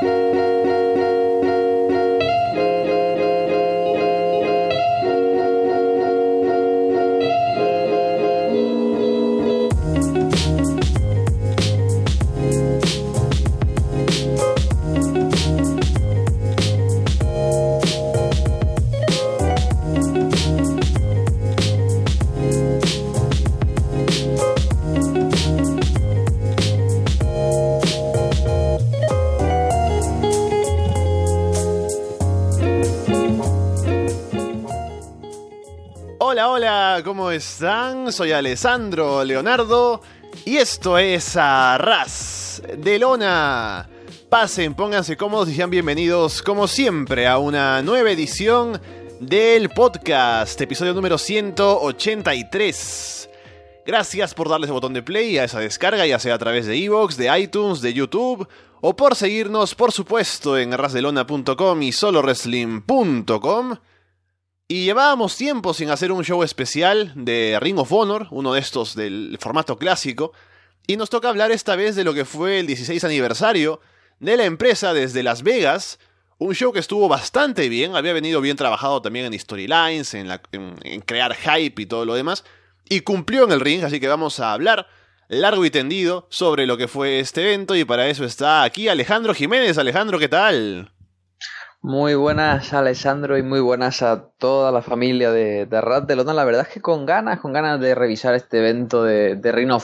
¿cómo 0.00 0.45
están? 37.36 38.12
Soy 38.12 38.32
Alessandro 38.32 39.22
Leonardo 39.22 40.00
y 40.46 40.56
esto 40.56 40.96
es 40.96 41.36
Arras 41.36 42.62
de 42.78 42.98
Lona. 42.98 43.90
Pasen, 44.30 44.74
pónganse 44.74 45.18
cómodos 45.18 45.50
y 45.50 45.54
sean 45.54 45.68
bienvenidos, 45.68 46.40
como 46.42 46.66
siempre, 46.66 47.26
a 47.26 47.36
una 47.36 47.82
nueva 47.82 48.10
edición 48.10 48.80
del 49.20 49.68
podcast, 49.68 50.58
episodio 50.60 50.94
número 50.94 51.18
183. 51.18 53.28
Gracias 53.84 54.32
por 54.32 54.48
darle 54.48 54.64
ese 54.64 54.72
botón 54.72 54.94
de 54.94 55.02
play 55.02 55.36
a 55.36 55.44
esa 55.44 55.60
descarga, 55.60 56.06
ya 56.06 56.18
sea 56.18 56.36
a 56.36 56.38
través 56.38 56.64
de 56.64 56.82
Evox, 56.82 57.18
de 57.18 57.38
iTunes, 57.38 57.82
de 57.82 57.92
YouTube, 57.92 58.48
o 58.80 58.96
por 58.96 59.14
seguirnos, 59.14 59.74
por 59.74 59.92
supuesto, 59.92 60.56
en 60.56 60.72
arrasdelona.com 60.72 61.82
y 61.82 61.92
solowrestling.com. 61.92 63.76
Y 64.68 64.84
llevábamos 64.84 65.36
tiempo 65.36 65.74
sin 65.74 65.90
hacer 65.90 66.10
un 66.10 66.24
show 66.24 66.42
especial 66.42 67.12
de 67.14 67.56
Ring 67.60 67.78
of 67.78 67.92
Honor, 67.92 68.26
uno 68.32 68.52
de 68.52 68.58
estos 68.60 68.96
del 68.96 69.38
formato 69.40 69.78
clásico, 69.78 70.32
y 70.88 70.96
nos 70.96 71.08
toca 71.08 71.28
hablar 71.28 71.52
esta 71.52 71.76
vez 71.76 71.94
de 71.94 72.02
lo 72.02 72.14
que 72.14 72.24
fue 72.24 72.58
el 72.58 72.66
16 72.66 73.04
aniversario 73.04 73.80
de 74.18 74.36
la 74.36 74.44
empresa 74.44 74.92
desde 74.92 75.22
Las 75.22 75.44
Vegas, 75.44 76.00
un 76.38 76.52
show 76.52 76.72
que 76.72 76.80
estuvo 76.80 77.08
bastante 77.08 77.68
bien, 77.68 77.94
había 77.94 78.12
venido 78.12 78.40
bien 78.40 78.56
trabajado 78.56 79.00
también 79.00 79.26
en 79.26 79.38
storylines, 79.38 80.14
en, 80.14 80.28
en 80.50 81.00
crear 81.00 81.34
hype 81.36 81.80
y 81.80 81.86
todo 81.86 82.04
lo 82.04 82.14
demás, 82.14 82.44
y 82.88 83.00
cumplió 83.00 83.44
en 83.44 83.52
el 83.52 83.60
ring, 83.60 83.84
así 83.84 84.00
que 84.00 84.08
vamos 84.08 84.40
a 84.40 84.52
hablar 84.52 84.88
largo 85.28 85.64
y 85.64 85.70
tendido 85.70 86.26
sobre 86.28 86.66
lo 86.66 86.76
que 86.76 86.88
fue 86.88 87.20
este 87.20 87.42
evento, 87.42 87.76
y 87.76 87.84
para 87.84 88.08
eso 88.08 88.24
está 88.24 88.64
aquí 88.64 88.88
Alejandro 88.88 89.32
Jiménez. 89.32 89.78
Alejandro, 89.78 90.18
¿qué 90.18 90.28
tal? 90.28 90.90
Muy 91.88 92.16
buenas 92.16 92.74
Alessandro 92.74 93.38
y 93.38 93.44
muy 93.44 93.60
buenas 93.60 94.02
a 94.02 94.30
toda 94.38 94.72
la 94.72 94.82
familia 94.82 95.30
de, 95.30 95.66
de 95.66 95.80
Rat 95.80 96.08
de 96.08 96.16
Lona. 96.16 96.34
La 96.34 96.44
verdad 96.44 96.66
es 96.66 96.74
que 96.74 96.80
con 96.80 97.06
ganas, 97.06 97.38
con 97.38 97.52
ganas 97.52 97.78
de 97.78 97.94
revisar 97.94 98.34
este 98.34 98.58
evento 98.58 99.04
de, 99.04 99.36
de 99.36 99.52
Rhino. 99.52 99.78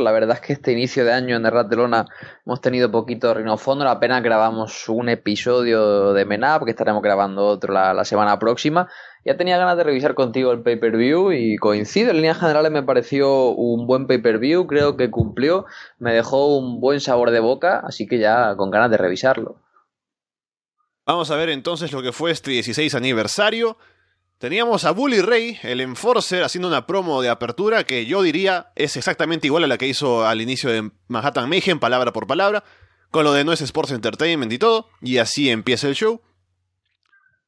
La 0.00 0.10
verdad 0.10 0.34
es 0.34 0.40
que 0.44 0.52
este 0.54 0.72
inicio 0.72 1.04
de 1.04 1.12
año 1.12 1.36
en 1.36 1.44
Rat 1.44 1.68
de 1.68 1.76
Lona 1.76 2.06
hemos 2.44 2.60
tenido 2.60 2.90
poquito 2.90 3.28
de 3.28 3.34
Rhino. 3.34 3.56
Apenas 3.86 4.24
grabamos 4.24 4.88
un 4.88 5.08
episodio 5.08 6.12
de 6.12 6.24
Menap, 6.24 6.64
que 6.64 6.72
estaremos 6.72 7.04
grabando 7.04 7.46
otro 7.46 7.72
la, 7.72 7.94
la 7.94 8.04
semana 8.04 8.36
próxima. 8.40 8.88
Ya 9.24 9.36
tenía 9.36 9.56
ganas 9.56 9.76
de 9.76 9.84
revisar 9.84 10.14
contigo 10.14 10.50
el 10.50 10.60
pay-per-view 10.60 11.30
y 11.30 11.56
coincido. 11.58 12.10
En 12.10 12.16
líneas 12.16 12.40
generales 12.40 12.72
me 12.72 12.82
pareció 12.82 13.50
un 13.50 13.86
buen 13.86 14.08
pay-per-view, 14.08 14.66
creo 14.66 14.96
que 14.96 15.08
cumplió, 15.08 15.66
me 16.00 16.14
dejó 16.14 16.58
un 16.58 16.80
buen 16.80 16.98
sabor 16.98 17.30
de 17.30 17.38
boca, 17.38 17.78
así 17.86 18.08
que 18.08 18.18
ya 18.18 18.56
con 18.56 18.72
ganas 18.72 18.90
de 18.90 18.96
revisarlo. 18.96 19.63
Vamos 21.06 21.30
a 21.30 21.36
ver 21.36 21.50
entonces 21.50 21.92
lo 21.92 22.02
que 22.02 22.12
fue 22.12 22.30
este 22.30 22.50
16 22.50 22.94
aniversario. 22.94 23.76
Teníamos 24.38 24.84
a 24.84 24.90
Bully 24.90 25.20
Ray, 25.20 25.58
el 25.62 25.82
Enforcer, 25.82 26.42
haciendo 26.42 26.68
una 26.68 26.86
promo 26.86 27.20
de 27.20 27.28
apertura 27.28 27.84
que 27.84 28.06
yo 28.06 28.22
diría 28.22 28.72
es 28.74 28.96
exactamente 28.96 29.46
igual 29.46 29.64
a 29.64 29.66
la 29.66 29.76
que 29.76 29.86
hizo 29.86 30.26
al 30.26 30.40
inicio 30.40 30.70
de 30.70 30.90
Manhattan 31.08 31.48
Mayhem, 31.48 31.78
palabra 31.78 32.12
por 32.12 32.26
palabra, 32.26 32.64
con 33.10 33.24
lo 33.24 33.34
de 33.34 33.44
No 33.44 33.52
es 33.52 33.60
Sports 33.60 33.92
Entertainment 33.92 34.50
y 34.50 34.58
todo, 34.58 34.88
y 35.02 35.18
así 35.18 35.50
empieza 35.50 35.88
el 35.88 35.94
show. 35.94 36.22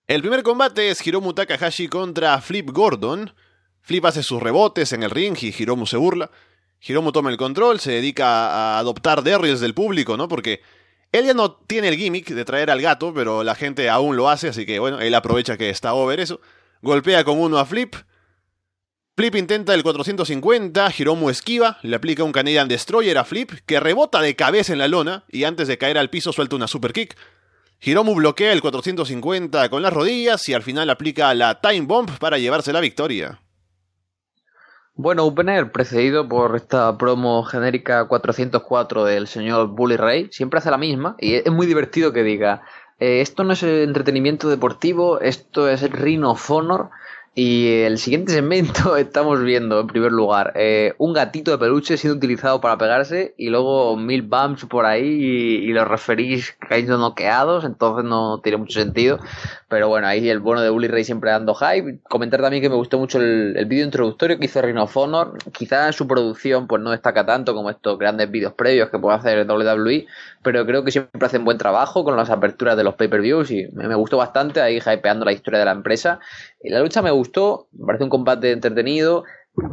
El 0.07 0.21
primer 0.21 0.43
combate 0.43 0.91
es 0.91 1.05
Hiromu 1.05 1.33
Takahashi 1.33 1.89
contra 1.89 2.41
Flip 2.43 2.71
Gordon. 2.71 3.35
Flip 3.81 4.05
hace 4.05 4.23
sus 4.23 4.43
rebotes 4.43 4.93
en 4.93 5.03
el 5.03 5.11
ring 5.11 5.37
y 5.41 5.55
Hiromu 5.59 5.87
se 5.87 5.97
burla. 5.97 6.31
Hiromu 6.81 7.11
toma 7.11 7.31
el 7.31 7.39
control, 7.39 7.81
se 7.81 7.93
dedica 7.93 8.51
a 8.51 8.79
adoptar 8.79 9.23
derrios 9.23 9.61
del 9.61 9.75
público, 9.75 10.17
¿no? 10.19 10.29
Porque 10.29 10.61
él 11.13 11.27
ya 11.27 11.35
no 11.35 11.53
tiene 11.53 11.89
el 11.89 11.97
gimmick 11.97 12.29
de 12.29 12.45
traer 12.45 12.71
al 12.71 12.83
gato, 12.83 13.15
pero 13.15 13.43
la 13.43 13.55
gente 13.55 13.89
aún 13.89 14.17
lo 14.17 14.29
hace, 14.29 14.49
así 14.49 14.67
que 14.67 14.79
bueno, 14.79 15.01
él 15.01 15.15
aprovecha 15.15 15.57
que 15.57 15.71
está 15.71 15.95
over 15.95 16.21
eso. 16.21 16.41
Golpea 16.83 17.25
con 17.25 17.41
uno 17.41 17.59
a 17.59 17.67
Flip. 17.67 17.95
Flip 19.17 19.35
intenta 19.35 19.73
el 19.73 19.83
450, 19.83 20.93
Hiromu 20.99 21.31
esquiva, 21.31 21.79
le 21.83 21.97
aplica 21.97 22.23
un 22.23 22.33
Canadian 22.33 22.69
Destroyer 22.69 23.17
a 23.17 23.25
Flip, 23.25 23.51
que 23.65 23.81
rebota 23.81 24.21
de 24.21 24.37
cabeza 24.37 24.75
en 24.75 24.79
la 24.79 24.89
lona 24.89 25.25
y 25.31 25.45
antes 25.45 25.69
de 25.69 25.79
caer 25.79 25.97
al 25.97 26.11
piso 26.11 26.33
suelta 26.33 26.57
una 26.57 26.69
super 26.69 26.93
kick. 26.93 27.17
Hiromu 27.81 28.15
bloquea 28.15 28.53
el 28.53 28.61
450 28.61 29.71
con 29.71 29.83
las 29.83 29.93
rodillas 29.93 30.47
y 30.49 30.55
al 30.55 30.63
final 30.63 30.91
aplica 30.91 31.33
la 31.35 31.61
Time 31.61 31.87
Bomb 31.87 32.19
para 32.19 32.37
llevarse 32.37 32.73
la 32.73 32.81
victoria. 32.81 33.41
Bueno, 34.99 35.25
opener 35.27 35.73
precedido 35.73 36.27
por 36.27 36.57
esta 36.57 36.97
promo 36.97 37.43
genérica 37.43 38.09
404 38.09 39.05
del 39.05 39.27
señor 39.27 39.69
Bully 39.69 39.97
Ray, 39.97 40.29
siempre 40.31 40.57
hace 40.57 40.71
la 40.71 40.79
misma 40.79 41.17
y 41.19 41.35
es 41.35 41.51
muy 41.51 41.67
divertido 41.67 42.15
que 42.15 42.23
diga, 42.23 42.63
eh, 42.99 43.21
esto 43.21 43.45
no 43.45 43.53
es 43.53 43.63
entretenimiento 43.63 44.49
deportivo, 44.49 45.21
esto 45.21 45.69
es 45.69 45.83
Rhino 45.91 46.31
of 46.31 46.51
Honor 46.51 46.89
y 47.39 47.83
el 47.83 47.99
siguiente 47.99 48.33
segmento 48.33 48.97
estamos 48.97 49.43
viendo, 49.43 49.79
en 49.81 49.87
primer 49.89 50.11
lugar, 50.11 50.55
eh, 50.57 50.95
un 50.97 51.13
gatito 51.13 51.51
de 51.51 51.59
peluche 51.59 51.99
siendo 51.99 52.17
utilizado 52.17 52.63
para 52.63 52.79
pegarse 52.79 53.35
y 53.37 53.51
luego 53.51 53.95
mil 53.99 54.23
bumps 54.23 54.65
por 54.65 54.87
ahí 54.87 55.05
y, 55.05 55.67
los 55.77 55.87
referís 55.87 56.57
cayendo 56.67 56.97
noqueados, 56.97 57.67
entonces 57.67 58.07
no 58.07 58.41
tiene 58.41 58.57
mucho 58.57 58.81
sentido. 58.81 59.19
Pero 59.69 59.89
bueno, 59.89 60.07
ahí 60.07 60.31
el 60.31 60.39
bueno 60.39 60.63
de 60.63 60.71
Bully 60.71 60.89
Ray 60.89 61.05
siempre 61.05 61.31
dando 61.31 61.55
hype. 61.55 61.99
Comentar 62.09 62.41
también 62.41 62.63
que 62.63 62.71
me 62.71 62.77
gustó 62.77 62.99
mucho 62.99 63.19
el, 63.19 63.55
el 63.55 63.67
vídeo 63.67 63.85
introductorio 63.85 64.39
que 64.39 64.47
hizo 64.47 64.63
Rhino 64.63 64.89
Honor. 64.95 65.37
Quizás 65.53 65.95
su 65.95 66.07
producción 66.07 66.67
pues 66.67 66.81
no 66.81 66.91
destaca 66.91 67.27
tanto 67.27 67.55
como 67.55 67.69
estos 67.69 67.99
grandes 67.99 68.31
vídeos 68.31 68.55
previos 68.55 68.89
que 68.89 68.99
puede 68.99 69.19
hacer 69.19 69.47
WWE, 69.47 70.07
pero 70.43 70.65
creo 70.65 70.85
que 70.85 70.93
siempre 70.93 71.27
hacen 71.27 71.45
buen 71.45 71.59
trabajo 71.59 72.03
con 72.03 72.17
las 72.17 72.31
aperturas 72.31 72.79
de 72.79 72.85
los 72.85 72.95
pay-per-views 72.95 73.51
y 73.51 73.67
me 73.73 73.95
gustó 73.95 74.17
bastante 74.17 74.63
ahí 74.63 74.79
hypeando 74.79 75.27
la 75.27 75.33
historia 75.33 75.59
de 75.59 75.67
la 75.67 75.73
empresa. 75.73 76.21
Y 76.63 76.71
la 76.71 76.81
lucha 76.81 77.03
me 77.03 77.11
gustó, 77.11 77.69
me 77.73 77.87
parece 77.87 78.05
un 78.05 78.11
combate 78.11 78.53
entretenido. 78.53 79.25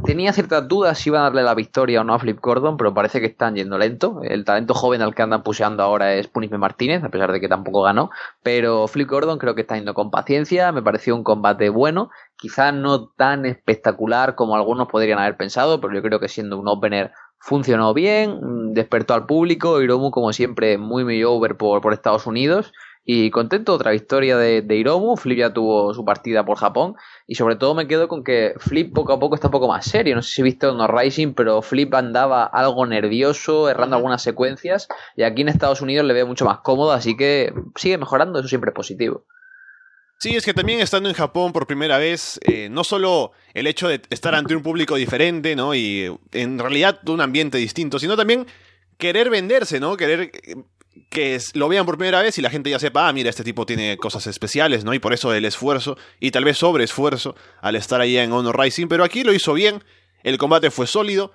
Tenía 0.06 0.32
ciertas 0.32 0.66
dudas 0.68 0.98
si 0.98 1.10
iban 1.10 1.22
a 1.22 1.24
darle 1.26 1.44
la 1.44 1.56
victoria 1.56 2.00
o 2.00 2.04
no 2.06 2.14
a 2.14 2.20
Flip 2.20 2.40
Gordon, 2.40 2.78
pero 2.78 2.94
parece 2.94 3.20
que 3.20 3.26
están 3.26 3.56
yendo 3.56 3.78
lento. 3.78 4.22
El 4.24 4.46
talento 4.46 4.74
joven 4.74 5.02
al 5.02 5.14
que 5.14 5.24
andan 5.24 5.44
puseando 5.44 5.84
ahora 5.84 6.14
es 6.14 6.28
Punisme 6.28 6.58
Martínez, 6.58 7.04
a 7.04 7.10
pesar 7.10 7.34
de 7.34 7.42
que 7.42 7.50
tampoco 7.50 7.82
ganó. 7.82 8.10
Pero 8.44 8.88
Flip 8.88 9.10
Gordon 9.10 9.40
creo 9.40 9.56
que 9.56 9.62
está 9.62 9.76
yendo 9.76 9.94
con 9.94 10.10
paciencia. 10.10 10.72
Me 10.72 10.82
pareció 10.82 11.16
un 11.16 11.24
combate 11.24 11.68
bueno. 11.68 12.12
Quizás 12.38 12.74
no 12.74 13.10
tan 13.10 13.46
espectacular 13.46 14.36
como 14.36 14.56
algunos 14.56 14.88
podrían 14.88 15.20
haber 15.20 15.36
pensado, 15.36 15.82
pero 15.82 15.94
yo 15.94 16.02
creo 16.02 16.22
que 16.22 16.30
siendo 16.30 16.58
un 16.58 16.70
opener 16.70 17.12
funcionó 17.40 17.94
bien, 17.94 18.74
despertó 18.74 19.16
al 19.16 19.26
público. 19.26 19.82
Hiromu, 19.82 20.12
como 20.12 20.32
siempre, 20.32 20.78
muy, 20.78 21.04
muy 21.04 21.26
over 21.26 21.58
por, 21.58 21.82
por 21.82 21.92
Estados 21.92 22.26
Unidos. 22.26 22.72
Y 23.06 23.32
contento, 23.32 23.74
otra 23.74 23.92
victoria 23.92 24.38
de, 24.38 24.62
de, 24.62 24.76
Hiromu. 24.78 25.18
Flip 25.18 25.38
ya 25.38 25.54
tuvo 25.54 25.94
su 25.94 26.06
partida 26.06 26.46
por 26.46 26.58
Japón. 26.58 26.96
Y 27.28 27.36
sobre 27.36 27.58
todo 27.58 27.76
me 27.76 27.88
quedo 27.88 28.08
con 28.08 28.24
que 28.24 28.54
Flip 28.58 28.94
poco 28.94 29.14
a 29.14 29.20
poco 29.20 29.36
está 29.36 29.48
un 29.48 29.52
poco 29.52 29.68
más 29.68 29.86
serio. 29.86 30.16
No 30.16 30.22
sé 30.22 30.32
si 30.32 30.42
he 30.42 30.44
visto 30.44 30.74
No 30.74 30.88
Rising, 30.88 31.34
pero 31.34 31.62
Flip 31.62 31.94
andaba 31.94 32.46
algo 32.46 32.86
nervioso, 32.86 33.70
errando 33.70 33.98
algunas 33.98 34.22
secuencias. 34.22 34.88
Y 35.18 35.24
aquí 35.24 35.42
en 35.42 35.50
Estados 35.50 35.82
Unidos 35.82 36.06
le 36.06 36.14
veo 36.14 36.26
mucho 36.26 36.46
más 36.46 36.60
cómodo, 36.60 36.94
así 36.94 37.18
que 37.18 37.54
sigue 37.76 37.98
mejorando, 37.98 38.40
eso 38.40 38.48
siempre 38.48 38.70
es 38.70 38.76
positivo. 38.76 39.26
Sí, 40.20 40.38
es 40.38 40.46
que 40.46 40.54
también 40.54 40.80
estando 40.80 41.10
en 41.10 41.16
Japón 41.16 41.52
por 41.52 41.68
primera 41.68 41.98
vez, 41.98 42.40
eh, 42.46 42.70
no 42.70 42.86
solo 42.86 43.34
el 43.54 43.68
hecho 43.68 43.90
de 43.90 44.02
estar 44.10 44.34
ante 44.34 44.56
un 44.56 44.64
público 44.64 44.96
diferente, 44.96 45.54
¿no? 45.54 45.76
Y 45.76 46.18
en 46.32 46.60
realidad 46.60 47.02
un 47.10 47.20
ambiente 47.20 47.58
distinto, 47.58 48.00
sino 48.00 48.16
también 48.16 48.48
querer 48.98 49.30
venderse, 49.30 49.82
¿no? 49.82 49.98
Querer 49.98 50.32
que 51.10 51.40
lo 51.54 51.68
vean 51.68 51.86
por 51.86 51.98
primera 51.98 52.22
vez 52.22 52.38
y 52.38 52.42
la 52.42 52.50
gente 52.50 52.70
ya 52.70 52.80
sepa, 52.80 53.08
ah, 53.08 53.14
mira, 53.14 53.30
este 53.30 53.44
tipo 53.44 53.66
tiene 53.66 53.98
cosas 53.98 54.28
especiales, 54.28 54.84
¿no? 54.84 54.94
Y 54.94 55.00
por 55.00 55.14
eso 55.14 55.34
el 55.34 55.46
esfuerzo, 55.46 55.98
y 56.20 56.32
tal 56.32 56.44
vez 56.44 56.58
sobre 56.58 56.84
esfuerzo, 56.84 57.36
al 57.62 57.76
estar 57.76 58.02
ahí 58.02 58.18
en 58.18 58.32
Honor 58.32 58.60
Rising, 58.60 58.88
pero 58.88 59.04
aquí 59.04 59.24
lo 59.24 59.34
hizo 59.34 59.54
bien, 59.54 59.84
el 60.24 60.38
combate 60.38 60.72
fue 60.72 60.88
sólido, 60.88 61.34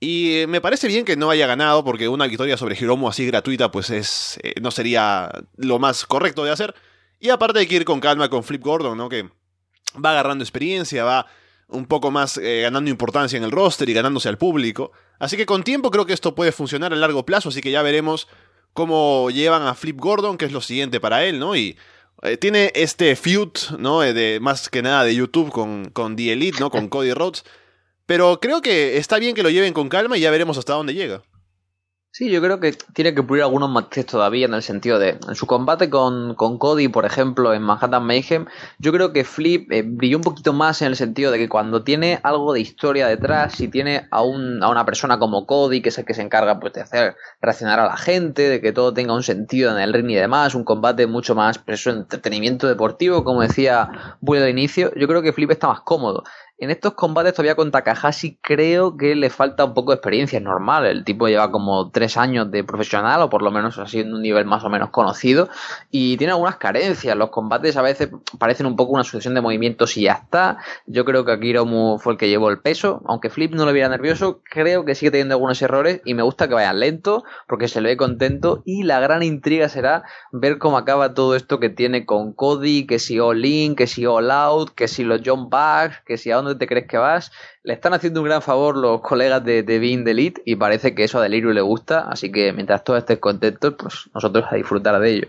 y 0.00 0.38
eh, 0.38 0.46
me 0.46 0.60
parece 0.60 0.86
bien 0.86 1.04
que 1.04 1.16
no 1.16 1.30
haya 1.30 1.46
ganado, 1.46 1.84
porque 1.84 2.08
una 2.08 2.26
victoria 2.26 2.56
sobre 2.56 2.76
Hiromu 2.76 3.08
así 3.08 3.26
gratuita, 3.26 3.70
pues 3.70 3.90
es 3.90 4.38
eh, 4.42 4.54
no 4.60 4.70
sería 4.70 5.30
lo 5.56 5.78
más 5.78 6.06
correcto 6.06 6.44
de 6.44 6.52
hacer. 6.52 6.74
Y 7.18 7.30
aparte 7.30 7.58
hay 7.58 7.66
que 7.66 7.76
ir 7.76 7.84
con 7.84 7.98
calma 7.98 8.28
con 8.28 8.44
Flip 8.44 8.62
Gordon, 8.62 8.96
¿no? 8.96 9.08
Que 9.08 9.28
va 10.04 10.12
agarrando 10.12 10.44
experiencia, 10.44 11.02
va 11.02 11.26
un 11.66 11.86
poco 11.86 12.10
más 12.12 12.38
eh, 12.38 12.60
ganando 12.62 12.90
importancia 12.90 13.36
en 13.36 13.44
el 13.44 13.50
roster 13.50 13.88
y 13.88 13.92
ganándose 13.92 14.28
al 14.28 14.38
público. 14.38 14.92
Así 15.18 15.36
que 15.36 15.46
con 15.46 15.64
tiempo 15.64 15.90
creo 15.90 16.06
que 16.06 16.12
esto 16.12 16.34
puede 16.34 16.52
funcionar 16.52 16.92
a 16.92 16.96
largo 16.96 17.26
plazo, 17.26 17.48
así 17.48 17.60
que 17.60 17.72
ya 17.72 17.82
veremos 17.82 18.28
cómo 18.78 19.28
llevan 19.30 19.62
a 19.62 19.74
Flip 19.74 19.98
Gordon, 19.98 20.38
que 20.38 20.44
es 20.44 20.52
lo 20.52 20.60
siguiente 20.60 21.00
para 21.00 21.24
él, 21.24 21.40
¿no? 21.40 21.56
Y 21.56 21.76
eh, 22.22 22.36
tiene 22.36 22.70
este 22.76 23.16
feud, 23.16 23.50
¿no? 23.76 24.04
Eh, 24.04 24.12
de, 24.12 24.38
más 24.38 24.68
que 24.68 24.82
nada 24.82 25.02
de 25.02 25.16
YouTube 25.16 25.50
con, 25.50 25.90
con 25.90 26.14
The 26.14 26.32
Elite, 26.32 26.60
¿no? 26.60 26.70
Con 26.70 26.86
Cody 26.88 27.12
Rhodes. 27.12 27.42
Pero 28.06 28.38
creo 28.38 28.62
que 28.62 28.96
está 28.96 29.18
bien 29.18 29.34
que 29.34 29.42
lo 29.42 29.50
lleven 29.50 29.72
con 29.72 29.88
calma 29.88 30.16
y 30.16 30.20
ya 30.20 30.30
veremos 30.30 30.58
hasta 30.58 30.74
dónde 30.74 30.94
llega. 30.94 31.22
Sí, 32.10 32.30
yo 32.30 32.40
creo 32.40 32.58
que 32.58 32.72
tiene 32.94 33.14
que 33.14 33.22
pulir 33.22 33.44
algunos 33.44 33.70
matices 33.70 34.06
todavía 34.06 34.46
en 34.46 34.54
el 34.54 34.62
sentido 34.62 34.98
de, 34.98 35.20
en 35.28 35.34
su 35.36 35.46
combate 35.46 35.88
con, 35.88 36.34
con 36.34 36.58
Cody, 36.58 36.88
por 36.88 37.04
ejemplo, 37.04 37.54
en 37.54 37.62
Manhattan 37.62 38.02
Mayhem, 38.04 38.46
yo 38.78 38.90
creo 38.92 39.12
que 39.12 39.22
Flip 39.24 39.70
eh, 39.70 39.82
brilló 39.86 40.16
un 40.16 40.24
poquito 40.24 40.52
más 40.52 40.82
en 40.82 40.88
el 40.88 40.96
sentido 40.96 41.30
de 41.30 41.38
que 41.38 41.48
cuando 41.48 41.84
tiene 41.84 42.18
algo 42.24 42.54
de 42.54 42.60
historia 42.60 43.06
detrás, 43.06 43.54
si 43.54 43.68
tiene 43.68 44.08
a, 44.10 44.22
un, 44.22 44.64
a 44.64 44.68
una 44.68 44.84
persona 44.84 45.18
como 45.20 45.46
Cody, 45.46 45.80
que 45.80 45.90
es 45.90 45.98
el 45.98 46.06
que 46.06 46.14
se 46.14 46.22
encarga 46.22 46.58
pues, 46.58 46.72
de 46.72 46.80
hacer 46.80 47.14
reaccionar 47.40 47.78
a 47.78 47.86
la 47.86 47.96
gente, 47.96 48.48
de 48.48 48.60
que 48.60 48.72
todo 48.72 48.92
tenga 48.92 49.14
un 49.14 49.22
sentido 49.22 49.70
en 49.70 49.78
el 49.78 49.92
ring 49.92 50.10
y 50.10 50.16
demás, 50.16 50.56
un 50.56 50.64
combate 50.64 51.06
mucho 51.06 51.36
más, 51.36 51.58
pues, 51.58 51.86
entretenimiento 51.86 52.66
deportivo, 52.66 53.22
como 53.22 53.42
decía 53.42 54.16
Bully 54.20 54.42
al 54.42 54.48
inicio, 54.48 54.92
yo 54.96 55.06
creo 55.06 55.22
que 55.22 55.32
Flip 55.32 55.52
está 55.52 55.68
más 55.68 55.82
cómodo. 55.82 56.24
En 56.60 56.70
estos 56.70 56.94
combates 56.94 57.34
todavía 57.34 57.54
con 57.54 57.70
Takahashi 57.70 58.36
creo 58.42 58.96
que 58.96 59.14
le 59.14 59.30
falta 59.30 59.64
un 59.64 59.74
poco 59.74 59.92
de 59.92 59.96
experiencia, 59.96 60.38
es 60.38 60.42
normal. 60.42 60.86
El 60.86 61.04
tipo 61.04 61.28
lleva 61.28 61.52
como 61.52 61.90
tres 61.90 62.16
años 62.16 62.50
de 62.50 62.64
profesional, 62.64 63.22
o 63.22 63.30
por 63.30 63.42
lo 63.42 63.52
menos 63.52 63.78
así 63.78 64.00
en 64.00 64.12
un 64.12 64.22
nivel 64.22 64.44
más 64.44 64.64
o 64.64 64.68
menos 64.68 64.90
conocido, 64.90 65.48
y 65.92 66.16
tiene 66.16 66.32
algunas 66.32 66.56
carencias. 66.56 67.16
Los 67.16 67.30
combates 67.30 67.76
a 67.76 67.82
veces 67.82 68.10
parecen 68.40 68.66
un 68.66 68.74
poco 68.74 68.92
una 68.92 69.04
sucesión 69.04 69.34
de 69.34 69.40
movimientos 69.40 69.96
y 69.96 70.02
ya 70.02 70.14
está. 70.14 70.58
Yo 70.86 71.04
creo 71.04 71.24
que 71.24 71.30
Akiromu 71.30 71.98
fue 72.00 72.14
el 72.14 72.18
que 72.18 72.28
llevó 72.28 72.50
el 72.50 72.58
peso, 72.58 73.02
aunque 73.06 73.30
Flip 73.30 73.54
no 73.54 73.64
lo 73.64 73.72
viera 73.72 73.88
nervioso, 73.88 74.40
creo 74.42 74.84
que 74.84 74.96
sigue 74.96 75.12
teniendo 75.12 75.36
algunos 75.36 75.62
errores 75.62 76.00
y 76.04 76.14
me 76.14 76.22
gusta 76.24 76.48
que 76.48 76.54
vayan 76.54 76.80
lento 76.80 77.22
porque 77.46 77.68
se 77.68 77.80
le 77.80 77.90
ve 77.90 77.96
contento 77.96 78.62
y 78.64 78.82
la 78.82 78.98
gran 78.98 79.22
intriga 79.22 79.68
será 79.68 80.02
ver 80.32 80.58
cómo 80.58 80.76
acaba 80.76 81.14
todo 81.14 81.36
esto 81.36 81.60
que 81.60 81.70
tiene 81.70 82.04
con 82.04 82.32
Cody, 82.32 82.84
que 82.84 82.98
si 82.98 83.20
All 83.20 83.44
In, 83.44 83.76
que 83.76 83.86
si 83.86 84.06
All 84.06 84.30
Out, 84.32 84.70
que 84.70 84.88
si 84.88 85.04
los 85.04 85.20
John 85.24 85.48
Bucks, 85.50 86.02
que 86.04 86.18
si 86.18 86.32
a 86.32 86.36
dónde 86.36 86.47
te 86.56 86.66
crees 86.66 86.86
que 86.86 86.96
vas. 86.96 87.30
Le 87.62 87.74
están 87.74 87.94
haciendo 87.94 88.20
un 88.20 88.26
gran 88.26 88.42
favor 88.42 88.76
los 88.76 89.00
colegas 89.00 89.44
de, 89.44 89.62
de 89.62 89.78
Bean 89.78 90.06
Elite 90.06 90.40
y 90.44 90.56
parece 90.56 90.94
que 90.94 91.04
eso 91.04 91.18
a 91.18 91.22
Delirio 91.22 91.52
le 91.52 91.60
gusta, 91.60 92.08
así 92.08 92.32
que 92.32 92.52
mientras 92.52 92.84
todos 92.84 93.00
estén 93.00 93.18
contentos, 93.18 93.74
pues 93.78 94.08
nosotros 94.14 94.44
a 94.50 94.56
disfrutar 94.56 94.98
de 95.00 95.10
ello. 95.10 95.28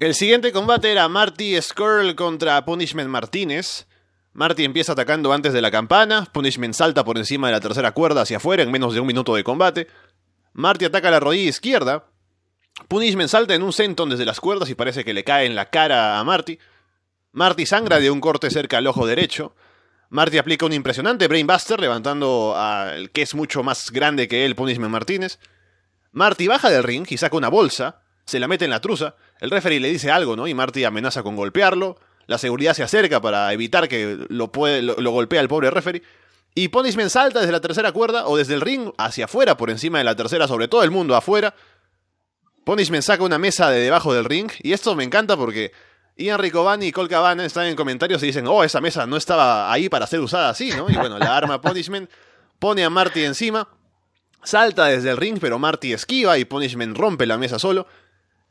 El 0.00 0.14
siguiente 0.14 0.52
combate 0.52 0.92
era 0.92 1.08
Marty 1.08 1.60
Skrull 1.62 2.14
contra 2.14 2.64
Punishment 2.64 3.08
Martínez. 3.08 3.86
Marty 4.32 4.64
empieza 4.64 4.92
atacando 4.92 5.32
antes 5.32 5.52
de 5.52 5.62
la 5.62 5.70
campana, 5.70 6.26
Punishment 6.32 6.74
salta 6.74 7.04
por 7.04 7.16
encima 7.16 7.46
de 7.46 7.52
la 7.52 7.60
tercera 7.60 7.92
cuerda 7.92 8.22
hacia 8.22 8.38
afuera 8.38 8.64
en 8.64 8.72
menos 8.72 8.92
de 8.92 9.00
un 9.00 9.06
minuto 9.06 9.34
de 9.34 9.44
combate. 9.44 9.86
Marty 10.52 10.84
ataca 10.84 11.10
la 11.10 11.20
rodilla 11.20 11.48
izquierda. 11.48 12.06
Punishment 12.88 13.30
salta 13.30 13.54
en 13.54 13.62
un 13.62 13.72
senton 13.72 14.10
desde 14.10 14.24
las 14.24 14.40
cuerdas 14.40 14.68
y 14.68 14.74
parece 14.74 15.04
que 15.04 15.14
le 15.14 15.22
cae 15.22 15.46
en 15.46 15.54
la 15.54 15.70
cara 15.70 16.18
a 16.18 16.24
Marty. 16.24 16.58
Marty 17.34 17.66
sangra 17.66 17.98
de 17.98 18.12
un 18.12 18.20
corte 18.20 18.48
cerca 18.48 18.78
al 18.78 18.86
ojo 18.86 19.06
derecho. 19.08 19.56
Marty 20.08 20.38
aplica 20.38 20.66
un 20.66 20.72
impresionante 20.72 21.26
Brainbuster 21.26 21.80
levantando 21.80 22.54
al 22.56 23.10
que 23.10 23.22
es 23.22 23.34
mucho 23.34 23.64
más 23.64 23.90
grande 23.90 24.28
que 24.28 24.44
él, 24.44 24.54
Punishment 24.54 24.92
Martínez. 24.92 25.40
Marty 26.12 26.46
baja 26.46 26.70
del 26.70 26.84
ring 26.84 27.04
y 27.10 27.16
saca 27.16 27.36
una 27.36 27.48
bolsa, 27.48 28.00
se 28.24 28.38
la 28.38 28.46
mete 28.46 28.64
en 28.64 28.70
la 28.70 28.80
truza. 28.80 29.16
El 29.40 29.50
referee 29.50 29.80
le 29.80 29.88
dice 29.90 30.12
algo, 30.12 30.36
¿no? 30.36 30.46
Y 30.46 30.54
Marty 30.54 30.84
amenaza 30.84 31.24
con 31.24 31.34
golpearlo. 31.34 31.98
La 32.26 32.38
seguridad 32.38 32.72
se 32.72 32.84
acerca 32.84 33.20
para 33.20 33.52
evitar 33.52 33.88
que 33.88 34.16
lo, 34.28 34.46
golpee 34.48 35.40
al 35.40 35.48
pobre 35.48 35.72
referee. 35.72 36.04
Y 36.54 36.68
Punishment 36.68 37.10
salta 37.10 37.40
desde 37.40 37.50
la 37.50 37.60
tercera 37.60 37.90
cuerda 37.90 38.28
o 38.28 38.36
desde 38.36 38.54
el 38.54 38.60
ring 38.60 38.92
hacia 38.96 39.24
afuera, 39.24 39.56
por 39.56 39.70
encima 39.70 39.98
de 39.98 40.04
la 40.04 40.14
tercera, 40.14 40.46
sobre 40.46 40.68
todo 40.68 40.84
el 40.84 40.92
mundo 40.92 41.16
afuera. 41.16 41.52
Punishment 42.64 43.02
saca 43.02 43.24
una 43.24 43.38
mesa 43.38 43.70
de 43.70 43.80
debajo 43.80 44.14
del 44.14 44.24
ring. 44.24 44.52
Y 44.62 44.72
esto 44.72 44.94
me 44.94 45.02
encanta 45.02 45.36
porque 45.36 45.72
Ian 46.16 46.38
Ricobani 46.38 46.86
y 46.86 46.92
Cole 46.92 47.08
Cabana 47.08 47.44
están 47.44 47.66
en 47.66 47.76
comentarios 47.76 48.22
y 48.22 48.26
dicen, 48.26 48.46
oh, 48.46 48.62
esa 48.62 48.80
mesa 48.80 49.06
no 49.06 49.16
estaba 49.16 49.72
ahí 49.72 49.88
para 49.88 50.06
ser 50.06 50.20
usada 50.20 50.50
así, 50.50 50.70
¿no? 50.70 50.88
Y 50.88 50.94
bueno, 50.94 51.18
la 51.18 51.36
arma 51.36 51.60
Punishment 51.60 52.08
pone 52.60 52.84
a 52.84 52.90
Marty 52.90 53.24
encima, 53.24 53.68
salta 54.42 54.86
desde 54.86 55.10
el 55.10 55.16
ring, 55.16 55.38
pero 55.40 55.58
Marty 55.58 55.92
esquiva 55.92 56.38
y 56.38 56.44
Punishment 56.44 56.96
rompe 56.96 57.26
la 57.26 57.36
mesa 57.36 57.58
solo. 57.58 57.88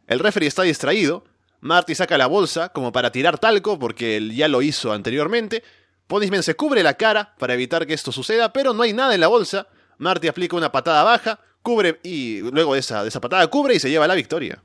El 0.07 0.19
referee 0.19 0.47
está 0.47 0.63
distraído, 0.63 1.23
Marty 1.61 1.95
saca 1.95 2.17
la 2.17 2.27
bolsa 2.27 2.69
como 2.69 2.91
para 2.91 3.13
tirar 3.13 3.39
talco 3.39 3.79
porque 3.79 4.17
él 4.17 4.35
ya 4.35 4.49
lo 4.49 4.61
hizo 4.61 4.91
anteriormente. 4.91 5.63
Punishment 6.07 6.43
se 6.43 6.55
cubre 6.55 6.83
la 6.83 6.95
cara 6.95 7.33
para 7.39 7.53
evitar 7.53 7.87
que 7.87 7.93
esto 7.93 8.11
suceda, 8.11 8.51
pero 8.51 8.73
no 8.73 8.83
hay 8.83 8.91
nada 8.91 9.15
en 9.15 9.21
la 9.21 9.27
bolsa. 9.27 9.67
Marty 9.97 10.27
aplica 10.27 10.57
una 10.57 10.73
patada 10.73 11.03
baja, 11.03 11.39
cubre 11.61 12.01
y 12.03 12.41
luego 12.51 12.73
de 12.73 12.81
esa, 12.81 13.03
de 13.03 13.07
esa 13.07 13.21
patada 13.21 13.47
cubre 13.47 13.75
y 13.75 13.79
se 13.79 13.89
lleva 13.89 14.05
la 14.05 14.15
victoria. 14.15 14.61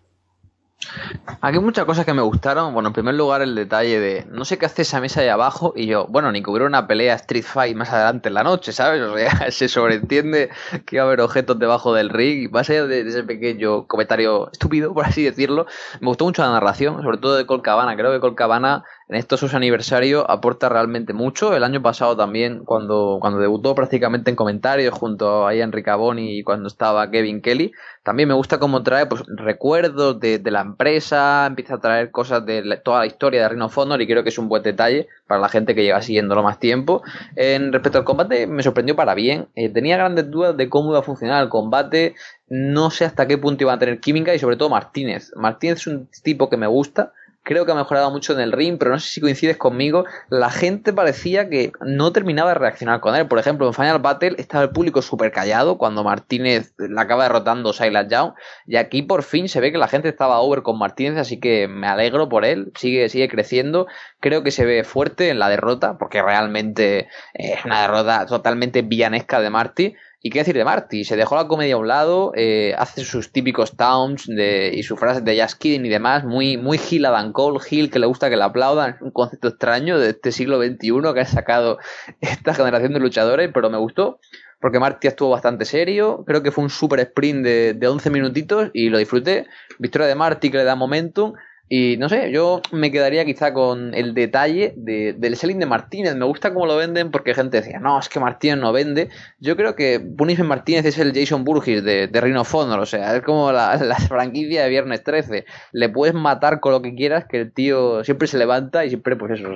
Aquí 1.40 1.58
hay 1.58 1.62
muchas 1.62 1.84
cosas 1.84 2.04
que 2.04 2.14
me 2.14 2.22
gustaron. 2.22 2.72
Bueno, 2.72 2.88
en 2.88 2.92
primer 2.92 3.14
lugar, 3.14 3.42
el 3.42 3.54
detalle 3.54 3.98
de 3.98 4.26
no 4.30 4.44
sé 4.44 4.58
qué 4.58 4.66
hace 4.66 4.82
esa 4.82 5.00
mesa 5.00 5.20
ahí 5.20 5.28
abajo. 5.28 5.72
Y 5.74 5.86
yo, 5.86 6.06
bueno, 6.06 6.30
ni 6.30 6.42
que 6.42 6.50
hubiera 6.50 6.66
una 6.66 6.86
pelea 6.86 7.14
Street 7.14 7.44
Fight 7.44 7.76
más 7.76 7.92
adelante 7.92 8.28
en 8.28 8.34
la 8.34 8.44
noche, 8.44 8.72
¿sabes? 8.72 9.02
O 9.02 9.16
sea, 9.16 9.50
se 9.50 9.68
sobreentiende 9.68 10.50
que 10.86 10.98
va 10.98 11.04
a 11.04 11.06
haber 11.06 11.20
objetos 11.20 11.58
debajo 11.58 11.92
del 11.94 12.10
ring. 12.10 12.44
Y 12.44 12.48
más 12.48 12.70
allá 12.70 12.86
de, 12.86 13.00
ese 13.00 13.24
pequeño 13.24 13.86
comentario 13.86 14.50
estúpido, 14.52 14.94
por 14.94 15.04
así 15.04 15.24
decirlo, 15.24 15.66
me 16.00 16.08
gustó 16.08 16.24
mucho 16.24 16.42
la 16.42 16.52
narración, 16.52 17.02
sobre 17.02 17.18
todo 17.18 17.36
de 17.36 17.46
Colcabana. 17.46 17.96
Creo 17.96 18.12
que 18.12 18.20
Colcabana 18.20 18.84
en 19.08 19.16
estos 19.16 19.40
sus 19.40 19.54
aniversarios 19.54 20.24
aporta 20.28 20.68
realmente 20.68 21.14
mucho. 21.14 21.56
El 21.56 21.64
año 21.64 21.80
pasado 21.80 22.14
también, 22.16 22.64
cuando, 22.64 23.18
cuando 23.20 23.40
debutó 23.40 23.74
prácticamente 23.74 24.30
en 24.30 24.36
comentarios 24.36 24.92
junto 24.92 25.46
a 25.46 25.54
Ian 25.54 25.72
Ricaboni 25.72 26.38
y 26.38 26.42
cuando 26.42 26.68
estaba 26.68 27.10
Kevin 27.10 27.40
Kelly, 27.40 27.72
también 28.02 28.28
me 28.28 28.34
gusta 28.34 28.58
cómo 28.58 28.82
trae 28.82 29.06
pues, 29.06 29.22
recuerdos 29.26 30.20
de, 30.20 30.38
de 30.38 30.50
la 30.50 30.60
empresa, 30.60 31.46
empieza 31.46 31.74
a 31.74 31.80
traer 31.80 32.10
cosas 32.10 32.44
de 32.44 32.80
toda 32.84 33.00
la 33.00 33.06
historia 33.06 33.42
de 33.42 33.48
Rhino 33.48 33.66
of 33.66 33.78
Honor 33.78 34.02
y 34.02 34.06
creo 34.06 34.22
que 34.22 34.28
es 34.28 34.38
un 34.38 34.48
buen 34.48 34.62
detalle 34.62 35.08
para 35.26 35.40
la 35.40 35.48
gente 35.48 35.74
que 35.74 35.84
lleva 35.84 36.02
siguiéndolo 36.02 36.42
más 36.42 36.58
tiempo. 36.58 37.02
En 37.34 37.72
respecto 37.72 37.98
al 37.98 38.04
combate, 38.04 38.46
me 38.46 38.62
sorprendió 38.62 38.94
para 38.94 39.14
bien. 39.14 39.48
Eh, 39.54 39.70
tenía 39.70 39.96
grandes 39.96 40.30
dudas 40.30 40.54
de 40.54 40.68
cómo 40.68 40.90
iba 40.90 40.98
a 40.98 41.02
funcionar 41.02 41.42
el 41.42 41.48
combate. 41.48 42.14
No 42.48 42.90
sé 42.90 43.06
hasta 43.06 43.26
qué 43.26 43.38
punto 43.38 43.64
iba 43.64 43.72
a 43.72 43.78
tener 43.78 44.00
química 44.00 44.34
y 44.34 44.38
sobre 44.38 44.56
todo 44.56 44.68
Martínez. 44.68 45.32
Martínez 45.34 45.78
es 45.78 45.86
un 45.86 46.08
tipo 46.22 46.50
que 46.50 46.58
me 46.58 46.66
gusta 46.66 47.12
creo 47.48 47.64
que 47.64 47.72
ha 47.72 47.74
mejorado 47.74 48.10
mucho 48.10 48.34
en 48.34 48.40
el 48.40 48.52
ring, 48.52 48.76
pero 48.78 48.90
no 48.90 49.00
sé 49.00 49.08
si 49.08 49.22
coincides 49.22 49.56
conmigo, 49.56 50.04
la 50.28 50.50
gente 50.50 50.92
parecía 50.92 51.48
que 51.48 51.72
no 51.80 52.12
terminaba 52.12 52.50
de 52.50 52.56
reaccionar 52.56 53.00
con 53.00 53.16
él. 53.16 53.26
Por 53.26 53.38
ejemplo, 53.38 53.66
en 53.66 53.72
Final 53.72 54.00
Battle 54.00 54.34
estaba 54.36 54.64
el 54.64 54.70
público 54.70 55.00
súper 55.00 55.32
callado 55.32 55.78
cuando 55.78 56.04
Martínez 56.04 56.74
la 56.76 57.00
acaba 57.00 57.22
derrotando 57.22 57.72
Silas 57.72 58.06
Young, 58.10 58.34
y 58.66 58.76
aquí 58.76 59.00
por 59.00 59.22
fin 59.22 59.48
se 59.48 59.60
ve 59.60 59.72
que 59.72 59.78
la 59.78 59.88
gente 59.88 60.10
estaba 60.10 60.40
over 60.40 60.60
con 60.60 60.78
Martínez, 60.78 61.16
así 61.16 61.40
que 61.40 61.68
me 61.68 61.86
alegro 61.86 62.28
por 62.28 62.44
él, 62.44 62.70
sigue, 62.76 63.08
sigue 63.08 63.30
creciendo, 63.30 63.86
creo 64.20 64.42
que 64.42 64.50
se 64.50 64.66
ve 64.66 64.84
fuerte 64.84 65.30
en 65.30 65.38
la 65.38 65.48
derrota, 65.48 65.96
porque 65.96 66.20
realmente 66.20 67.08
es 67.32 67.64
una 67.64 67.80
derrota 67.80 68.26
totalmente 68.26 68.82
villanesca 68.82 69.40
de 69.40 69.48
Marty, 69.48 69.94
y 70.20 70.30
qué 70.30 70.40
decir 70.40 70.56
de 70.56 70.64
Marty, 70.64 71.04
se 71.04 71.16
dejó 71.16 71.36
la 71.36 71.46
comedia 71.46 71.74
a 71.74 71.78
un 71.78 71.86
lado, 71.86 72.32
eh, 72.34 72.74
hace 72.76 73.04
sus 73.04 73.30
típicos 73.30 73.76
towns 73.76 74.26
de, 74.26 74.72
y 74.74 74.82
sus 74.82 74.98
frases 74.98 75.24
de 75.24 75.40
Just 75.40 75.58
Kidding 75.58 75.86
y 75.86 75.88
demás, 75.88 76.24
muy, 76.24 76.56
muy 76.56 76.78
Gil 76.78 77.06
Adam 77.06 77.32
Cole, 77.32 77.60
Gil 77.60 77.90
que 77.90 78.00
le 78.00 78.06
gusta 78.06 78.28
que 78.28 78.36
le 78.36 78.42
aplaudan, 78.42 78.96
un 79.00 79.12
concepto 79.12 79.48
extraño 79.48 79.98
de 79.98 80.10
este 80.10 80.32
siglo 80.32 80.60
XXI 80.60 81.14
que 81.14 81.20
ha 81.20 81.26
sacado 81.26 81.78
esta 82.20 82.52
generación 82.54 82.92
de 82.94 83.00
luchadores, 83.00 83.50
pero 83.54 83.70
me 83.70 83.78
gustó 83.78 84.18
porque 84.60 84.80
Marty 84.80 85.06
estuvo 85.06 85.30
bastante 85.30 85.64
serio, 85.64 86.24
creo 86.26 86.42
que 86.42 86.50
fue 86.50 86.64
un 86.64 86.70
super 86.70 86.98
sprint 86.98 87.44
de, 87.44 87.74
de 87.74 87.86
11 87.86 88.10
minutitos 88.10 88.70
y 88.72 88.88
lo 88.88 88.98
disfruté, 88.98 89.46
victoria 89.78 90.08
de 90.08 90.16
Marty 90.16 90.50
que 90.50 90.58
le 90.58 90.64
da 90.64 90.74
momentum, 90.74 91.34
y 91.70 91.98
no 91.98 92.08
sé, 92.08 92.32
yo 92.32 92.62
me 92.72 92.90
quedaría 92.90 93.26
quizá 93.26 93.52
con 93.52 93.92
el 93.94 94.14
detalle 94.14 94.72
de, 94.76 95.12
del 95.12 95.36
selling 95.36 95.58
de 95.58 95.66
Martínez. 95.66 96.14
Me 96.14 96.24
gusta 96.24 96.54
cómo 96.54 96.64
lo 96.64 96.76
venden 96.76 97.10
porque 97.10 97.34
gente 97.34 97.60
decía, 97.60 97.78
no, 97.78 97.98
es 97.98 98.08
que 98.08 98.18
Martínez 98.20 98.56
no 98.56 98.72
vende. 98.72 99.10
Yo 99.38 99.54
creo 99.54 99.76
que 99.76 100.00
Punishment 100.00 100.48
Martínez 100.48 100.86
es 100.86 100.98
el 100.98 101.12
Jason 101.12 101.44
Burgess 101.44 101.84
de, 101.84 102.06
de 102.06 102.20
Rhino 102.22 102.42
Honor. 102.50 102.80
O 102.80 102.86
sea, 102.86 103.14
es 103.14 103.22
como 103.22 103.52
la, 103.52 103.76
la, 103.84 103.96
franquicia 103.96 104.62
de 104.62 104.70
Viernes 104.70 105.04
13. 105.04 105.44
Le 105.72 105.88
puedes 105.90 106.14
matar 106.14 106.60
con 106.60 106.72
lo 106.72 106.80
que 106.80 106.94
quieras, 106.94 107.26
que 107.28 107.40
el 107.40 107.52
tío 107.52 108.02
siempre 108.02 108.28
se 108.28 108.38
levanta 108.38 108.86
y 108.86 108.88
siempre, 108.88 109.16
pues 109.16 109.38
eso, 109.38 109.48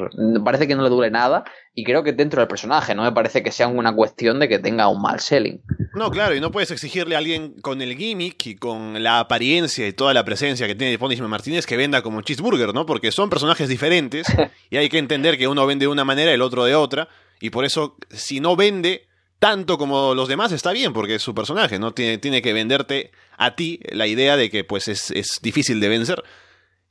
parece 0.45 0.69
que 0.69 0.75
no 0.75 0.83
le 0.83 0.91
duele 0.91 1.11
nada. 1.11 1.45
Y 1.75 1.85
creo 1.85 2.03
que 2.03 2.13
dentro 2.13 2.41
del 2.41 2.49
personaje, 2.49 2.95
no 2.95 3.03
me 3.03 3.13
parece 3.13 3.43
que 3.43 3.51
sea 3.51 3.69
una 3.69 3.95
cuestión 3.95 4.39
de 4.39 4.47
que 4.51 4.59
tenga 4.59 4.89
un 4.89 5.01
mal 5.01 5.21
selling. 5.21 5.63
No, 5.95 6.11
claro, 6.11 6.35
y 6.35 6.41
no 6.41 6.51
puedes 6.51 6.71
exigirle 6.71 7.15
a 7.15 7.19
alguien 7.19 7.55
con 7.63 7.81
el 7.81 7.97
gimmick 7.97 8.47
y 8.47 8.57
con 8.57 9.03
la 9.03 9.21
apariencia 9.21 9.89
y 9.89 9.95
toda 9.95 10.13
la 10.13 10.25
presencia 10.25 10.67
que 10.67 10.75
tiene 10.75 10.99
Punishment 10.99 11.31
Martínez 11.31 11.67
que 11.67 11.79
venda 11.79 12.02
como 12.03 12.21
cheeseburger, 12.23 12.75
¿no? 12.75 12.87
Porque 12.87 13.13
son 13.13 13.31
personajes 13.31 13.69
diferentes 13.69 14.27
y 14.71 14.77
hay 14.77 14.89
que 14.89 14.99
entender 14.99 15.39
que 15.39 15.49
uno 15.49 15.67
vende 15.67 15.85
de 15.85 15.89
una 15.89 16.05
manera 16.05 16.31
y 16.31 16.35
el 16.35 16.43
otro 16.43 16.65
de 16.65 16.75
otra. 16.75 17.09
Y 17.41 17.51
por 17.51 17.65
eso, 17.65 17.97
si 18.11 18.41
no 18.41 18.57
vende 18.57 19.07
tanto 19.39 19.77
como 19.77 20.15
los 20.15 20.29
demás, 20.29 20.53
está 20.53 20.71
bien, 20.73 20.93
porque 20.93 21.17
es 21.17 21.23
su 21.23 21.35
personaje, 21.35 21.79
¿no? 21.79 21.93
Tiene, 21.93 22.19
tiene 22.19 22.43
que 22.43 22.53
venderte 22.53 23.11
a 23.37 23.57
ti 23.57 23.81
la 23.91 24.07
idea 24.07 24.37
de 24.37 24.51
que 24.51 24.63
pues 24.63 24.87
es, 24.87 25.11
es 25.11 25.41
difícil 25.43 25.81
de 25.81 25.89
vencer. 25.89 26.23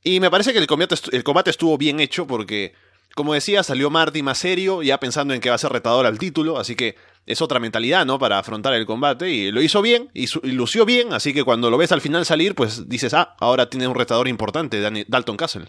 Y 0.04 0.20
me 0.20 0.30
parece 0.30 0.52
que 0.52 0.58
el 0.58 0.66
combate, 0.66 0.96
el 1.12 1.24
combate 1.24 1.50
estuvo 1.50 1.78
bien 1.78 2.00
hecho 2.00 2.26
porque 2.26 2.74
Como 3.14 3.34
decía, 3.34 3.62
salió 3.62 3.90
Marty 3.90 4.22
más 4.22 4.38
serio, 4.38 4.82
ya 4.82 4.98
pensando 4.98 5.32
en 5.34 5.40
que 5.40 5.50
va 5.50 5.54
a 5.54 5.58
ser 5.58 5.72
retador 5.72 6.06
al 6.06 6.18
título, 6.18 6.58
así 6.58 6.74
que 6.74 6.96
es 7.26 7.40
otra 7.42 7.60
mentalidad, 7.60 8.04
¿no? 8.04 8.18
Para 8.18 8.38
afrontar 8.38 8.74
el 8.74 8.86
combate, 8.86 9.30
y 9.30 9.50
lo 9.52 9.62
hizo 9.62 9.82
bien, 9.82 10.10
y, 10.14 10.26
lució 10.50 10.84
bien, 10.84 11.12
así 11.12 11.32
que 11.32 11.44
cuando 11.44 11.70
lo 11.70 11.78
ves 11.78 11.92
al 11.92 12.00
final 12.00 12.24
salir, 12.26 12.54
pues 12.54 12.88
dices, 12.88 13.14
ah, 13.14 13.36
ahora 13.40 13.68
tiene 13.68 13.86
un 13.86 13.94
retador 13.94 14.28
importante, 14.28 14.80
Dalton 15.08 15.36
Castle. 15.36 15.66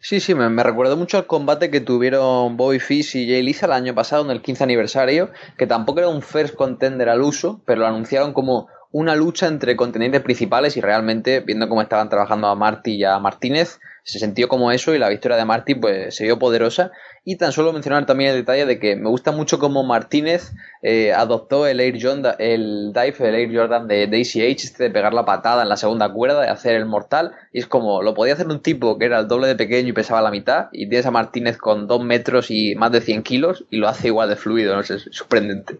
Sí, 0.00 0.20
sí, 0.20 0.34
me, 0.34 0.62
recuerdo 0.62 0.96
mucho 0.96 1.16
al 1.16 1.26
combate 1.26 1.70
que 1.70 1.80
tuvieron 1.80 2.56
Bobby 2.56 2.80
Fish 2.80 3.16
y 3.16 3.28
Jay 3.28 3.42
Lisa 3.42 3.66
el 3.66 3.72
año 3.72 3.94
pasado 3.94 4.24
en 4.24 4.30
el 4.30 4.42
15 4.42 4.64
aniversario, 4.64 5.30
que 5.58 5.66
tampoco 5.66 6.00
era 6.00 6.08
un 6.08 6.22
first 6.22 6.54
contender 6.54 7.08
al 7.08 7.22
uso, 7.22 7.62
pero 7.66 7.80
lo 7.80 7.86
anunciaron 7.86 8.32
como 8.32 8.68
una 8.92 9.16
lucha 9.16 9.48
entre 9.48 9.74
contendientes 9.74 10.20
principales 10.20 10.76
y 10.76 10.80
realmente, 10.80 11.40
viendo 11.40 11.68
cómo 11.68 11.82
estaban 11.82 12.10
trabajando 12.10 12.46
a 12.48 12.54
Marty 12.54 12.92
y 12.92 13.04
a 13.04 13.18
Martínez, 13.18 13.80
se 14.04 14.18
sintió 14.18 14.48
como 14.48 14.72
eso 14.72 14.94
y 14.94 14.98
la 14.98 15.08
victoria 15.08 15.36
de 15.36 15.44
Marty 15.44 15.76
pues 15.76 16.14
se 16.16 16.24
vio 16.24 16.38
poderosa 16.38 16.90
y 17.24 17.36
tan 17.36 17.52
solo 17.52 17.72
mencionar 17.72 18.04
también 18.04 18.30
el 18.30 18.36
detalle 18.36 18.66
de 18.66 18.80
que 18.80 18.96
me 18.96 19.08
gusta 19.08 19.30
mucho 19.30 19.60
cómo 19.60 19.84
Martínez 19.84 20.52
eh, 20.82 21.12
adoptó 21.12 21.66
el 21.68 21.78
Air 21.78 22.02
Jordan, 22.02 22.34
el 22.38 22.92
dive, 22.92 23.28
el 23.28 23.34
Air 23.34 23.56
Jordan 23.56 23.86
de 23.86 24.08
Daisy 24.08 24.42
H, 24.42 24.66
este 24.66 24.84
de 24.84 24.90
pegar 24.90 25.14
la 25.14 25.24
patada 25.24 25.62
en 25.62 25.68
la 25.68 25.76
segunda 25.76 26.12
cuerda, 26.12 26.42
de 26.42 26.48
hacer 26.48 26.74
el 26.74 26.84
mortal 26.84 27.32
y 27.52 27.60
es 27.60 27.66
como 27.66 28.02
lo 28.02 28.12
podía 28.14 28.34
hacer 28.34 28.48
un 28.48 28.60
tipo 28.60 28.98
que 28.98 29.04
era 29.04 29.20
el 29.20 29.28
doble 29.28 29.46
de 29.46 29.54
pequeño 29.54 29.88
y 29.88 29.92
pesaba 29.92 30.20
la 30.20 30.32
mitad 30.32 30.66
y 30.72 30.88
tienes 30.88 31.06
a 31.06 31.12
Martínez 31.12 31.56
con 31.56 31.86
dos 31.86 32.02
metros 32.02 32.50
y 32.50 32.74
más 32.74 32.90
de 32.90 33.00
100 33.00 33.22
kilos 33.22 33.64
y 33.70 33.76
lo 33.76 33.88
hace 33.88 34.08
igual 34.08 34.28
de 34.28 34.36
fluido, 34.36 34.74
no 34.74 34.82
sé, 34.82 34.96
es 34.96 35.08
sorprendente. 35.12 35.78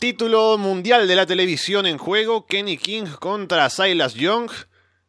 Título 0.00 0.56
mundial 0.56 1.06
de 1.06 1.14
la 1.14 1.26
televisión 1.26 1.84
en 1.84 1.98
juego, 1.98 2.46
Kenny 2.46 2.78
King 2.78 3.04
contra 3.18 3.68
Silas 3.68 4.14
Young. 4.14 4.50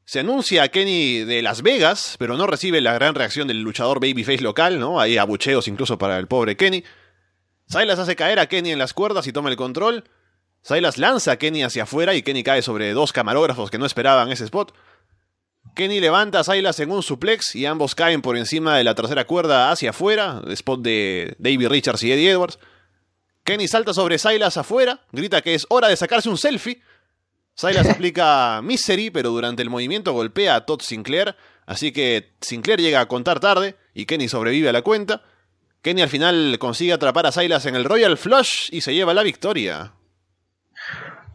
Se 0.03 0.19
anuncia 0.19 0.63
a 0.63 0.67
Kenny 0.67 1.19
de 1.23 1.41
Las 1.41 1.61
Vegas, 1.61 2.17
pero 2.19 2.35
no 2.35 2.45
recibe 2.45 2.81
la 2.81 2.93
gran 2.93 3.15
reacción 3.15 3.47
del 3.47 3.61
luchador 3.61 4.01
babyface 4.01 4.41
local, 4.41 4.81
¿no? 4.81 4.99
Hay 4.99 5.17
abucheos 5.17 5.69
incluso 5.69 5.97
para 5.97 6.17
el 6.17 6.27
pobre 6.27 6.57
Kenny. 6.57 6.83
Silas 7.67 7.99
hace 7.99 8.17
caer 8.17 8.39
a 8.39 8.47
Kenny 8.47 8.71
en 8.71 8.79
las 8.79 8.91
cuerdas 8.91 9.25
y 9.27 9.31
toma 9.31 9.49
el 9.49 9.55
control. 9.55 10.03
Silas 10.61 10.97
lanza 10.97 11.31
a 11.31 11.37
Kenny 11.37 11.63
hacia 11.63 11.83
afuera 11.83 12.13
y 12.13 12.21
Kenny 12.21 12.43
cae 12.43 12.61
sobre 12.61 12.91
dos 12.91 13.13
camarógrafos 13.13 13.71
que 13.71 13.77
no 13.77 13.85
esperaban 13.85 14.29
ese 14.29 14.43
spot. 14.43 14.73
Kenny 15.73 16.01
levanta 16.01 16.41
a 16.41 16.43
Silas 16.43 16.81
en 16.81 16.91
un 16.91 17.01
suplex 17.01 17.55
y 17.55 17.65
ambos 17.65 17.95
caen 17.95 18.21
por 18.21 18.35
encima 18.35 18.75
de 18.75 18.83
la 18.83 18.93
tercera 18.93 19.23
cuerda 19.23 19.71
hacia 19.71 19.91
afuera, 19.91 20.41
spot 20.49 20.81
de 20.81 21.37
David 21.39 21.69
Richards 21.69 22.03
y 22.03 22.11
Eddie 22.11 22.31
Edwards. 22.31 22.59
Kenny 23.51 23.67
salta 23.67 23.93
sobre 23.93 24.17
Silas 24.17 24.55
afuera, 24.55 25.01
grita 25.11 25.41
que 25.41 25.53
es 25.53 25.65
hora 25.67 25.89
de 25.89 25.97
sacarse 25.97 26.29
un 26.29 26.37
selfie. 26.37 26.81
Silas 27.53 27.85
aplica 27.89 28.61
Misery, 28.63 29.09
pero 29.09 29.31
durante 29.31 29.61
el 29.61 29.69
movimiento 29.69 30.13
golpea 30.13 30.55
a 30.55 30.65
Todd 30.65 30.79
Sinclair, 30.79 31.35
así 31.65 31.91
que 31.91 32.31
Sinclair 32.39 32.79
llega 32.79 33.01
a 33.01 33.09
contar 33.09 33.41
tarde 33.41 33.75
y 33.93 34.05
Kenny 34.05 34.29
sobrevive 34.29 34.69
a 34.69 34.71
la 34.71 34.83
cuenta. 34.83 35.23
Kenny 35.81 36.01
al 36.01 36.07
final 36.07 36.59
consigue 36.59 36.93
atrapar 36.93 37.25
a 37.25 37.33
Silas 37.33 37.65
en 37.65 37.75
el 37.75 37.83
Royal 37.83 38.17
Flush 38.17 38.69
y 38.71 38.79
se 38.79 38.93
lleva 38.93 39.13
la 39.13 39.21
victoria 39.21 39.95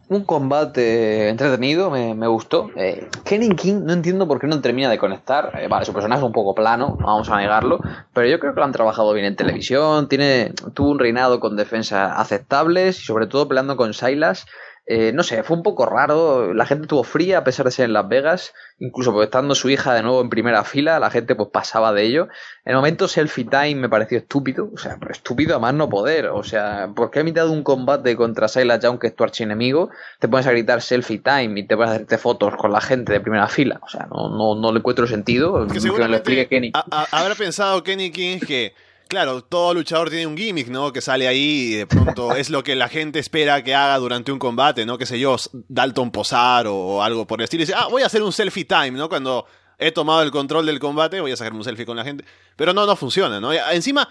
un 0.09 0.23
combate 0.23 1.29
entretenido, 1.29 1.89
me, 1.89 2.27
gustó. 2.27 2.69
Eh, 2.75 3.09
Kenny 3.25 3.49
King 3.49 3.81
no 3.83 3.93
entiendo 3.93 4.27
por 4.27 4.39
qué 4.39 4.47
no 4.47 4.61
termina 4.61 4.89
de 4.89 4.97
conectar. 4.97 5.51
Eh, 5.59 5.67
vale, 5.67 5.85
su 5.85 5.93
personaje 5.93 6.21
es 6.21 6.25
un 6.25 6.31
poco 6.31 6.55
plano, 6.55 6.97
vamos 6.99 7.29
a 7.29 7.37
negarlo, 7.37 7.79
pero 8.13 8.27
yo 8.27 8.39
creo 8.39 8.53
que 8.53 8.59
lo 8.59 8.65
han 8.65 8.71
trabajado 8.71 9.13
bien 9.13 9.25
en 9.25 9.35
televisión, 9.35 10.07
tiene, 10.07 10.53
tuvo 10.73 10.91
un 10.91 10.99
reinado 10.99 11.39
con 11.39 11.55
defensas 11.55 12.13
aceptables 12.15 12.99
y 13.01 13.03
sobre 13.03 13.27
todo 13.27 13.47
peleando 13.47 13.75
con 13.75 13.93
Silas 13.93 14.45
eh, 14.89 15.11
no 15.13 15.21
sé, 15.21 15.43
fue 15.43 15.57
un 15.57 15.63
poco 15.63 15.85
raro, 15.85 16.53
la 16.53 16.65
gente 16.65 16.83
estuvo 16.83 17.03
fría 17.03 17.39
a 17.39 17.43
pesar 17.43 17.65
de 17.65 17.71
ser 17.71 17.85
en 17.85 17.93
Las 17.93 18.07
Vegas, 18.07 18.53
incluso 18.79 19.11
porque 19.11 19.25
estando 19.25 19.53
su 19.53 19.69
hija 19.69 19.93
de 19.93 20.01
nuevo 20.01 20.21
en 20.21 20.29
primera 20.29 20.63
fila, 20.63 20.97
la 20.97 21.11
gente 21.11 21.35
pues 21.35 21.49
pasaba 21.51 21.91
de 21.91 22.03
ello. 22.03 22.29
En 22.63 22.71
el 22.71 22.75
momento 22.77 23.09
selfie 23.09 23.43
time 23.43 23.75
me 23.75 23.89
pareció 23.89 24.17
estúpido, 24.17 24.69
o 24.73 24.77
sea, 24.77 24.95
pero 24.97 25.11
estúpido 25.11 25.57
a 25.57 25.59
más 25.59 25.73
no 25.73 25.89
poder, 25.89 26.27
o 26.27 26.41
sea, 26.41 26.89
¿por 26.95 27.11
qué 27.11 27.19
a 27.19 27.23
mitad 27.25 27.43
de 27.43 27.51
un 27.51 27.63
combate 27.63 28.15
contra 28.15 28.47
Silas 28.47 28.79
Young, 28.81 28.97
que 28.97 29.07
es 29.07 29.15
tu 29.15 29.25
archienemigo, 29.25 29.89
te 30.19 30.29
pones 30.29 30.47
a 30.47 30.51
gritar 30.51 30.81
selfie 30.81 31.19
time 31.19 31.59
y 31.59 31.67
te 31.67 31.75
vas 31.75 31.89
a 31.89 31.93
hacerte 31.95 32.17
fotos 32.17 32.55
con 32.55 32.71
la 32.71 32.79
gente 32.79 33.11
de 33.11 33.19
primera 33.19 33.49
fila? 33.49 33.81
O 33.83 33.89
sea, 33.89 34.07
no, 34.09 34.29
no, 34.29 34.55
no 34.55 34.71
le 34.71 34.79
encuentro 34.79 35.05
sentido, 35.05 35.67
que, 35.67 35.81
me 35.81 36.07
lo 36.07 36.15
explique 36.15 36.47
Kenny. 36.47 36.71
habrá 37.11 37.35
pensado 37.35 37.83
Kenny 37.83 38.09
King 38.09 38.39
que 38.39 38.73
Claro, 39.07 39.43
todo 39.43 39.73
luchador 39.73 40.09
tiene 40.09 40.27
un 40.27 40.37
gimmick, 40.37 40.67
¿no? 40.67 40.91
Que 40.91 41.01
sale 41.01 41.27
ahí 41.27 41.71
y 41.71 41.75
de 41.75 41.87
pronto 41.87 42.31
es 42.35 42.49
lo 42.49 42.63
que 42.63 42.75
la 42.75 42.89
gente 42.89 43.19
espera 43.19 43.63
que 43.63 43.73
haga 43.73 43.97
durante 43.97 44.31
un 44.31 44.39
combate, 44.39 44.85
¿no? 44.85 44.97
Que 44.97 45.05
sé 45.05 45.19
yo, 45.19 45.35
Dalton 45.67 46.11
posar 46.11 46.67
o 46.67 47.01
algo 47.01 47.25
por 47.25 47.39
el 47.39 47.45
estilo. 47.45 47.63
Y 47.63 47.65
dice, 47.65 47.77
ah, 47.77 47.87
voy 47.89 48.03
a 48.03 48.07
hacer 48.07 48.23
un 48.23 48.31
selfie 48.31 48.65
time, 48.65 48.91
¿no? 48.91 49.09
Cuando 49.09 49.45
he 49.77 49.91
tomado 49.91 50.21
el 50.23 50.31
control 50.31 50.65
del 50.65 50.79
combate, 50.79 51.21
voy 51.21 51.31
a 51.31 51.37
sacar 51.37 51.53
un 51.53 51.63
selfie 51.63 51.85
con 51.85 51.97
la 51.97 52.03
gente. 52.03 52.25
Pero 52.55 52.73
no, 52.73 52.85
no 52.85 52.95
funciona, 52.95 53.39
¿no? 53.39 53.53
Encima, 53.53 54.09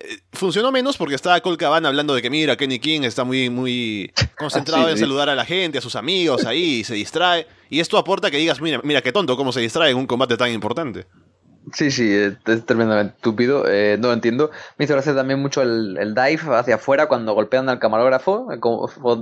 eh, 0.00 0.18
funcionó 0.32 0.70
menos 0.70 0.96
porque 0.96 1.16
estaba 1.16 1.40
Cole 1.40 1.58
hablando 1.64 2.14
de 2.14 2.22
que 2.22 2.30
mira, 2.30 2.56
Kenny 2.56 2.78
King 2.78 3.02
está 3.02 3.24
muy, 3.24 3.50
muy 3.50 4.12
concentrado 4.38 4.88
en 4.88 4.96
saludar 4.96 5.28
a 5.28 5.34
la 5.34 5.44
gente, 5.44 5.78
a 5.78 5.80
sus 5.80 5.96
amigos 5.96 6.44
ahí, 6.44 6.80
y 6.80 6.84
se 6.84 6.94
distrae. 6.94 7.46
Y 7.68 7.80
esto 7.80 7.98
aporta 7.98 8.30
que 8.30 8.38
digas, 8.38 8.60
mira, 8.60 8.80
mira 8.84 9.02
qué 9.02 9.12
tonto 9.12 9.36
cómo 9.36 9.52
se 9.52 9.60
distrae 9.60 9.90
en 9.90 9.96
un 9.96 10.06
combate 10.06 10.36
tan 10.36 10.52
importante. 10.52 11.06
Sí, 11.72 11.90
sí, 11.90 12.14
es 12.14 12.66
tremendamente 12.66 13.14
estúpido, 13.16 13.64
eh, 13.68 13.96
no 13.98 14.08
lo 14.08 14.14
entiendo. 14.14 14.50
Me 14.76 14.84
hizo 14.84 14.94
gracia 14.94 15.14
también 15.14 15.40
mucho 15.40 15.62
el, 15.62 15.96
el, 15.98 16.14
dive 16.14 16.54
hacia 16.54 16.76
afuera 16.76 17.06
cuando 17.06 17.34
golpean 17.34 17.68
al 17.68 17.78
camarógrafo. 17.78 18.52
Eh, 18.52 18.58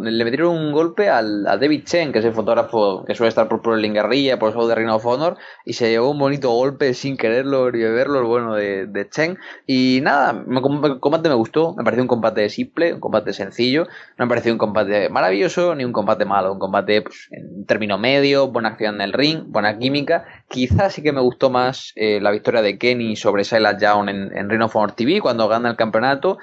le 0.03 0.25
metieron 0.25 0.55
un 0.55 0.73
golpe 0.73 1.09
al, 1.09 1.47
a 1.47 1.57
David 1.57 1.85
Chen, 1.85 2.13
que 2.13 2.19
es 2.19 2.25
el 2.25 2.35
fotógrafo 2.35 3.05
que 3.05 3.15
suele 3.15 3.29
estar 3.31 3.49
por, 3.49 3.79
el 3.79 3.93
Guerrilla, 3.93 4.39
por 4.39 4.51
el 4.51 4.55
show 4.55 4.67
de 4.67 4.75
Ring 4.75 4.91
of 4.91 5.07
Honor, 5.07 5.37
y 5.65 5.73
se 5.73 5.89
llevó 5.89 6.11
un 6.11 6.19
bonito 6.19 6.51
golpe 6.51 6.93
sin 6.95 7.17
quererlo 7.17 7.71
ni 7.71 7.83
el 7.83 8.25
bueno 8.25 8.55
de, 8.55 8.87
de 8.87 9.09
Chen. 9.09 9.39
Y 9.67 10.01
nada, 10.03 10.45
el 10.47 11.01
combate 11.01 11.29
me 11.29 11.35
gustó, 11.35 11.75
me 11.75 11.85
pareció 11.85 12.03
un 12.03 12.09
combate 12.09 12.49
simple, 12.51 12.93
un 12.93 13.01
combate 13.01 13.33
sencillo, 13.33 13.87
no 14.19 14.27
me 14.27 14.29
pareció 14.29 14.53
un 14.53 14.59
combate 14.59 15.09
maravilloso 15.09 15.75
ni 15.75 15.85
un 15.85 15.93
combate 15.93 16.25
malo, 16.25 16.53
un 16.53 16.59
combate 16.59 17.03
pues, 17.03 17.29
en 17.31 17.65
término 17.65 17.99
medio, 17.99 18.49
buena 18.49 18.71
acción 18.71 18.97
en 18.97 19.01
el 19.01 19.13
ring, 19.13 19.45
buena 19.47 19.79
química. 19.79 20.25
Quizás 20.49 20.93
sí 20.95 21.03
que 21.03 21.13
me 21.13 21.21
gustó 21.21 21.51
más 21.51 21.93
eh, 21.97 22.21
la 22.21 22.31
victoria 22.37 22.63
de 22.63 22.79
Kenny 22.79 23.17
sobre 23.17 23.45
Silas 23.45 23.81
Young 23.81 24.09
en, 24.09 24.37
en 24.37 24.49
Ring 24.49 24.63
TV 24.95 25.21
cuando 25.21 25.49
gana 25.49 25.71
el 25.71 25.77
campeonato. 25.77 26.39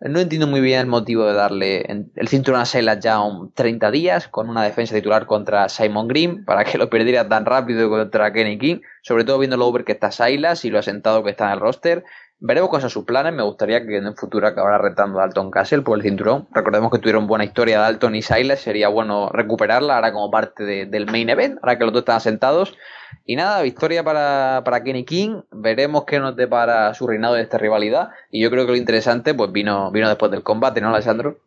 No 0.00 0.20
entiendo 0.20 0.46
muy 0.46 0.60
bien 0.60 0.80
el 0.80 0.86
motivo 0.86 1.24
de 1.24 1.32
darle 1.32 1.80
el 2.16 2.28
cinturón 2.28 2.60
a 2.60 2.66
Silas 2.66 3.00
Young 3.02 3.52
30 3.54 3.90
días 3.90 4.28
con 4.28 4.50
una 4.50 4.62
defensa 4.62 4.94
titular 4.94 5.24
contra 5.24 5.68
Simon 5.70 6.06
Green 6.06 6.44
para 6.44 6.64
que 6.64 6.76
lo 6.76 6.90
perdiera 6.90 7.26
tan 7.26 7.46
rápido 7.46 7.88
contra 7.88 8.32
Kenny 8.32 8.58
King, 8.58 8.80
sobre 9.02 9.24
todo 9.24 9.38
viendo 9.38 9.56
lo 9.56 9.66
over 9.66 9.84
que 9.84 9.92
está 9.92 10.10
Silas 10.10 10.64
y 10.64 10.70
lo 10.70 10.78
asentado 10.78 11.24
que 11.24 11.30
está 11.30 11.46
en 11.46 11.52
el 11.52 11.60
roster. 11.60 12.04
Veremos 12.38 12.68
cosas 12.68 12.92
sus 12.92 13.04
planes. 13.04 13.32
Me 13.32 13.42
gustaría 13.42 13.86
que 13.86 13.96
en 13.96 14.06
el 14.06 14.14
futuro 14.14 14.46
acabara 14.46 14.78
retando 14.78 15.18
a 15.18 15.22
Dalton 15.22 15.50
Castle 15.50 15.82
por 15.82 15.96
el 15.96 16.02
cinturón. 16.02 16.46
Recordemos 16.52 16.90
que 16.90 16.98
tuvieron 16.98 17.26
buena 17.26 17.44
historia 17.44 17.80
Dalton 17.80 18.14
y 18.14 18.22
Silas. 18.22 18.60
Sería 18.60 18.88
bueno 18.88 19.30
recuperarla 19.30 19.96
ahora 19.96 20.12
como 20.12 20.30
parte 20.30 20.64
del 20.64 21.06
main 21.06 21.30
event, 21.30 21.58
ahora 21.62 21.78
que 21.78 21.84
los 21.84 21.92
dos 21.94 22.00
están 22.00 22.16
asentados. 22.16 22.76
Y 23.24 23.36
nada, 23.36 23.62
victoria 23.62 24.04
para, 24.04 24.62
para 24.64 24.84
Kenny 24.84 25.04
King. 25.04 25.40
Veremos 25.50 26.04
qué 26.04 26.20
nos 26.20 26.36
depara 26.36 26.92
su 26.92 27.06
reinado 27.06 27.34
de 27.34 27.42
esta 27.42 27.56
rivalidad. 27.56 28.10
Y 28.30 28.42
yo 28.42 28.50
creo 28.50 28.66
que 28.66 28.72
lo 28.72 28.78
interesante 28.78 29.32
pues 29.32 29.50
vino, 29.50 29.90
vino 29.90 30.08
después 30.08 30.30
del 30.30 30.42
combate, 30.42 30.82
¿no, 30.82 30.90
Alessandro? 30.90 31.38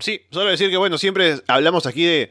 Sí, 0.00 0.22
solo 0.30 0.50
decir 0.50 0.70
que 0.70 0.76
bueno, 0.76 0.96
siempre 0.96 1.34
hablamos 1.48 1.86
aquí 1.86 2.04
de 2.06 2.30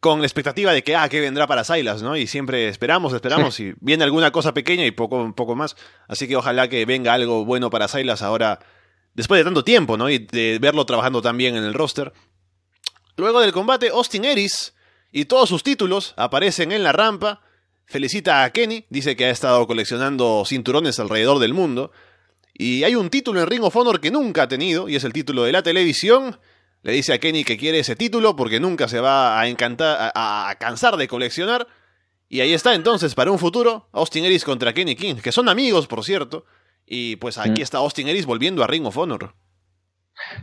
con 0.00 0.20
la 0.20 0.26
expectativa 0.26 0.72
de 0.72 0.82
que, 0.82 0.94
ah, 0.94 1.08
que 1.08 1.20
vendrá 1.20 1.46
para 1.46 1.64
Silas, 1.64 2.02
¿no? 2.02 2.16
Y 2.16 2.26
siempre 2.26 2.68
esperamos, 2.68 3.12
esperamos, 3.12 3.58
y 3.60 3.74
viene 3.80 4.04
alguna 4.04 4.30
cosa 4.30 4.54
pequeña 4.54 4.86
y 4.86 4.90
poco, 4.92 5.34
poco 5.34 5.56
más. 5.56 5.76
Así 6.06 6.28
que 6.28 6.36
ojalá 6.36 6.68
que 6.68 6.84
venga 6.84 7.12
algo 7.12 7.44
bueno 7.44 7.70
para 7.70 7.88
Silas 7.88 8.22
ahora, 8.22 8.60
después 9.14 9.40
de 9.40 9.44
tanto 9.44 9.64
tiempo, 9.64 9.96
¿no? 9.96 10.08
Y 10.08 10.18
de 10.18 10.58
verlo 10.60 10.86
trabajando 10.86 11.20
también 11.20 11.56
en 11.56 11.64
el 11.64 11.74
roster. 11.74 12.12
Luego 13.16 13.40
del 13.40 13.52
combate, 13.52 13.88
Austin 13.88 14.24
Eris 14.24 14.74
y 15.10 15.24
todos 15.24 15.48
sus 15.48 15.62
títulos 15.62 16.14
aparecen 16.16 16.70
en 16.70 16.84
la 16.84 16.92
rampa 16.92 17.40
felicita 17.88 18.44
a 18.44 18.52
Kenny, 18.52 18.84
dice 18.90 19.16
que 19.16 19.24
ha 19.24 19.30
estado 19.30 19.66
coleccionando 19.66 20.44
cinturones 20.46 21.00
alrededor 21.00 21.38
del 21.38 21.54
mundo. 21.54 21.90
Y 22.52 22.84
hay 22.84 22.94
un 22.94 23.08
título 23.08 23.40
en 23.40 23.46
Ring 23.46 23.62
of 23.62 23.74
Honor 23.76 24.00
que 24.00 24.10
nunca 24.10 24.42
ha 24.42 24.48
tenido, 24.48 24.88
y 24.88 24.96
es 24.96 25.04
el 25.04 25.12
título 25.12 25.44
de 25.44 25.52
la 25.52 25.62
televisión. 25.62 26.38
Le 26.82 26.92
dice 26.92 27.12
a 27.12 27.18
Kenny 27.18 27.44
que 27.44 27.56
quiere 27.56 27.80
ese 27.80 27.96
título 27.96 28.36
porque 28.36 28.60
nunca 28.60 28.88
se 28.88 29.00
va 29.00 29.40
a, 29.40 29.48
encantar, 29.48 30.12
a, 30.14 30.54
cansar 30.58 30.96
de 30.96 31.08
coleccionar. 31.08 31.66
Y 32.28 32.40
ahí 32.40 32.52
está 32.52 32.74
entonces 32.74 33.14
para 33.14 33.30
un 33.30 33.38
futuro 33.38 33.88
Austin 33.92 34.24
Ellis 34.24 34.44
contra 34.44 34.72
Kenny 34.72 34.96
King, 34.96 35.16
que 35.16 35.32
son 35.32 35.48
amigos, 35.48 35.86
por 35.86 36.04
cierto. 36.04 36.44
Y 36.86 37.16
pues 37.16 37.38
aquí 37.38 37.60
mm. 37.60 37.64
está 37.64 37.78
Austin 37.78 38.08
Ellis 38.08 38.26
volviendo 38.26 38.62
a 38.62 38.66
Ring 38.66 38.86
of 38.86 38.96
Honor. 38.96 39.34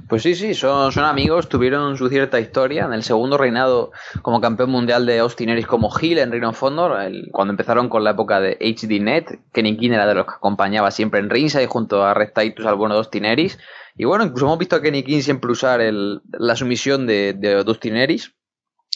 Pues 0.07 0.23
sí, 0.23 0.35
sí, 0.35 0.53
son, 0.53 0.91
son 0.91 1.03
amigos, 1.03 1.49
tuvieron 1.49 1.97
su 1.97 2.09
cierta 2.09 2.39
historia. 2.39 2.85
En 2.85 2.93
el 2.93 3.03
segundo 3.03 3.37
reinado 3.37 3.91
como 4.21 4.41
campeón 4.41 4.69
mundial 4.69 5.05
de 5.05 5.19
Austin 5.19 5.49
Aries 5.49 5.67
como 5.67 5.91
Hill 5.99 6.17
en 6.19 6.31
Ring 6.31 6.45
of 6.45 6.61
Honor, 6.63 6.97
cuando 7.31 7.51
empezaron 7.51 7.89
con 7.89 8.03
la 8.03 8.11
época 8.11 8.39
de 8.39 8.57
HDNet, 8.59 9.51
Kenny 9.51 9.77
King 9.77 9.91
era 9.91 10.07
de 10.07 10.15
los 10.15 10.25
que 10.25 10.33
acompañaba 10.35 10.91
siempre 10.91 11.19
en 11.19 11.29
ringside 11.29 11.67
junto 11.67 12.03
a 12.03 12.13
Red 12.13 12.31
Titus 12.33 12.65
al 12.65 12.75
bueno 12.75 12.95
de 12.95 12.99
Austin 12.99 13.25
Aries. 13.25 13.59
Y 13.97 14.05
bueno, 14.05 14.25
incluso 14.25 14.45
hemos 14.45 14.59
visto 14.59 14.75
a 14.75 14.81
Kenny 14.81 15.03
King 15.03 15.21
siempre 15.21 15.51
usar 15.51 15.81
el, 15.81 16.21
la 16.37 16.55
sumisión 16.55 17.07
de, 17.07 17.33
de 17.33 18.01
Aries 18.01 18.33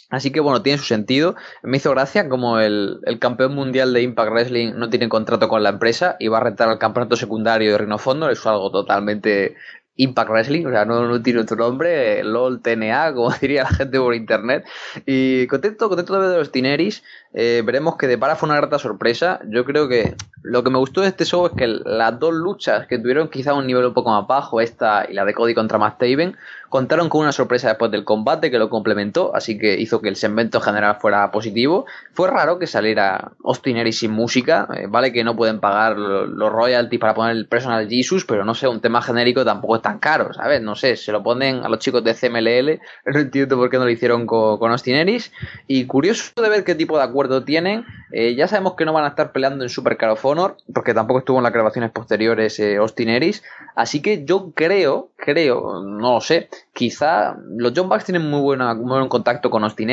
Así 0.10 0.32
que 0.32 0.40
bueno, 0.40 0.64
tiene 0.64 0.80
su 0.80 0.86
sentido. 0.86 1.36
Me 1.62 1.78
hizo 1.78 1.92
gracia 1.92 2.28
como 2.28 2.60
el, 2.60 3.00
el, 3.06 3.20
campeón 3.20 3.54
mundial 3.54 3.94
de 3.94 4.02
Impact 4.02 4.32
Wrestling 4.32 4.74
no 4.76 4.90
tiene 4.90 5.08
contrato 5.08 5.48
con 5.48 5.62
la 5.62 5.70
empresa 5.70 6.16
y 6.20 6.30
va 6.30 6.40
a 6.40 6.44
retar 6.44 6.68
al 6.68 6.80
campeonato 6.80 7.16
secundario 7.16 7.72
de 7.72 7.78
Rhino 7.78 8.00
Fondo. 8.00 8.28
Eso 8.30 8.42
es 8.42 8.48
algo 8.48 8.72
totalmente 8.72 9.56
Impact 10.00 10.30
Wrestling, 10.30 10.66
o 10.66 10.72
sea, 10.72 10.86
no, 10.86 11.06
no 11.08 11.22
tiene 11.22 11.42
otro 11.42 11.58
nombre, 11.58 12.24
LOL, 12.24 12.62
TNA, 12.62 13.14
como 13.14 13.32
diría 13.42 13.64
la 13.64 13.70
gente 13.70 14.00
por 14.00 14.16
internet. 14.16 14.66
Y 15.06 15.46
contento, 15.48 15.90
contento 15.90 16.20
de 16.22 16.28
ver 16.28 16.38
los 16.40 16.52
Tineris. 16.52 17.04
Eh, 17.34 17.62
veremos 17.64 17.96
que 17.96 18.08
de 18.08 18.18
para 18.18 18.36
fue 18.36 18.50
una 18.50 18.58
grata 18.58 18.80
sorpresa. 18.80 19.40
Yo 19.48 19.64
creo 19.66 19.88
que 19.88 20.16
lo 20.42 20.64
que 20.64 20.70
me 20.70 20.78
gustó 20.78 21.02
de 21.02 21.10
este 21.10 21.26
show 21.26 21.46
es 21.46 21.54
que 21.54 21.68
las 21.68 22.20
dos 22.20 22.34
luchas 22.34 22.88
que 22.88 22.98
tuvieron 22.98 23.30
quizá 23.30 23.54
un 23.54 23.68
nivel 23.68 23.86
un 23.86 23.94
poco 23.94 24.10
más 24.10 24.26
bajo, 24.26 24.62
esta 24.62 25.06
y 25.10 25.14
la 25.14 25.26
de 25.26 25.34
Cody 25.34 25.54
contra 25.54 25.78
Matt 25.78 26.00
Taven, 26.00 26.36
contaron 26.70 27.10
con 27.10 27.22
una 27.22 27.32
sorpresa 27.32 27.70
después 27.70 27.92
del 27.92 28.04
combate 28.04 28.50
que 28.50 28.60
lo 28.60 28.70
complementó, 28.70 29.36
así 29.36 29.58
que 29.58 29.80
hizo 29.80 30.02
que 30.02 30.10
el 30.10 30.16
segmento 30.16 30.62
general 30.62 30.98
fuera 31.00 31.30
positivo. 31.32 31.86
Fue 32.14 32.30
raro 32.30 32.58
que 32.58 32.68
saliera 32.68 33.32
Austin 33.44 33.92
sin 33.92 34.12
música, 34.12 34.68
eh, 34.76 34.86
vale 34.88 35.12
que 35.12 35.24
no 35.24 35.36
pueden 35.36 35.60
pagar 35.60 35.98
los 35.98 36.52
royalties 36.52 37.00
para 37.00 37.14
poner 37.14 37.36
el 37.36 37.48
personal 37.48 37.88
Jesus, 37.90 38.26
pero 38.26 38.46
no 38.46 38.56
sé, 38.56 38.68
un 38.68 38.82
tema 38.82 39.02
genérico 39.02 39.44
tampoco 39.44 39.76
es 39.78 39.82
tan 39.82 40.00
caro, 40.00 40.34
¿sabes? 40.34 40.62
No 40.62 40.76
sé, 40.76 40.96
se 40.96 41.12
lo 41.12 41.24
ponen 41.24 41.64
a 41.64 41.70
los 41.70 41.80
chicos 41.80 42.04
de 42.04 42.14
CMLL, 42.14 42.80
no 43.14 43.20
entiendo 43.20 43.58
por 43.58 43.70
qué 43.70 43.78
no 43.78 43.86
lo 43.86 43.92
hicieron 43.92 44.26
con, 44.26 44.72
Austin 44.72 45.00
y 45.68 45.86
curioso 45.86 46.32
de 46.42 46.50
ver 46.50 46.64
qué 46.64 46.76
tipo 46.76 46.98
de 46.98 47.04
acuerdo 47.04 47.19
tienen. 47.44 47.86
Eh, 48.12 48.36
ya 48.36 48.48
sabemos 48.48 48.74
que 48.76 48.86
no 48.86 48.94
van 48.94 49.06
a 49.06 49.10
estar 49.10 49.32
peleando 49.32 49.64
en 49.64 49.70
Super 49.70 49.98
Car 49.98 50.12
of 50.12 50.26
Honor, 50.26 50.58
porque 50.74 50.94
tampoco 50.94 51.20
estuvo 51.20 51.38
en 51.38 51.44
las 51.44 51.54
grabaciones 51.54 51.92
posteriores 51.92 52.60
eh, 52.60 52.78
Austin 52.78 53.10
Así 53.76 54.02
que 54.02 54.24
yo 54.26 54.52
creo, 54.54 55.10
creo, 55.16 55.84
no 55.84 56.14
lo 56.14 56.22
sé, 56.22 56.50
quizá 56.74 57.36
los 57.58 57.74
John 57.76 57.90
Bucks 57.90 58.06
tienen 58.06 58.30
muy, 58.30 58.42
buena, 58.42 58.74
muy 58.74 58.98
buen 58.98 59.10
contacto 59.10 59.50
con 59.50 59.64
Austin 59.64 59.90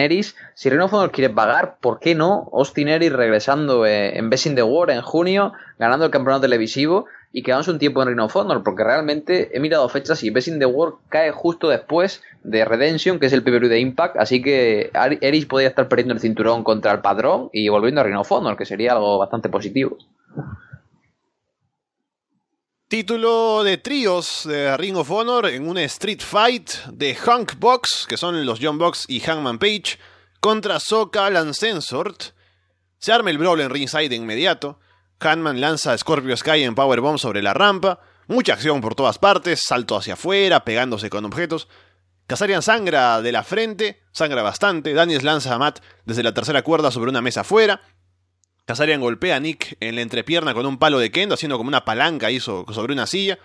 Si 0.55 0.71
Reno 0.71 0.87
Honor 0.87 1.11
quiere 1.11 1.33
pagar, 1.33 1.79
¿por 1.81 1.99
qué 1.99 2.15
no? 2.15 2.49
Austin 2.53 2.89
regresando 2.89 3.85
eh, 3.87 4.17
en 4.17 4.31
Best 4.31 4.55
the 4.55 4.63
War 4.63 4.91
en 4.91 5.03
junio, 5.03 5.53
ganando 5.79 6.05
el 6.05 6.11
campeonato 6.11 6.43
televisivo 6.43 7.07
y 7.37 7.43
quedamos 7.43 7.69
un 7.69 7.79
tiempo 7.79 8.01
en 8.01 8.09
Ring 8.09 8.21
of 8.21 8.35
Honor, 8.35 8.63
porque 8.63 8.83
realmente 8.83 9.55
he 9.55 9.61
mirado 9.61 9.87
fechas 9.91 10.23
y 10.23 10.31
Best 10.31 10.49
in 10.49 10.59
the 10.59 10.65
World 10.65 10.97
cae 11.11 11.33
justo 11.33 11.69
después 11.69 12.23
de 12.43 12.65
Redemption, 12.65 13.19
que 13.19 13.27
es 13.27 13.33
el 13.35 13.43
PPV 13.43 13.69
de 13.69 13.79
Impact, 13.79 14.17
así 14.17 14.41
que 14.41 14.91
Eris 15.21 15.45
podría 15.45 15.69
estar 15.69 15.87
perdiendo 15.87 16.15
el 16.15 16.21
cinturón 16.21 16.65
contra 16.65 16.93
el 16.93 17.03
padrón 17.03 17.51
y 17.53 17.69
volviendo 17.69 18.01
a 18.01 18.05
Ring 18.05 18.17
of 18.17 18.33
Honor, 18.33 18.57
que 18.57 18.65
sería 18.65 18.93
algo 18.93 19.19
bastante 19.19 19.51
positivo. 19.51 19.99
Título 22.89 23.65
de 23.65 23.77
tríos 23.77 24.45
de 24.47 24.75
Ring 24.79 24.97
of 24.97 25.11
Honor 25.11 25.45
en 25.49 25.69
un 25.69 25.77
Street 25.77 26.23
Fight 26.23 26.71
de 26.91 27.15
Hunk 27.23 27.59
Box, 27.59 28.07
que 28.09 28.17
son 28.17 28.47
los 28.47 28.61
John 28.63 28.79
Box 28.79 29.05
y 29.09 29.21
Hangman 29.21 29.59
Page, 29.59 29.99
contra 30.41 30.81
Soka 30.81 31.29
Censored. 31.53 32.33
Se 32.97 33.13
arma 33.13 33.29
el 33.29 33.37
brawl 33.37 33.61
en 33.61 33.69
ringside 33.69 34.09
de 34.09 34.17
inmediato. 34.17 34.79
Hanman 35.21 35.61
lanza 35.61 35.97
Scorpio 35.97 36.37
Sky 36.37 36.63
en 36.65 36.75
Powerbomb 36.75 37.19
sobre 37.19 37.43
la 37.43 37.55
rampa. 37.55 38.01
Mucha 38.29 38.55
acción 38.55 38.81
por 38.81 38.95
todas 38.95 39.19
partes, 39.19 39.63
salto 39.65 39.97
hacia 39.97 40.15
afuera, 40.15 40.65
pegándose 40.65 41.11
con 41.11 41.25
objetos. 41.25 41.69
Kazarian 42.27 42.63
sangra 42.63 43.23
de 43.23 43.33
la 43.33 43.45
frente, 43.45 44.03
sangra 44.11 44.43
bastante. 44.43 44.93
Daniels 44.95 45.23
lanza 45.23 45.55
a 45.55 45.59
Matt 45.59 45.81
desde 46.05 46.25
la 46.25 46.35
tercera 46.35 46.63
cuerda 46.63 46.91
sobre 46.91 47.11
una 47.11 47.23
mesa 47.23 47.43
afuera. 47.43 47.81
Kazarian 48.65 49.01
golpea 49.01 49.37
a 49.37 49.41
Nick 49.41 49.77
en 49.79 49.95
la 49.95 50.01
entrepierna 50.01 50.53
con 50.53 50.67
un 50.67 50.79
palo 50.79 50.99
de 50.99 51.13
kendo, 51.13 51.35
haciendo 51.35 51.57
como 51.57 51.69
una 51.69 51.85
palanca 51.85 52.33
hizo 52.33 52.67
sobre 52.73 52.93
una 52.93 53.07
silla. 53.07 53.39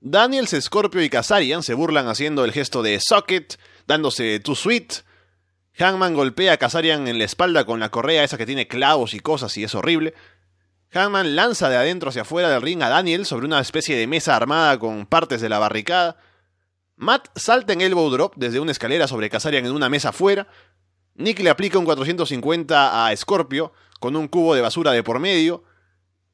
Daniels, 0.00 0.54
Scorpio 0.60 1.02
y 1.02 1.08
Kazarian 1.08 1.62
se 1.62 1.72
burlan 1.72 2.08
haciendo 2.08 2.44
el 2.44 2.52
gesto 2.52 2.82
de 2.82 3.00
socket, 3.00 3.58
dándose 3.86 4.38
too 4.40 4.54
sweet. 4.54 5.02
Hangman 5.78 6.14
golpea 6.14 6.52
a 6.52 6.56
Kazarian 6.58 7.08
en 7.08 7.16
la 7.16 7.24
espalda 7.24 7.64
con 7.64 7.80
la 7.80 7.88
correa 7.88 8.22
esa 8.22 8.36
que 8.36 8.44
tiene 8.44 8.68
clavos 8.68 9.14
y 9.14 9.20
cosas 9.20 9.56
y 9.56 9.64
es 9.64 9.74
horrible. 9.74 10.12
Hangman 10.94 11.34
lanza 11.34 11.68
de 11.68 11.76
adentro 11.76 12.10
hacia 12.10 12.22
afuera 12.22 12.48
del 12.48 12.62
ring 12.62 12.80
a 12.82 12.88
Daniel 12.88 13.26
sobre 13.26 13.46
una 13.46 13.58
especie 13.58 13.96
de 13.96 14.06
mesa 14.06 14.36
armada 14.36 14.78
con 14.78 15.06
partes 15.06 15.40
de 15.40 15.48
la 15.48 15.58
barricada. 15.58 16.16
Matt 16.96 17.28
salta 17.34 17.72
en 17.72 17.80
elbow 17.80 18.08
drop 18.10 18.34
desde 18.36 18.60
una 18.60 18.70
escalera 18.70 19.08
sobre 19.08 19.28
Kazarian 19.28 19.66
en 19.66 19.72
una 19.72 19.88
mesa 19.88 20.10
afuera. 20.10 20.46
Nick 21.16 21.40
le 21.40 21.50
aplica 21.50 21.78
un 21.78 21.84
450 21.84 23.06
a 23.06 23.16
Scorpio 23.16 23.72
con 23.98 24.14
un 24.14 24.28
cubo 24.28 24.54
de 24.54 24.60
basura 24.60 24.92
de 24.92 25.02
por 25.02 25.18
medio. 25.18 25.64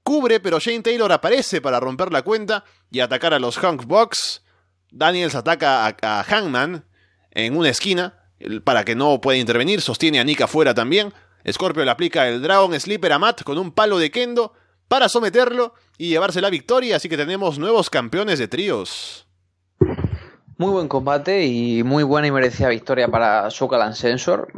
Cubre, 0.02 0.40
pero 0.40 0.58
Shane 0.58 0.82
Taylor 0.82 1.10
aparece 1.10 1.62
para 1.62 1.80
romper 1.80 2.12
la 2.12 2.22
cuenta 2.22 2.64
y 2.90 3.00
atacar 3.00 3.32
a 3.32 3.38
los 3.38 3.56
Hunk 3.56 3.86
Box. 3.86 4.42
Daniels 4.90 5.34
ataca 5.34 5.86
a, 5.86 6.22
Hangman 6.24 6.84
en 7.30 7.56
una 7.56 7.70
esquina 7.70 8.24
para 8.64 8.84
que 8.84 8.94
no 8.94 9.20
pueda 9.22 9.38
intervenir. 9.38 9.80
Sostiene 9.80 10.20
a 10.20 10.24
Nick 10.24 10.42
afuera 10.42 10.74
también. 10.74 11.14
Scorpio 11.50 11.84
le 11.84 11.90
aplica 11.90 12.28
el 12.28 12.42
Dragon 12.42 12.78
Sleeper 12.78 13.12
a 13.12 13.18
Matt 13.18 13.42
con 13.42 13.58
un 13.58 13.72
palo 13.72 13.98
de 13.98 14.10
Kendo 14.10 14.52
para 14.88 15.08
someterlo 15.08 15.74
y 15.98 16.08
llevarse 16.08 16.40
la 16.40 16.50
victoria, 16.50 16.96
así 16.96 17.08
que 17.08 17.16
tenemos 17.16 17.58
nuevos 17.58 17.90
campeones 17.90 18.38
de 18.38 18.48
tríos. 18.48 19.26
Muy 20.58 20.72
buen 20.72 20.88
combate 20.88 21.46
y 21.46 21.82
muy 21.84 22.02
buena 22.02 22.26
y 22.26 22.32
merecida 22.32 22.68
victoria 22.68 23.08
para 23.08 23.50
Sokalan 23.50 23.94
Sensor. 23.94 24.48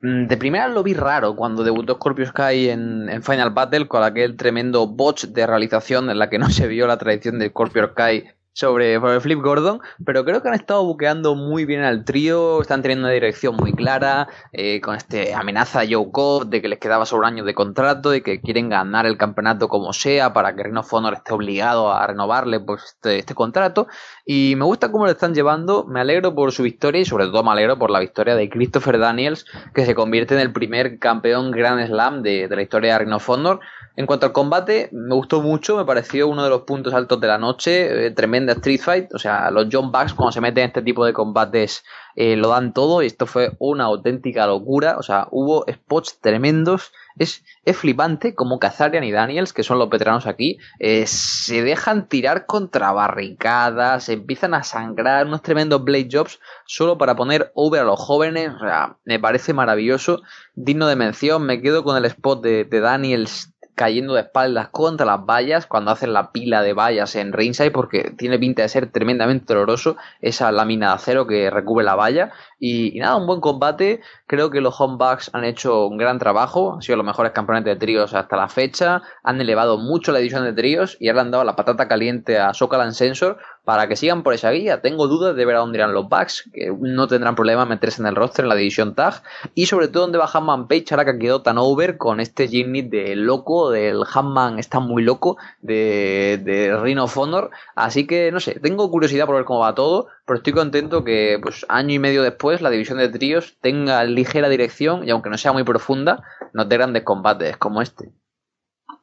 Mm, 0.00 0.26
de 0.26 0.36
primera 0.36 0.68
lo 0.68 0.82
vi 0.82 0.94
raro 0.94 1.34
cuando 1.34 1.64
debutó 1.64 1.94
Scorpio 1.94 2.26
Sky 2.26 2.68
en, 2.68 3.08
en, 3.08 3.22
Final 3.22 3.50
Battle 3.50 3.88
con 3.88 4.02
aquel 4.02 4.36
tremendo 4.36 4.86
botch 4.86 5.24
de 5.24 5.46
realización 5.46 6.08
en 6.08 6.18
la 6.18 6.30
que 6.30 6.38
no 6.38 6.50
se 6.50 6.68
vio 6.68 6.86
la 6.86 6.98
tradición 6.98 7.38
de 7.38 7.48
Scorpio 7.48 7.88
Sky 7.88 8.24
sobre, 8.52 9.00
Flip 9.20 9.40
Gordon, 9.40 9.80
pero 10.04 10.24
creo 10.24 10.42
que 10.42 10.48
han 10.48 10.54
estado 10.54 10.84
buqueando 10.84 11.34
muy 11.34 11.64
bien 11.64 11.82
al 11.82 12.04
trío, 12.04 12.60
están 12.60 12.82
teniendo 12.82 13.06
una 13.06 13.14
dirección 13.14 13.56
muy 13.56 13.72
clara, 13.72 14.28
eh, 14.52 14.80
con 14.80 14.96
este 14.96 15.34
amenaza 15.34 15.80
a 15.80 15.86
Joe 15.88 16.10
Cobb 16.10 16.48
de 16.48 16.60
que 16.60 16.68
les 16.68 16.78
quedaba 16.78 17.06
sobre 17.06 17.20
un 17.20 17.34
año 17.34 17.44
de 17.44 17.54
contrato 17.54 18.14
y 18.14 18.22
que 18.22 18.40
quieren 18.40 18.68
ganar 18.68 19.06
el 19.06 19.16
campeonato 19.16 19.68
como 19.68 19.92
sea 19.92 20.32
para 20.32 20.54
que 20.54 20.64
Reno 20.64 20.82
Honor 20.90 21.14
esté 21.14 21.32
obligado 21.32 21.92
a 21.92 22.06
renovarle 22.06 22.60
pues, 22.60 22.84
este, 22.84 23.18
este, 23.18 23.34
contrato. 23.34 23.86
Y 24.26 24.54
me 24.56 24.64
gusta 24.64 24.90
cómo 24.90 25.04
lo 25.04 25.12
están 25.12 25.34
llevando, 25.34 25.84
me 25.86 26.00
alegro 26.00 26.34
por 26.34 26.52
su 26.52 26.62
victoria 26.62 27.00
y 27.00 27.04
sobre 27.04 27.26
todo 27.26 27.42
me 27.44 27.50
alegro 27.50 27.78
por 27.78 27.90
la 27.90 28.00
victoria 28.00 28.34
de 28.34 28.48
Christopher 28.50 28.98
Daniels, 28.98 29.46
que 29.74 29.86
se 29.86 29.94
convierte 29.94 30.34
en 30.34 30.40
el 30.40 30.52
primer 30.52 30.98
campeón 30.98 31.50
Grand 31.50 31.86
Slam 31.86 32.22
de, 32.22 32.48
de 32.48 32.56
la 32.56 32.62
historia 32.62 32.94
de 32.94 32.98
Reno 33.00 33.18
Honor. 33.26 33.60
En 34.00 34.06
cuanto 34.06 34.24
al 34.24 34.32
combate, 34.32 34.88
me 34.92 35.14
gustó 35.14 35.42
mucho, 35.42 35.76
me 35.76 35.84
pareció 35.84 36.26
uno 36.26 36.42
de 36.42 36.48
los 36.48 36.62
puntos 36.62 36.94
altos 36.94 37.20
de 37.20 37.26
la 37.26 37.36
noche, 37.36 38.06
eh, 38.06 38.10
tremenda 38.12 38.54
Street 38.54 38.80
Fight, 38.80 39.12
o 39.12 39.18
sea, 39.18 39.50
los 39.50 39.66
John 39.70 39.92
Bucks 39.92 40.14
cuando 40.14 40.32
se 40.32 40.40
meten 40.40 40.64
en 40.64 40.68
este 40.68 40.80
tipo 40.80 41.04
de 41.04 41.12
combates 41.12 41.84
eh, 42.16 42.34
lo 42.34 42.48
dan 42.48 42.72
todo 42.72 43.02
y 43.02 43.06
esto 43.06 43.26
fue 43.26 43.52
una 43.58 43.84
auténtica 43.84 44.46
locura, 44.46 44.96
o 44.98 45.02
sea, 45.02 45.28
hubo 45.32 45.66
spots 45.70 46.18
tremendos, 46.18 46.92
es, 47.18 47.44
es 47.66 47.76
flipante 47.76 48.34
como 48.34 48.58
Kazarian 48.58 49.04
y 49.04 49.12
Daniels, 49.12 49.52
que 49.52 49.64
son 49.64 49.78
los 49.78 49.90
veteranos 49.90 50.26
aquí, 50.26 50.56
eh, 50.78 51.04
se 51.06 51.62
dejan 51.62 52.08
tirar 52.08 52.46
contra 52.46 52.92
barricadas, 52.92 54.08
empiezan 54.08 54.54
a 54.54 54.62
sangrar, 54.62 55.26
unos 55.26 55.42
tremendos 55.42 55.84
blade 55.84 56.08
jobs 56.10 56.40
solo 56.64 56.96
para 56.96 57.16
poner 57.16 57.52
over 57.54 57.82
a 57.82 57.84
los 57.84 58.00
jóvenes, 58.00 58.50
o 58.54 58.60
sea, 58.60 58.96
me 59.04 59.18
parece 59.18 59.52
maravilloso, 59.52 60.22
digno 60.54 60.86
de 60.86 60.96
mención, 60.96 61.44
me 61.44 61.60
quedo 61.60 61.84
con 61.84 61.98
el 61.98 62.06
spot 62.06 62.42
de, 62.42 62.64
de 62.64 62.80
Daniels 62.80 63.52
cayendo 63.80 64.12
de 64.12 64.20
espaldas 64.20 64.68
contra 64.68 65.06
las 65.06 65.24
vallas 65.24 65.66
cuando 65.66 65.90
hacen 65.90 66.12
la 66.12 66.32
pila 66.32 66.60
de 66.60 66.74
vallas 66.74 67.16
en 67.16 67.32
ringside 67.32 67.70
porque 67.70 68.12
tiene 68.18 68.38
pinta 68.38 68.60
de 68.60 68.68
ser 68.68 68.92
tremendamente 68.92 69.54
doloroso 69.54 69.96
esa 70.20 70.52
lámina 70.52 70.88
de 70.88 70.94
acero 70.96 71.26
que 71.26 71.48
recubre 71.48 71.82
la 71.82 71.94
valla. 71.94 72.30
Y, 72.58 72.98
nada, 72.98 73.16
un 73.16 73.26
buen 73.26 73.40
combate. 73.40 74.02
Creo 74.26 74.50
que 74.50 74.60
los 74.60 74.78
Homebucks 74.78 75.30
han 75.32 75.44
hecho 75.44 75.86
un 75.86 75.96
gran 75.96 76.18
trabajo 76.18 76.74
han 76.74 76.82
sido 76.82 76.98
los 76.98 77.06
mejores 77.06 77.32
campeones 77.32 77.64
de 77.64 77.74
tríos 77.76 78.12
hasta 78.12 78.36
la 78.36 78.48
fecha 78.48 79.00
han 79.22 79.40
elevado 79.40 79.78
mucho 79.78 80.12
la 80.12 80.18
edición 80.18 80.44
de 80.44 80.52
tríos 80.52 80.98
y 81.00 81.08
ahora 81.08 81.22
han 81.22 81.30
dado 81.30 81.44
la 81.44 81.56
patata 81.56 81.88
caliente 81.88 82.38
a 82.38 82.52
Sokalan 82.52 82.92
Sensor 82.92 83.38
para 83.70 83.86
que 83.86 83.94
sigan 83.94 84.24
por 84.24 84.34
esa 84.34 84.50
guía. 84.50 84.82
Tengo 84.82 85.06
dudas 85.06 85.36
de 85.36 85.44
ver 85.44 85.54
a 85.54 85.60
dónde 85.60 85.78
irán 85.78 85.94
los 85.94 86.08
Bucks, 86.08 86.50
que 86.52 86.74
no 86.76 87.06
tendrán 87.06 87.36
problema 87.36 87.66
meterse 87.66 88.02
en 88.02 88.08
el 88.08 88.16
roster 88.16 88.44
en 88.44 88.48
la 88.48 88.56
división 88.56 88.96
tag. 88.96 89.22
Y 89.54 89.66
sobre 89.66 89.86
todo 89.86 90.02
dónde 90.02 90.18
va 90.18 90.28
Hanman 90.28 90.66
Page 90.66 90.86
ahora 90.90 91.04
que 91.04 91.20
quedó 91.20 91.42
tan 91.42 91.56
over 91.56 91.96
con 91.96 92.18
este 92.18 92.48
Jimmy 92.48 92.82
de 92.82 93.14
loco, 93.14 93.70
del 93.70 94.02
Hanman 94.12 94.58
está 94.58 94.80
muy 94.80 95.04
loco, 95.04 95.36
de, 95.60 96.40
de 96.42 96.76
Rhino 96.78 97.04
Honor. 97.04 97.52
Así 97.76 98.08
que 98.08 98.32
no 98.32 98.40
sé, 98.40 98.58
tengo 98.58 98.90
curiosidad 98.90 99.26
por 99.26 99.36
ver 99.36 99.44
cómo 99.44 99.60
va 99.60 99.76
todo, 99.76 100.08
pero 100.26 100.38
estoy 100.38 100.52
contento 100.52 101.04
que 101.04 101.38
pues 101.40 101.64
año 101.68 101.94
y 101.94 102.00
medio 102.00 102.24
después 102.24 102.62
la 102.62 102.70
división 102.70 102.98
de 102.98 103.08
tríos 103.08 103.54
tenga 103.60 104.02
ligera 104.02 104.48
dirección 104.48 105.06
y 105.06 105.10
aunque 105.10 105.30
no 105.30 105.38
sea 105.38 105.52
muy 105.52 105.62
profunda, 105.62 106.24
nos 106.52 106.68
dé 106.68 106.76
grandes 106.76 107.04
combates 107.04 107.56
como 107.56 107.82
este. 107.82 108.10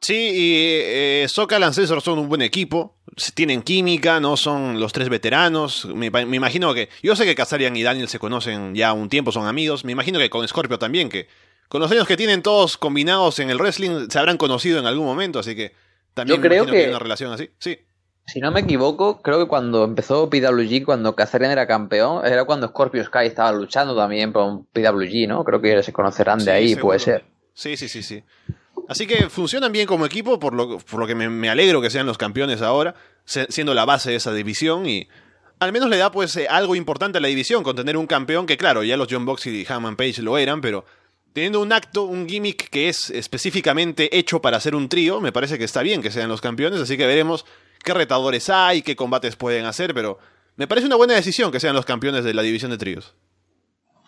Sí, 0.00 0.14
y 0.14 0.54
eh, 0.56 1.26
Soca 1.28 1.58
son 1.72 2.18
un 2.18 2.28
buen 2.28 2.42
equipo, 2.42 2.96
tienen 3.34 3.62
química, 3.62 4.20
no 4.20 4.36
son 4.36 4.78
los 4.78 4.92
tres 4.92 5.08
veteranos. 5.08 5.86
Me, 5.86 6.06
imagino 6.06 6.72
que. 6.74 6.88
Yo 7.02 7.16
sé 7.16 7.24
que 7.24 7.34
Kazarian 7.34 7.76
y 7.76 7.82
Daniel 7.82 8.08
se 8.08 8.18
conocen 8.18 8.74
ya 8.74 8.92
un 8.92 9.08
tiempo, 9.08 9.32
son 9.32 9.46
amigos. 9.46 9.84
Me 9.84 9.92
imagino 9.92 10.18
que 10.18 10.30
con 10.30 10.46
Scorpio 10.46 10.78
también, 10.78 11.08
que 11.08 11.28
con 11.68 11.80
los 11.80 11.90
años 11.90 12.06
que 12.06 12.16
tienen 12.16 12.42
todos 12.42 12.76
combinados 12.76 13.38
en 13.40 13.50
el 13.50 13.58
wrestling 13.58 14.08
se 14.08 14.18
habrán 14.18 14.36
conocido 14.36 14.78
en 14.78 14.86
algún 14.86 15.04
momento, 15.04 15.38
así 15.38 15.54
que 15.54 15.72
también 16.14 16.40
Yo 16.40 16.48
creo 16.48 16.66
que, 16.66 16.84
hay 16.84 16.88
una 16.90 16.98
relación 16.98 17.32
así. 17.32 17.50
Sí. 17.58 17.78
Si 18.26 18.40
no 18.40 18.50
me 18.50 18.60
equivoco, 18.60 19.22
creo 19.22 19.38
que 19.38 19.48
cuando 19.48 19.84
empezó 19.84 20.28
PWG, 20.28 20.84
cuando 20.84 21.16
Kazarian 21.16 21.50
era 21.50 21.66
campeón, 21.66 22.26
era 22.26 22.44
cuando 22.44 22.68
Scorpio 22.68 23.02
Sky 23.02 23.26
estaba 23.26 23.52
luchando 23.52 23.96
también 23.96 24.32
por 24.32 24.44
un 24.44 24.66
PWG, 24.66 25.26
¿no? 25.26 25.44
Creo 25.44 25.62
que 25.62 25.82
se 25.82 25.92
conocerán 25.92 26.44
de 26.44 26.50
ahí, 26.50 26.76
puede 26.76 26.98
ser. 26.98 27.24
Sí, 27.54 27.76
sí, 27.76 27.88
sí, 27.88 28.02
sí. 28.02 28.22
Así 28.88 29.06
que 29.06 29.28
funcionan 29.28 29.70
bien 29.70 29.86
como 29.86 30.06
equipo, 30.06 30.40
por 30.40 30.54
lo, 30.54 30.78
por 30.78 30.98
lo 30.98 31.06
que 31.06 31.14
me, 31.14 31.50
alegro 31.50 31.82
que 31.82 31.90
sean 31.90 32.06
los 32.06 32.16
campeones 32.16 32.62
ahora, 32.62 32.94
siendo 33.24 33.74
la 33.74 33.84
base 33.84 34.10
de 34.10 34.16
esa 34.16 34.32
división 34.32 34.88
y 34.88 35.08
al 35.60 35.72
menos 35.72 35.90
le 35.90 35.98
da 35.98 36.10
pues 36.10 36.34
eh, 36.36 36.48
algo 36.48 36.74
importante 36.74 37.18
a 37.18 37.20
la 37.20 37.28
división 37.28 37.62
con 37.62 37.76
tener 37.76 37.98
un 37.98 38.06
campeón 38.06 38.46
que 38.46 38.56
claro, 38.56 38.82
ya 38.82 38.96
los 38.96 39.08
John 39.10 39.26
Boxy 39.26 39.50
y 39.50 39.66
Hammond 39.70 39.98
Page 39.98 40.22
lo 40.22 40.38
eran, 40.38 40.62
pero 40.62 40.86
teniendo 41.34 41.60
un 41.60 41.70
acto, 41.70 42.04
un 42.04 42.26
gimmick 42.26 42.70
que 42.70 42.88
es 42.88 43.10
específicamente 43.10 44.16
hecho 44.16 44.40
para 44.40 44.56
hacer 44.56 44.74
un 44.74 44.88
trío, 44.88 45.20
me 45.20 45.32
parece 45.32 45.58
que 45.58 45.64
está 45.64 45.82
bien 45.82 46.00
que 46.00 46.10
sean 46.10 46.30
los 46.30 46.40
campeones, 46.40 46.80
así 46.80 46.96
que 46.96 47.06
veremos 47.06 47.44
qué 47.84 47.92
retadores 47.92 48.48
hay, 48.48 48.80
qué 48.80 48.96
combates 48.96 49.36
pueden 49.36 49.66
hacer, 49.66 49.92
pero 49.92 50.18
me 50.56 50.66
parece 50.66 50.86
una 50.86 50.96
buena 50.96 51.14
decisión 51.14 51.52
que 51.52 51.60
sean 51.60 51.74
los 51.74 51.84
campeones 51.84 52.24
de 52.24 52.32
la 52.32 52.40
división 52.40 52.70
de 52.70 52.78
tríos. 52.78 53.14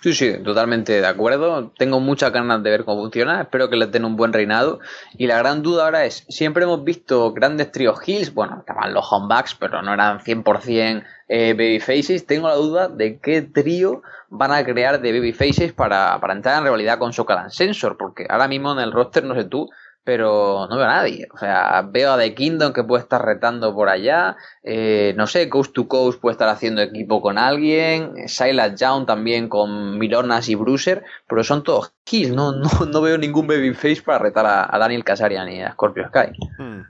Sí, 0.02 0.14
sí, 0.14 0.32
totalmente 0.42 0.98
de 0.98 1.06
acuerdo. 1.06 1.72
Tengo 1.76 2.00
muchas 2.00 2.32
ganas 2.32 2.62
de 2.62 2.70
ver 2.70 2.84
cómo 2.86 3.02
funciona. 3.02 3.42
Espero 3.42 3.68
que 3.68 3.76
les 3.76 3.92
den 3.92 4.06
un 4.06 4.16
buen 4.16 4.32
reinado. 4.32 4.80
Y 5.18 5.26
la 5.26 5.36
gran 5.36 5.62
duda 5.62 5.84
ahora 5.84 6.06
es, 6.06 6.24
siempre 6.30 6.64
hemos 6.64 6.82
visto 6.84 7.34
grandes 7.34 7.70
tríos 7.70 8.00
heels, 8.06 8.32
bueno, 8.32 8.60
estaban 8.60 8.94
los 8.94 9.12
homebacks, 9.12 9.54
pero 9.56 9.82
no 9.82 9.92
eran 9.92 10.20
100% 10.20 11.04
eh, 11.28 11.52
babyfaces. 11.52 12.24
Tengo 12.24 12.48
la 12.48 12.54
duda 12.54 12.88
de 12.88 13.18
qué 13.18 13.42
trío 13.42 14.02
van 14.30 14.52
a 14.52 14.64
crear 14.64 15.02
de 15.02 15.12
babyfaces 15.12 15.74
para, 15.74 16.18
para 16.18 16.32
entrar 16.32 16.56
en 16.56 16.64
rivalidad 16.64 16.98
con 16.98 17.12
Socalan 17.12 17.50
Sensor, 17.50 17.98
porque 17.98 18.26
ahora 18.30 18.48
mismo 18.48 18.72
en 18.72 18.78
el 18.78 18.92
roster, 18.92 19.24
no 19.24 19.34
sé 19.34 19.44
tú, 19.44 19.68
pero 20.04 20.66
no 20.68 20.76
veo 20.76 20.86
a 20.86 20.94
nadie. 20.94 21.28
O 21.32 21.38
sea, 21.38 21.82
veo 21.88 22.12
a 22.12 22.18
The 22.18 22.34
Kingdom 22.34 22.72
que 22.72 22.84
puede 22.84 23.02
estar 23.02 23.24
retando 23.24 23.74
por 23.74 23.88
allá. 23.88 24.36
Eh, 24.62 25.14
no 25.16 25.26
sé, 25.26 25.48
Coast 25.48 25.72
to 25.72 25.88
Coast 25.88 26.20
puede 26.20 26.32
estar 26.32 26.48
haciendo 26.48 26.82
equipo 26.82 27.20
con 27.20 27.38
alguien. 27.38 28.26
Silas 28.26 28.80
Young 28.80 29.06
también 29.06 29.48
con 29.48 29.98
Milonas 29.98 30.48
y 30.48 30.54
Bruiser. 30.54 31.04
Pero 31.28 31.44
son 31.44 31.62
todos 31.62 31.92
kills. 32.04 32.34
No, 32.34 32.52
no, 32.52 33.00
veo 33.00 33.18
ningún 33.18 33.46
babyface 33.46 34.02
para 34.02 34.18
retar 34.18 34.46
a, 34.46 34.78
Daniel 34.78 35.04
Casarian 35.04 35.50
y 35.50 35.62
a 35.62 35.72
Scorpio 35.72 36.08
Sky. 36.08 36.32
Hmm. 36.58 36.82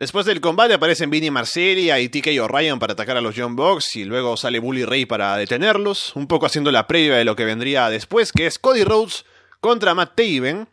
Después 0.00 0.24
del 0.24 0.40
combate 0.40 0.72
aparecen 0.72 1.10
Vinny 1.10 1.30
Marcelia 1.30 2.00
y 2.00 2.08
TK 2.08 2.40
O'Ryan 2.40 2.78
para 2.78 2.94
atacar 2.94 3.18
a 3.18 3.20
los 3.20 3.34
John 3.36 3.54
Box 3.54 3.96
y 3.96 4.04
luego 4.04 4.38
sale 4.38 4.58
Bully 4.58 4.86
Ray 4.86 5.04
para 5.04 5.36
detenerlos, 5.36 6.16
un 6.16 6.26
poco 6.26 6.46
haciendo 6.46 6.72
la 6.72 6.86
previa 6.86 7.16
de 7.16 7.26
lo 7.26 7.36
que 7.36 7.44
vendría 7.44 7.90
después, 7.90 8.32
que 8.32 8.46
es 8.46 8.58
Cody 8.58 8.82
Rhodes 8.82 9.26
contra 9.60 9.94
Matt 9.94 10.16
Taven. 10.16 10.68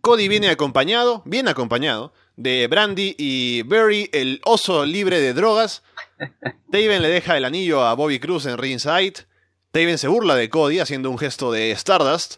Cody 0.00 0.28
viene 0.28 0.48
acompañado, 0.48 1.22
bien 1.24 1.48
acompañado, 1.48 2.12
de 2.36 2.66
Brandy 2.68 3.16
y 3.18 3.62
Barry, 3.62 4.08
el 4.12 4.40
oso 4.44 4.86
libre 4.86 5.20
de 5.20 5.34
drogas. 5.34 5.82
Taven 6.70 7.02
le 7.02 7.08
deja 7.08 7.36
el 7.36 7.44
anillo 7.44 7.84
a 7.84 7.94
Bobby 7.94 8.20
Cruz 8.20 8.46
en 8.46 8.58
ringside. 8.58 9.26
Taven 9.72 9.98
se 9.98 10.08
burla 10.08 10.36
de 10.36 10.48
Cody 10.48 10.78
haciendo 10.78 11.10
un 11.10 11.18
gesto 11.18 11.50
de 11.50 11.72
Stardust. 11.72 12.36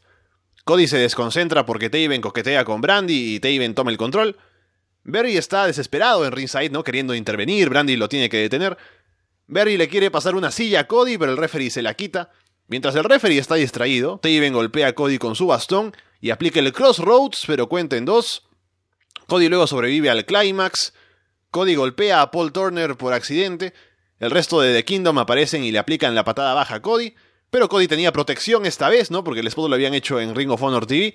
Cody 0.64 0.88
se 0.88 0.98
desconcentra 0.98 1.66
porque 1.66 1.90
Taven 1.90 2.20
coquetea 2.20 2.64
con 2.64 2.80
Brandy 2.80 3.34
y 3.34 3.40
Taven 3.40 3.74
toma 3.74 3.90
el 3.90 3.98
control. 3.98 4.36
Barry 5.04 5.36
está 5.36 5.66
desesperado 5.66 6.24
en 6.24 6.32
ringside, 6.32 6.70
¿no? 6.70 6.84
Queriendo 6.84 7.14
intervenir, 7.14 7.68
Brandy 7.68 7.96
lo 7.96 8.08
tiene 8.08 8.28
que 8.28 8.38
detener. 8.38 8.76
Barry 9.46 9.76
le 9.76 9.88
quiere 9.88 10.10
pasar 10.10 10.34
una 10.34 10.50
silla 10.50 10.80
a 10.80 10.86
Cody, 10.86 11.18
pero 11.18 11.32
el 11.32 11.38
referee 11.38 11.70
se 11.70 11.82
la 11.82 11.94
quita. 11.94 12.30
Mientras 12.68 12.94
el 12.94 13.04
referee 13.04 13.38
está 13.38 13.56
distraído, 13.56 14.18
Taven 14.18 14.52
golpea 14.52 14.88
a 14.88 14.92
Cody 14.92 15.18
con 15.18 15.34
su 15.34 15.46
bastón 15.46 15.92
y 16.20 16.30
aplica 16.30 16.60
el 16.60 16.72
Crossroads, 16.72 17.44
pero 17.46 17.68
cuenta 17.68 17.96
en 17.96 18.04
dos. 18.04 18.46
Cody 19.26 19.48
luego 19.48 19.66
sobrevive 19.66 20.10
al 20.10 20.24
clímax. 20.26 20.92
Cody 21.50 21.74
golpea 21.74 22.22
a 22.22 22.30
Paul 22.30 22.52
Turner 22.52 22.96
por 22.96 23.12
accidente. 23.12 23.72
El 24.18 24.30
resto 24.30 24.60
de 24.60 24.74
The 24.74 24.84
Kingdom 24.84 25.18
aparecen 25.18 25.64
y 25.64 25.72
le 25.72 25.78
aplican 25.78 26.14
la 26.14 26.24
patada 26.24 26.54
baja 26.54 26.76
a 26.76 26.82
Cody. 26.82 27.14
Pero 27.50 27.68
Cody 27.68 27.88
tenía 27.88 28.12
protección 28.12 28.66
esta 28.66 28.88
vez, 28.88 29.10
¿no? 29.10 29.24
Porque 29.24 29.40
el 29.40 29.46
spot 29.46 29.68
lo 29.68 29.74
habían 29.74 29.94
hecho 29.94 30.20
en 30.20 30.34
Ring 30.34 30.50
of 30.50 30.62
Honor 30.62 30.86
TV. 30.86 31.14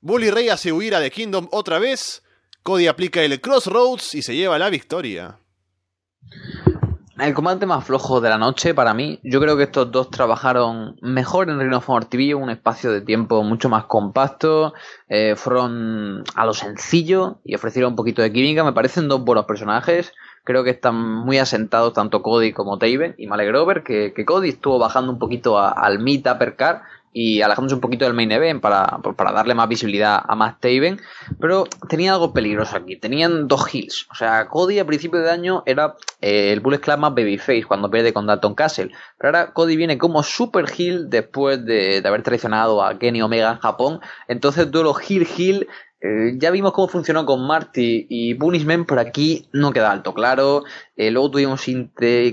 Bully 0.00 0.30
Ray 0.30 0.48
hace 0.48 0.72
huir 0.72 0.94
a 0.94 1.00
The 1.00 1.10
Kingdom 1.10 1.48
otra 1.50 1.78
vez. 1.78 2.22
Cody 2.62 2.86
aplica 2.86 3.22
el 3.22 3.40
Crossroads 3.40 4.14
y 4.14 4.22
se 4.22 4.34
lleva 4.36 4.58
la 4.58 4.70
victoria. 4.70 5.38
El 7.18 7.34
combate 7.34 7.66
más 7.66 7.84
flojo 7.84 8.22
de 8.22 8.30
la 8.30 8.38
noche 8.38 8.72
para 8.72 8.94
mí, 8.94 9.20
yo 9.22 9.38
creo 9.38 9.58
que 9.58 9.64
estos 9.64 9.92
dos 9.92 10.08
trabajaron 10.08 10.96
mejor 11.02 11.50
en 11.50 11.60
Ring 11.60 11.74
of 11.74 11.86
TV, 12.08 12.34
un 12.34 12.48
espacio 12.48 12.90
de 12.90 13.02
tiempo 13.02 13.42
mucho 13.42 13.68
más 13.68 13.84
compacto, 13.84 14.72
eh, 15.10 15.34
fueron 15.36 16.24
a 16.34 16.46
lo 16.46 16.54
sencillo 16.54 17.40
y 17.44 17.54
ofrecieron 17.54 17.92
un 17.92 17.96
poquito 17.96 18.22
de 18.22 18.32
química, 18.32 18.64
me 18.64 18.72
parecen 18.72 19.08
dos 19.08 19.22
buenos 19.24 19.44
personajes, 19.44 20.14
creo 20.42 20.64
que 20.64 20.70
están 20.70 20.96
muy 20.96 21.36
asentados 21.36 21.92
tanto 21.92 22.22
Cody 22.22 22.54
como 22.54 22.78
Taven 22.78 23.14
y 23.18 23.26
me 23.26 23.36
ver 23.66 23.82
que, 23.82 24.14
Cody 24.24 24.48
estuvo 24.48 24.78
bajando 24.78 25.12
un 25.12 25.18
poquito 25.18 25.58
al 25.58 25.98
mid 25.98 26.26
y 27.12 27.42
alejándose 27.42 27.74
un 27.74 27.80
poquito 27.80 28.04
del 28.04 28.14
main 28.14 28.32
event 28.32 28.60
para, 28.60 28.98
para 29.16 29.32
darle 29.32 29.54
más 29.54 29.68
visibilidad 29.68 30.22
a 30.26 30.34
Matt 30.34 30.60
Taven, 30.60 31.00
pero 31.40 31.64
tenía 31.88 32.12
algo 32.12 32.32
peligroso 32.32 32.76
aquí, 32.76 32.96
tenían 32.96 33.48
dos 33.48 33.66
heals, 33.72 34.06
o 34.10 34.14
sea, 34.14 34.48
Cody 34.48 34.78
a 34.78 34.86
principio 34.86 35.20
de 35.20 35.30
año 35.30 35.62
era 35.66 35.96
eh, 36.20 36.52
el 36.52 36.60
Bullet 36.60 36.80
Club 36.80 36.98
más 36.98 37.14
babyface 37.14 37.64
cuando 37.64 37.90
pierde 37.90 38.12
con 38.12 38.26
Dalton 38.26 38.54
Castle, 38.54 38.90
pero 39.18 39.28
ahora 39.28 39.52
Cody 39.52 39.76
viene 39.76 39.98
como 39.98 40.22
super 40.22 40.66
heel 40.70 41.10
después 41.10 41.64
de, 41.64 42.00
de 42.00 42.08
haber 42.08 42.22
traicionado 42.22 42.82
a 42.82 42.98
Kenny 42.98 43.22
Omega 43.22 43.52
en 43.52 43.58
Japón, 43.58 44.00
entonces 44.28 44.70
duelo 44.70 44.94
heel 44.94 45.26
heel 45.26 45.68
eh, 46.04 46.34
ya 46.36 46.50
vimos 46.50 46.72
cómo 46.72 46.88
funcionó 46.88 47.24
con 47.24 47.46
Marty 47.46 48.06
y 48.08 48.34
Punishment, 48.34 48.88
pero 48.88 49.00
aquí 49.00 49.46
no 49.52 49.72
queda 49.72 49.92
alto 49.92 50.12
claro. 50.12 50.64
Eh, 50.96 51.12
luego 51.12 51.30
tuvimos 51.30 51.64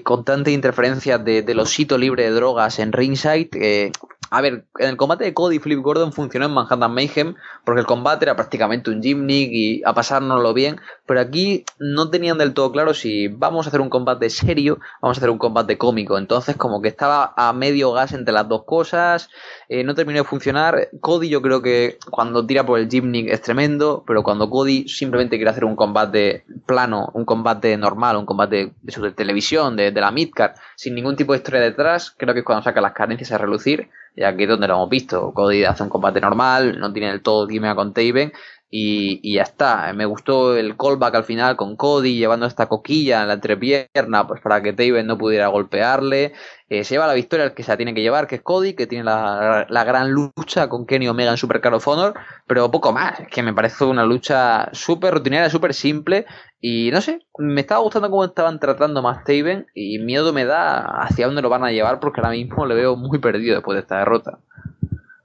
constantes 0.04 0.54
interferencias 0.54 1.24
de, 1.24 1.54
los 1.54 1.70
sitios 1.70 2.00
libres 2.00 2.26
de 2.26 2.36
drogas 2.36 2.80
en 2.80 2.92
ringside. 2.92 3.92
A 4.30 4.42
ver, 4.42 4.66
en 4.78 4.90
el 4.90 4.98
combate 4.98 5.24
de 5.24 5.34
Cody 5.34 5.60
Flip 5.60 5.80
Gordon 5.80 6.14
funcionó 6.14 6.46
en 6.46 6.54
Manhattan 6.54 6.94
Mayhem 6.94 7.36
porque 7.66 7.82
el 7.82 7.88
combate 7.88 8.26
era 8.26 8.36
prácticamente 8.36 8.90
un 8.90 9.02
gimmick 9.02 9.50
y 9.52 9.82
a 9.86 9.94
pasárnoslo 9.94 10.54
bien, 10.54 10.80
pero 11.06 11.20
aquí 11.20 11.66
no 11.80 12.10
tenían 12.10 12.38
del 12.38 12.54
todo 12.54 12.72
claro 12.72 12.94
si 12.94 13.28
vamos 13.28 13.66
a 13.66 13.70
hacer 13.70 13.82
un 13.82 13.90
combate 13.90 14.30
serio, 14.30 14.80
vamos 15.02 15.18
a 15.18 15.20
hacer 15.20 15.30
un 15.30 15.38
combate 15.38 15.78
cómico. 15.78 16.18
Entonces, 16.18 16.56
como 16.56 16.82
que 16.82 16.90
estaba 16.90 17.34
a 17.36 17.54
medio 17.54 17.92
gas 17.92 18.14
entre 18.14 18.34
las 18.34 18.48
dos 18.48 18.64
cosas, 18.66 19.30
eh, 19.72 19.84
no 19.84 19.94
terminó 19.94 20.18
de 20.18 20.26
funcionar. 20.26 20.90
Cody, 21.00 21.30
yo 21.30 21.44
creo 21.44 21.62
que 21.62 22.00
cuando 22.10 22.44
tira 22.44 22.66
por 22.66 22.80
el 22.80 22.90
gimmick 22.90 23.30
es 23.30 23.44
tremendo, 23.44 24.04
pero 24.06 24.24
cuando 24.24 24.50
Cody 24.50 24.88
simplemente 24.88 25.38
quiere 25.38 25.52
hacer 25.52 25.64
un 25.64 25.76
combate 25.76 26.44
plano, 26.66 27.12
un 27.14 27.24
combate 27.24 27.78
normal, 27.78 28.18
un 28.18 28.26
combate 28.26 28.74
de, 28.82 29.02
de 29.02 29.12
televisión, 29.12 29.76
de, 29.76 29.92
la 29.92 30.10
midcard, 30.10 30.56
sin 30.76 30.96
ningún 30.96 31.16
tipo 31.16 31.34
de 31.34 31.38
historia 31.38 31.62
detrás, 31.62 32.10
creo 32.18 32.34
que 32.34 32.40
es 32.40 32.46
cuando 32.46 32.64
saca 32.64 32.82
las 32.82 32.94
carencias 32.94 33.32
a 33.32 33.38
relucir 33.38 33.90
y 34.16 34.24
aquí 34.24 34.44
es 34.44 34.50
donde 34.50 34.68
lo 34.68 34.74
hemos 34.74 34.90
visto. 34.90 35.32
Cody 35.36 35.64
hace 35.64 35.84
un 35.84 35.90
combate 35.90 36.20
normal, 36.20 36.80
no 36.80 36.92
tiene 36.92 37.12
el 37.12 37.22
todo 37.22 37.48
gimmick 37.48 37.76
con 37.76 37.94
Taven 37.94 38.34
y, 38.72 39.20
y, 39.24 39.36
ya 39.36 39.44
está. 39.44 39.92
Me 39.94 40.06
gustó 40.06 40.56
el 40.56 40.78
callback 40.78 41.16
al 41.16 41.24
final 41.24 41.56
con 41.56 41.76
Cody 41.76 42.18
llevando 42.18 42.46
esta 42.46 42.68
coquilla 42.68 43.22
en 43.22 43.28
la 43.30 43.34
entrepierna 43.36 44.28
pues 44.28 44.42
para 44.42 44.62
que 44.62 44.74
Taven 44.74 45.08
no 45.08 45.18
pudiera 45.18 45.48
golpearle. 45.48 46.34
Eh, 46.70 46.84
se 46.84 46.94
lleva 46.94 47.08
la 47.08 47.16
victoria 47.16 47.56
que 47.56 47.64
se 47.64 47.72
la 47.72 47.78
tiene 47.78 47.96
que 47.96 48.02
llevar, 48.02 48.28
que 48.28 48.36
es 48.36 48.42
Cody, 48.44 48.76
que 48.76 48.86
tiene 48.86 49.04
la, 49.04 49.66
la 49.70 49.84
gran 49.84 50.12
lucha 50.12 50.70
con 50.70 50.86
Kenny 50.86 51.08
Omega 51.08 51.32
en 51.32 51.38
Super 51.38 51.62
Card 51.62 51.76
of 51.76 51.88
Honor, 51.88 52.14
pero 52.46 52.70
poco 52.70 52.92
más. 52.94 53.20
Es 53.20 53.28
que 53.28 53.42
me 53.42 53.54
parece 53.54 53.86
una 53.86 54.06
lucha 54.06 54.70
súper 54.72 55.16
rutinaria, 55.16 55.50
súper 55.50 55.74
simple. 55.74 56.28
Y 56.62 56.92
no 56.92 57.02
sé, 57.02 57.22
me 57.40 57.62
estaba 57.62 57.82
gustando 57.82 58.12
cómo 58.12 58.24
estaban 58.26 58.60
tratando 58.60 59.02
más 59.02 59.24
Taven 59.24 59.66
y 59.74 59.98
miedo 59.98 60.32
me 60.32 60.46
da 60.46 61.02
hacia 61.02 61.26
dónde 61.26 61.42
lo 61.42 61.50
van 61.50 61.64
a 61.64 61.72
llevar 61.72 62.00
porque 62.00 62.22
ahora 62.22 62.32
mismo 62.32 62.66
le 62.68 62.76
veo 62.76 62.96
muy 62.96 63.18
perdido 63.18 63.56
después 63.56 63.76
de 63.76 63.82
esta 63.82 64.00
derrota. 64.00 64.40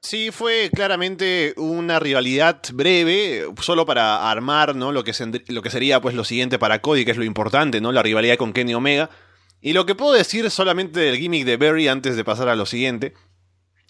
Sí, 0.05 0.31
fue 0.33 0.71
claramente 0.71 1.55
una 1.57 1.99
rivalidad 1.99 2.61
breve, 2.75 3.47
solo 3.63 3.87
para 3.87 4.31
armar 4.31 4.77
¿no? 4.77 4.93
lo, 4.93 5.03
que 5.03 5.15
lo 5.49 5.63
que 5.63 5.71
sería 5.71 6.03
pues 6.03 6.15
lo 6.15 6.25
siguiente 6.25 6.59
para 6.59 6.83
Cody, 6.83 7.07
que 7.07 7.13
es 7.13 7.17
lo 7.17 7.25
importante, 7.25 7.81
¿no? 7.81 7.91
La 7.91 8.03
rivalidad 8.03 8.37
con 8.37 8.53
Kenny 8.53 8.75
Omega. 8.75 9.09
Y 9.63 9.73
lo 9.73 9.87
que 9.87 9.95
puedo 9.95 10.13
decir 10.13 10.51
solamente 10.51 11.01
del 11.01 11.17
gimmick 11.17 11.47
de 11.47 11.57
Barry 11.57 11.89
antes 11.89 12.17
de 12.17 12.25
pasar 12.25 12.51
a 12.51 12.55
lo 12.55 12.67
siguiente, 12.67 13.15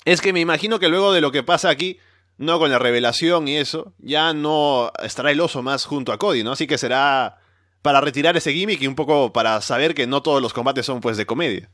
es 0.04 0.20
que 0.20 0.32
me 0.32 0.38
imagino 0.38 0.78
que 0.78 0.88
luego 0.88 1.12
de 1.12 1.20
lo 1.20 1.32
que 1.32 1.42
pasa 1.42 1.68
aquí, 1.68 1.98
no 2.38 2.60
con 2.60 2.70
la 2.70 2.78
revelación 2.78 3.48
y 3.48 3.56
eso, 3.56 3.92
ya 3.98 4.32
no 4.34 4.92
estará 5.02 5.32
el 5.32 5.40
oso 5.40 5.64
más 5.64 5.84
junto 5.84 6.12
a 6.12 6.18
Cody, 6.18 6.44
¿no? 6.44 6.52
Así 6.52 6.68
que 6.68 6.78
será 6.78 7.38
para 7.82 8.00
retirar 8.00 8.36
ese 8.36 8.52
gimmick 8.52 8.80
y 8.82 8.86
un 8.86 8.94
poco 8.94 9.32
para 9.32 9.60
saber 9.62 9.94
que 9.94 10.06
no 10.06 10.22
todos 10.22 10.40
los 10.40 10.52
combates 10.52 10.86
son 10.86 11.00
pues 11.00 11.16
de 11.16 11.26
comedia. 11.26 11.72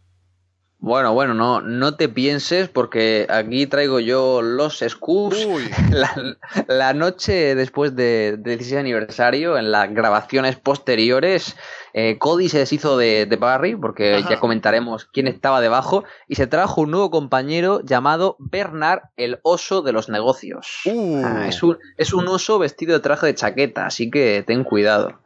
Bueno, 0.82 1.12
bueno, 1.12 1.34
no, 1.34 1.60
no 1.60 1.94
te 1.96 2.08
pienses 2.08 2.70
porque 2.70 3.26
aquí 3.28 3.66
traigo 3.66 4.00
yo 4.00 4.40
los 4.40 4.82
scoops. 4.86 5.46
La, 5.90 6.36
la, 6.68 6.94
noche 6.94 7.54
después 7.54 7.94
de, 7.94 8.36
del 8.38 8.58
16 8.58 8.80
aniversario, 8.80 9.58
en 9.58 9.70
las 9.70 9.92
grabaciones 9.92 10.56
posteriores, 10.56 11.56
eh, 11.92 12.18
Cody 12.18 12.48
se 12.48 12.58
deshizo 12.58 12.96
de, 12.96 13.26
de 13.26 13.36
Barry, 13.36 13.76
porque 13.76 14.22
ya 14.28 14.38
comentaremos 14.38 15.06
quién 15.06 15.26
estaba 15.26 15.60
debajo, 15.60 16.04
y 16.28 16.36
se 16.36 16.46
trajo 16.46 16.82
un 16.82 16.90
nuevo 16.90 17.10
compañero 17.10 17.80
llamado 17.84 18.36
Bernard, 18.38 19.02
el 19.16 19.40
oso 19.42 19.82
de 19.82 19.92
los 19.92 20.08
negocios. 20.08 20.80
Uh. 20.84 21.22
Ah, 21.24 21.46
es, 21.48 21.62
un, 21.62 21.78
es 21.96 22.12
un 22.12 22.28
oso 22.28 22.58
vestido 22.58 22.92
de 22.92 23.00
traje 23.00 23.26
de 23.26 23.34
chaqueta, 23.34 23.86
así 23.86 24.10
que 24.10 24.44
ten 24.46 24.64
cuidado. 24.64 25.20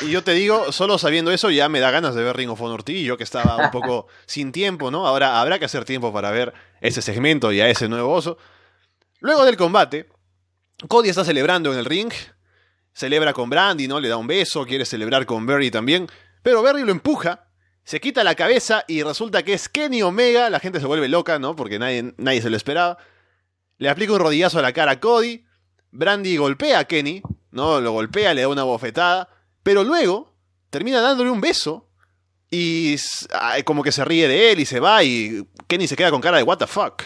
Y 0.00 0.10
yo 0.10 0.22
te 0.22 0.32
digo, 0.32 0.72
solo 0.72 0.98
sabiendo 0.98 1.30
eso 1.30 1.50
ya 1.50 1.68
me 1.68 1.80
da 1.80 1.90
ganas 1.90 2.14
de 2.14 2.22
ver 2.22 2.36
Ring 2.36 2.50
of 2.50 2.60
Honor 2.60 2.82
T, 2.82 3.02
yo 3.02 3.16
que 3.16 3.24
estaba 3.24 3.56
un 3.56 3.70
poco 3.72 4.06
sin 4.26 4.52
tiempo, 4.52 4.90
¿no? 4.90 5.06
Ahora 5.06 5.40
habrá 5.40 5.58
que 5.58 5.64
hacer 5.64 5.84
tiempo 5.84 6.12
para 6.12 6.30
ver 6.30 6.52
ese 6.80 7.02
segmento 7.02 7.52
y 7.52 7.60
a 7.60 7.68
ese 7.68 7.88
nuevo 7.88 8.12
oso. 8.12 8.38
Luego 9.20 9.44
del 9.44 9.56
combate, 9.56 10.08
Cody 10.86 11.08
está 11.08 11.24
celebrando 11.24 11.72
en 11.72 11.78
el 11.78 11.84
ring, 11.84 12.12
celebra 12.98 13.32
con 13.32 13.48
Brandy, 13.48 13.86
¿no? 13.86 14.00
Le 14.00 14.08
da 14.08 14.16
un 14.16 14.26
beso, 14.26 14.66
quiere 14.66 14.84
celebrar 14.84 15.24
con 15.24 15.46
Berry 15.46 15.70
también, 15.70 16.08
pero 16.42 16.62
Berry 16.62 16.82
lo 16.82 16.90
empuja, 16.90 17.46
se 17.84 18.00
quita 18.00 18.24
la 18.24 18.34
cabeza 18.34 18.84
y 18.88 19.04
resulta 19.04 19.44
que 19.44 19.52
es 19.52 19.68
Kenny 19.68 20.02
Omega, 20.02 20.50
la 20.50 20.58
gente 20.58 20.80
se 20.80 20.86
vuelve 20.86 21.06
loca, 21.06 21.38
¿no? 21.38 21.54
Porque 21.54 21.78
nadie, 21.78 22.12
nadie 22.16 22.42
se 22.42 22.50
lo 22.50 22.56
esperaba. 22.56 22.98
Le 23.76 23.88
aplica 23.88 24.14
un 24.14 24.18
rodillazo 24.18 24.58
a 24.58 24.62
la 24.62 24.72
cara 24.72 24.92
a 24.92 25.00
Cody, 25.00 25.44
Brandy 25.92 26.36
golpea 26.38 26.80
a 26.80 26.84
Kenny, 26.86 27.22
¿no? 27.52 27.80
Lo 27.80 27.92
golpea, 27.92 28.34
le 28.34 28.42
da 28.42 28.48
una 28.48 28.64
bofetada, 28.64 29.28
pero 29.62 29.84
luego 29.84 30.34
termina 30.68 31.00
dándole 31.00 31.30
un 31.30 31.40
beso 31.40 31.88
y 32.50 32.96
como 33.64 33.84
que 33.84 33.92
se 33.92 34.04
ríe 34.04 34.26
de 34.26 34.50
él 34.50 34.58
y 34.58 34.66
se 34.66 34.80
va 34.80 35.04
y 35.04 35.46
Kenny 35.68 35.86
se 35.86 35.94
queda 35.94 36.10
con 36.10 36.20
cara 36.20 36.38
de 36.38 36.42
what 36.42 36.58
the 36.58 36.66
fuck. 36.66 37.04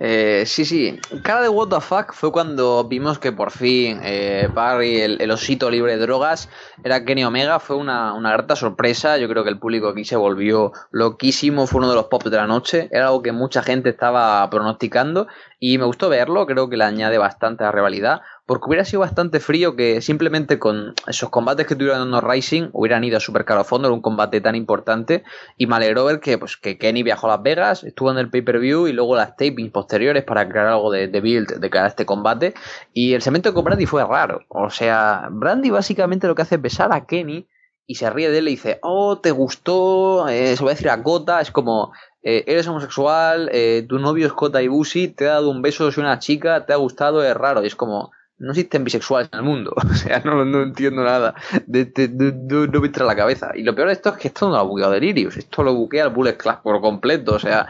Eh, 0.00 0.42
sí, 0.46 0.64
sí. 0.64 0.98
Cara 1.22 1.42
de 1.42 1.48
what 1.48 1.68
the 1.68 1.80
fuck 1.80 2.12
fue 2.12 2.32
cuando 2.32 2.84
vimos 2.84 3.18
que 3.18 3.30
por 3.30 3.50
fin 3.52 4.00
eh, 4.02 4.48
Barry, 4.52 5.00
el, 5.00 5.30
osito 5.30 5.70
libre 5.70 5.96
de 5.96 5.98
drogas, 5.98 6.48
era 6.82 7.04
Kenny 7.04 7.24
Omega. 7.24 7.60
Fue 7.60 7.76
una, 7.76 8.12
una 8.14 8.32
grata 8.32 8.56
sorpresa. 8.56 9.18
Yo 9.18 9.28
creo 9.28 9.44
que 9.44 9.50
el 9.50 9.58
público 9.58 9.88
aquí 9.88 10.04
se 10.04 10.16
volvió 10.16 10.72
loquísimo. 10.90 11.66
Fue 11.66 11.78
uno 11.78 11.90
de 11.90 11.94
los 11.94 12.06
pops 12.06 12.30
de 12.30 12.36
la 12.36 12.46
noche. 12.46 12.88
Era 12.90 13.06
algo 13.06 13.22
que 13.22 13.32
mucha 13.32 13.62
gente 13.62 13.90
estaba 13.90 14.48
pronosticando. 14.50 15.28
Y 15.60 15.78
me 15.78 15.84
gustó 15.84 16.08
verlo. 16.08 16.46
Creo 16.46 16.68
que 16.68 16.76
le 16.76 16.84
añade 16.84 17.18
bastante 17.18 17.62
a 17.62 17.66
la 17.66 17.72
rivalidad 17.72 18.22
porque 18.46 18.66
hubiera 18.66 18.84
sido 18.84 19.00
bastante 19.00 19.40
frío 19.40 19.74
que 19.74 20.02
simplemente 20.02 20.58
con 20.58 20.94
esos 21.06 21.30
combates 21.30 21.66
que 21.66 21.76
tuvieron 21.76 22.02
en 22.02 22.10
No 22.10 22.20
Rising 22.20 22.68
hubieran 22.72 23.02
ido 23.02 23.16
a 23.16 23.20
super 23.20 23.44
caro 23.44 23.64
fondo 23.64 23.88
en 23.88 23.94
un 23.94 24.02
combate 24.02 24.40
tan 24.40 24.54
importante. 24.54 25.24
Y 25.56 25.66
me 25.66 25.76
alegró 25.76 26.04
ver 26.04 26.20
que, 26.20 26.36
pues, 26.36 26.56
que 26.56 26.76
Kenny 26.76 27.02
viajó 27.02 27.26
a 27.26 27.36
Las 27.36 27.42
Vegas, 27.42 27.84
estuvo 27.84 28.10
en 28.10 28.18
el 28.18 28.28
pay-per-view 28.28 28.86
y 28.86 28.92
luego 28.92 29.16
las 29.16 29.36
tapings 29.36 29.72
posteriores 29.72 30.24
para 30.24 30.46
crear 30.48 30.66
algo 30.66 30.90
de, 30.90 31.08
build 31.20 31.58
de 31.58 31.70
cara 31.70 31.86
a 31.86 31.88
este 31.88 32.04
combate. 32.04 32.54
Y 32.92 33.14
el 33.14 33.22
segmento 33.22 33.54
con 33.54 33.64
Brandy 33.64 33.86
fue 33.86 34.04
raro, 34.04 34.42
o 34.48 34.70
sea, 34.70 35.28
Brandy 35.30 35.70
básicamente 35.70 36.26
lo 36.26 36.34
que 36.34 36.42
hace 36.42 36.56
es 36.56 36.62
besar 36.62 36.92
a 36.92 37.06
Kenny 37.06 37.46
y 37.86 37.96
se 37.96 38.08
ríe 38.10 38.30
de 38.30 38.38
él 38.38 38.48
y 38.48 38.52
dice, 38.52 38.78
oh, 38.82 39.18
te 39.18 39.30
gustó, 39.30 40.28
eh, 40.28 40.56
se 40.56 40.64
va 40.64 40.70
a 40.70 40.74
decir 40.74 40.88
a 40.88 40.96
Gota, 40.96 41.40
es 41.40 41.50
como, 41.50 41.92
eh, 42.22 42.44
eres 42.46 42.66
homosexual, 42.66 43.50
eh, 43.52 43.84
tu 43.88 43.98
novio 43.98 44.26
es 44.26 44.32
Kota 44.32 44.62
Ibushi, 44.62 45.08
te 45.08 45.28
ha 45.28 45.34
dado 45.34 45.50
un 45.50 45.60
beso, 45.60 45.88
es 45.88 45.98
una 45.98 46.18
chica, 46.18 46.64
te 46.64 46.72
ha 46.72 46.76
gustado, 46.76 47.22
es 47.22 47.34
raro, 47.34 47.62
y 47.62 47.66
es 47.66 47.76
como, 47.76 48.10
no 48.38 48.50
existen 48.50 48.84
bisexuales 48.84 49.28
en 49.32 49.38
el 49.38 49.44
mundo. 49.44 49.74
O 49.94 49.94
sea, 49.94 50.20
no, 50.24 50.44
no 50.44 50.62
entiendo 50.62 51.04
nada. 51.04 51.34
De, 51.66 51.92
no 52.10 52.80
me 52.80 52.86
entra 52.86 53.04
la 53.04 53.14
cabeza. 53.14 53.52
Y 53.54 53.62
lo 53.62 53.74
peor 53.74 53.88
de 53.88 53.94
esto 53.94 54.10
es 54.10 54.16
que 54.16 54.28
esto 54.28 54.46
no 54.46 54.52
lo 54.52 54.58
ha 54.58 54.62
buqueado 54.62 54.92
Delirious. 54.92 55.36
Esto 55.36 55.62
lo 55.62 55.74
buquea 55.74 56.04
el 56.04 56.10
Bullet 56.10 56.36
Club 56.36 56.62
por 56.62 56.80
completo. 56.80 57.34
O 57.34 57.38
sea, 57.38 57.68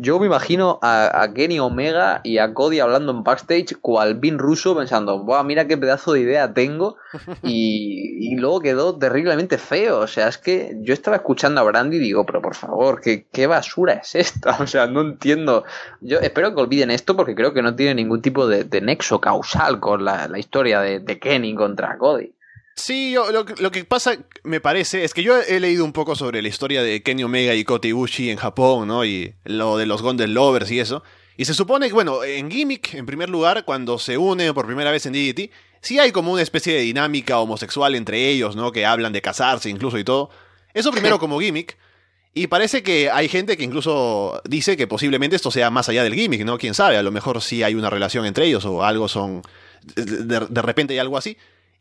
yo 0.00 0.18
me 0.18 0.26
imagino 0.26 0.78
a, 0.82 1.28
Kenny 1.34 1.58
Omega 1.58 2.20
y 2.24 2.38
a 2.38 2.52
Cody 2.54 2.80
hablando 2.80 3.12
en 3.12 3.22
backstage, 3.22 3.76
cual 3.80 4.14
Vin 4.14 4.38
Russo, 4.38 4.76
pensando, 4.76 5.22
Buah, 5.24 5.42
mira 5.42 5.66
qué 5.66 5.76
pedazo 5.76 6.12
de 6.12 6.20
idea 6.20 6.52
tengo. 6.52 6.96
Y, 7.42 8.32
y, 8.32 8.36
luego 8.36 8.60
quedó 8.60 8.98
terriblemente 8.98 9.58
feo. 9.58 10.00
O 10.00 10.06
sea, 10.06 10.28
es 10.28 10.38
que 10.38 10.76
yo 10.80 10.92
estaba 10.92 11.16
escuchando 11.16 11.60
a 11.60 11.64
Brandy 11.64 11.96
y 11.96 12.00
digo, 12.00 12.26
pero 12.26 12.42
por 12.42 12.54
favor, 12.54 13.00
¿qué, 13.00 13.26
qué 13.32 13.46
basura 13.46 13.94
es 13.94 14.14
esta? 14.14 14.56
O 14.60 14.66
sea, 14.66 14.86
no 14.86 15.00
entiendo. 15.00 15.64
Yo 16.00 16.18
espero 16.18 16.54
que 16.54 16.60
olviden 16.60 16.90
esto 16.90 17.16
porque 17.16 17.34
creo 17.34 17.54
que 17.54 17.62
no 17.62 17.74
tiene 17.74 17.94
ningún 17.94 18.20
tipo 18.20 18.48
de, 18.48 18.64
de 18.64 18.80
nexo 18.80 19.20
causal 19.20 19.80
con 19.80 20.04
la, 20.04 20.28
historia 20.38 20.80
de, 20.80 21.18
Kenny 21.18 21.54
contra 21.54 21.96
Cody. 21.98 22.32
Sí, 22.76 23.14
lo, 23.14 23.70
que 23.72 23.84
pasa, 23.86 24.18
me 24.44 24.60
parece, 24.60 25.02
es 25.02 25.14
que 25.14 25.22
yo 25.22 25.40
he 25.40 25.58
leído 25.60 25.82
un 25.82 25.94
poco 25.94 26.14
sobre 26.14 26.42
la 26.42 26.48
historia 26.48 26.82
de 26.82 27.02
Kenny 27.02 27.24
Omega 27.24 27.54
y 27.54 27.64
Kota 27.64 27.88
Ibushi 27.88 28.28
en 28.28 28.36
Japón, 28.36 28.88
¿no? 28.88 29.02
Y 29.04 29.34
lo 29.44 29.78
de 29.78 29.86
los 29.86 30.02
Golden 30.02 30.34
Lovers 30.34 30.70
y 30.70 30.80
eso. 30.80 31.02
Y 31.38 31.46
se 31.46 31.54
supone 31.54 31.86
que, 31.86 31.94
bueno, 31.94 32.22
en 32.22 32.50
Gimmick, 32.50 32.92
en 32.92 33.06
primer 33.06 33.30
lugar, 33.30 33.64
cuando 33.64 33.98
se 33.98 34.18
une 34.18 34.52
por 34.52 34.66
primera 34.66 34.90
vez 34.90 35.06
en 35.06 35.14
DDT, 35.14 35.50
sí 35.80 35.98
hay 35.98 36.12
como 36.12 36.32
una 36.32 36.42
especie 36.42 36.74
de 36.74 36.80
dinámica 36.80 37.38
homosexual 37.38 37.94
entre 37.94 38.28
ellos, 38.28 38.56
¿no? 38.56 38.72
Que 38.72 38.84
hablan 38.84 39.14
de 39.14 39.22
casarse 39.22 39.70
incluso 39.70 39.98
y 39.98 40.04
todo. 40.04 40.28
Eso 40.74 40.92
primero 40.92 41.18
como 41.18 41.40
gimmick. 41.40 41.78
Y 42.34 42.48
parece 42.48 42.82
que 42.82 43.10
hay 43.10 43.30
gente 43.30 43.56
que 43.56 43.64
incluso 43.64 44.42
dice 44.44 44.76
que 44.76 44.86
posiblemente 44.86 45.36
esto 45.36 45.50
sea 45.50 45.70
más 45.70 45.88
allá 45.88 46.04
del 46.04 46.14
gimmick, 46.14 46.44
¿no? 46.44 46.58
Quién 46.58 46.74
sabe, 46.74 46.98
a 46.98 47.02
lo 47.02 47.10
mejor 47.10 47.40
sí 47.40 47.62
hay 47.62 47.74
una 47.74 47.88
relación 47.88 48.26
entre 48.26 48.44
ellos 48.44 48.66
o 48.66 48.84
algo 48.84 49.08
son 49.08 49.40
de, 49.94 50.62
repente 50.62 50.92
hay 50.92 50.98
algo 50.98 51.16
así. 51.16 51.38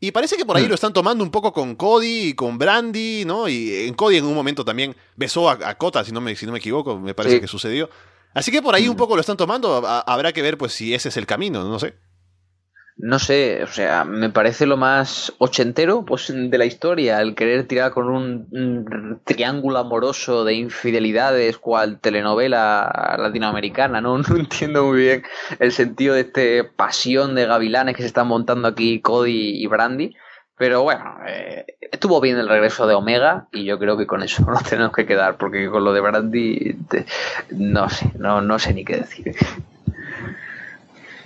Y 0.08 0.12
parece 0.12 0.38
que 0.38 0.46
por 0.46 0.56
ahí 0.56 0.65
mm. 0.65 0.70
lo 0.70 0.76
están 0.76 0.94
tomando 0.94 1.24
un 1.24 1.32
poco 1.32 1.52
con 1.52 1.76
Cody 1.76 2.30
y 2.30 2.34
con 2.34 2.58
Brandy, 2.58 3.24
¿no? 3.26 3.48
Y 3.48 3.88
en 3.88 3.94
Cody 3.94 4.18
en 4.18 4.26
un 4.26 4.36
momento 4.36 4.63
también 4.63 4.96
besó 5.15 5.50
a, 5.50 5.76
Kota, 5.76 6.04
si 6.04 6.12
no, 6.12 6.22
me, 6.22 6.36
si 6.36 6.46
no 6.46 6.52
me 6.52 6.60
equivoco, 6.60 7.00
me 7.00 7.13
parece 7.13 7.41
que 7.41 7.48
sucedió. 7.48 7.89
Así 8.34 8.52
que 8.52 8.62
por 8.62 8.76
ahí 8.76 8.88
un 8.88 8.96
mm. 8.96 8.98
poco 8.98 9.15
lo 9.15 9.22
están 9.22 9.38
tomando, 9.38 9.86
habrá 9.86 10.32
que 10.34 10.41
ver 10.41 10.58
pues 10.58 10.74
si 10.74 10.94
ese 10.94 11.10
es 11.10 11.18
el 11.18 11.26
camino, 11.26 11.63
no 11.63 11.80
sé 11.80 11.96
no 12.97 13.19
sé, 13.19 13.62
o 13.63 13.67
sea, 13.67 14.05
me 14.05 14.29
parece 14.29 14.65
lo 14.65 14.77
más 14.77 15.34
ochentero 15.38 16.05
pues, 16.05 16.31
de 16.34 16.58
la 16.58 16.65
historia, 16.65 17.21
el 17.21 17.36
querer 17.36 17.67
tirar 17.67 17.91
con 17.91 18.10
un, 18.10 19.19
triángulo 19.25 19.79
amoroso 19.79 20.45
de 20.45 20.53
infidelidades, 20.53 21.58
cual 21.58 21.99
telenovela 21.99 23.15
latinoamericana, 23.19 23.99
¿no? 23.99 24.17
No 24.29 24.38
entiendo 24.38 24.86
muy 24.86 24.99
bien 24.99 25.23
el 25.60 25.71
sentido 25.71 26.15
de 26.15 26.21
este 26.21 26.63
pasión 26.63 27.36
de 27.36 27.45
gavilanes 27.45 27.95
que 27.95 28.01
se 28.01 28.08
están 28.08 28.27
montando 28.27 28.67
aquí 28.67 29.01
Cody 29.01 29.62
y 29.62 29.67
Brandy. 29.67 30.15
Pero 30.58 30.84
bueno, 30.84 31.17
eh, 31.27 31.65
estuvo 31.91 32.21
bien 32.21 32.38
el 32.38 32.47
regreso 32.47 32.88
de 32.88 32.95
Omega 32.95 33.47
y 33.51 33.65
yo 33.65 33.77
creo 33.77 33.97
que 33.97 34.08
con 34.08 34.23
eso 34.23 34.45
nos 34.47 34.63
tenemos 34.63 34.93
que 34.93 35.05
quedar, 35.05 35.36
porque 35.36 35.69
con 35.69 35.84
lo 35.84 35.91
de 35.91 35.99
Brandy, 35.99 36.77
no 37.51 37.89
sé, 37.89 38.10
no, 38.17 38.41
no 38.41 38.58
sé 38.58 38.73
ni 38.73 38.86
qué 38.86 38.97
decir. 38.97 39.36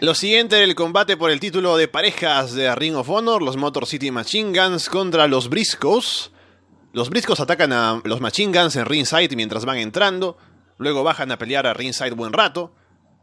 Lo 0.01 0.15
siguiente 0.15 0.63
el 0.63 0.75
combate 0.75 1.17
por 1.17 1.29
el 1.29 1.41
título 1.41 1.75
de 1.75 1.89
parejas 1.89 2.53
de 2.53 2.73
Ring 2.73 2.95
of 2.95 3.09
Honor, 3.09 3.41
los 3.41 3.57
Motor 3.57 3.85
City 3.85 4.11
Machine 4.11 4.57
Guns 4.57 4.87
contra 4.87 5.27
los 5.27 5.49
Briscoes. 5.49 6.31
Los 6.93 7.09
Briscoes 7.09 7.41
atacan 7.41 7.73
a 7.73 8.01
los 8.05 8.21
Machine 8.21 8.57
Guns 8.57 8.77
en 8.77 8.85
ringside 8.85 9.35
mientras 9.35 9.65
van 9.65 9.77
entrando, 9.77 10.37
luego 10.77 11.03
bajan 11.03 11.33
a 11.33 11.37
pelear 11.37 11.67
a 11.67 11.73
ringside 11.73 12.11
buen 12.11 12.31
rato. 12.31 12.73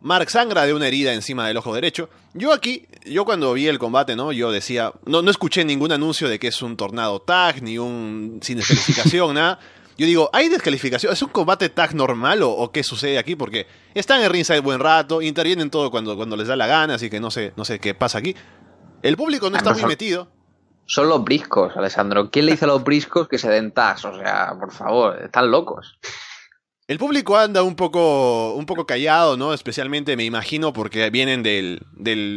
Mark 0.03 0.29
sangra 0.29 0.67
de 0.67 0.75
una 0.75 0.87
herida 0.87 1.15
encima 1.15 1.49
del 1.49 1.57
ojo 1.57 1.75
derecho. 1.75 2.11
Yo 2.35 2.53
aquí, 2.53 2.87
yo 3.07 3.25
cuando 3.25 3.55
vi 3.55 3.69
el 3.69 3.79
combate, 3.79 4.15
¿no? 4.15 4.31
Yo 4.31 4.53
decía, 4.53 4.93
no, 5.07 5.23
no 5.23 5.31
escuché 5.31 5.65
ningún 5.65 5.93
anuncio 5.93 6.29
de 6.29 6.39
que 6.39 6.49
es 6.49 6.61
un 6.61 6.77
tornado 6.77 7.23
tag, 7.23 7.63
ni 7.63 7.79
un 7.79 8.41
sin 8.43 8.59
descalificación, 8.59 9.35
nada. 9.35 9.59
Yo 9.99 10.07
digo, 10.07 10.29
¿hay 10.33 10.49
descalificación? 10.49 11.13
¿Es 11.13 11.23
un 11.23 11.31
combate 11.31 11.71
tag 11.71 11.95
normal 11.95 12.41
o, 12.43 12.71
qué 12.71 12.83
sucede 12.83 13.19
aquí? 13.19 13.35
Porque 13.35 13.67
están 13.95 14.23
en 14.23 14.31
ringside 14.31 14.61
buen 14.61 14.79
rato, 14.79 15.23
intervienen 15.23 15.71
todo 15.71 15.91
cuando, 15.91 16.17
cuando 16.17 16.37
les 16.37 16.49
da 16.49 16.57
la 16.57 16.67
gana, 16.67 16.95
así 16.95 17.09
que 17.09 17.19
no 17.19 17.31
sé, 17.31 17.55
no 17.57 17.65
sé 17.65 17.79
qué 17.79 17.95
pasa 17.95 18.19
aquí. 18.19 18.37
El 19.03 19.17
público 19.17 19.49
no 19.49 19.57
está 19.57 19.73
muy 19.73 19.85
metido. 19.85 20.29
Son 20.85 21.09
los 21.09 21.25
briscos, 21.25 21.77
Alessandro. 21.77 22.31
¿Quién 22.31 22.47
le 22.47 22.53
dice 22.53 22.67
a 22.67 22.69
los 22.69 22.85
briscos 22.85 23.27
que 23.27 23.39
se 23.39 23.49
den 23.49 23.73
tags? 23.73 24.05
O 24.05 24.17
sea, 24.17 24.55
por 24.59 24.71
favor, 24.71 25.19
están 25.23 25.51
locos. 25.51 25.99
El 26.87 26.99
público 26.99 27.37
anda 27.37 27.63
un 27.63 27.75
poco, 27.75 28.55
un 28.55 28.67
poco 28.67 28.87
callado, 28.87 29.37
¿no? 29.37 29.53
Especialmente 29.53 30.17
me 30.17 30.25
imagino 30.25 30.73
porque 30.73 31.11
vienen 31.11 31.43
de 31.43 31.81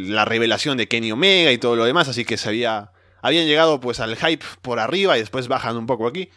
la 0.07 0.25
revelación 0.25 0.77
de 0.77 0.87
Kenny 0.87 1.11
Omega 1.11 1.51
y 1.51 1.59
todo 1.59 1.75
lo 1.75 1.85
demás, 1.85 2.07
así 2.07 2.25
que 2.25 2.37
se 2.37 2.49
había, 2.49 2.91
habían 3.21 3.45
llegado 3.45 3.79
pues 3.79 3.99
al 3.99 4.15
hype 4.15 4.43
por 4.63 4.79
arriba 4.79 5.17
y 5.17 5.19
después 5.19 5.47
bajan 5.47 5.77
un 5.77 5.85
poco 5.85 6.07
aquí. 6.07 6.29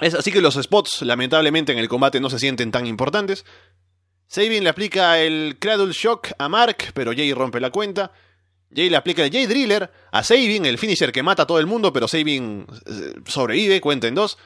Es 0.00 0.14
así 0.14 0.30
que 0.30 0.40
los 0.40 0.54
spots, 0.54 1.02
lamentablemente, 1.02 1.72
en 1.72 1.78
el 1.78 1.88
combate 1.88 2.20
no 2.20 2.28
se 2.28 2.38
sienten 2.38 2.70
tan 2.70 2.86
importantes. 2.86 3.44
Sabin 4.26 4.64
le 4.64 4.70
aplica 4.70 5.18
el 5.18 5.56
Cradle 5.58 5.92
Shock 5.92 6.32
a 6.38 6.48
Mark, 6.48 6.92
pero 6.94 7.12
Jay 7.12 7.32
rompe 7.32 7.60
la 7.60 7.70
cuenta. 7.70 8.12
Jay 8.74 8.90
le 8.90 8.96
aplica 8.96 9.24
el 9.24 9.30
Jay 9.30 9.46
Driller 9.46 9.90
a 10.10 10.22
Sabin, 10.22 10.66
el 10.66 10.78
finisher 10.78 11.12
que 11.12 11.22
mata 11.22 11.44
a 11.44 11.46
todo 11.46 11.60
el 11.60 11.66
mundo, 11.66 11.92
pero 11.92 12.08
Sabin 12.08 12.66
eh, 12.86 13.14
sobrevive, 13.26 13.80
cuenta 13.80 14.08
en 14.08 14.16
dos. 14.16 14.36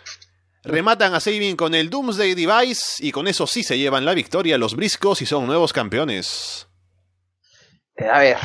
Rematan 0.62 1.14
a 1.14 1.20
Sabin 1.20 1.56
con 1.56 1.74
el 1.74 1.88
Doomsday 1.88 2.34
Device 2.34 3.04
y 3.04 3.10
con 3.12 3.26
eso 3.26 3.46
sí 3.46 3.62
se 3.62 3.78
llevan 3.78 4.04
la 4.04 4.14
victoria 4.14 4.58
los 4.58 4.76
briscos 4.76 5.22
y 5.22 5.26
son 5.26 5.46
nuevos 5.46 5.72
campeones. 5.72 6.66
Eh, 8.00 8.08
a 8.08 8.18
ver, 8.18 8.36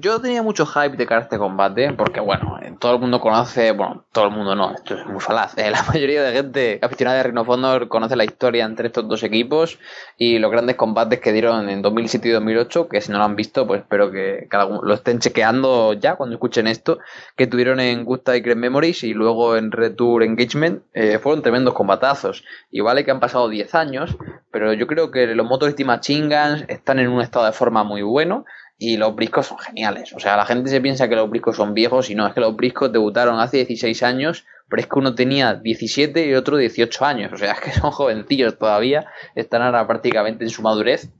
yo 0.00 0.20
tenía 0.20 0.42
mucho 0.42 0.66
hype 0.66 0.96
de 0.96 1.06
cara 1.06 1.22
a 1.22 1.24
este 1.24 1.38
combate, 1.38 1.94
porque 1.94 2.20
bueno, 2.20 2.60
todo 2.78 2.94
el 2.94 3.00
mundo 3.00 3.20
conoce, 3.20 3.72
bueno, 3.72 4.04
todo 4.12 4.26
el 4.26 4.32
mundo 4.32 4.54
no, 4.54 4.74
esto 4.74 4.96
es 4.96 5.06
muy 5.06 5.20
falaz, 5.20 5.56
eh, 5.56 5.70
la 5.70 5.82
mayoría 5.88 6.22
de 6.22 6.32
gente 6.32 6.78
aficionada 6.82 7.16
de 7.16 7.22
Ring 7.22 7.38
of 7.38 7.48
Honor 7.48 7.88
conoce 7.88 8.16
la 8.16 8.24
historia 8.24 8.66
entre 8.66 8.88
estos 8.88 9.08
dos 9.08 9.22
equipos 9.22 9.78
y 10.18 10.38
los 10.38 10.50
grandes 10.50 10.76
combates 10.76 11.20
que 11.20 11.32
dieron 11.32 11.70
en 11.70 11.80
2007 11.80 12.28
y 12.28 12.32
2008, 12.32 12.88
que 12.88 13.00
si 13.00 13.10
no 13.10 13.16
lo 13.16 13.24
han 13.24 13.34
visto, 13.34 13.66
pues 13.66 13.80
espero 13.80 14.10
que 14.10 14.46
lo 14.82 14.92
estén 14.92 15.20
chequeando 15.20 15.94
ya 15.94 16.16
cuando 16.16 16.36
escuchen 16.36 16.66
esto, 16.66 16.98
que 17.34 17.46
tuvieron 17.46 17.80
en 17.80 18.04
Good 18.04 18.20
Time 18.20 18.54
Memories 18.56 19.04
y 19.04 19.14
luego 19.14 19.56
en 19.56 19.72
Retour 19.72 20.22
Engagement, 20.22 20.82
eh, 20.92 21.18
fueron 21.18 21.40
tremendos 21.40 21.72
combatazos. 21.72 22.44
Y 22.70 22.80
vale 22.80 23.06
que 23.06 23.10
han 23.10 23.20
pasado 23.20 23.48
10 23.48 23.74
años, 23.74 24.16
pero 24.50 24.74
yo 24.74 24.86
creo 24.86 25.10
que 25.10 25.26
los 25.28 25.46
Motor 25.46 25.74
Machine 25.82 26.28
Guns 26.28 26.64
están 26.68 26.98
en 26.98 27.08
un 27.08 27.22
estado 27.22 27.46
de 27.46 27.52
forma 27.52 27.84
muy 27.84 28.02
bueno 28.02 28.44
y 28.78 28.96
los 28.96 29.14
briscos 29.14 29.46
son 29.46 29.58
geniales. 29.58 30.12
O 30.12 30.20
sea, 30.20 30.36
la 30.36 30.46
gente 30.46 30.70
se 30.70 30.80
piensa 30.80 31.08
que 31.08 31.16
los 31.16 31.28
briscos 31.28 31.56
son 31.56 31.74
viejos 31.74 32.10
y 32.10 32.14
no, 32.14 32.26
es 32.26 32.32
que 32.32 32.40
los 32.40 32.54
briscos 32.54 32.92
debutaron 32.92 33.40
hace 33.40 33.58
16 33.58 34.02
años, 34.04 34.46
pero 34.68 34.80
es 34.80 34.86
que 34.86 34.98
uno 34.98 35.14
tenía 35.14 35.54
17 35.54 36.26
y 36.26 36.34
otro 36.34 36.56
18 36.56 37.04
años. 37.04 37.32
O 37.32 37.36
sea, 37.36 37.52
es 37.52 37.60
que 37.60 37.72
son 37.72 37.90
jovencillos 37.90 38.56
todavía, 38.56 39.06
están 39.34 39.62
ahora 39.62 39.86
prácticamente 39.86 40.44
en 40.44 40.50
su 40.50 40.62
madurez 40.62 41.10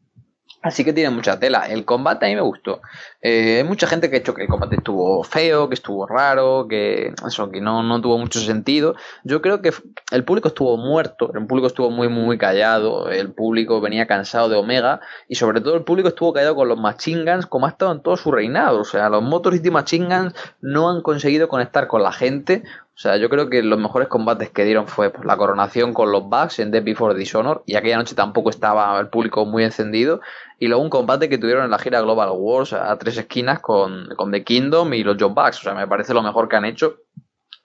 Así 0.61 0.85
que 0.85 0.93
tiene 0.93 1.11
mucha 1.11 1.39
tela. 1.39 1.69
El 1.69 1.85
combate 1.85 2.27
a 2.27 2.29
mí 2.29 2.35
me 2.35 2.41
gustó. 2.41 2.81
Eh, 3.23 3.59
hay 3.59 3.65
mucha 3.65 3.87
gente 3.87 4.11
que 4.11 4.17
ha 4.17 4.19
hecho 4.19 4.35
que 4.35 4.43
el 4.43 4.49
combate 4.49 4.75
estuvo 4.75 5.23
feo, 5.23 5.69
que 5.69 5.75
estuvo 5.75 6.05
raro, 6.05 6.67
que 6.69 7.15
eso, 7.27 7.49
que 7.49 7.61
no, 7.61 7.85
no 7.85 8.01
tuvo 8.01 8.19
mucho 8.19 8.41
sentido. 8.41 8.97
Yo 9.23 9.41
creo 9.41 9.63
que 9.63 9.73
el 10.11 10.25
público 10.25 10.49
estuvo 10.49 10.77
muerto, 10.77 11.31
el 11.33 11.47
público 11.47 11.69
estuvo 11.69 11.91
muy, 11.91 12.09
muy 12.09 12.39
callado, 12.39 13.09
el 13.09 13.33
público 13.33 13.81
venía 13.81 14.09
cansado 14.09 14.49
de 14.49 14.57
Omega 14.57 15.01
y 15.29 15.37
sobre 15.37 15.61
todo 15.61 15.77
el 15.77 15.85
público 15.85 16.09
estuvo 16.09 16.33
callado 16.33 16.57
con 16.57 16.69
los 16.69 16.79
Machingans 16.79 17.47
como 17.47 17.67
ha 17.67 17.71
estado 17.71 17.93
en 17.93 18.03
todo 18.03 18.17
su 18.17 18.33
reinado. 18.33 18.81
O 18.81 18.85
sea, 18.85 19.09
los 19.09 19.23
Motor 19.23 19.55
City 19.55 19.71
Machingans 19.71 20.35
no 20.61 20.91
han 20.91 21.03
conseguido 21.03 21.49
conectar 21.49 21.87
con 21.87 22.03
la 22.03 22.11
gente. 22.11 22.65
O 22.99 23.01
sea, 23.01 23.17
yo 23.17 23.29
creo 23.29 23.49
que 23.49 23.63
los 23.63 23.79
mejores 23.79 24.09
combates 24.09 24.51
que 24.51 24.65
dieron 24.65 24.89
fue 24.89 25.11
pues, 25.11 25.25
la 25.25 25.37
coronación 25.37 25.95
con 25.95 26.11
los 26.11 26.25
Bucks 26.25 26.59
en 26.59 26.73
Death 26.73 26.83
Before 26.83 27.15
Dishonor 27.15 27.63
y 27.65 27.77
aquella 27.77 27.97
noche 27.97 28.17
tampoco 28.17 28.51
estaba 28.51 28.99
el 28.99 29.07
público 29.07 29.45
muy 29.45 29.63
encendido 29.63 30.21
y 30.59 30.67
luego 30.67 30.83
un 30.83 30.91
combate 30.91 31.29
que 31.29 31.39
tuvieron 31.39 31.65
en 31.65 31.71
la 31.71 31.79
gira 31.79 32.01
Global 32.01 32.31
Wars 32.33 32.73
a 32.73 32.97
tres 32.99 33.17
esquinas 33.17 33.61
con, 33.61 34.09
con 34.17 34.33
The 34.33 34.43
Kingdom 34.43 34.93
y 34.95 35.05
los 35.05 35.17
John 35.19 35.35
Bucks. 35.35 35.61
O 35.61 35.63
sea, 35.63 35.75
me 35.75 35.87
parece 35.87 36.15
lo 36.15 36.23
mejor 36.23 36.49
que 36.49 36.57
han 36.57 36.65
hecho 36.65 36.97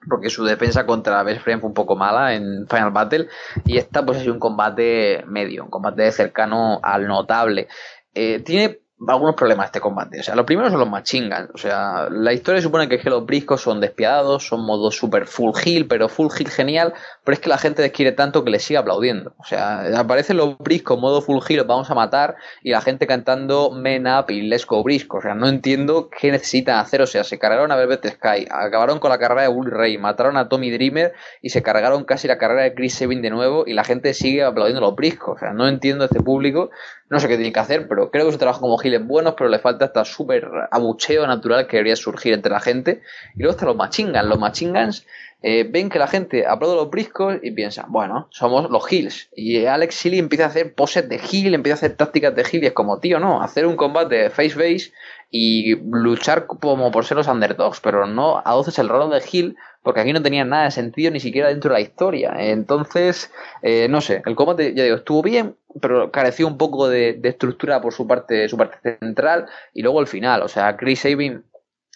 porque 0.07 0.29
su 0.29 0.43
defensa 0.43 0.85
contra 0.85 1.23
Best 1.23 1.41
Friend 1.41 1.61
fue 1.61 1.69
un 1.69 1.73
poco 1.73 1.95
mala 1.95 2.35
en 2.35 2.67
Final 2.67 2.91
Battle 2.91 3.27
y 3.65 3.77
esta 3.77 4.05
pues 4.05 4.17
ha 4.17 4.21
sido 4.21 4.33
un 4.33 4.39
combate 4.39 5.23
medio, 5.27 5.63
un 5.63 5.69
combate 5.69 6.11
cercano 6.11 6.79
al 6.83 7.07
notable. 7.07 7.67
Eh, 8.13 8.41
tiene 8.41 8.82
algunos 9.07 9.35
problemas 9.35 9.67
este 9.67 9.79
combate. 9.79 10.19
O 10.19 10.23
sea, 10.23 10.35
lo 10.35 10.45
primero 10.45 10.69
son 10.69 10.79
los 10.79 10.89
machingan. 10.89 11.49
O 11.53 11.57
sea, 11.57 12.07
la 12.09 12.33
historia 12.33 12.61
supone 12.61 12.87
que 12.87 13.01
los 13.09 13.25
briscos 13.25 13.61
son 13.61 13.79
despiadados, 13.79 14.47
son 14.47 14.65
modo 14.65 14.91
super 14.91 15.27
full 15.27 15.51
heal, 15.63 15.85
pero 15.85 16.09
full 16.09 16.27
heal 16.37 16.49
genial, 16.49 16.93
pero 17.23 17.33
es 17.33 17.39
que 17.39 17.49
la 17.49 17.57
gente 17.57 17.81
les 17.81 17.91
quiere 17.91 18.11
tanto 18.11 18.43
que 18.43 18.51
les 18.51 18.63
sigue 18.63 18.77
aplaudiendo. 18.77 19.33
O 19.37 19.43
sea, 19.43 19.99
aparecen 19.99 20.37
los 20.37 20.57
briscos 20.57 20.99
modo 20.99 21.21
full 21.21 21.39
heal, 21.47 21.59
los 21.59 21.67
vamos 21.67 21.89
a 21.89 21.95
matar, 21.95 22.35
y 22.61 22.71
la 22.71 22.81
gente 22.81 23.07
cantando 23.07 23.71
Men 23.71 24.07
Up 24.07 24.25
y 24.29 24.41
Let's 24.43 24.65
Go 24.65 24.83
Brisco. 24.83 25.17
O 25.17 25.21
sea, 25.21 25.35
no 25.35 25.47
entiendo 25.47 26.09
qué 26.09 26.31
necesitan 26.31 26.77
hacer. 26.77 27.01
O 27.01 27.07
sea, 27.07 27.23
se 27.23 27.39
cargaron 27.39 27.71
a 27.71 27.75
Velvet 27.75 28.07
Sky, 28.07 28.47
acabaron 28.49 28.99
con 28.99 29.09
la 29.09 29.17
carrera 29.17 29.43
de 29.43 29.47
Bull 29.49 29.71
Ray, 29.71 29.97
mataron 29.97 30.37
a 30.37 30.49
Tommy 30.49 30.71
Dreamer 30.71 31.13
y 31.41 31.49
se 31.49 31.61
cargaron 31.61 32.03
casi 32.05 32.27
la 32.27 32.37
carrera 32.37 32.63
de 32.63 32.73
Chris 32.73 32.95
Sabin 32.95 33.21
de 33.21 33.29
nuevo, 33.29 33.63
y 33.67 33.73
la 33.73 33.83
gente 33.83 34.13
sigue 34.13 34.43
aplaudiendo 34.43 34.81
los 34.81 34.95
briscos. 34.95 35.37
O 35.37 35.39
sea, 35.39 35.51
no 35.53 35.67
entiendo 35.67 36.05
este 36.05 36.21
público 36.21 36.69
no 37.13 37.19
sé 37.19 37.27
qué 37.27 37.35
tiene 37.35 37.53
que 37.53 37.59
hacer, 37.59 37.87
pero 37.87 38.09
creo 38.09 38.25
que 38.25 38.31
su 38.31 38.37
trabajo 38.39 38.61
como 38.61 38.77
Gil 38.79 38.92
es 38.95 39.05
bueno, 39.05 39.35
pero 39.35 39.49
le 39.49 39.59
falta 39.59 39.85
esta 39.85 40.05
súper 40.05 40.47
abucheo 40.71 41.25
natural 41.27 41.67
que 41.67 41.77
debería 41.77 41.95
surgir 41.95 42.33
entre 42.33 42.51
la 42.51 42.59
gente. 42.59 43.01
Y 43.35 43.39
luego 43.39 43.51
están 43.51 43.67
los 43.67 43.77
machingans. 43.77 44.27
Los 44.27 44.39
machingans 44.39 45.05
eh, 45.43 45.67
ven 45.69 45.89
que 45.89 45.99
la 45.99 46.07
gente 46.07 46.47
aplaude 46.47 46.77
los 46.77 46.89
briscos 46.89 47.35
y 47.43 47.51
piensan, 47.51 47.85
bueno, 47.89 48.27
somos 48.31 48.69
los 48.71 48.91
Hills. 48.91 49.29
Y 49.35 49.65
Alex 49.65 49.95
Silly 49.95 50.17
empieza 50.17 50.45
a 50.45 50.47
hacer 50.47 50.73
poses 50.73 51.07
de 51.09 51.19
Hill, 51.31 51.53
empieza 51.53 51.75
a 51.75 51.79
hacer 51.79 51.97
tácticas 51.97 52.33
de 52.33 52.45
Hill 52.49 52.63
y 52.63 52.67
es 52.67 52.73
como, 52.73 52.99
tío, 52.99 53.19
no, 53.19 53.41
hacer 53.41 53.67
un 53.67 53.75
combate 53.75 54.29
face-face 54.29 54.93
y 55.29 55.75
luchar 55.75 56.47
como 56.47 56.91
por 56.91 57.05
ser 57.05 57.17
los 57.17 57.27
underdogs, 57.27 57.81
pero 57.81 58.07
no 58.07 58.41
adoces 58.45 58.79
el 58.79 58.87
rol 58.87 59.11
de 59.11 59.21
Hill 59.29 59.57
porque 59.83 59.99
aquí 59.99 60.13
no 60.13 60.23
tenía 60.23 60.45
nada 60.45 60.63
de 60.63 60.71
sentido 60.71 61.11
ni 61.11 61.19
siquiera 61.19 61.49
dentro 61.49 61.69
de 61.69 61.79
la 61.79 61.81
historia. 61.81 62.33
Entonces, 62.37 63.31
eh, 63.61 63.87
no 63.89 63.99
sé, 63.99 64.23
el 64.25 64.35
combate, 64.35 64.73
ya 64.73 64.83
digo, 64.83 64.95
estuvo 64.95 65.21
bien, 65.21 65.55
pero 65.81 66.09
careció 66.09 66.47
un 66.47 66.57
poco 66.57 66.87
de, 66.87 67.19
estructura 67.21 67.81
por 67.81 67.93
su 67.93 68.07
parte, 68.07 68.47
su 68.47 68.55
parte 68.55 68.97
central, 68.97 69.47
y 69.73 69.81
luego 69.81 69.99
el 69.99 70.07
final, 70.07 70.41
o 70.41 70.47
sea, 70.47 70.77
Chris 70.77 71.01
Sabin 71.01 71.43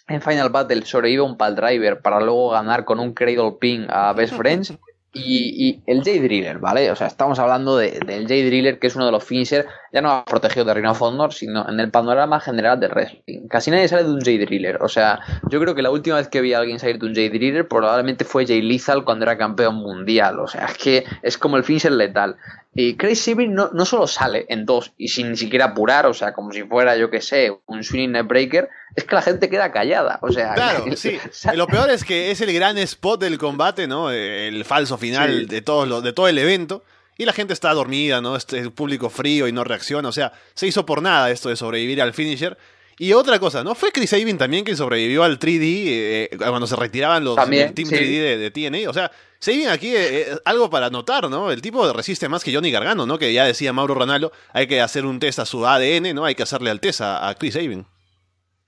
en 0.08 0.22
Final 0.22 0.50
Battle 0.50 0.84
sobrevive 0.84 1.22
un 1.22 1.36
pal 1.36 1.54
driver 1.54 2.00
para 2.00 2.20
luego 2.20 2.50
ganar 2.50 2.84
con 2.84 2.98
un 2.98 3.12
cradle 3.12 3.52
pin 3.60 3.86
a 3.88 4.12
Best 4.12 4.34
Friends. 4.36 4.74
Y, 5.14 5.80
el 5.86 5.98
J-Driller, 5.98 6.58
¿vale? 6.58 6.90
O 6.92 6.96
sea, 6.96 7.06
estamos 7.06 7.38
hablando 7.38 7.76
del 7.76 8.22
J-Driller, 8.22 8.78
que 8.78 8.86
es 8.86 8.94
uno 8.94 9.06
de 9.06 9.10
los 9.10 9.24
finishers, 9.24 9.66
ya 9.92 10.00
no 10.00 10.24
protegido 10.24 10.64
de 10.64 10.74
Rhino 10.74 10.92
of 10.92 11.34
sino 11.34 11.68
en 11.68 11.80
el 11.80 11.90
panorama 11.90 12.40
general 12.40 12.78
del 12.78 12.90
wrestling. 12.90 13.48
Casi 13.48 13.70
nadie 13.70 13.88
sale 13.88 14.04
de 14.04 14.10
un 14.10 14.20
J-Driller. 14.20 14.82
O 14.82 14.88
sea, 14.88 15.20
yo 15.50 15.60
creo 15.60 15.74
que 15.74 15.82
la 15.82 15.90
última 15.90 16.16
vez 16.16 16.28
que 16.28 16.40
vi 16.40 16.52
a 16.52 16.58
alguien 16.58 16.78
salir 16.78 16.98
de 16.98 17.06
un 17.06 17.14
J-Driller 17.14 17.66
probablemente 17.68 18.24
fue 18.24 18.46
Jay 18.46 18.62
Lethal 18.62 19.04
cuando 19.04 19.24
era 19.24 19.38
campeón 19.38 19.76
mundial. 19.76 20.40
O 20.40 20.46
sea, 20.46 20.66
es 20.66 20.78
que 20.78 21.04
es 21.22 21.38
como 21.38 21.56
el 21.56 21.64
finisher 21.64 21.92
letal. 21.92 22.36
Y 22.74 22.96
Chris 22.96 23.24
Sabin 23.24 23.54
no, 23.54 23.70
no 23.72 23.84
solo 23.84 24.06
sale 24.06 24.46
en 24.48 24.64
dos 24.64 24.92
y 24.96 25.08
sin 25.08 25.30
ni 25.30 25.36
siquiera 25.36 25.66
apurar, 25.66 26.06
o 26.06 26.14
sea, 26.14 26.32
como 26.32 26.52
si 26.52 26.62
fuera, 26.62 26.96
yo 26.96 27.10
que 27.10 27.20
sé, 27.20 27.50
un 27.66 27.80
neck 27.80 28.26
breaker, 28.28 28.68
es 28.94 29.04
que 29.04 29.14
la 29.16 29.22
gente 29.22 29.48
queda 29.48 29.72
callada. 29.72 30.20
O 30.22 30.30
sea, 30.30 30.54
claro, 30.54 30.84
sí. 30.96 31.18
Lo 31.54 31.66
peor 31.66 31.90
es 31.90 32.04
que 32.04 32.30
es 32.30 32.40
el 32.40 32.52
gran 32.52 32.78
spot 32.78 33.20
del 33.20 33.38
combate, 33.38 33.88
¿no? 33.88 34.10
El 34.12 34.64
falso 34.64 34.96
final 34.96 35.48
de, 35.48 35.60
todo 35.60 36.00
de 36.00 36.12
todo 36.12 36.28
el 36.28 36.38
evento. 36.38 36.84
Y 37.18 37.24
la 37.24 37.32
gente 37.32 37.52
está 37.52 37.74
dormida, 37.74 38.20
¿no? 38.20 38.36
Este 38.36 38.58
el 38.58 38.72
público 38.72 39.10
frío 39.10 39.48
y 39.48 39.52
no 39.52 39.64
reacciona. 39.64 40.08
O 40.08 40.12
sea, 40.12 40.32
se 40.54 40.68
hizo 40.68 40.86
por 40.86 41.02
nada 41.02 41.30
esto 41.30 41.48
de 41.48 41.56
sobrevivir 41.56 42.00
al 42.00 42.14
finisher. 42.14 42.56
Y 42.96 43.12
otra 43.12 43.38
cosa, 43.38 43.62
¿no? 43.62 43.74
Fue 43.74 43.92
Chris 43.92 44.10
Sabin 44.10 44.38
también 44.38 44.64
quien 44.64 44.76
sobrevivió 44.76 45.22
al 45.24 45.38
3D 45.38 45.60
eh, 45.60 46.30
cuando 46.36 46.66
se 46.66 46.76
retiraban 46.76 47.24
los 47.24 47.36
Team 47.36 47.74
3D 47.74 48.38
de, 48.38 48.50
TNA. 48.50 48.88
O 48.88 48.92
sea, 48.92 49.10
Sabin 49.40 49.68
aquí 49.68 49.88
eh, 49.88 50.20
eh, 50.32 50.36
algo 50.44 50.70
para 50.70 50.90
notar, 50.90 51.28
¿no? 51.28 51.50
El 51.50 51.60
tipo 51.60 51.92
resiste 51.92 52.28
más 52.28 52.42
que 52.42 52.54
Johnny 52.54 52.70
Gargano, 52.70 53.04
¿no? 53.04 53.18
Que 53.18 53.32
ya 53.32 53.44
decía 53.44 53.72
Mauro 53.72 53.94
Ranallo, 53.94 54.32
hay 54.52 54.66
que 54.66 54.80
hacer 54.80 55.04
un 55.04 55.18
test 55.18 55.40
a 55.40 55.44
su 55.44 55.66
ADN, 55.66 56.14
¿no? 56.14 56.24
Hay 56.24 56.34
que 56.34 56.42
hacerle 56.44 56.70
al 56.70 56.80
test 56.80 57.00
a, 57.00 57.28
a 57.28 57.34
Chris 57.34 57.54
Sabin. 57.54 57.86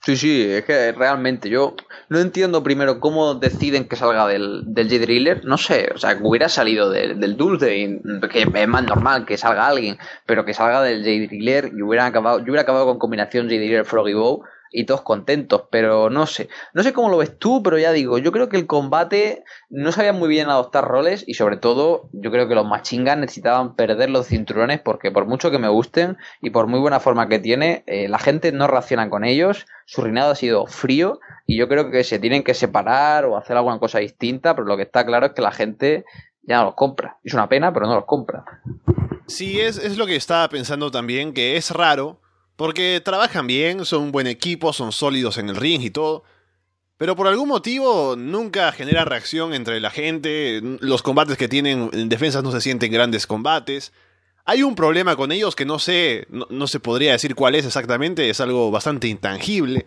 Sí, 0.02 0.16
sí, 0.16 0.50
es 0.50 0.64
que 0.64 0.92
realmente 0.92 1.50
yo 1.50 1.74
no 2.08 2.20
entiendo 2.20 2.62
primero 2.62 3.00
cómo 3.00 3.34
deciden 3.34 3.86
que 3.86 3.96
salga 3.96 4.26
del, 4.26 4.62
del 4.66 4.88
J-Driller. 4.88 5.44
No 5.44 5.58
sé, 5.58 5.90
o 5.94 5.98
sea, 5.98 6.16
que 6.16 6.24
hubiera 6.24 6.48
salido 6.48 6.88
del 6.90 7.36
Dulce, 7.36 8.00
que 8.32 8.42
es 8.42 8.68
más 8.68 8.84
normal 8.84 9.26
que 9.26 9.36
salga 9.36 9.66
alguien, 9.68 9.98
pero 10.24 10.46
que 10.46 10.54
salga 10.54 10.82
del 10.82 11.00
J-Driller 11.00 11.72
y 11.76 11.82
hubiera 11.82 12.06
acabado, 12.06 12.38
yo 12.38 12.44
hubiera 12.44 12.62
acabado 12.62 12.86
con 12.86 12.98
combinación 12.98 13.46
J-Driller 13.46 13.84
Froggy 13.84 14.14
Bow 14.14 14.42
y 14.70 14.84
todos 14.84 15.02
contentos, 15.02 15.64
pero 15.70 16.10
no 16.10 16.26
sé. 16.26 16.48
No 16.72 16.82
sé 16.82 16.92
cómo 16.92 17.08
lo 17.08 17.18
ves 17.18 17.38
tú, 17.38 17.62
pero 17.62 17.78
ya 17.78 17.92
digo, 17.92 18.18
yo 18.18 18.32
creo 18.32 18.48
que 18.48 18.56
el 18.56 18.66
combate 18.66 19.44
no 19.68 19.92
sabía 19.92 20.12
muy 20.12 20.28
bien 20.28 20.48
adoptar 20.48 20.86
roles 20.86 21.24
y 21.26 21.34
sobre 21.34 21.56
todo 21.56 22.08
yo 22.12 22.30
creo 22.30 22.48
que 22.48 22.54
los 22.54 22.66
machingas 22.66 23.18
necesitaban 23.18 23.74
perder 23.74 24.10
los 24.10 24.28
cinturones 24.28 24.80
porque 24.80 25.10
por 25.10 25.26
mucho 25.26 25.50
que 25.50 25.58
me 25.58 25.68
gusten 25.68 26.16
y 26.40 26.50
por 26.50 26.66
muy 26.66 26.80
buena 26.80 27.00
forma 27.00 27.28
que 27.28 27.38
tiene, 27.38 27.82
eh, 27.86 28.08
la 28.08 28.18
gente 28.18 28.52
no 28.52 28.66
reacciona 28.66 29.10
con 29.10 29.24
ellos, 29.24 29.66
su 29.86 30.02
reinado 30.02 30.32
ha 30.32 30.36
sido 30.36 30.66
frío 30.66 31.20
y 31.46 31.58
yo 31.58 31.68
creo 31.68 31.90
que 31.90 32.04
se 32.04 32.18
tienen 32.18 32.44
que 32.44 32.54
separar 32.54 33.24
o 33.24 33.36
hacer 33.36 33.56
alguna 33.56 33.78
cosa 33.78 33.98
distinta, 33.98 34.54
pero 34.54 34.66
lo 34.66 34.76
que 34.76 34.84
está 34.84 35.04
claro 35.04 35.26
es 35.26 35.32
que 35.32 35.42
la 35.42 35.52
gente 35.52 36.04
ya 36.42 36.58
no 36.58 36.64
los 36.64 36.74
compra. 36.74 37.18
Es 37.24 37.34
una 37.34 37.48
pena, 37.48 37.72
pero 37.72 37.86
no 37.86 37.94
los 37.94 38.04
compra. 38.04 38.44
Sí, 39.26 39.60
es, 39.60 39.78
es 39.78 39.96
lo 39.96 40.06
que 40.06 40.16
estaba 40.16 40.48
pensando 40.48 40.90
también, 40.90 41.32
que 41.32 41.56
es 41.56 41.70
raro 41.70 42.20
porque 42.60 43.00
trabajan 43.02 43.46
bien, 43.46 43.86
son 43.86 44.02
un 44.02 44.12
buen 44.12 44.26
equipo, 44.26 44.74
son 44.74 44.92
sólidos 44.92 45.38
en 45.38 45.48
el 45.48 45.56
ring 45.56 45.80
y 45.80 45.88
todo. 45.88 46.24
Pero 46.98 47.16
por 47.16 47.26
algún 47.26 47.48
motivo 47.48 48.16
nunca 48.18 48.70
genera 48.72 49.06
reacción 49.06 49.54
entre 49.54 49.80
la 49.80 49.88
gente. 49.88 50.60
Los 50.80 51.00
combates 51.00 51.38
que 51.38 51.48
tienen 51.48 51.88
en 51.94 52.10
defensas 52.10 52.42
no 52.42 52.52
se 52.52 52.60
sienten 52.60 52.92
grandes 52.92 53.26
combates. 53.26 53.94
Hay 54.44 54.62
un 54.62 54.74
problema 54.74 55.16
con 55.16 55.32
ellos 55.32 55.56
que 55.56 55.64
no 55.64 55.78
sé, 55.78 56.26
no, 56.28 56.66
se 56.66 56.80
podría 56.80 57.12
decir 57.12 57.34
cuál 57.34 57.54
es 57.54 57.64
exactamente, 57.64 58.28
es 58.28 58.42
algo 58.42 58.70
bastante 58.70 59.08
intangible. 59.08 59.86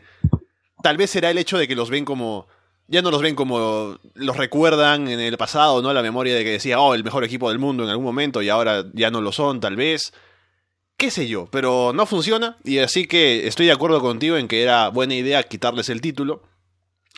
Tal 0.82 0.98
vez 0.98 1.12
será 1.12 1.30
el 1.30 1.38
hecho 1.38 1.60
de 1.60 1.68
que 1.68 1.76
los 1.76 1.92
ven 1.92 2.06
como 2.06 2.48
ya 2.88 3.04
no 3.04 3.12
los 3.12 3.22
ven 3.22 3.36
como 3.36 4.00
los 4.16 4.36
recuerdan 4.36 5.08
en 5.10 5.20
el 5.20 5.38
pasado, 5.38 5.84
¿no? 5.84 5.94
La 5.94 6.02
memoria 6.02 6.34
de 6.34 6.44
que 6.44 6.54
decía, 6.54 6.80
oh, 6.80 6.96
el 6.96 7.04
mejor 7.04 7.24
equipo 7.24 7.50
del 7.50 7.60
mundo 7.60 7.84
en 7.84 7.92
algún 7.92 8.06
momento 8.06 8.42
y 8.42 8.50
ahora 8.50 8.84
ya 8.94 9.12
no 9.12 9.22
lo 9.22 9.32
son, 9.32 9.60
tal 9.60 9.76
vez 9.76 10.12
qué 10.98 11.12
sé 11.12 11.28
yo, 11.28 11.48
pero 11.52 11.92
no 11.94 12.06
funciona 12.06 12.58
y 12.64 12.80
así 12.80 13.08
que 13.08 13.48
estoy 13.48 13.66
de 13.66 13.72
acuerdo 13.72 14.02
contigo 14.02 14.38
en 14.38 14.48
que 14.48 14.64
era 14.64 14.90
buena 14.90 15.16
idea 15.16 15.44
quitarles 15.44 15.90
el 15.90 16.02
título 16.02 16.44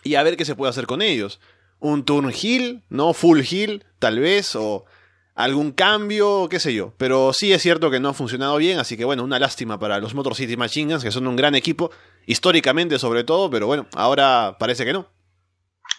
y 0.03 0.15
a 0.15 0.23
ver 0.23 0.37
qué 0.37 0.45
se 0.45 0.55
puede 0.55 0.69
hacer 0.69 0.85
con 0.85 1.01
ellos. 1.01 1.39
Un 1.79 2.05
turn 2.05 2.31
heal, 2.31 2.83
¿no? 2.89 3.13
Full 3.13 3.41
heal, 3.41 3.85
tal 3.99 4.19
vez, 4.19 4.55
o 4.55 4.85
algún 5.33 5.71
cambio, 5.71 6.47
qué 6.49 6.59
sé 6.59 6.73
yo. 6.73 6.93
Pero 6.97 7.33
sí 7.33 7.51
es 7.51 7.61
cierto 7.61 7.91
que 7.91 7.99
no 7.99 8.09
ha 8.09 8.13
funcionado 8.13 8.57
bien, 8.57 8.79
así 8.79 8.95
que 8.95 9.05
bueno, 9.05 9.23
una 9.23 9.39
lástima 9.39 9.77
para 9.77 9.99
los 9.99 10.13
Motor 10.13 10.35
City 10.35 10.55
Machine 10.55 10.97
que 10.99 11.11
son 11.11 11.27
un 11.27 11.35
gran 11.35 11.55
equipo, 11.55 11.91
históricamente 12.25 12.97
sobre 12.97 13.23
todo, 13.23 13.49
pero 13.49 13.67
bueno, 13.67 13.87
ahora 13.93 14.55
parece 14.59 14.85
que 14.85 14.93
no. 14.93 15.09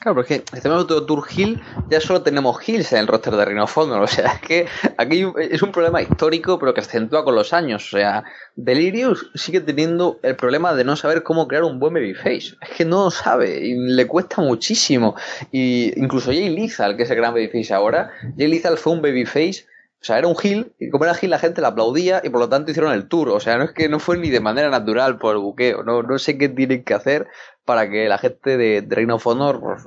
Claro, 0.01 0.17
porque 0.17 0.45
este 0.53 0.69
momento 0.69 1.07
Tour 1.07 1.27
Hill 1.35 1.61
ya 1.89 2.01
solo 2.01 2.23
tenemos 2.23 2.57
Hills 2.69 2.93
en 2.93 2.99
el 2.99 3.07
roster 3.07 3.35
de 3.35 3.45
Rhino 3.45 3.65
o 3.75 4.07
sea, 4.07 4.33
es 4.33 4.41
que 4.41 4.67
aquí 4.99 5.27
es 5.41 5.63
un 5.63 5.73
problema 5.73 6.03
histórico, 6.03 6.59
pero 6.59 6.75
que 6.75 6.81
acentúa 6.81 7.25
con 7.25 7.35
los 7.35 7.53
años. 7.53 7.87
O 7.93 7.97
sea, 7.97 8.23
Delirious 8.57 9.31
sigue 9.35 9.61
teniendo 9.61 10.21
el 10.23 10.37
problema 10.37 10.75
de 10.75 10.85
no 10.85 10.97
saber 10.97 11.23
cómo 11.23 11.49
crear 11.49 11.65
un 11.65 11.81
buen 11.81 11.95
babyface. 11.95 12.57
Es 12.61 12.71
que 12.77 12.85
no 12.85 13.11
sabe 13.11 13.67
y 13.67 13.75
le 13.75 14.07
cuesta 14.07 14.43
muchísimo. 14.43 15.17
Y 15.51 15.99
incluso 15.99 16.31
Jay 16.31 16.51
Lethal, 16.51 16.97
que 16.97 17.05
es 17.05 17.11
el 17.11 17.17
gran 17.17 17.33
babyface 17.33 17.73
ahora, 17.73 18.13
Jay 18.37 18.63
fue 18.77 18.93
un 18.93 19.03
babyface 19.03 19.67
sea, 20.07 20.19
era 20.19 20.29
un 20.29 20.37
Hill, 20.41 20.73
y 20.79 20.89
como 20.91 21.05
era 21.05 21.17
Hill 21.21 21.31
la 21.31 21.39
gente 21.39 21.61
le 21.61 21.67
aplaudía 21.67 22.21
y 22.25 22.31
por 22.31 22.41
lo 22.41 22.49
tanto 22.49 22.71
hicieron 22.71 22.93
el 22.93 23.09
tour. 23.09 23.31
O 23.31 23.41
sea, 23.41 23.59
no 23.59 23.65
es 23.65 23.73
que 23.73 23.89
no 23.89 23.99
fue 23.99 24.19
ni 24.19 24.31
de 24.31 24.41
manera 24.41 24.71
natural 24.71 25.19
por 25.19 25.35
el 25.35 25.43
buqueo. 25.43 25.83
No, 25.83 26.03
no 26.03 26.19
sé 26.19 26.39
qué 26.39 26.49
tienen 26.49 26.85
que 26.85 26.95
hacer 26.95 27.27
para 27.65 27.91
que 27.91 28.09
la 28.09 28.19
gente 28.19 28.57
de, 28.57 28.83
de 28.83 28.95
Reign 28.95 29.11
of 29.11 29.27
Honor 29.27 29.61
pues, 29.61 29.83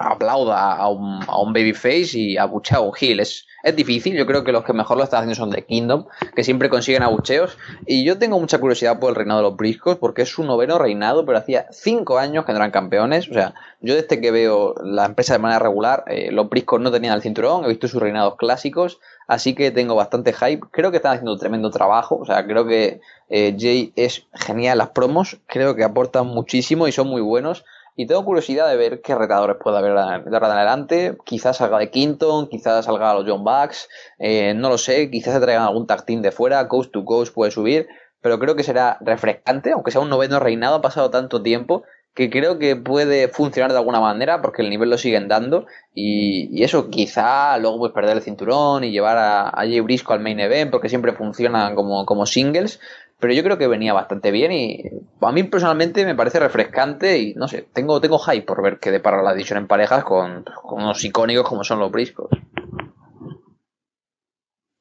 aplauda 0.00 0.74
a 0.74 0.88
un, 0.88 1.22
a 1.26 1.40
un 1.40 1.52
babyface 1.52 2.18
y 2.18 2.36
abuchea 2.36 2.78
a 2.78 2.80
un 2.80 2.92
Hill. 2.98 3.20
Es, 3.20 3.46
es 3.62 3.76
difícil, 3.76 4.16
yo 4.16 4.26
creo 4.26 4.44
que 4.44 4.52
los 4.52 4.64
que 4.64 4.72
mejor 4.72 4.96
lo 4.96 5.04
están 5.04 5.20
haciendo 5.20 5.34
son 5.34 5.50
The 5.50 5.64
Kingdom, 5.64 6.06
que 6.34 6.44
siempre 6.44 6.68
consiguen 6.68 7.02
abucheos. 7.02 7.58
Y 7.86 8.04
yo 8.04 8.18
tengo 8.18 8.38
mucha 8.40 8.58
curiosidad 8.58 8.98
por 8.98 9.10
el 9.10 9.16
reinado 9.16 9.40
de 9.40 9.48
los 9.48 9.56
Briscos, 9.56 9.96
porque 9.96 10.22
es 10.22 10.28
su 10.28 10.44
noveno 10.44 10.78
reinado, 10.78 11.24
pero 11.26 11.38
hacía 11.38 11.66
cinco 11.70 12.18
años 12.18 12.44
que 12.44 12.52
no 12.52 12.58
eran 12.58 12.70
campeones. 12.70 13.28
O 13.28 13.34
sea, 13.34 13.54
yo 13.80 13.94
desde 13.94 14.20
que 14.20 14.30
veo 14.30 14.74
la 14.82 15.06
empresa 15.06 15.34
de 15.34 15.40
manera 15.40 15.58
regular, 15.58 16.04
eh, 16.06 16.30
los 16.32 16.48
Briscos 16.48 16.80
no 16.80 16.90
tenían 16.90 17.14
el 17.14 17.22
cinturón, 17.22 17.64
he 17.64 17.68
visto 17.68 17.88
sus 17.88 18.00
reinados 18.00 18.36
clásicos, 18.36 19.00
así 19.26 19.54
que 19.54 19.70
tengo 19.70 19.94
bastante 19.94 20.32
hype. 20.32 20.66
Creo 20.70 20.90
que 20.90 20.96
están 20.96 21.12
haciendo 21.12 21.32
un 21.32 21.38
tremendo 21.38 21.70
trabajo, 21.70 22.16
o 22.16 22.24
sea, 22.24 22.46
creo 22.46 22.66
que 22.66 23.00
eh, 23.28 23.56
Jay 23.58 23.92
es 23.96 24.26
genial 24.34 24.78
las 24.78 24.90
promos, 24.90 25.38
creo 25.46 25.74
que 25.76 25.84
aportan 25.84 26.26
muchísimo 26.26 26.88
y 26.88 26.92
son 26.92 27.08
muy 27.08 27.20
buenos. 27.20 27.64
Y 28.00 28.06
tengo 28.06 28.24
curiosidad 28.24 28.66
de 28.66 28.78
ver 28.78 29.02
qué 29.02 29.14
retadores 29.14 29.58
puede 29.62 29.76
haber 29.76 29.92
de 29.92 30.00
ahora 30.00 30.46
en 30.46 30.56
adelante. 30.56 31.18
Quizás 31.26 31.58
salga 31.58 31.78
de 31.78 31.90
Quinton, 31.90 32.48
quizás 32.48 32.86
salga 32.86 33.12
los 33.12 33.26
John 33.28 33.44
Bucks, 33.44 33.90
eh, 34.18 34.54
no 34.54 34.70
lo 34.70 34.78
sé. 34.78 35.10
Quizás 35.10 35.34
se 35.34 35.40
traigan 35.40 35.64
algún 35.64 35.86
team 35.86 36.22
de 36.22 36.32
fuera, 36.32 36.66
Coast 36.66 36.92
to 36.92 37.04
Coast 37.04 37.34
puede 37.34 37.50
subir. 37.50 37.88
Pero 38.22 38.38
creo 38.38 38.56
que 38.56 38.62
será 38.62 38.96
refrescante, 39.02 39.72
aunque 39.72 39.90
sea 39.90 40.00
un 40.00 40.08
noveno 40.08 40.40
reinado, 40.40 40.76
ha 40.76 40.80
pasado 40.80 41.10
tanto 41.10 41.42
tiempo 41.42 41.82
que 42.14 42.30
creo 42.30 42.58
que 42.58 42.74
puede 42.74 43.28
funcionar 43.28 43.70
de 43.70 43.78
alguna 43.78 44.00
manera 44.00 44.42
porque 44.42 44.62
el 44.62 44.70
nivel 44.70 44.90
lo 44.90 44.98
siguen 44.98 45.28
dando 45.28 45.66
y, 45.94 46.62
eso 46.62 46.90
quizá 46.90 47.56
luego 47.58 47.78
puedes 47.78 47.94
perder 47.94 48.16
el 48.16 48.22
cinturón 48.22 48.82
y 48.84 48.90
llevar 48.90 49.16
a, 49.16 49.48
a 49.48 49.60
Jay 49.60 49.80
Briscoe 49.80 50.14
al 50.14 50.20
main 50.20 50.40
event 50.40 50.70
porque 50.70 50.88
siempre 50.88 51.12
funcionan 51.12 51.74
como, 51.74 52.04
como 52.06 52.26
singles 52.26 52.80
pero 53.20 53.34
yo 53.34 53.42
creo 53.42 53.58
que 53.58 53.68
venía 53.68 53.92
bastante 53.92 54.30
bien 54.30 54.50
y 54.50 54.82
a 55.20 55.30
mí 55.30 55.42
personalmente 55.44 56.06
me 56.06 56.14
parece 56.14 56.40
refrescante 56.40 57.18
y 57.18 57.34
no 57.34 57.46
sé, 57.48 57.68
tengo, 57.72 58.00
tengo 58.00 58.18
hype 58.18 58.46
por 58.46 58.62
ver 58.62 58.78
qué 58.80 58.90
depara 58.90 59.22
la 59.22 59.32
edición 59.32 59.58
en 59.58 59.66
parejas 59.66 60.04
con, 60.04 60.44
unos 60.64 61.04
icónicos 61.04 61.46
como 61.46 61.62
son 61.62 61.78
los 61.78 61.92
briscos. 61.92 62.30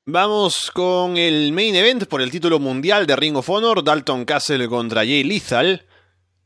Vamos 0.06 0.72
con 0.74 1.18
el 1.18 1.52
main 1.52 1.76
event 1.76 2.06
por 2.06 2.22
el 2.22 2.32
título 2.32 2.60
mundial 2.60 3.06
de 3.06 3.16
Ring 3.16 3.36
of 3.36 3.50
Honor, 3.50 3.84
Dalton 3.84 4.26
Castle 4.26 4.68
contra 4.68 5.02
Jay 5.02 5.24
Lethal. 5.24 5.86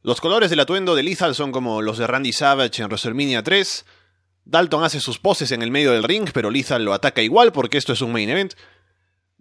Los 0.01 0.19
colores 0.19 0.49
del 0.49 0.59
atuendo 0.59 0.95
de 0.95 1.03
Lethal 1.03 1.33
son 1.35 1.51
como 1.51 1.81
los 1.81 1.97
de 1.97 2.07
Randy 2.07 2.33
Savage 2.33 2.81
en 2.81 2.89
WrestleMania 2.89 3.43
3. 3.43 3.85
Dalton 4.45 4.83
hace 4.83 4.99
sus 4.99 5.19
poses 5.19 5.51
en 5.53 5.61
el 5.61 5.71
medio 5.71 5.93
del 5.93 6.03
ring, 6.03 6.29
pero 6.33 6.51
Lethal 6.51 6.83
lo 6.83 6.93
ataca 6.93 7.21
igual 7.21 7.53
porque 7.53 7.77
esto 7.77 7.93
es 7.93 8.01
un 8.01 8.11
main 8.11 8.29
event. 8.29 8.55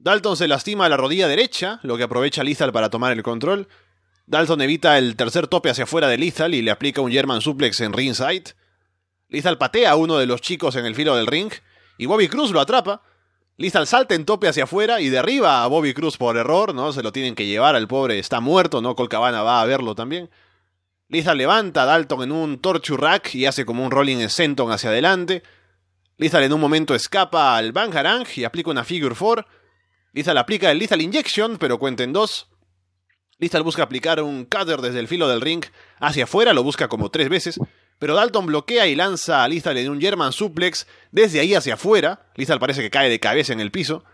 Dalton 0.03 0.37
se 0.37 0.49
lastima 0.49 0.89
la 0.89 0.97
rodilla 0.97 1.29
derecha, 1.29 1.79
lo 1.85 1.97
que 1.97 2.03
aprovecha 2.03 2.43
Lethal 2.43 2.73
para 2.73 2.91
tomar 2.91 3.13
el 3.13 3.23
control. 3.23 3.69
Dalton 4.27 4.61
evita 4.61 4.99
el 4.99 5.15
tercer 5.15 5.47
tope 5.47 5.71
hacia 5.71 5.85
afuera 5.85 6.09
de 6.09 6.19
Lethal 6.19 6.55
y 6.55 6.63
le 6.63 6.73
aplica 6.73 7.01
un 7.01 7.13
German 7.13 7.41
suplex 7.41 7.81
en 7.81 7.93
ringside. 7.93 8.55
Lethal 9.29 9.59
patea 9.59 9.93
a 9.93 9.97
uno 9.97 10.19
de 10.19 10.27
los 10.27 10.41
chicos 10.41 10.75
en 10.75 10.87
el 10.87 10.97
filo 10.97 11.15
del 11.15 11.29
ring 11.29 11.53
y 11.99 12.07
Bobby 12.07 12.27
Cruz 12.27 12.51
lo 12.51 12.61
atrapa. 12.61 13.03
Lethal 13.59 13.87
salta 13.87 14.17
en 14.17 14.25
tope 14.25 14.49
hacia 14.49 14.65
afuera 14.65 15.01
y 15.01 15.09
derriba 15.09 15.63
a 15.63 15.69
Bobby 15.69 15.95
Cruz 15.95 16.17
por 16.17 16.37
error, 16.37 16.75
¿no? 16.75 16.93
Se 16.93 17.05
lo 17.05 17.13
tienen 17.13 17.37
que 17.37 17.47
llevar, 17.47 17.77
el 17.77 17.87
pobre 17.87 18.19
está 18.19 18.41
muerto, 18.41 18.83
¿no? 18.83 18.97
Colcabana 18.97 19.45
va 19.45 19.63
a 19.63 19.67
verlo 19.67 19.95
también. 19.95 20.31
Lethal 21.11 21.39
levanta 21.39 21.85
a 21.85 21.87
Dalton 21.87 22.25
en 22.25 22.33
un 22.33 22.59
torture 22.59 23.01
rack 23.01 23.37
y 23.37 23.47
hace 23.47 23.65
como 23.65 23.85
un 23.85 23.93
rolling 23.93 24.27
senton 24.27 24.73
hacia 24.73 24.91
adelante. 24.91 25.45
Lethal 26.17 26.43
en 26.43 26.53
un 26.55 26.61
momento 26.61 26.93
escapa 26.93 27.57
al 27.57 27.71
Bangarang 27.71 28.27
y 28.35 28.43
aplica 28.43 28.71
una 28.71 28.83
figure 28.83 29.15
4. 29.17 29.62
Lizal 30.13 30.37
aplica 30.37 30.71
el 30.71 30.79
Lethal 30.79 31.01
Injection, 31.01 31.57
pero 31.59 31.79
cuenta 31.79 32.05
en 32.05 32.13
dos. 32.13 32.49
Lizal 33.39 33.63
busca 33.63 33.83
aplicar 33.83 34.23
un 34.23 34.45
cutter 34.45 34.81
desde 34.81 35.01
el 35.01 35.09
filo 35.09 35.27
del 35.27 35.41
ring 35.41 35.65
hacia 35.99 36.25
afuera, 36.25 36.53
lo 36.53 36.63
busca 36.63 36.89
como 36.89 37.11
tres 37.11 37.29
veces, 37.29 37.59
pero 37.99 38.15
Dalton 38.15 38.47
bloquea 38.47 38.87
y 38.87 38.95
lanza 38.95 39.43
a 39.43 39.49
Lizal 39.49 39.79
en 39.79 39.91
un 39.91 40.01
German 40.01 40.33
suplex 40.33 40.87
desde 41.11 41.41
ahí 41.41 41.55
hacia 41.55 41.75
afuera. 41.75 42.27
Lizal 42.37 42.61
parece 42.61 42.83
que 42.83 42.91
cae 42.91 43.09
de 43.09 43.21
cabeza 43.21 43.53
en 43.53 43.61
el 43.61 43.71
piso. 43.71 44.05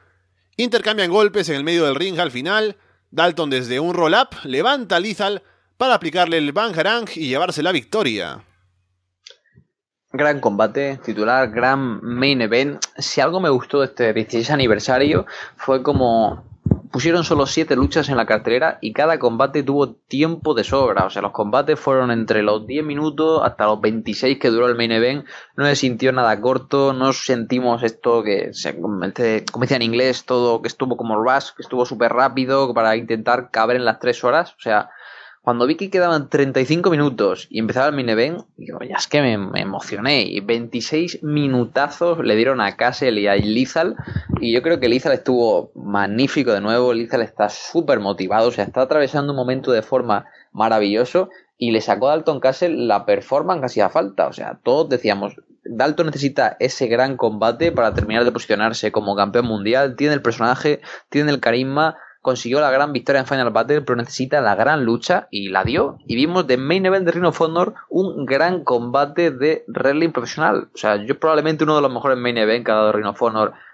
Intercambian 0.57 1.11
golpes 1.11 1.49
en 1.49 1.57
el 1.57 1.65
medio 1.65 1.85
del 1.85 1.97
ring 1.97 2.19
al 2.19 2.31
final. 2.31 2.77
Dalton 3.11 3.51
desde 3.51 3.81
un 3.81 3.95
roll-up 3.95 4.29
levanta 4.45 4.97
a 4.97 5.01
Lizal 5.01 5.43
para 5.77 5.95
aplicarle 5.95 6.39
el 6.39 6.53
Bangarang 6.53 7.09
y 7.15 7.29
llevarse 7.29 7.63
la 7.63 7.73
victoria. 7.73 8.45
Gran 10.11 10.41
combate, 10.41 10.99
titular, 11.05 11.51
gran 11.51 12.01
main 12.03 12.41
event. 12.41 12.83
Si 12.97 13.21
algo 13.21 13.41
me 13.41 13.51
gustó 13.51 13.81
de 13.81 13.87
este 13.87 14.15
16 14.15 14.51
aniversario 14.51 15.27
fue 15.57 15.83
como 15.83 16.45
pusieron 16.91 17.25
solo 17.25 17.45
7 17.45 17.77
luchas 17.77 18.09
en 18.09 18.17
la 18.17 18.25
cartelera 18.25 18.79
y 18.81 18.95
cada 18.95 19.19
combate 19.19 19.63
tuvo 19.63 19.93
tiempo 19.93 20.55
de 20.55 20.65
sobra. 20.65 21.05
O 21.05 21.11
sea, 21.11 21.21
los 21.21 21.33
combates 21.33 21.79
fueron 21.79 22.11
entre 22.11 22.43
los 22.43 22.67
10 22.67 22.87
minutos 22.87 23.43
hasta 23.45 23.67
los 23.67 23.83
26 23.83 24.39
que 24.39 24.49
duró 24.49 24.67
el 24.67 24.77
main 24.77 24.93
event. 24.93 25.27
No 25.57 25.67
se 25.67 25.77
sintió 25.77 26.11
nada 26.11 26.41
corto, 26.41 26.95
no 26.95 27.13
sentimos 27.13 27.83
esto 27.83 28.23
que, 28.23 28.53
como 28.81 29.63
decía 29.65 29.77
en 29.77 29.83
inglés, 29.83 30.25
todo 30.25 30.63
que 30.63 30.69
estuvo 30.69 30.97
como 30.97 31.23
rush, 31.23 31.51
que 31.55 31.63
estuvo 31.63 31.85
súper 31.85 32.13
rápido 32.15 32.73
para 32.73 32.97
intentar 32.97 33.51
caber 33.51 33.77
en 33.77 33.85
las 33.85 33.99
3 33.99 34.25
horas. 34.25 34.53
O 34.53 34.61
sea, 34.61 34.89
cuando 35.43 35.67
vi 35.67 35.77
que 35.77 35.91
quedaban 35.91 36.29
35 36.29 36.91
minutos 36.91 37.47
y 37.51 37.59
empezaba 37.59 37.87
el 37.89 37.95
main 37.95 38.09
event, 38.09 38.43
digo, 38.57 38.81
ya 38.81 38.97
es 38.97 39.07
que 39.07 39.23
me, 39.23 39.61
emocioné. 39.61 40.23
Y 40.23 40.41
26 40.41 41.23
minutazos 41.23 42.19
le 42.19 42.37
dieron 42.37 42.61
a 42.61 42.77
Castle 42.77 43.21
y 43.21 43.27
a 43.27 43.37
Lizal. 43.37 43.97
Y 44.41 44.53
yo 44.53 44.63
creo 44.63 44.79
que 44.79 44.89
Lizal 44.89 45.13
estuvo 45.13 45.73
magnífico 45.75 46.53
de 46.53 46.61
nuevo. 46.61 46.93
Lizal 46.93 47.23
está 47.23 47.49
súper 47.49 48.01
motivado, 48.01 48.49
o 48.49 48.53
sea, 48.53 48.65
está 48.65 48.83
atravesando 48.83 49.33
un 49.33 49.37
momento 49.37 49.73
de 49.73 49.83
forma 49.83 50.27
maravilloso. 50.53 51.31
Y 51.57 51.71
le 51.71 51.81
sacó 51.81 52.09
a 52.09 52.11
Dalton 52.11 52.41
Castle 52.41 52.87
la 52.87 53.07
performance 53.07 53.61
que 53.61 53.67
hacía 53.67 53.89
falta. 53.89 54.29
O 54.29 54.33
sea, 54.33 54.61
todos 54.63 54.89
decíamos, 54.89 55.35
Dalton 55.65 56.07
necesita 56.07 56.57
ese 56.61 56.87
gran 56.89 57.17
combate 57.17 57.73
para 57.73 57.95
terminar 57.95 58.25
de 58.25 58.33
posicionarse 58.33 58.93
como 58.93 59.17
campeón 59.17 59.47
mundial. 59.47 59.97
Tiene 59.97 60.15
el 60.15 60.23
personaje, 60.23 60.81
tiene 61.09 61.31
el 61.31 61.41
carisma 61.41 61.97
consiguió 62.21 62.61
la 62.61 62.71
gran 62.71 62.93
victoria 62.93 63.21
en 63.21 63.27
Final 63.27 63.51
Battle, 63.51 63.83
pero 63.83 63.97
necesita 63.97 64.41
la 64.41 64.55
gran 64.55 64.85
lucha 64.85 65.29
y 65.31 65.49
la 65.49 65.65
dio. 65.65 65.99
Y 66.07 66.17
vimos 66.17 66.47
de 66.47 66.57
Main 66.57 66.87
Event 66.87 67.07
de 67.07 67.13
Ring 67.13 67.25
of 67.25 67.41
un 67.89 68.27
gran 68.27 68.65
combate 68.65 69.31
de 69.31 69.65
wrestling 69.69 70.11
profesional. 70.11 70.69
O 70.75 70.77
sea, 70.77 70.97
yo 70.97 71.19
probablemente 71.19 71.65
uno 71.65 71.77
de 71.77 71.83
los 71.83 71.93
mejores 71.93 72.19
Main 72.19 72.39
Event 72.39 72.67
que 72.67 72.73
ha 72.73 72.77
dado 72.77 72.93
Ring 72.93 73.07
of 73.07 73.23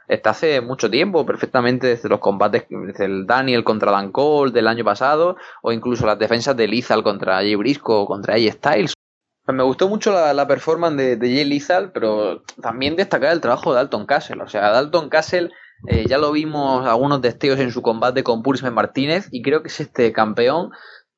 está 0.08 0.30
hace 0.30 0.60
mucho 0.60 0.90
tiempo, 0.90 1.24
perfectamente 1.24 1.86
desde 1.86 2.08
los 2.08 2.20
combates, 2.20 2.66
desde 2.68 3.06
el 3.06 3.26
Daniel 3.26 3.64
contra 3.64 3.90
Dan 3.90 4.12
Cole 4.12 4.52
del 4.52 4.68
año 4.68 4.84
pasado, 4.84 5.36
o 5.62 5.72
incluso 5.72 6.06
las 6.06 6.18
defensas 6.18 6.56
de 6.56 6.68
Lizal 6.68 7.02
contra 7.02 7.36
Jay 7.36 7.54
Briscoe 7.54 8.02
o 8.02 8.06
contra 8.06 8.34
Jay 8.34 8.50
Styles. 8.50 8.94
Pues 9.44 9.56
me 9.56 9.62
gustó 9.62 9.88
mucho 9.88 10.10
la, 10.10 10.46
performance 10.46 10.96
de, 10.96 11.16
de 11.16 11.34
Jay 11.34 11.44
Lizal, 11.44 11.92
pero 11.92 12.42
también 12.62 12.96
destacar 12.96 13.32
el 13.32 13.40
trabajo 13.40 13.70
de 13.70 13.76
Dalton 13.76 14.06
Castle. 14.06 14.42
O 14.42 14.48
sea, 14.48 14.70
Dalton 14.70 15.08
Castle 15.10 15.50
eh, 15.86 16.06
ya 16.08 16.18
lo 16.18 16.32
vimos 16.32 16.86
algunos 16.86 17.20
destellos 17.20 17.60
en 17.60 17.70
su 17.70 17.82
combate 17.82 18.22
con 18.22 18.42
Purisman 18.42 18.74
Martínez 18.74 19.28
y 19.30 19.42
creo 19.42 19.62
que 19.62 19.68
es 19.68 19.80
este 19.80 20.12
campeón 20.12 20.70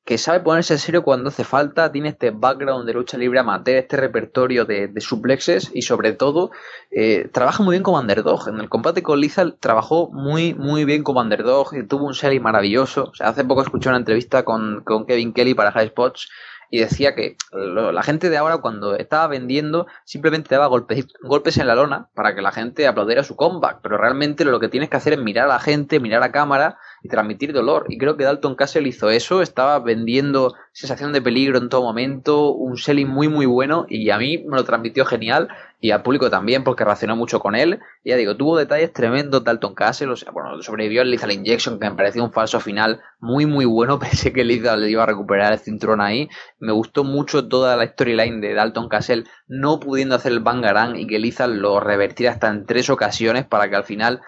que 0.07 0.17
sabe 0.17 0.39
ponerse 0.39 0.73
en 0.73 0.79
serio 0.79 1.03
cuando 1.03 1.27
hace 1.27 1.43
falta, 1.43 1.91
tiene 1.91 2.07
este 2.07 2.31
background 2.31 2.85
de 2.85 2.93
lucha 2.93 3.17
libre 3.17 3.39
amateur, 3.39 3.75
este 3.75 3.97
repertorio 3.97 4.63
de, 4.63 4.89
suplexes 5.01 5.69
y 5.73 5.81
sobre 5.81 6.13
todo 6.13 6.49
eh, 6.91 7.29
trabaja 7.33 7.61
muy 7.61 7.73
bien 7.73 7.83
como 7.83 7.99
underdog. 7.99 8.47
En 8.47 8.59
el 8.61 8.69
combate 8.69 9.03
con 9.03 9.19
Lizal 9.19 9.57
trabajó 9.59 10.09
muy 10.13 10.53
muy 10.53 10.85
bien 10.85 11.03
como 11.03 11.19
underdog 11.19 11.75
y 11.75 11.85
tuvo 11.85 12.05
un 12.05 12.13
selling 12.13 12.41
maravilloso. 12.41 13.09
O 13.11 13.15
sea, 13.15 13.27
hace 13.27 13.43
poco 13.43 13.63
escuché 13.63 13.89
una 13.89 13.97
entrevista 13.97 14.45
con, 14.45 14.81
con 14.85 15.05
Kevin 15.05 15.33
Kelly 15.33 15.53
para 15.53 15.73
High 15.73 15.89
Spots 15.89 16.29
y 16.69 16.79
decía 16.79 17.15
que 17.15 17.37
la 17.51 18.03
gente 18.03 18.29
de 18.29 18.37
ahora 18.37 18.57
cuando 18.57 18.95
estaba 18.95 19.27
vendiendo 19.27 19.87
simplemente 20.03 20.53
daba 20.53 20.67
golpes, 20.67 21.07
golpes 21.21 21.57
en 21.57 21.67
la 21.67 21.75
lona 21.75 22.09
para 22.13 22.35
que 22.35 22.41
la 22.41 22.51
gente 22.51 22.87
aplaudiera 22.87 23.23
su 23.23 23.35
comeback, 23.35 23.79
pero 23.81 23.97
realmente 23.97 24.45
lo 24.45 24.59
que 24.59 24.69
tienes 24.69 24.89
que 24.89 24.97
hacer 24.97 25.13
es 25.13 25.19
mirar 25.19 25.45
a 25.45 25.53
la 25.53 25.59
gente, 25.59 25.99
mirar 25.99 26.23
a 26.23 26.31
cámara 26.31 26.77
y 27.03 27.09
transmitir 27.09 27.53
dolor. 27.53 27.85
Y 27.89 27.97
creo 27.97 28.17
que 28.17 28.23
Dalton 28.23 28.55
Castle 28.55 28.87
hizo 28.87 29.09
eso, 29.09 29.41
estaba 29.41 29.79
vendiendo 29.79 30.55
sensación 30.71 31.13
de 31.13 31.21
peligro 31.21 31.57
en 31.57 31.69
todo 31.69 31.81
momento, 31.81 32.51
un 32.51 32.77
selling 32.77 33.07
muy 33.07 33.27
muy 33.27 33.45
bueno 33.45 33.85
y 33.89 34.09
a 34.09 34.17
mí 34.17 34.37
me 34.39 34.57
lo 34.57 34.63
transmitió 34.63 35.05
genial 35.05 35.47
y 35.79 35.91
al 35.91 36.01
público 36.01 36.29
también 36.29 36.63
porque 36.63 36.83
reaccionó 36.83 37.15
mucho 37.15 37.39
con 37.39 37.55
él. 37.55 37.79
Y 38.03 38.09
ya 38.09 38.15
digo, 38.15 38.35
tuvo 38.35 38.57
detalles 38.57 38.93
tremendos 38.93 39.43
Dalton 39.43 39.75
Castle, 39.75 40.09
o 40.09 40.15
sea, 40.15 40.31
bueno, 40.31 40.61
sobrevivió 40.61 41.01
el 41.01 41.11
Lethal 41.11 41.31
Injection 41.31 41.79
que 41.79 41.89
me 41.89 41.95
pareció 41.95 42.23
un 42.23 42.31
falso 42.31 42.59
final 42.59 43.01
muy 43.19 43.45
muy 43.45 43.65
bueno, 43.65 43.99
pensé 43.99 44.33
que 44.33 44.43
Lethal 44.43 44.81
le 44.81 44.89
iba 44.89 45.03
a 45.03 45.07
recuperar 45.07 45.53
el 45.53 45.59
cinturón 45.59 46.01
ahí. 46.01 46.29
Me 46.59 46.71
gustó 46.71 47.03
mucho 47.03 47.47
toda 47.47 47.75
la 47.75 47.87
storyline 47.87 48.41
de 48.41 48.53
Dalton 48.53 48.89
Castle 48.89 49.23
no 49.47 49.79
pudiendo 49.79 50.15
hacer 50.15 50.31
el 50.31 50.39
Bangarang 50.39 50.95
y 50.95 51.07
que 51.07 51.19
Lethal 51.19 51.57
lo 51.59 51.79
revertiera 51.79 52.33
hasta 52.33 52.49
en 52.49 52.65
tres 52.65 52.89
ocasiones 52.89 53.45
para 53.45 53.69
que 53.69 53.75
al 53.75 53.83
final 53.83 54.21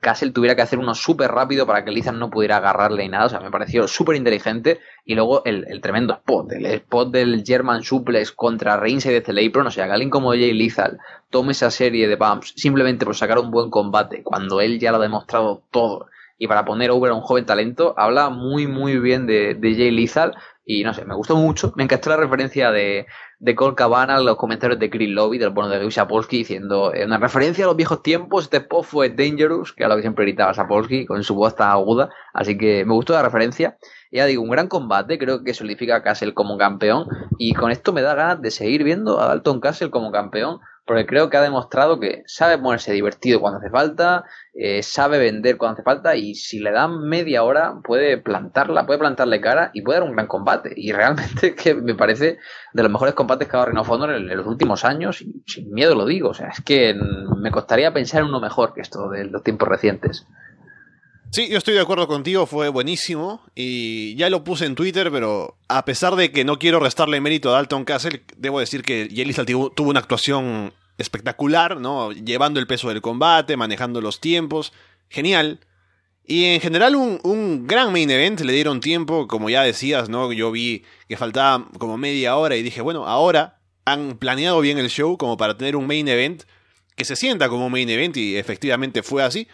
Castle 0.00 0.32
tuviera 0.32 0.56
que 0.56 0.62
hacer 0.62 0.78
uno 0.78 0.94
súper 0.94 1.30
rápido 1.30 1.66
para 1.66 1.84
que 1.84 1.90
Lizan 1.90 2.18
no 2.18 2.30
pudiera 2.30 2.56
agarrarle 2.56 3.04
y 3.04 3.08
nada. 3.08 3.26
O 3.26 3.28
sea, 3.28 3.40
me 3.40 3.50
pareció 3.50 3.86
súper 3.86 4.16
inteligente. 4.16 4.80
Y 5.04 5.14
luego 5.14 5.44
el, 5.44 5.80
tremendo 5.80 6.14
spot, 6.14 6.52
el 6.52 6.66
spot 6.66 7.12
del 7.12 7.44
German 7.46 7.82
Suplex 7.82 8.32
contra 8.32 8.76
Reinside 8.76 9.14
de 9.14 9.22
Celepron. 9.22 9.66
O 9.66 9.70
sea, 9.70 9.86
que 9.86 9.92
alguien 9.92 10.10
como 10.10 10.30
Jay 10.30 10.52
Lizal 10.52 10.98
tome 11.30 11.52
esa 11.52 11.70
serie 11.70 12.08
de 12.08 12.16
bumps 12.16 12.52
simplemente 12.56 13.04
por 13.04 13.14
sacar 13.14 13.38
un 13.38 13.50
buen 13.50 13.70
combate 13.70 14.22
cuando 14.22 14.60
él 14.60 14.78
ya 14.80 14.90
lo 14.90 14.98
ha 14.98 15.02
demostrado 15.02 15.62
todo. 15.70 16.06
Y 16.38 16.48
para 16.48 16.64
poner 16.64 16.90
over 16.90 17.12
a 17.12 17.14
un 17.14 17.20
joven 17.20 17.44
talento, 17.44 17.94
habla 17.98 18.30
muy, 18.30 18.66
muy 18.66 18.98
bien 18.98 19.26
de, 19.26 19.54
de 19.54 19.74
Jay 19.74 19.90
Lizal. 19.90 20.34
Y 20.72 20.84
no 20.84 20.94
sé, 20.94 21.04
me 21.04 21.16
gustó 21.16 21.34
mucho. 21.34 21.72
Me 21.74 21.82
encantó 21.82 22.10
la 22.10 22.16
referencia 22.16 22.70
de, 22.70 23.04
de 23.40 23.54
Cole 23.56 23.74
Cabana, 23.74 24.20
los 24.20 24.36
comentarios 24.36 24.78
de 24.78 24.88
Chris 24.88 25.08
Lobby, 25.08 25.36
del 25.36 25.50
bueno 25.50 25.68
de 25.68 25.90
Sapolsky, 25.90 26.38
diciendo, 26.38 26.94
en 26.94 27.08
una 27.08 27.18
referencia 27.18 27.64
a 27.64 27.66
los 27.66 27.76
viejos 27.76 28.04
tiempos, 28.04 28.44
este 28.44 28.58
spot 28.58 28.84
fue 28.84 29.08
Dangerous, 29.08 29.72
que 29.72 29.82
era 29.82 29.88
lo 29.88 29.96
que 29.96 30.02
siempre 30.02 30.24
gritaba 30.26 30.54
Sapolsky, 30.54 31.06
con 31.06 31.24
su 31.24 31.34
voz 31.34 31.56
tan 31.56 31.70
aguda, 31.70 32.10
así 32.32 32.56
que 32.56 32.84
me 32.84 32.94
gustó 32.94 33.14
la 33.14 33.22
referencia. 33.22 33.78
Ya 34.12 34.26
digo, 34.26 34.44
un 34.44 34.50
gran 34.50 34.68
combate, 34.68 35.18
creo 35.18 35.42
que 35.42 35.54
solidifica 35.54 35.96
a 35.96 36.02
Castle 36.04 36.34
como 36.34 36.56
campeón, 36.56 37.08
y 37.36 37.52
con 37.54 37.72
esto 37.72 37.92
me 37.92 38.02
da 38.02 38.14
ganas 38.14 38.40
de 38.40 38.52
seguir 38.52 38.84
viendo 38.84 39.20
a 39.20 39.26
Dalton 39.26 39.58
Castle 39.58 39.90
como 39.90 40.12
campeón, 40.12 40.60
porque 40.90 41.06
creo 41.06 41.30
que 41.30 41.36
ha 41.36 41.42
demostrado 41.42 42.00
que 42.00 42.24
sabe 42.26 42.58
ponerse 42.58 42.92
divertido 42.92 43.40
cuando 43.40 43.60
hace 43.60 43.70
falta, 43.70 44.24
eh, 44.52 44.82
sabe 44.82 45.20
vender 45.20 45.56
cuando 45.56 45.74
hace 45.74 45.84
falta 45.84 46.16
y 46.16 46.34
si 46.34 46.58
le 46.58 46.72
dan 46.72 47.02
media 47.08 47.44
hora 47.44 47.76
puede 47.84 48.18
plantarla, 48.18 48.86
puede 48.86 48.98
plantarle 48.98 49.40
cara 49.40 49.70
y 49.72 49.82
puede 49.82 50.00
dar 50.00 50.08
un 50.08 50.16
gran 50.16 50.26
combate. 50.26 50.72
Y 50.74 50.90
realmente 50.90 51.54
que 51.54 51.74
me 51.74 51.94
parece 51.94 52.38
de 52.72 52.82
los 52.82 52.90
mejores 52.90 53.14
combates 53.14 53.46
que 53.46 53.56
ha 53.56 53.60
dado 53.60 53.70
Reno 53.70 53.84
Fondor 53.84 54.10
en, 54.10 54.26
los 54.36 54.48
últimos 54.48 54.84
años 54.84 55.22
y 55.22 55.44
sin 55.46 55.70
miedo 55.72 55.94
lo 55.94 56.06
digo. 56.06 56.30
O 56.30 56.34
sea, 56.34 56.48
es 56.48 56.60
que 56.60 56.96
me 57.36 57.52
costaría 57.52 57.94
pensar 57.94 58.22
en 58.22 58.26
uno 58.26 58.40
mejor 58.40 58.74
que 58.74 58.80
esto 58.80 59.10
de 59.10 59.26
los 59.26 59.44
tiempos 59.44 59.68
recientes. 59.68 60.26
Sí, 61.30 61.48
yo 61.48 61.58
estoy 61.58 61.74
de 61.74 61.80
acuerdo 61.80 62.08
contigo, 62.08 62.46
fue 62.46 62.68
buenísimo 62.68 63.42
y 63.54 64.16
ya 64.16 64.28
lo 64.28 64.42
puse 64.42 64.66
en 64.66 64.74
Twitter, 64.74 65.12
pero 65.12 65.56
a 65.68 65.84
pesar 65.84 66.16
de 66.16 66.32
que 66.32 66.44
no 66.44 66.58
quiero 66.58 66.80
restarle 66.80 67.20
mérito 67.20 67.50
a 67.50 67.52
Dalton 67.52 67.84
Castle, 67.84 68.24
debo 68.36 68.58
decir 68.58 68.82
que 68.82 69.08
Jelly 69.08 69.32
tuvo 69.32 69.90
una 69.90 70.00
actuación 70.00 70.72
espectacular, 71.00 71.80
¿no? 71.80 72.12
Llevando 72.12 72.60
el 72.60 72.66
peso 72.66 72.88
del 72.88 73.00
combate, 73.00 73.56
manejando 73.56 74.00
los 74.00 74.20
tiempos, 74.20 74.72
genial. 75.08 75.60
Y 76.24 76.44
en 76.44 76.60
general 76.60 76.94
un, 76.94 77.66
gran 77.66 77.92
main 77.92 78.10
event, 78.10 78.40
le 78.40 78.52
dieron 78.52 78.80
tiempo, 78.80 79.26
como 79.26 79.50
ya 79.50 79.62
decías, 79.62 80.08
¿no? 80.08 80.32
Yo 80.32 80.52
vi 80.52 80.84
que 81.08 81.16
faltaba 81.16 81.66
como 81.78 81.96
media 81.96 82.36
hora 82.36 82.56
y 82.56 82.62
dije, 82.62 82.80
bueno, 82.80 83.06
ahora 83.06 83.58
han 83.84 84.16
planeado 84.18 84.60
bien 84.60 84.78
el 84.78 84.90
show 84.90 85.16
como 85.18 85.36
para 85.36 85.56
tener 85.56 85.74
un 85.74 85.86
main 85.86 86.06
event 86.06 86.44
que 86.94 87.04
se 87.04 87.16
sienta 87.16 87.48
como 87.48 87.66
un 87.66 87.72
main 87.72 87.88
event 87.88 88.16
y 88.16 88.36
efectivamente 88.36 89.02
fue 89.02 89.22
así. 89.22 89.48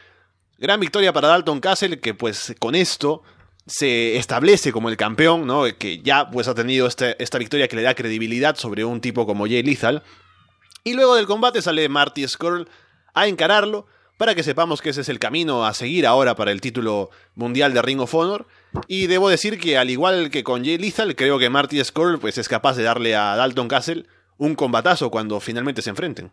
Gran 0.59 0.81
victoria 0.81 1.13
para 1.13 1.29
Dalton 1.29 1.61
Castle 1.61 2.01
que 2.01 2.13
pues 2.13 2.55
con 2.59 2.75
esto 2.75 3.23
se 3.67 4.17
establece 4.17 4.73
como 4.73 4.89
el 4.89 4.97
campeón, 4.97 5.47
¿no? 5.47 5.65
Que 5.79 6.01
ya 6.03 6.31
pues 6.31 6.49
ha 6.49 6.55
tenido 6.55 6.87
este, 6.87 7.21
esta 7.23 7.39
victoria 7.39 7.69
que 7.69 7.77
le 7.77 7.83
da 7.83 7.95
credibilidad 7.95 8.57
sobre 8.57 8.85
un 8.85 9.01
tipo 9.01 9.27
como 9.27 9.47
Jay 9.47 9.63
Lethal. 9.63 10.03
Y 10.87 10.95
luego 10.95 11.17
del 11.17 11.27
combate 11.27 11.63
sale 11.63 11.89
Marty 11.89 12.29
Skrull 12.29 12.69
a 13.13 13.27
encararlo 13.27 13.89
para 14.19 14.37
que 14.37 14.45
sepamos 14.45 14.81
que 14.81 14.91
ese 14.91 15.01
es 15.01 15.09
el 15.09 15.19
camino 15.19 15.67
a 15.67 15.75
seguir 15.75 16.07
ahora 16.07 16.37
para 16.37 16.53
el 16.53 16.61
título 16.61 17.11
mundial 17.35 17.75
de 17.75 17.83
Ring 17.83 17.99
of 17.99 18.15
Honor. 18.15 18.47
Y 18.87 19.09
debo 19.09 19.29
decir 19.29 19.59
que 19.59 19.79
al 19.79 19.91
igual 19.91 20.31
que 20.31 20.45
con 20.45 20.65
Jay 20.65 20.79
Lethal, 20.79 21.17
creo 21.17 21.41
que 21.41 21.51
Marty 21.51 21.83
Skrull 21.83 22.21
pues, 22.21 22.39
es 22.39 22.49
capaz 22.49 22.77
de 22.77 22.85
darle 22.85 23.17
a 23.17 23.35
Dalton 23.35 23.67
Castle 23.67 24.07
un 24.39 24.55
combatazo 24.55 25.11
cuando 25.11 25.41
finalmente 25.41 25.83
se 25.83 25.91
enfrenten. 25.91 26.31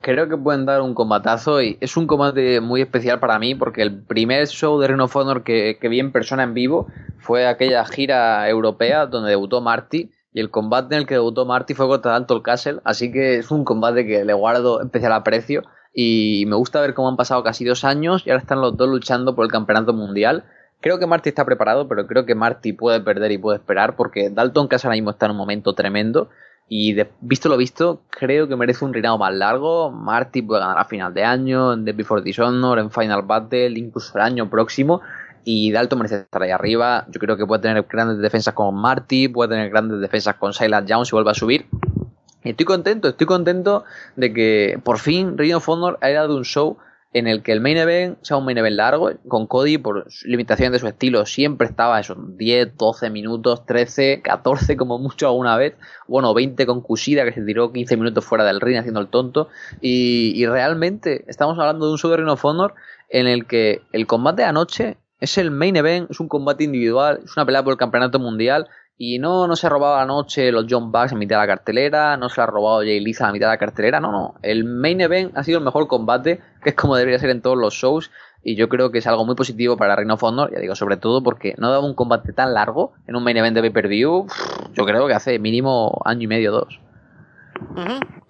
Creo 0.00 0.28
que 0.28 0.36
pueden 0.36 0.64
dar 0.64 0.80
un 0.80 0.94
combatazo 0.94 1.60
y 1.60 1.76
es 1.80 1.96
un 1.96 2.06
combate 2.06 2.60
muy 2.60 2.82
especial 2.82 3.18
para 3.18 3.40
mí 3.40 3.56
porque 3.56 3.82
el 3.82 4.04
primer 4.04 4.46
show 4.46 4.78
de 4.78 4.86
Ring 4.86 5.00
of 5.00 5.16
Honor 5.16 5.42
que, 5.42 5.78
que 5.80 5.88
vi 5.88 5.98
en 5.98 6.12
persona 6.12 6.44
en 6.44 6.54
vivo 6.54 6.86
fue 7.18 7.48
aquella 7.48 7.84
gira 7.84 8.48
europea 8.48 9.06
donde 9.06 9.30
debutó 9.30 9.60
Marty 9.60 10.08
y 10.34 10.40
el 10.40 10.50
combate 10.50 10.96
en 10.96 11.02
el 11.02 11.06
que 11.06 11.14
debutó 11.14 11.46
Marty 11.46 11.74
fue 11.74 11.86
contra 11.86 12.12
Dalton 12.12 12.42
Castle, 12.42 12.80
así 12.84 13.12
que 13.12 13.36
es 13.38 13.52
un 13.52 13.64
combate 13.64 14.04
que 14.04 14.24
le 14.24 14.32
guardo 14.34 14.82
especial 14.82 15.12
aprecio 15.12 15.62
y 15.94 16.44
me 16.48 16.56
gusta 16.56 16.80
ver 16.80 16.92
cómo 16.92 17.08
han 17.08 17.16
pasado 17.16 17.44
casi 17.44 17.64
dos 17.64 17.84
años 17.84 18.26
y 18.26 18.30
ahora 18.30 18.42
están 18.42 18.60
los 18.60 18.76
dos 18.76 18.88
luchando 18.88 19.36
por 19.36 19.44
el 19.44 19.52
campeonato 19.52 19.92
mundial. 19.92 20.44
Creo 20.80 20.98
que 20.98 21.06
Marty 21.06 21.28
está 21.28 21.44
preparado, 21.44 21.86
pero 21.86 22.08
creo 22.08 22.26
que 22.26 22.34
Marty 22.34 22.72
puede 22.72 23.00
perder 23.00 23.30
y 23.30 23.38
puede 23.38 23.58
esperar 23.58 23.94
porque 23.94 24.28
Dalton 24.28 24.66
Castle 24.66 24.88
ahora 24.88 24.96
mismo 24.96 25.10
está 25.10 25.26
en 25.26 25.32
un 25.32 25.38
momento 25.38 25.72
tremendo 25.72 26.28
y 26.68 26.96
visto 27.20 27.48
lo 27.48 27.56
visto, 27.56 28.02
creo 28.10 28.48
que 28.48 28.56
merece 28.56 28.84
un 28.84 28.92
reinado 28.92 29.18
más 29.18 29.32
largo. 29.32 29.92
Marty 29.92 30.42
puede 30.42 30.62
ganar 30.62 30.78
a 30.78 30.84
final 30.84 31.14
de 31.14 31.22
año, 31.22 31.74
en 31.74 31.84
The 31.84 31.92
Before 31.92 32.22
Dishonor, 32.22 32.80
en 32.80 32.90
Final 32.90 33.22
Battle, 33.22 33.78
incluso 33.78 34.18
el 34.18 34.24
año 34.24 34.50
próximo 34.50 35.00
y 35.44 35.72
Dalton 35.72 35.98
merece 35.98 36.16
estar 36.16 36.42
ahí 36.42 36.50
arriba. 36.50 37.06
Yo 37.10 37.20
creo 37.20 37.36
que 37.36 37.46
puede 37.46 37.62
tener 37.62 37.82
grandes 37.84 38.18
defensas 38.18 38.54
con 38.54 38.74
Marty, 38.74 39.28
puede 39.28 39.50
tener 39.50 39.70
grandes 39.70 40.00
defensas 40.00 40.36
con 40.36 40.52
Silas 40.52 40.84
Jones 40.88 41.08
si 41.08 41.12
vuelve 41.14 41.30
a 41.30 41.34
subir. 41.34 41.66
Estoy 42.42 42.66
contento, 42.66 43.08
estoy 43.08 43.26
contento 43.26 43.84
de 44.16 44.32
que 44.32 44.78
por 44.84 44.98
fin 44.98 45.38
Ring 45.38 45.54
of 45.54 45.68
Honor 45.68 45.98
haya 46.02 46.20
dado 46.20 46.36
un 46.36 46.44
show 46.44 46.76
en 47.14 47.28
el 47.28 47.42
que 47.42 47.52
el 47.52 47.60
main 47.60 47.76
event 47.76 48.18
sea 48.22 48.36
un 48.36 48.44
main 48.44 48.58
event 48.58 48.76
largo, 48.76 49.12
con 49.28 49.46
Cody 49.46 49.78
por 49.78 50.06
limitaciones 50.24 50.72
de 50.72 50.78
su 50.80 50.88
estilo 50.88 51.24
siempre 51.26 51.68
estaba 51.68 52.00
esos 52.00 52.18
10, 52.36 52.76
12 52.76 53.08
minutos, 53.08 53.64
13, 53.66 54.20
14 54.20 54.76
como 54.76 54.98
mucho 54.98 55.28
alguna 55.28 55.56
vez, 55.56 55.74
bueno, 56.08 56.34
20 56.34 56.66
con 56.66 56.80
Kushida 56.80 57.24
que 57.24 57.32
se 57.32 57.42
tiró 57.42 57.72
15 57.72 57.96
minutos 57.96 58.24
fuera 58.24 58.44
del 58.44 58.60
ring 58.60 58.78
haciendo 58.78 59.00
el 59.00 59.06
tonto, 59.06 59.48
y, 59.80 60.32
y 60.34 60.44
realmente 60.46 61.24
estamos 61.28 61.56
hablando 61.56 61.86
de 61.86 61.92
un 61.92 61.98
show 61.98 62.10
de 62.10 62.16
Ring 62.16 62.28
of 62.28 62.44
Honor 62.44 62.74
en 63.08 63.28
el 63.28 63.46
que 63.46 63.82
el 63.92 64.08
combate 64.08 64.42
de 64.42 64.48
anoche 64.48 64.96
es 65.24 65.38
el 65.38 65.50
main 65.50 65.74
event, 65.76 66.10
es 66.10 66.20
un 66.20 66.28
combate 66.28 66.64
individual, 66.64 67.20
es 67.24 67.36
una 67.36 67.44
pelea 67.44 67.64
por 67.64 67.72
el 67.72 67.78
campeonato 67.78 68.18
mundial. 68.18 68.68
Y 68.96 69.18
no, 69.18 69.48
no 69.48 69.56
se 69.56 69.66
ha 69.66 69.70
robado 69.70 69.96
anoche 69.96 70.52
los 70.52 70.66
John 70.70 70.92
Bucks 70.92 71.10
en 71.10 71.18
mitad 71.18 71.36
de 71.36 71.46
la 71.46 71.46
cartelera, 71.48 72.16
no 72.16 72.28
se 72.28 72.40
ha 72.40 72.46
robado 72.46 72.78
Jay 72.78 73.00
Lisa 73.00 73.26
en 73.26 73.32
mitad 73.32 73.48
de 73.48 73.54
la 73.54 73.58
cartelera, 73.58 73.98
no, 73.98 74.12
no. 74.12 74.34
El 74.42 74.64
main 74.64 75.00
event 75.00 75.36
ha 75.36 75.42
sido 75.42 75.58
el 75.58 75.64
mejor 75.64 75.88
combate, 75.88 76.40
que 76.62 76.70
es 76.70 76.76
como 76.76 76.94
debería 76.94 77.18
ser 77.18 77.30
en 77.30 77.42
todos 77.42 77.58
los 77.58 77.74
shows. 77.74 78.12
Y 78.44 78.54
yo 78.54 78.68
creo 78.68 78.92
que 78.92 78.98
es 78.98 79.06
algo 79.08 79.24
muy 79.24 79.34
positivo 79.34 79.76
para 79.76 79.96
Reino 79.96 80.14
of 80.14 80.22
Honor, 80.22 80.52
ya 80.52 80.60
digo, 80.60 80.76
sobre 80.76 80.96
todo 80.96 81.22
porque 81.22 81.54
no 81.58 81.70
daba 81.70 81.84
un 81.84 81.94
combate 81.94 82.32
tan 82.32 82.54
largo 82.54 82.92
en 83.08 83.16
un 83.16 83.24
main 83.24 83.36
event 83.36 83.56
de 83.56 83.62
pay-per-view, 83.62 84.26
yo 84.74 84.84
creo 84.84 85.08
que 85.08 85.14
hace 85.14 85.38
mínimo 85.38 86.00
año 86.04 86.22
y 86.22 86.26
medio, 86.26 86.52
dos. 86.52 86.78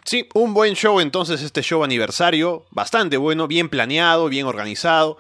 Sí, 0.05 0.29
un 0.35 0.55
buen 0.55 0.75
show 0.75 1.01
entonces 1.01 1.43
este 1.43 1.63
show 1.63 1.83
aniversario, 1.83 2.65
bastante 2.71 3.17
bueno, 3.17 3.49
bien 3.49 3.69
planeado, 3.69 4.29
bien 4.29 4.47
organizado 4.47 5.19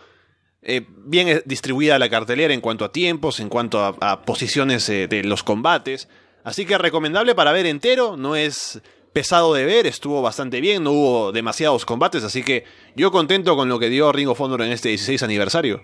eh, 0.64 0.86
bien 1.04 1.42
distribuida 1.44 1.98
la 1.98 2.08
cartelera 2.08 2.54
en 2.54 2.60
cuanto 2.60 2.84
a 2.84 2.92
tiempos, 2.92 3.38
en 3.38 3.48
cuanto 3.48 3.84
a, 3.84 4.22
posiciones 4.22 4.88
eh, 4.88 5.06
de 5.08 5.22
los 5.22 5.42
combates. 5.42 6.08
Así 6.42 6.64
que 6.64 6.78
recomendable 6.78 7.34
para 7.34 7.52
ver 7.52 7.66
entero, 7.66 8.16
no 8.16 8.34
es 8.34 8.82
pesado 9.12 9.54
de 9.54 9.64
ver, 9.64 9.86
estuvo 9.86 10.22
bastante 10.22 10.60
bien, 10.60 10.82
no 10.82 10.90
hubo 10.92 11.32
demasiados 11.32 11.84
combates, 11.86 12.24
así 12.24 12.42
que 12.42 12.64
yo 12.96 13.12
contento 13.12 13.56
con 13.56 13.68
lo 13.68 13.78
que 13.78 13.88
dio 13.88 14.10
Ring 14.10 14.28
of 14.28 14.40
Honor 14.40 14.62
en 14.62 14.72
este 14.72 14.88
16 14.88 15.22
aniversario. 15.22 15.80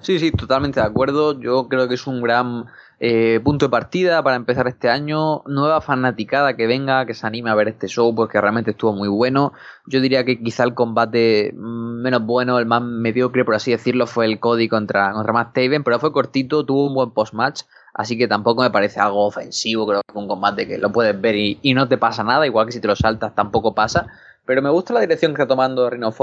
Sí, 0.00 0.18
sí, 0.18 0.30
totalmente 0.32 0.80
de 0.80 0.86
acuerdo. 0.86 1.38
Yo 1.40 1.68
creo 1.68 1.88
que 1.88 1.94
es 1.94 2.06
un 2.06 2.22
gran 2.22 2.66
eh, 3.02 3.40
punto 3.42 3.66
de 3.66 3.70
partida 3.70 4.22
para 4.22 4.36
empezar 4.36 4.68
este 4.68 4.90
año, 4.90 5.42
nueva 5.46 5.80
fanaticada 5.80 6.54
que 6.54 6.66
venga, 6.66 7.06
que 7.06 7.14
se 7.14 7.26
anime 7.26 7.48
a 7.48 7.54
ver 7.54 7.68
este 7.68 7.88
show 7.88 8.14
porque 8.14 8.38
realmente 8.38 8.72
estuvo 8.72 8.92
muy 8.92 9.08
bueno. 9.08 9.54
Yo 9.86 10.02
diría 10.02 10.24
que 10.26 10.38
quizá 10.38 10.64
el 10.64 10.74
combate 10.74 11.54
menos 11.56 12.22
bueno, 12.26 12.58
el 12.58 12.66
más 12.66 12.82
mediocre 12.82 13.44
por 13.46 13.54
así 13.54 13.70
decirlo, 13.70 14.06
fue 14.06 14.26
el 14.26 14.38
Cody 14.38 14.68
contra, 14.68 15.12
contra 15.12 15.32
Matt 15.32 15.54
Taven, 15.54 15.82
pero 15.82 15.98
fue 15.98 16.12
cortito, 16.12 16.66
tuvo 16.66 16.88
un 16.88 16.94
buen 16.94 17.10
post-match, 17.12 17.62
así 17.94 18.18
que 18.18 18.28
tampoco 18.28 18.62
me 18.62 18.70
parece 18.70 19.00
algo 19.00 19.24
ofensivo, 19.24 19.86
creo 19.86 20.02
que 20.06 20.18
un 20.18 20.28
combate 20.28 20.68
que 20.68 20.76
lo 20.76 20.92
puedes 20.92 21.18
ver 21.18 21.36
y, 21.36 21.58
y 21.62 21.72
no 21.72 21.88
te 21.88 21.96
pasa 21.96 22.22
nada, 22.22 22.46
igual 22.46 22.66
que 22.66 22.72
si 22.72 22.80
te 22.80 22.88
lo 22.88 22.96
saltas 22.96 23.34
tampoco 23.34 23.74
pasa. 23.74 24.08
Pero 24.46 24.62
me 24.62 24.70
gusta 24.70 24.94
la 24.94 25.00
dirección 25.00 25.34
que 25.34 25.42
está 25.42 25.48
tomando 25.48 25.88
Ring 25.88 26.02
of. 26.04 26.20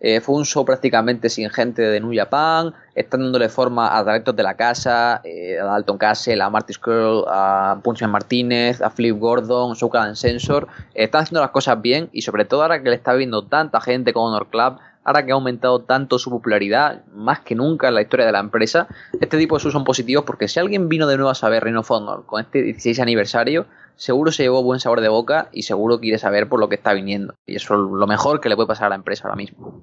Eh, 0.00 0.20
fue 0.20 0.36
un 0.36 0.44
show 0.44 0.64
prácticamente 0.64 1.28
sin 1.28 1.50
gente 1.50 1.82
de 1.82 2.00
New 2.00 2.14
Japan. 2.14 2.72
Están 2.94 3.20
dándole 3.20 3.48
forma 3.48 3.96
a 3.96 4.02
directos 4.04 4.34
de 4.36 4.42
la 4.42 4.54
casa, 4.56 5.20
eh, 5.24 5.58
a 5.60 5.64
Dalton 5.64 5.98
Castle, 5.98 6.40
a 6.40 6.50
Marty 6.50 6.72
Skrull, 6.72 7.24
a 7.28 7.78
Punch 7.82 8.02
Martínez, 8.02 8.80
a 8.80 8.90
Flip 8.90 9.18
Gordon, 9.18 9.74
Showcase 9.74 10.16
Sensor. 10.16 10.68
están 10.94 11.22
haciendo 11.22 11.40
las 11.40 11.50
cosas 11.50 11.80
bien 11.82 12.08
y 12.12 12.22
sobre 12.22 12.44
todo 12.44 12.62
ahora 12.62 12.82
que 12.82 12.90
le 12.90 12.96
está 12.96 13.12
viendo 13.14 13.44
tanta 13.44 13.80
gente 13.80 14.12
con 14.12 14.24
Honor 14.24 14.48
Club, 14.48 14.78
ahora 15.04 15.24
que 15.24 15.32
ha 15.32 15.34
aumentado 15.34 15.80
tanto 15.80 16.18
su 16.18 16.30
popularidad, 16.30 17.02
más 17.14 17.40
que 17.40 17.54
nunca 17.54 17.88
en 17.88 17.94
la 17.94 18.02
historia 18.02 18.26
de 18.26 18.32
la 18.32 18.40
empresa, 18.40 18.88
este 19.20 19.38
tipo 19.38 19.56
de 19.56 19.62
shows 19.62 19.72
son 19.72 19.84
positivos 19.84 20.24
porque 20.24 20.48
si 20.48 20.60
alguien 20.60 20.88
vino 20.88 21.06
de 21.06 21.16
nuevo 21.16 21.30
a 21.30 21.34
saber 21.34 21.64
Ring 21.64 21.76
of 21.76 21.90
con 22.26 22.40
este 22.40 22.62
16 22.62 23.00
aniversario, 23.00 23.66
seguro 23.98 24.32
se 24.32 24.44
llevó 24.44 24.62
buen 24.62 24.80
sabor 24.80 25.02
de 25.02 25.08
boca 25.08 25.50
y 25.52 25.64
seguro 25.64 26.00
quiere 26.00 26.18
saber 26.18 26.48
por 26.48 26.60
lo 26.60 26.68
que 26.68 26.76
está 26.76 26.94
viniendo. 26.94 27.34
Y 27.46 27.56
eso 27.56 27.74
es 27.74 27.80
lo 27.80 28.06
mejor 28.06 28.40
que 28.40 28.48
le 28.48 28.56
puede 28.56 28.68
pasar 28.68 28.86
a 28.86 28.90
la 28.90 28.94
empresa 28.94 29.24
ahora 29.24 29.36
mismo. 29.36 29.80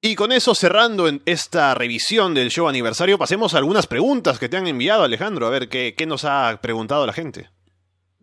Y 0.00 0.14
con 0.14 0.30
eso, 0.30 0.54
cerrando 0.54 1.08
en 1.08 1.20
esta 1.26 1.74
revisión 1.74 2.32
del 2.32 2.50
show 2.50 2.68
aniversario, 2.68 3.18
pasemos 3.18 3.54
a 3.54 3.58
algunas 3.58 3.86
preguntas 3.86 4.38
que 4.38 4.48
te 4.48 4.56
han 4.56 4.66
enviado, 4.66 5.02
Alejandro. 5.02 5.46
A 5.46 5.50
ver, 5.50 5.68
¿qué, 5.68 5.94
qué 5.96 6.06
nos 6.06 6.24
ha 6.24 6.58
preguntado 6.62 7.06
la 7.06 7.12
gente? 7.12 7.50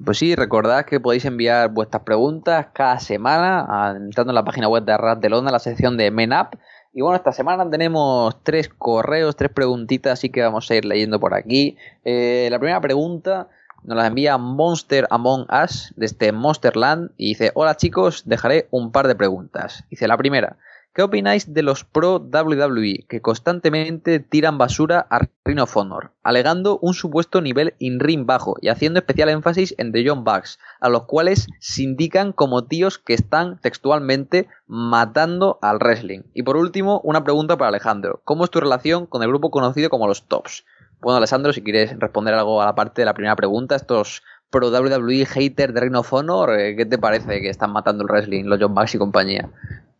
Pues 0.03 0.17
sí, 0.17 0.35
recordad 0.35 0.85
que 0.85 0.99
podéis 0.99 1.25
enviar 1.25 1.69
vuestras 1.71 2.03
preguntas 2.03 2.67
cada 2.73 2.99
semana 2.99 3.95
entrando 3.97 4.31
en 4.31 4.35
la 4.35 4.45
página 4.45 4.67
web 4.67 4.83
de 4.83 4.93
Arras 4.93 5.19
de 5.19 5.29
Londra, 5.29 5.51
la 5.51 5.59
sección 5.59 5.97
de 5.97 6.09
MENAP. 6.09 6.55
Y 6.93 7.01
bueno, 7.01 7.15
esta 7.15 7.31
semana 7.31 7.69
tenemos 7.69 8.41
tres 8.43 8.69
correos, 8.69 9.35
tres 9.35 9.51
preguntitas, 9.51 10.13
así 10.13 10.29
que 10.29 10.41
vamos 10.41 10.69
a 10.69 10.75
ir 10.75 10.85
leyendo 10.85 11.19
por 11.19 11.33
aquí. 11.33 11.75
Eh, 12.05 12.47
la 12.51 12.59
primera 12.59 12.81
pregunta 12.81 13.49
nos 13.83 13.97
la 13.97 14.07
envía 14.07 14.37
Monster 14.37 15.07
Among 15.09 15.47
Us 15.63 15.93
desde 15.95 16.31
Monsterland 16.31 17.11
y 17.17 17.29
dice, 17.29 17.51
hola 17.55 17.75
chicos, 17.75 18.23
dejaré 18.25 18.67
un 18.71 18.91
par 18.91 19.07
de 19.07 19.15
preguntas. 19.15 19.83
Dice 19.89 20.07
la 20.07 20.17
primera, 20.17 20.57
¿Qué 20.95 21.01
opináis 21.01 21.51
de 21.51 21.63
los 21.63 21.83
pro 21.83 22.19
WWE 22.19 23.07
que 23.09 23.19
constantemente 23.19 24.19
tiran 24.19 24.59
basura 24.59 25.07
a 25.09 25.21
Ring 25.43 25.59
of 25.59 25.75
Honor, 25.75 26.11
alegando 26.21 26.77
un 26.83 26.93
supuesto 26.93 27.41
nivel 27.41 27.73
in-ring 27.79 28.27
bajo 28.27 28.57
y 28.61 28.67
haciendo 28.67 28.99
especial 28.99 29.29
énfasis 29.29 29.73
en 29.79 29.91
The 29.91 30.03
Young 30.03 30.23
Bucks, 30.23 30.59
a 30.79 30.89
los 30.89 31.05
cuales 31.05 31.47
se 31.57 31.81
indican 31.81 32.31
como 32.31 32.65
tíos 32.65 32.99
que 32.99 33.15
están 33.15 33.59
textualmente 33.59 34.47
matando 34.67 35.57
al 35.63 35.79
wrestling? 35.79 36.21
Y 36.35 36.43
por 36.43 36.57
último, 36.57 37.01
una 37.03 37.23
pregunta 37.23 37.57
para 37.57 37.69
Alejandro. 37.69 38.21
¿Cómo 38.23 38.43
es 38.43 38.51
tu 38.51 38.59
relación 38.59 39.07
con 39.07 39.23
el 39.23 39.29
grupo 39.29 39.49
conocido 39.49 39.89
como 39.89 40.07
los 40.07 40.27
Tops? 40.27 40.63
Bueno, 41.03 41.17
Alejandro, 41.17 41.51
si 41.51 41.61
quieres 41.61 41.99
responder 41.99 42.33
algo 42.33 42.61
a 42.61 42.65
la 42.65 42.75
parte 42.75 43.01
de 43.01 43.05
la 43.05 43.13
primera 43.13 43.35
pregunta, 43.35 43.75
estos 43.75 44.23
pro 44.49 44.69
WWE 44.69 45.25
haters 45.25 45.73
de 45.73 45.81
Ring 45.81 45.95
of 45.95 46.13
Honor, 46.13 46.57
eh, 46.57 46.75
¿qué 46.75 46.85
te 46.85 46.97
parece 46.97 47.41
que 47.41 47.49
están 47.49 47.73
matando 47.73 48.03
el 48.03 48.09
wrestling, 48.09 48.45
los 48.45 48.59
Young 48.59 48.73
Bucks 48.73 48.95
y 48.95 48.97
compañía? 48.97 49.49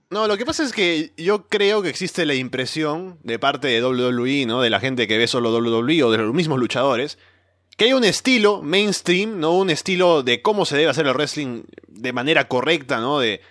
No, 0.09 0.27
lo 0.27 0.37
que 0.37 0.45
pasa 0.45 0.63
es 0.63 0.71
que 0.71 1.11
yo 1.17 1.47
creo 1.47 1.81
que 1.81 1.89
existe 1.89 2.25
la 2.25 2.35
impresión 2.35 3.17
de 3.23 3.39
parte 3.39 3.67
de 3.67 3.83
WWE, 3.83 4.45
¿no? 4.45 4.61
De 4.61 4.69
la 4.69 4.79
gente 4.79 5.07
que 5.07 5.17
ve 5.17 5.27
solo 5.27 5.51
WWE 5.51 6.03
o 6.03 6.11
de 6.11 6.19
los 6.19 6.33
mismos 6.33 6.59
luchadores, 6.59 7.17
que 7.75 7.85
hay 7.85 7.93
un 7.93 8.03
estilo 8.03 8.61
mainstream, 8.61 9.39
¿no? 9.39 9.53
Un 9.53 9.71
estilo 9.71 10.21
de 10.23 10.41
cómo 10.41 10.65
se 10.65 10.77
debe 10.77 10.91
hacer 10.91 11.07
el 11.07 11.15
wrestling 11.15 11.63
de 11.87 12.13
manera 12.13 12.47
correcta, 12.47 12.99
¿no? 12.99 13.19
De 13.19 13.41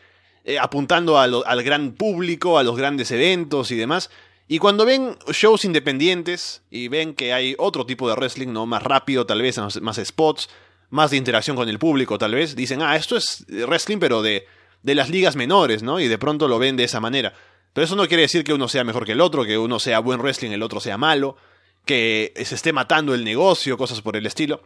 eh, 0.44 0.58
apuntando 0.58 1.18
al 1.18 1.62
gran 1.64 1.92
público, 1.92 2.58
a 2.58 2.62
los 2.62 2.76
grandes 2.76 3.10
eventos 3.10 3.72
y 3.72 3.76
demás. 3.76 4.08
Y 4.52 4.58
cuando 4.58 4.84
ven 4.84 5.16
shows 5.32 5.64
independientes 5.64 6.62
y 6.70 6.88
ven 6.88 7.14
que 7.14 7.32
hay 7.32 7.54
otro 7.58 7.86
tipo 7.86 8.08
de 8.08 8.14
wrestling, 8.14 8.52
¿no? 8.52 8.66
Más 8.66 8.82
rápido, 8.82 9.24
tal 9.24 9.40
vez, 9.40 9.58
más 9.80 10.00
spots, 10.04 10.50
más 10.90 11.10
de 11.10 11.16
interacción 11.16 11.56
con 11.56 11.68
el 11.68 11.78
público, 11.78 12.18
tal 12.18 12.34
vez, 12.34 12.54
dicen, 12.54 12.82
ah, 12.82 12.96
esto 12.96 13.16
es 13.16 13.46
wrestling, 13.48 13.98
pero 13.98 14.20
de 14.20 14.46
de 14.82 14.94
las 14.94 15.08
ligas 15.08 15.36
menores, 15.36 15.82
¿no? 15.82 16.00
Y 16.00 16.08
de 16.08 16.18
pronto 16.18 16.48
lo 16.48 16.58
ven 16.58 16.76
de 16.76 16.84
esa 16.84 17.00
manera. 17.00 17.32
Pero 17.72 17.84
eso 17.84 17.96
no 17.96 18.06
quiere 18.06 18.22
decir 18.22 18.44
que 18.44 18.52
uno 18.52 18.68
sea 18.68 18.84
mejor 18.84 19.06
que 19.06 19.12
el 19.12 19.20
otro, 19.20 19.44
que 19.44 19.56
uno 19.56 19.78
sea 19.78 20.00
buen 20.00 20.20
wrestling, 20.20 20.50
el 20.50 20.62
otro 20.62 20.80
sea 20.80 20.98
malo, 20.98 21.36
que 21.84 22.32
se 22.44 22.54
esté 22.54 22.72
matando 22.72 23.14
el 23.14 23.24
negocio, 23.24 23.78
cosas 23.78 24.02
por 24.02 24.16
el 24.16 24.26
estilo. 24.26 24.62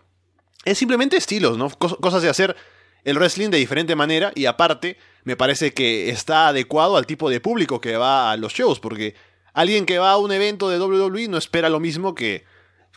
Es 0.64 0.78
simplemente 0.78 1.16
estilos, 1.16 1.56
¿no? 1.56 1.70
cosas 1.70 2.22
de 2.22 2.28
hacer 2.28 2.56
el 3.04 3.16
wrestling 3.16 3.50
de 3.50 3.58
diferente 3.58 3.94
manera 3.94 4.32
y 4.34 4.46
aparte 4.46 4.98
me 5.22 5.36
parece 5.36 5.72
que 5.72 6.08
está 6.08 6.48
adecuado 6.48 6.96
al 6.96 7.06
tipo 7.06 7.30
de 7.30 7.40
público 7.40 7.80
que 7.80 7.96
va 7.96 8.32
a 8.32 8.36
los 8.36 8.52
shows, 8.52 8.80
porque 8.80 9.14
alguien 9.56 9.86
que 9.86 9.98
va 9.98 10.12
a 10.12 10.18
un 10.18 10.30
evento 10.32 10.68
de 10.68 10.78
WWE 10.78 11.28
no 11.28 11.38
espera 11.38 11.70
lo 11.70 11.80
mismo 11.80 12.14
que 12.14 12.44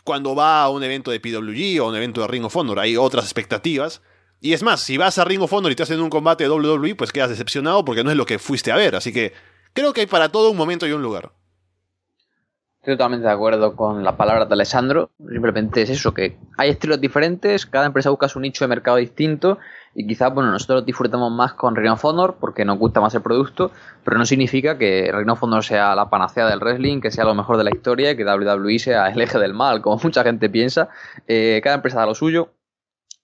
cuando 0.04 0.34
va 0.34 0.62
a 0.62 0.68
un 0.68 0.84
evento 0.84 1.10
de 1.10 1.18
PWG 1.18 1.82
o 1.82 1.88
un 1.88 1.96
evento 1.96 2.20
de 2.20 2.28
Ring 2.28 2.44
of 2.44 2.54
Honor, 2.54 2.78
hay 2.78 2.98
otras 2.98 3.24
expectativas 3.24 4.02
y 4.42 4.52
es 4.52 4.62
más, 4.62 4.82
si 4.82 4.98
vas 4.98 5.18
a 5.18 5.24
Ring 5.24 5.40
of 5.40 5.52
Honor 5.52 5.72
y 5.72 5.74
te 5.74 5.82
hacen 5.82 6.00
un 6.00 6.10
combate 6.10 6.44
de 6.44 6.50
WWE, 6.50 6.94
pues 6.96 7.12
quedas 7.12 7.30
decepcionado 7.30 7.84
porque 7.84 8.04
no 8.04 8.10
es 8.10 8.16
lo 8.16 8.26
que 8.26 8.38
fuiste 8.38 8.70
a 8.70 8.76
ver. 8.76 8.94
Así 8.94 9.12
que 9.12 9.32
creo 9.72 9.92
que 9.92 10.02
hay 10.02 10.06
para 10.06 10.30
todo 10.30 10.50
un 10.50 10.56
momento 10.56 10.86
y 10.86 10.92
un 10.92 11.02
lugar. 11.02 11.32
Estoy 12.80 12.94
totalmente 12.94 13.26
de 13.26 13.32
acuerdo 13.34 13.76
con 13.76 14.02
las 14.02 14.14
palabras 14.14 14.48
de 14.48 14.54
Alessandro. 14.54 15.10
Simplemente 15.18 15.82
es 15.82 15.90
eso, 15.90 16.14
que 16.14 16.38
hay 16.56 16.70
estilos 16.70 16.98
diferentes, 16.98 17.66
cada 17.66 17.84
empresa 17.84 18.08
busca 18.08 18.26
su 18.26 18.40
nicho 18.40 18.64
de 18.64 18.68
mercado 18.68 18.96
distinto 18.96 19.58
y 19.94 20.06
quizás, 20.06 20.32
bueno, 20.32 20.50
nosotros 20.50 20.86
disfrutamos 20.86 21.30
más 21.30 21.52
con 21.52 21.76
Ring 21.76 21.92
of 21.92 22.02
Honor 22.06 22.36
porque 22.40 22.64
nos 22.64 22.78
gusta 22.78 23.02
más 23.02 23.14
el 23.14 23.20
producto, 23.20 23.70
pero 24.02 24.16
no 24.16 24.24
significa 24.24 24.78
que 24.78 25.12
Ring 25.12 25.28
of 25.28 25.42
Honor 25.42 25.62
sea 25.62 25.94
la 25.94 26.08
panacea 26.08 26.46
del 26.46 26.60
wrestling, 26.60 27.02
que 27.02 27.10
sea 27.10 27.24
lo 27.24 27.34
mejor 27.34 27.58
de 27.58 27.64
la 27.64 27.70
historia 27.70 28.16
que 28.16 28.24
WWE 28.24 28.78
sea 28.78 29.08
el 29.08 29.20
eje 29.20 29.38
del 29.38 29.52
mal, 29.52 29.82
como 29.82 30.00
mucha 30.02 30.22
gente 30.22 30.48
piensa. 30.48 30.88
Eh, 31.28 31.60
cada 31.62 31.76
empresa 31.76 31.98
da 31.98 32.06
lo 32.06 32.14
suyo 32.14 32.48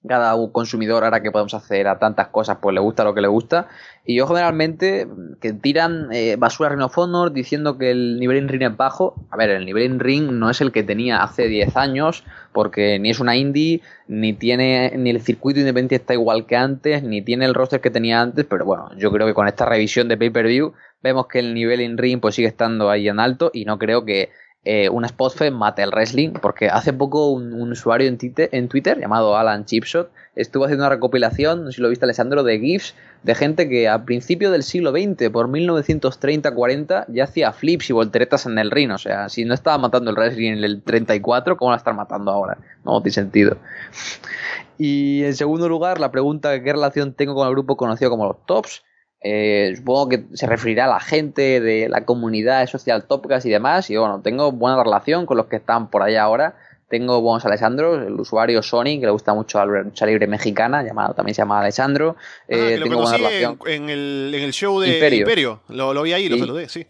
cada 0.06 0.34
consumidor 0.52 1.04
ahora 1.04 1.22
que 1.22 1.30
podemos 1.30 1.54
hacer 1.54 1.88
a 1.88 1.98
tantas 1.98 2.28
cosas, 2.28 2.58
pues 2.60 2.74
le 2.74 2.80
gusta 2.80 3.04
lo 3.04 3.14
que 3.14 3.20
le 3.20 3.28
gusta. 3.28 3.68
Y 4.04 4.16
yo 4.16 4.26
generalmente 4.26 5.08
que 5.40 5.52
tiran 5.52 6.08
eh, 6.12 6.36
basura 6.38 6.70
a 6.70 6.72
Ring 6.72 7.32
diciendo 7.32 7.76
que 7.76 7.90
el 7.90 8.20
nivel 8.20 8.38
in 8.38 8.48
ring 8.48 8.62
es 8.62 8.76
bajo. 8.76 9.14
A 9.30 9.36
ver, 9.36 9.50
el 9.50 9.64
nivel 9.64 9.84
in 9.84 9.98
ring 9.98 10.30
no 10.30 10.48
es 10.48 10.60
el 10.60 10.70
que 10.70 10.82
tenía 10.82 11.22
hace 11.22 11.48
10 11.48 11.76
años, 11.76 12.24
porque 12.52 12.98
ni 12.98 13.10
es 13.10 13.20
una 13.20 13.36
indie, 13.36 13.82
ni 14.06 14.32
tiene, 14.32 14.92
ni 14.96 15.10
el 15.10 15.20
circuito 15.20 15.60
independiente 15.60 15.96
está 15.96 16.14
igual 16.14 16.46
que 16.46 16.56
antes, 16.56 17.02
ni 17.02 17.22
tiene 17.22 17.44
el 17.44 17.54
roster 17.54 17.80
que 17.80 17.90
tenía 17.90 18.20
antes, 18.20 18.44
pero 18.44 18.64
bueno, 18.64 18.90
yo 18.96 19.10
creo 19.10 19.26
que 19.26 19.34
con 19.34 19.48
esta 19.48 19.66
revisión 19.66 20.08
de 20.08 20.16
pay-per-view 20.16 20.72
vemos 21.02 21.26
que 21.26 21.40
el 21.40 21.54
nivel 21.54 21.80
in 21.80 21.98
ring 21.98 22.20
pues 22.20 22.34
sigue 22.34 22.48
estando 22.48 22.90
ahí 22.90 23.08
en 23.08 23.20
alto 23.20 23.50
y 23.52 23.64
no 23.64 23.78
creo 23.78 24.04
que 24.04 24.30
eh, 24.68 24.88
una 24.88 25.06
Spotfed 25.06 25.52
mate 25.52 25.84
el 25.84 25.92
wrestling, 25.92 26.30
porque 26.42 26.68
hace 26.68 26.92
poco 26.92 27.30
un, 27.30 27.70
usuario 27.70 28.08
en, 28.08 28.68
Twitter 28.68 28.98
llamado 28.98 29.36
Alan 29.36 29.64
Chipshot 29.64 30.10
estuvo 30.34 30.64
haciendo 30.64 30.82
una 30.82 30.90
recopilación, 30.90 31.62
no 31.62 31.70
sé 31.70 31.76
si 31.76 31.82
lo 31.82 31.88
viste 31.88 32.04
Alessandro, 32.04 32.42
de 32.42 32.58
GIFs 32.58 32.96
de 33.22 33.36
gente 33.36 33.68
que 33.68 33.88
a 33.88 34.04
principio 34.04 34.50
del 34.50 34.64
siglo 34.64 34.90
XX, 34.90 35.30
por 35.30 35.48
1930-40, 35.48 37.04
ya 37.06 37.22
hacía 37.22 37.52
flips 37.52 37.90
y 37.90 37.92
volteretas 37.92 38.46
en 38.46 38.58
el 38.58 38.72
ring. 38.72 38.90
O 38.90 38.98
sea, 38.98 39.28
si 39.28 39.44
no 39.44 39.54
estaba 39.54 39.78
matando 39.78 40.10
el 40.10 40.16
wrestling 40.16 40.54
en 40.54 40.64
el 40.64 40.82
34, 40.82 41.56
¿cómo 41.56 41.70
la 41.70 41.76
estar 41.76 41.94
matando 41.94 42.32
ahora? 42.32 42.58
No 42.84 43.00
tiene 43.02 43.14
sentido. 43.14 43.58
Y 44.78 45.22
en 45.22 45.36
segundo 45.36 45.68
lugar, 45.68 46.00
la 46.00 46.10
pregunta, 46.10 46.60
¿qué 46.60 46.72
relación 46.72 47.12
tengo 47.12 47.36
con 47.36 47.46
el 47.46 47.54
grupo 47.54 47.76
conocido 47.76 48.10
como 48.10 48.26
los 48.26 48.44
Tops? 48.46 48.82
Eh, 49.22 49.72
supongo 49.76 50.08
que 50.10 50.24
se 50.34 50.46
referirá 50.46 50.84
a 50.84 50.88
la 50.88 51.00
gente 51.00 51.60
de 51.60 51.88
la 51.88 52.04
comunidad 52.04 52.66
social 52.66 53.04
Topcast 53.04 53.46
y 53.46 53.50
demás. 53.50 53.90
Y 53.90 53.96
bueno, 53.96 54.20
tengo 54.22 54.52
buena 54.52 54.82
relación 54.82 55.26
con 55.26 55.36
los 55.36 55.46
que 55.46 55.56
están 55.56 55.90
por 55.90 56.02
allá 56.02 56.22
ahora. 56.22 56.56
Tengo 56.88 57.20
buenos 57.20 57.44
Alessandro, 57.44 58.06
el 58.06 58.12
usuario 58.12 58.62
Sony, 58.62 59.00
que 59.00 59.06
le 59.06 59.10
gusta 59.10 59.34
mucho 59.34 59.58
la 59.58 59.82
lucha 59.82 60.06
libre 60.06 60.28
mexicana, 60.28 60.84
llamado 60.84 61.14
también 61.14 61.34
se 61.34 61.42
llama 61.42 61.60
Alessandro. 61.60 62.14
Ah, 62.18 62.44
eh, 62.48 62.78
tengo 62.80 63.00
buena 63.00 63.16
relación. 63.16 63.58
En, 63.66 63.90
el, 63.90 64.32
en, 64.32 64.42
el, 64.44 64.52
show 64.52 64.78
de 64.78 64.94
Imperio. 64.94 65.60
Lo, 65.68 66.02
vi 66.02 66.12
ahí, 66.12 66.28
lo 66.28 66.38
saludé, 66.38 66.68
sí. 66.68 66.86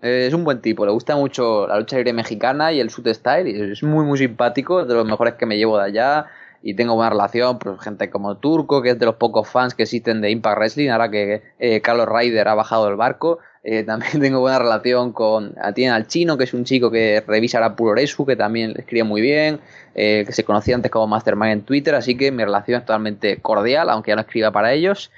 Eh, 0.00 0.26
es 0.28 0.32
un 0.32 0.44
buen 0.44 0.62
tipo, 0.62 0.86
le 0.86 0.92
gusta 0.92 1.16
mucho 1.16 1.66
la 1.66 1.78
lucha 1.78 1.96
libre 1.96 2.14
mexicana 2.14 2.72
y 2.72 2.80
el 2.80 2.88
suit 2.88 3.08
style. 3.08 3.48
Y 3.48 3.72
es 3.72 3.82
muy, 3.82 4.06
muy 4.06 4.16
simpático, 4.16 4.86
de 4.86 4.94
los 4.94 5.04
mejores 5.04 5.34
que 5.34 5.44
me 5.44 5.58
llevo 5.58 5.76
de 5.76 5.84
allá 5.84 6.26
y 6.68 6.74
tengo 6.74 6.96
buena 6.96 7.10
relación, 7.10 7.60
pues 7.60 7.78
gente 7.80 8.10
como 8.10 8.38
Turco, 8.38 8.82
que 8.82 8.90
es 8.90 8.98
de 8.98 9.06
los 9.06 9.14
pocos 9.14 9.48
fans 9.48 9.76
que 9.76 9.84
existen 9.84 10.20
de 10.20 10.32
Impact 10.32 10.58
Wrestling, 10.58 10.88
ahora 10.88 11.08
que 11.12 11.42
eh, 11.60 11.80
Carlos 11.80 12.08
Ryder 12.08 12.48
ha 12.48 12.56
bajado 12.56 12.86
del 12.86 12.96
barco. 12.96 13.38
Eh, 13.62 13.84
también 13.86 14.20
tengo 14.20 14.40
buena 14.40 14.58
relación 14.58 15.12
con 15.12 15.54
tiene 15.76 15.92
al 15.92 16.08
chino, 16.08 16.36
que 16.36 16.42
es 16.42 16.54
un 16.54 16.64
chico 16.64 16.90
que 16.90 17.22
revisa 17.24 17.60
la 17.60 17.76
Puroresu, 17.76 18.26
que 18.26 18.34
también 18.34 18.74
escribe 18.76 19.04
muy 19.04 19.20
bien, 19.20 19.60
eh, 19.94 20.24
que 20.26 20.32
se 20.32 20.42
conocía 20.42 20.74
antes 20.74 20.90
como 20.90 21.06
Mastermind 21.06 21.52
en 21.52 21.62
Twitter, 21.62 21.94
así 21.94 22.16
que 22.16 22.32
mi 22.32 22.42
relación 22.42 22.80
es 22.80 22.84
totalmente 22.84 23.36
cordial, 23.36 23.88
aunque 23.88 24.10
ya 24.10 24.16
no 24.16 24.22
escriba 24.22 24.50
para 24.50 24.72
ellos. 24.72 25.12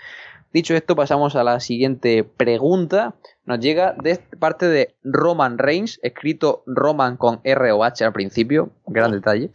Dicho 0.53 0.75
esto, 0.75 0.97
pasamos 0.97 1.35
a 1.35 1.45
la 1.45 1.61
siguiente 1.61 2.25
pregunta. 2.25 3.15
Nos 3.47 3.61
llega 3.61 3.95
de 4.03 4.19
parte 4.39 4.67
de 4.67 4.95
Roman 5.03 5.57
Reigns, 5.57 5.99
escrito 6.03 6.63
Roman 6.67 7.17
con 7.17 7.41
R 7.45 7.73
o 7.73 7.85
H 7.85 8.05
al 8.05 8.13
principio, 8.13 8.71
gran 8.87 9.13
detalle. 9.13 9.51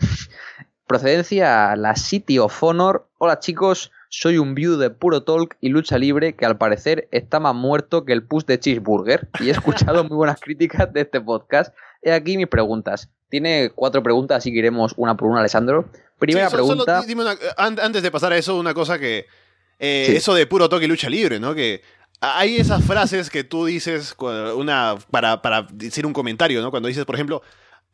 Procedencia 0.94 1.76
la 1.76 1.96
City 1.96 2.38
of 2.38 2.62
Honor. 2.62 3.08
Hola 3.18 3.40
chicos, 3.40 3.92
soy 4.10 4.38
un 4.38 4.54
view 4.54 4.78
de 4.78 4.92
puro 4.92 5.24
talk 5.24 5.58
y 5.60 5.70
lucha 5.70 5.98
libre 5.98 6.36
que 6.36 6.46
al 6.46 6.60
parecer 6.60 7.08
está 7.10 7.40
más 7.40 7.56
muerto 7.56 8.06
que 8.06 8.14
el 8.14 8.22
push 8.22 8.46
de 8.46 8.60
Cheeseburger 8.60 9.28
y 9.40 9.48
he 9.48 9.52
escuchado 9.54 10.04
muy 10.04 10.16
buenas 10.16 10.40
críticas 10.40 10.94
de 10.94 11.02
este 11.02 11.20
podcast. 11.20 11.74
He 12.04 12.12
aquí 12.12 12.38
mis 12.38 12.46
preguntas. 12.46 13.10
Tiene 13.30 13.72
cuatro 13.74 14.04
preguntas, 14.04 14.38
así 14.38 14.52
que 14.52 14.60
iremos 14.60 14.94
una 14.96 15.18
por 15.18 15.30
una, 15.30 15.40
Alessandro. 15.40 15.90
Primera 16.20 16.52
pregunta. 16.52 17.04
antes 17.58 18.04
de 18.04 18.12
pasar 18.12 18.32
a 18.34 18.38
eso, 18.38 18.56
una 18.60 18.76
cosa 18.76 19.00
que. 19.00 19.26
Eh, 19.80 20.14
eso 20.16 20.36
de 20.36 20.46
puro 20.46 20.70
talk 20.70 20.84
y 20.84 20.86
lucha 20.86 21.10
libre, 21.10 21.40
¿no? 21.40 21.56
Que 21.56 21.82
hay 22.22 22.58
esas 22.58 22.84
frases 22.86 23.32
que 23.32 23.44
tú 23.44 23.66
dices 23.66 24.16
una, 24.20 24.96
para, 25.10 25.42
para 25.42 25.66
decir 25.74 26.06
un 26.06 26.14
comentario, 26.14 26.62
¿no? 26.62 26.70
Cuando 26.70 26.88
dices, 26.88 27.04
por 27.04 27.16
ejemplo, 27.16 27.42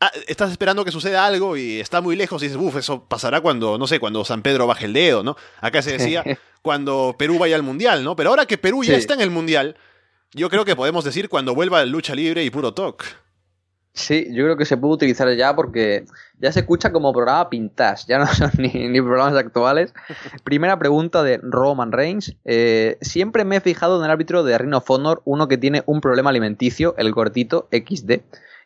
Ah, 0.02 0.12
estás 0.28 0.52
esperando 0.52 0.86
que 0.86 0.92
suceda 0.92 1.26
algo 1.26 1.58
y 1.58 1.82
está 1.82 2.00
muy 2.00 2.16
lejos 2.16 2.42
y 2.42 2.46
dices, 2.46 2.62
uff, 2.62 2.78
eso 2.78 3.04
pasará 3.04 3.42
cuando, 3.42 3.78
no 3.78 3.86
sé, 3.86 4.00
cuando 4.00 4.24
San 4.24 4.42
Pedro 4.42 4.66
baje 4.66 4.86
el 4.86 4.94
dedo, 4.94 5.24
¿no? 5.24 5.36
Acá 5.60 5.82
se 5.82 5.92
decía 5.92 6.24
cuando 6.62 7.16
Perú 7.18 7.38
vaya 7.38 7.58
al 7.58 7.64
Mundial, 7.64 8.04
¿no? 8.04 8.16
Pero 8.16 8.30
ahora 8.30 8.46
que 8.46 8.58
Perú 8.58 8.84
ya 8.84 8.96
está 8.96 9.14
en 9.14 9.22
el 9.22 9.30
Mundial, 9.30 9.76
Yo 10.32 10.50
creo 10.50 10.64
que 10.64 10.76
podemos 10.76 11.04
decir 11.04 11.28
cuando 11.28 11.56
vuelva 11.56 11.84
lucha 11.86 12.14
libre 12.14 12.44
y 12.44 12.52
puro 12.52 12.74
talk. 12.74 13.04
Sí, 13.94 14.28
yo 14.32 14.44
creo 14.44 14.56
que 14.56 14.66
se 14.66 14.78
puede 14.78 14.94
utilizar 14.94 15.30
ya 15.36 15.56
porque 15.56 16.06
ya 16.38 16.52
se 16.52 16.62
escucha 16.62 16.92
como 16.92 17.12
programa 17.12 17.50
pintas, 17.50 18.06
ya 18.08 18.20
no 18.20 18.28
son 18.34 18.52
ni, 18.58 19.02
programas 19.02 19.36
actuales. 19.36 19.94
Primera 20.44 20.78
pregunta 20.80 21.24
de 21.24 21.40
Roman 21.42 21.92
Reigns. 21.92 22.36
Eh, 22.46 22.98
siempre 23.02 23.44
me 23.44 23.58
he 23.58 23.62
fijado 23.62 24.00
en 24.00 24.06
el 24.06 24.12
árbitro 24.12 24.44
de 24.44 24.58
Ring 24.58 24.76
of 24.76 24.90
Honor, 24.90 25.22
uno 25.26 25.48
que 25.48 25.58
tiene 25.58 25.84
un 25.88 26.00
problema 26.00 26.30
alimenticio, 26.30 26.96
el 26.98 27.14
cortito 27.14 27.68
XD. 27.72 28.22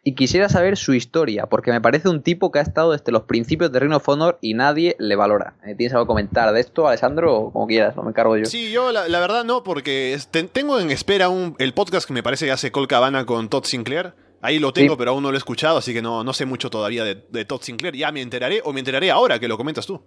Y 0.05 0.15
quisiera 0.15 0.49
saber 0.49 0.75
su 0.75 0.93
historia, 0.93 1.45
porque 1.45 1.71
me 1.71 1.79
parece 1.79 2.09
un 2.09 2.21
tipo 2.21 2.51
que 2.51 2.59
ha 2.59 2.61
estado 2.61 2.91
desde 2.91 3.11
los 3.13 3.23
principios 3.23 3.71
de 3.71 3.79
Ring 3.79 3.93
of 3.93 4.07
Honor 4.09 4.37
y 4.41 4.53
nadie 4.53 4.97
le 4.99 5.15
valora. 5.15 5.55
Eh, 5.65 5.75
¿Tienes 5.75 5.93
algo 5.93 6.05
que 6.05 6.09
comentar 6.09 6.51
de 6.53 6.59
esto, 6.59 6.87
Alessandro? 6.87 7.33
O 7.35 7.53
como 7.53 7.67
quieras, 7.67 7.95
no 7.95 8.03
me 8.03 8.09
encargo 8.09 8.35
yo. 8.35 8.45
Sí, 8.45 8.71
yo 8.71 8.91
la, 8.91 9.07
verdad 9.07 9.45
no, 9.45 9.63
porque 9.63 10.17
tengo 10.51 10.79
en 10.79 10.91
espera 10.91 11.29
un, 11.29 11.55
el 11.57 11.73
podcast 11.73 12.05
que 12.05 12.13
me 12.13 12.21
parece 12.21 12.45
que 12.45 12.51
hace 12.51 12.71
Col 12.71 12.89
Cabana 12.89 13.25
con 13.25 13.47
Todd 13.47 13.63
Sinclair 13.63 14.13
Ahí 14.43 14.59
lo 14.59 14.73
tengo, 14.73 14.97
pero 14.97 15.11
aún 15.11 15.23
no 15.23 15.31
lo 15.31 15.37
he 15.37 15.39
escuchado, 15.39 15.77
así 15.77 15.93
que 15.93 16.01
no, 16.01 16.21
no 16.25 16.33
sé 16.33 16.45
mucho 16.45 16.69
todavía 16.69 17.05
de, 17.05 17.15
de, 17.29 17.45
Todd 17.45 17.61
Sinclair. 17.61 17.95
Ya 17.95 18.11
me 18.11 18.19
enteraré, 18.21 18.61
o 18.65 18.73
me 18.73 18.79
enteraré 18.79 19.09
ahora 19.09 19.39
que 19.39 19.47
lo 19.47 19.55
comentas 19.55 19.85
tú. 19.85 20.03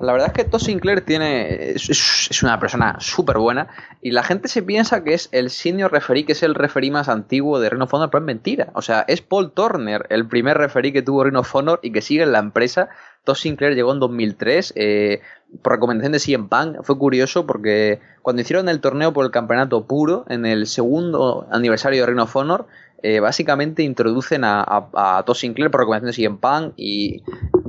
La 0.00 0.12
verdad 0.12 0.28
es 0.28 0.32
que 0.32 0.44
Todd 0.44 0.60
Sinclair 0.60 1.02
tiene 1.02 1.72
es, 1.72 2.42
una 2.42 2.58
persona 2.58 2.96
súper 2.98 3.38
buena 3.38 3.68
y 4.00 4.10
la 4.10 4.22
gente 4.22 4.48
se 4.48 4.62
piensa 4.62 5.04
que 5.04 5.14
es 5.14 5.28
el 5.32 5.50
senior 5.50 5.92
referee, 5.92 6.24
que 6.24 6.32
es 6.32 6.42
el 6.42 6.54
referee 6.54 6.90
más 6.90 7.08
antiguo 7.08 7.60
de 7.60 7.70
Rhino 7.70 7.84
of 7.84 7.90
pero 7.90 8.18
es 8.18 8.24
mentira. 8.24 8.70
O 8.74 8.82
sea, 8.82 9.04
es 9.06 9.20
Paul 9.20 9.52
Turner, 9.52 10.06
el 10.08 10.26
primer 10.26 10.58
referee 10.58 10.92
que 10.92 11.02
tuvo 11.02 11.24
Rhino 11.24 11.40
of 11.40 11.54
y 11.82 11.92
que 11.92 12.00
sigue 12.00 12.22
en 12.22 12.32
la 12.32 12.38
empresa. 12.38 12.88
Todd 13.24 13.36
Sinclair 13.36 13.74
llegó 13.74 13.92
en 13.92 14.00
2003 14.00 14.72
eh, 14.76 15.20
por 15.62 15.72
recomendación 15.72 16.12
de 16.12 16.18
CM 16.18 16.48
Punk. 16.48 16.82
Fue 16.82 16.98
curioso 16.98 17.46
porque 17.46 18.00
cuando 18.22 18.42
hicieron 18.42 18.68
el 18.68 18.80
torneo 18.80 19.12
por 19.12 19.24
el 19.24 19.30
campeonato 19.30 19.86
puro, 19.86 20.24
en 20.28 20.46
el 20.46 20.66
segundo 20.66 21.46
aniversario 21.52 22.00
de 22.00 22.06
Rhino 22.06 22.24
of 22.24 22.34
Honor, 22.34 22.66
eh, 23.02 23.18
básicamente 23.18 23.82
introducen 23.82 24.44
a, 24.44 24.62
a, 24.62 25.24
Sinclair 25.34 25.70
por 25.70 25.80
recomendación 25.80 26.10
de 26.10 26.14
CM 26.14 26.38
Punk 26.38 26.74
y 26.76 27.22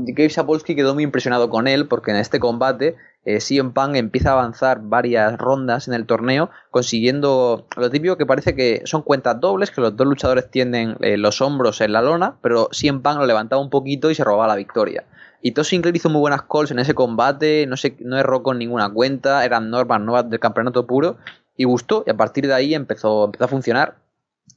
Gabe 0.05 0.29
Sapolsky 0.29 0.75
quedó 0.75 0.93
muy 0.93 1.03
impresionado 1.03 1.49
con 1.49 1.67
él 1.67 1.87
porque 1.87 2.11
en 2.11 2.17
este 2.17 2.39
combate 2.39 2.95
eh, 3.25 3.39
Punk 3.73 3.95
empieza 3.95 4.31
a 4.31 4.33
avanzar 4.33 4.81
varias 4.83 5.37
rondas 5.37 5.87
en 5.87 5.93
el 5.93 6.05
torneo 6.05 6.49
consiguiendo 6.71 7.67
lo 7.77 7.89
típico 7.89 8.17
que 8.17 8.25
parece 8.25 8.55
que 8.55 8.81
son 8.85 9.01
cuentas 9.01 9.39
dobles, 9.39 9.71
que 9.71 9.81
los 9.81 9.95
dos 9.95 10.07
luchadores 10.07 10.49
tienen 10.51 10.97
eh, 10.99 11.17
los 11.17 11.41
hombros 11.41 11.79
en 11.81 11.93
la 11.93 12.01
lona, 12.01 12.35
pero 12.41 12.69
CM 12.71 12.99
Punk 12.99 13.17
lo 13.17 13.25
levantaba 13.25 13.61
un 13.61 13.69
poquito 13.69 14.11
y 14.11 14.15
se 14.15 14.23
robaba 14.23 14.47
la 14.47 14.55
victoria. 14.55 15.05
Y 15.41 15.51
Todd 15.51 15.63
Sinclair 15.63 15.95
hizo 15.95 16.09
muy 16.09 16.21
buenas 16.21 16.43
calls 16.43 16.71
en 16.71 16.79
ese 16.79 16.93
combate, 16.93 17.65
no, 17.67 17.77
se, 17.77 17.95
no 17.99 18.17
erró 18.17 18.43
con 18.43 18.57
ninguna 18.57 18.89
cuenta, 18.91 19.43
eran 19.45 19.69
normas 19.69 20.01
nuevas 20.01 20.29
del 20.29 20.39
campeonato 20.39 20.85
puro 20.87 21.17
y 21.55 21.65
gustó 21.65 22.03
y 22.07 22.09
a 22.09 22.17
partir 22.17 22.47
de 22.47 22.53
ahí 22.53 22.73
empezó, 22.73 23.25
empezó 23.25 23.45
a 23.45 23.49
funcionar 23.49 24.02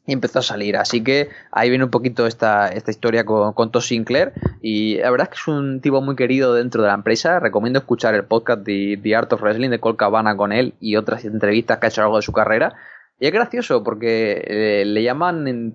y 0.07 0.13
empezó 0.13 0.39
a 0.39 0.43
salir. 0.43 0.77
Así 0.77 1.03
que 1.03 1.29
ahí 1.51 1.69
viene 1.69 1.85
un 1.85 1.91
poquito 1.91 2.27
esta, 2.27 2.69
esta 2.69 2.91
historia 2.91 3.25
con, 3.25 3.53
con 3.53 3.71
Todd 3.71 3.83
Sinclair. 3.83 4.33
Y 4.63 4.99
la 4.99 5.11
verdad 5.11 5.29
es 5.31 5.31
que 5.31 5.41
es 5.41 5.49
un 5.49 5.81
tipo 5.81 6.01
muy 6.01 6.17
querido 6.17 6.55
dentro 6.55 6.83
de 6.83 6.89
la 6.89 6.95
empresa. 6.95 7.41
Recomiendo 7.41 7.81
escuchar 7.81 8.15
el 8.15 8.25
podcast 8.25 8.63
de 8.63 8.99
The 9.03 9.17
Art 9.17 9.33
of 9.33 9.43
Wrestling 9.43 9.71
de 9.71 9.81
Cole 9.81 9.97
Cabana 9.97 10.37
con 10.37 10.53
él 10.53 10.75
y 10.81 10.97
otras 10.97 11.25
entrevistas 11.25 11.79
que 11.79 11.87
ha 11.87 11.89
hecho 11.89 12.01
a 12.01 12.05
lo 12.05 12.09
largo 12.09 12.19
de 12.19 12.23
su 12.23 12.33
carrera. 12.33 12.75
Y 13.19 13.27
es 13.27 13.33
gracioso 13.33 13.83
porque 13.83 14.45
eh, 14.47 14.85
le 14.85 15.03
llaman 15.03 15.49
en, 15.49 15.75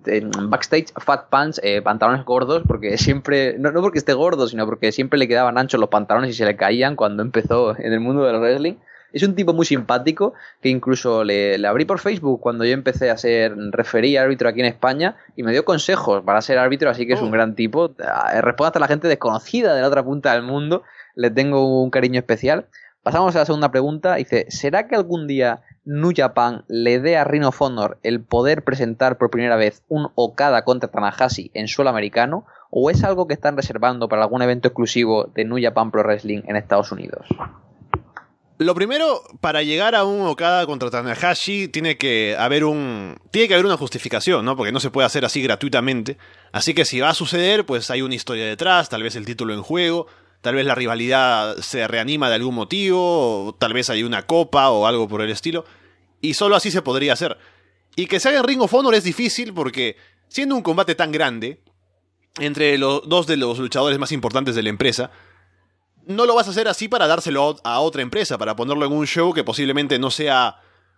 backstage 0.50 0.94
Fat 0.98 1.30
Pants, 1.30 1.60
eh, 1.64 1.82
pantalones 1.82 2.24
gordos, 2.24 2.62
porque 2.68 3.00
siempre, 3.00 3.58
no, 3.58 3.72
no 3.72 3.82
porque 3.82 3.98
esté 3.98 4.14
gordo, 4.14 4.48
sino 4.48 4.66
porque 4.68 4.92
siempre 4.92 5.18
le 5.18 5.28
quedaban 5.28 5.58
anchos 5.58 5.80
los 5.80 5.90
pantalones 5.90 6.30
y 6.30 6.34
se 6.34 6.46
le 6.46 6.56
caían 6.56 6.96
cuando 6.96 7.24
empezó 7.24 7.76
en 7.80 7.94
el 7.94 8.00
mundo 8.00 8.26
del 8.26 8.40
wrestling. 8.40 8.76
Es 9.14 9.24
un 9.24 9.36
tipo 9.36 9.54
muy 9.54 9.66
simpático 9.66 10.34
que 10.62 10.70
incluso 10.70 11.24
le, 11.24 11.66
abrí 11.66 11.86
por 11.86 12.00
Facebook 12.00 12.40
cuando 12.40 12.64
yo 12.66 12.74
empecé 12.74 13.10
a 13.10 13.18
ser 13.18 13.56
referí 13.72 14.18
árbitro 14.18 14.48
aquí 14.48 14.62
en 14.62 14.68
España 14.68 15.18
y 15.36 15.44
me 15.44 15.52
dio 15.52 15.66
consejos 15.66 16.24
para 16.24 16.42
ser 16.42 16.58
árbitro, 16.58 16.90
así 16.90 17.06
que 17.06 17.14
es 17.14 17.22
un 17.22 17.30
oh. 17.30 17.32
gran 17.32 17.56
tipo. 17.56 17.94
Ah, 18.04 18.40
responde 18.42 18.68
hasta 18.68 18.80
la 18.80 18.88
gente 18.88 19.08
desconocida 19.08 19.74
de 19.74 19.82
la 19.82 19.88
otra 19.88 20.04
punta 20.04 20.34
del 20.34 20.44
mundo. 20.44 20.84
Le 21.16 21.30
tengo 21.30 21.82
un 21.84 21.90
cariño 21.90 22.20
especial. 22.20 22.68
Pasamos 23.04 23.36
a 23.36 23.40
la 23.40 23.46
segunda 23.46 23.72
pregunta. 23.72 24.16
Dice, 24.16 24.46
¿será 24.50 24.88
que 24.88 24.96
algún 24.96 25.28
día 25.28 25.62
New 25.86 26.14
Japan 26.16 26.64
le 26.68 27.00
dé 27.00 27.18
a 27.18 27.24
Rhino 27.24 27.52
Honor 27.58 27.98
el 28.04 28.22
poder 28.22 28.64
presentar 28.64 29.18
por 29.18 29.32
primera 29.32 29.56
vez 29.56 29.84
un 29.90 30.10
Okada 30.16 30.64
contra 30.64 30.92
Tanahashi 30.92 31.52
en 31.54 31.68
suelo 31.68 31.90
americano? 31.90 32.46
¿O 32.70 32.90
es 32.90 33.04
algo 33.04 33.28
que 33.28 33.34
están 33.34 33.58
reservando 33.58 34.08
para 34.08 34.24
algún 34.24 34.42
evento 34.42 34.70
exclusivo 34.70 35.26
de 35.34 35.44
New 35.44 35.58
Japan 35.62 35.92
Pro 35.92 36.04
Wrestling 36.04 36.44
en 36.46 36.56
Estados 36.56 36.92
Unidos? 36.92 37.28
Lo 38.62 38.76
primero, 38.76 39.24
para 39.40 39.64
llegar 39.64 39.96
a 39.96 40.04
un 40.04 40.22
Okada 40.28 40.68
contra 40.68 40.92
Tanahashi, 40.92 41.68
tiene 41.68 41.98
que 41.98 42.36
haber 42.38 42.64
un. 42.64 43.18
Tiene 43.32 43.48
que 43.48 43.56
haber 43.56 43.66
una 43.66 43.76
justificación, 43.76 44.46
¿no? 44.46 44.56
Porque 44.56 44.72
no 44.72 44.80
se 44.80 44.92
puede 44.92 45.08
hacer 45.08 45.26
así 45.26 45.42
gratuitamente. 45.42 46.20
Así 46.52 46.76
que 46.76 46.86
si 46.86 47.00
va 47.00 47.10
a 47.10 47.16
suceder, 47.16 47.66
pues 47.66 47.90
hay 47.90 48.04
una 48.04 48.14
historia 48.14 48.46
detrás, 48.46 48.88
tal 48.88 49.02
vez 49.02 49.16
el 49.16 49.26
título 49.26 49.56
en 49.56 49.64
juego, 49.64 50.06
tal 50.42 50.54
vez 50.54 50.64
la 50.68 50.76
rivalidad 50.76 51.58
se 51.58 51.88
reanima 51.88 52.30
de 52.30 52.36
algún 52.36 52.54
motivo, 52.54 53.48
o 53.48 53.56
tal 53.56 53.74
vez 53.74 53.90
hay 53.90 54.04
una 54.04 54.28
copa 54.28 54.70
o 54.70 54.86
algo 54.86 55.08
por 55.08 55.24
el 55.24 55.32
estilo. 55.32 55.66
Y 56.22 56.36
solo 56.36 56.56
así 56.56 56.70
se 56.70 56.84
podría 56.84 57.14
hacer. 57.14 57.40
Y 57.96 58.06
que 58.06 58.20
se 58.20 58.30
haga 58.30 58.42
en 58.42 58.44
Ring 58.44 58.62
of 58.62 58.74
Honor 58.76 58.94
es 58.94 59.04
difícil 59.04 59.56
porque, 59.56 59.98
siendo 60.28 60.56
un 60.56 60.62
combate 60.62 60.94
tan 60.94 61.12
grande, 61.12 61.64
entre 62.38 62.78
los 62.78 63.10
dos 63.10 63.26
de 63.26 63.38
los 63.38 63.58
luchadores 63.58 63.98
más 63.98 64.12
importantes 64.12 64.54
de 64.54 64.62
la 64.62 64.70
empresa, 64.70 65.10
no 66.06 66.26
lo 66.26 66.36
vas 66.36 66.48
a 66.48 66.52
hacer 66.52 66.68
así 66.68 66.88
para 66.88 67.08
dárselo 67.08 67.58
a 67.64 67.80
otra 67.80 68.02
empresa, 68.02 68.38
para 68.38 68.56
ponerlo 68.56 68.86
en 68.86 68.94
un 68.94 69.08
show 69.08 69.34
que 69.34 69.44
posiblemente 69.44 70.00
no 70.00 70.12
sea 70.12 70.58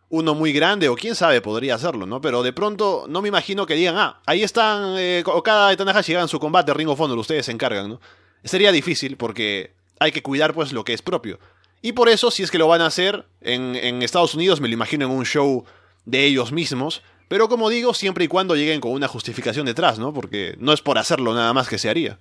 uno 0.09 0.35
muy 0.35 0.53
grande, 0.53 0.89
o 0.89 0.95
quién 0.95 1.15
sabe, 1.15 1.41
podría 1.41 1.75
hacerlo, 1.75 2.05
¿no? 2.05 2.21
Pero 2.21 2.43
de 2.43 2.53
pronto 2.53 3.05
no 3.09 3.21
me 3.21 3.29
imagino 3.29 3.65
que 3.65 3.73
digan, 3.73 3.97
ah, 3.97 4.21
ahí 4.25 4.43
están 4.43 4.95
eh, 4.97 5.23
Okada 5.25 5.73
y 5.73 5.77
Tanahashi 5.77 6.13
en 6.13 6.27
su 6.27 6.39
combate, 6.39 6.73
Ring 6.73 6.89
of 6.89 6.99
Honor, 6.99 7.17
ustedes 7.17 7.47
se 7.47 7.51
encargan, 7.51 7.89
¿no? 7.89 8.01
Sería 8.43 8.71
difícil 8.71 9.17
porque 9.17 9.73
hay 9.99 10.11
que 10.11 10.21
cuidar 10.21 10.53
pues 10.53 10.71
lo 10.71 10.83
que 10.83 10.93
es 10.93 11.01
propio. 11.01 11.39
Y 11.81 11.93
por 11.93 12.09
eso, 12.09 12.29
si 12.29 12.43
es 12.43 12.51
que 12.51 12.59
lo 12.59 12.67
van 12.67 12.81
a 12.81 12.85
hacer 12.85 13.25
en, 13.41 13.75
en 13.75 14.03
Estados 14.03 14.35
Unidos, 14.35 14.61
me 14.61 14.67
lo 14.67 14.73
imagino 14.75 15.05
en 15.05 15.11
un 15.11 15.25
show 15.25 15.65
de 16.05 16.25
ellos 16.25 16.51
mismos, 16.51 17.01
pero 17.27 17.49
como 17.49 17.69
digo, 17.69 17.93
siempre 17.93 18.25
y 18.25 18.27
cuando 18.27 18.55
lleguen 18.55 18.81
con 18.81 18.91
una 18.91 19.07
justificación 19.07 19.65
detrás, 19.65 19.97
¿no? 19.97 20.13
Porque 20.13 20.55
no 20.59 20.73
es 20.73 20.81
por 20.81 20.99
hacerlo 20.99 21.33
nada 21.33 21.53
más 21.53 21.67
que 21.67 21.79
se 21.79 21.89
haría. 21.89 22.19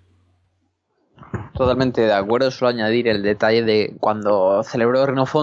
Totalmente 1.54 2.00
de 2.00 2.12
acuerdo, 2.12 2.50
solo 2.50 2.70
añadir 2.70 3.08
el 3.08 3.22
detalle 3.22 3.62
de 3.62 3.96
cuando 4.00 4.62
celebró 4.62 5.04
Ring 5.06 5.20
of 5.20 5.34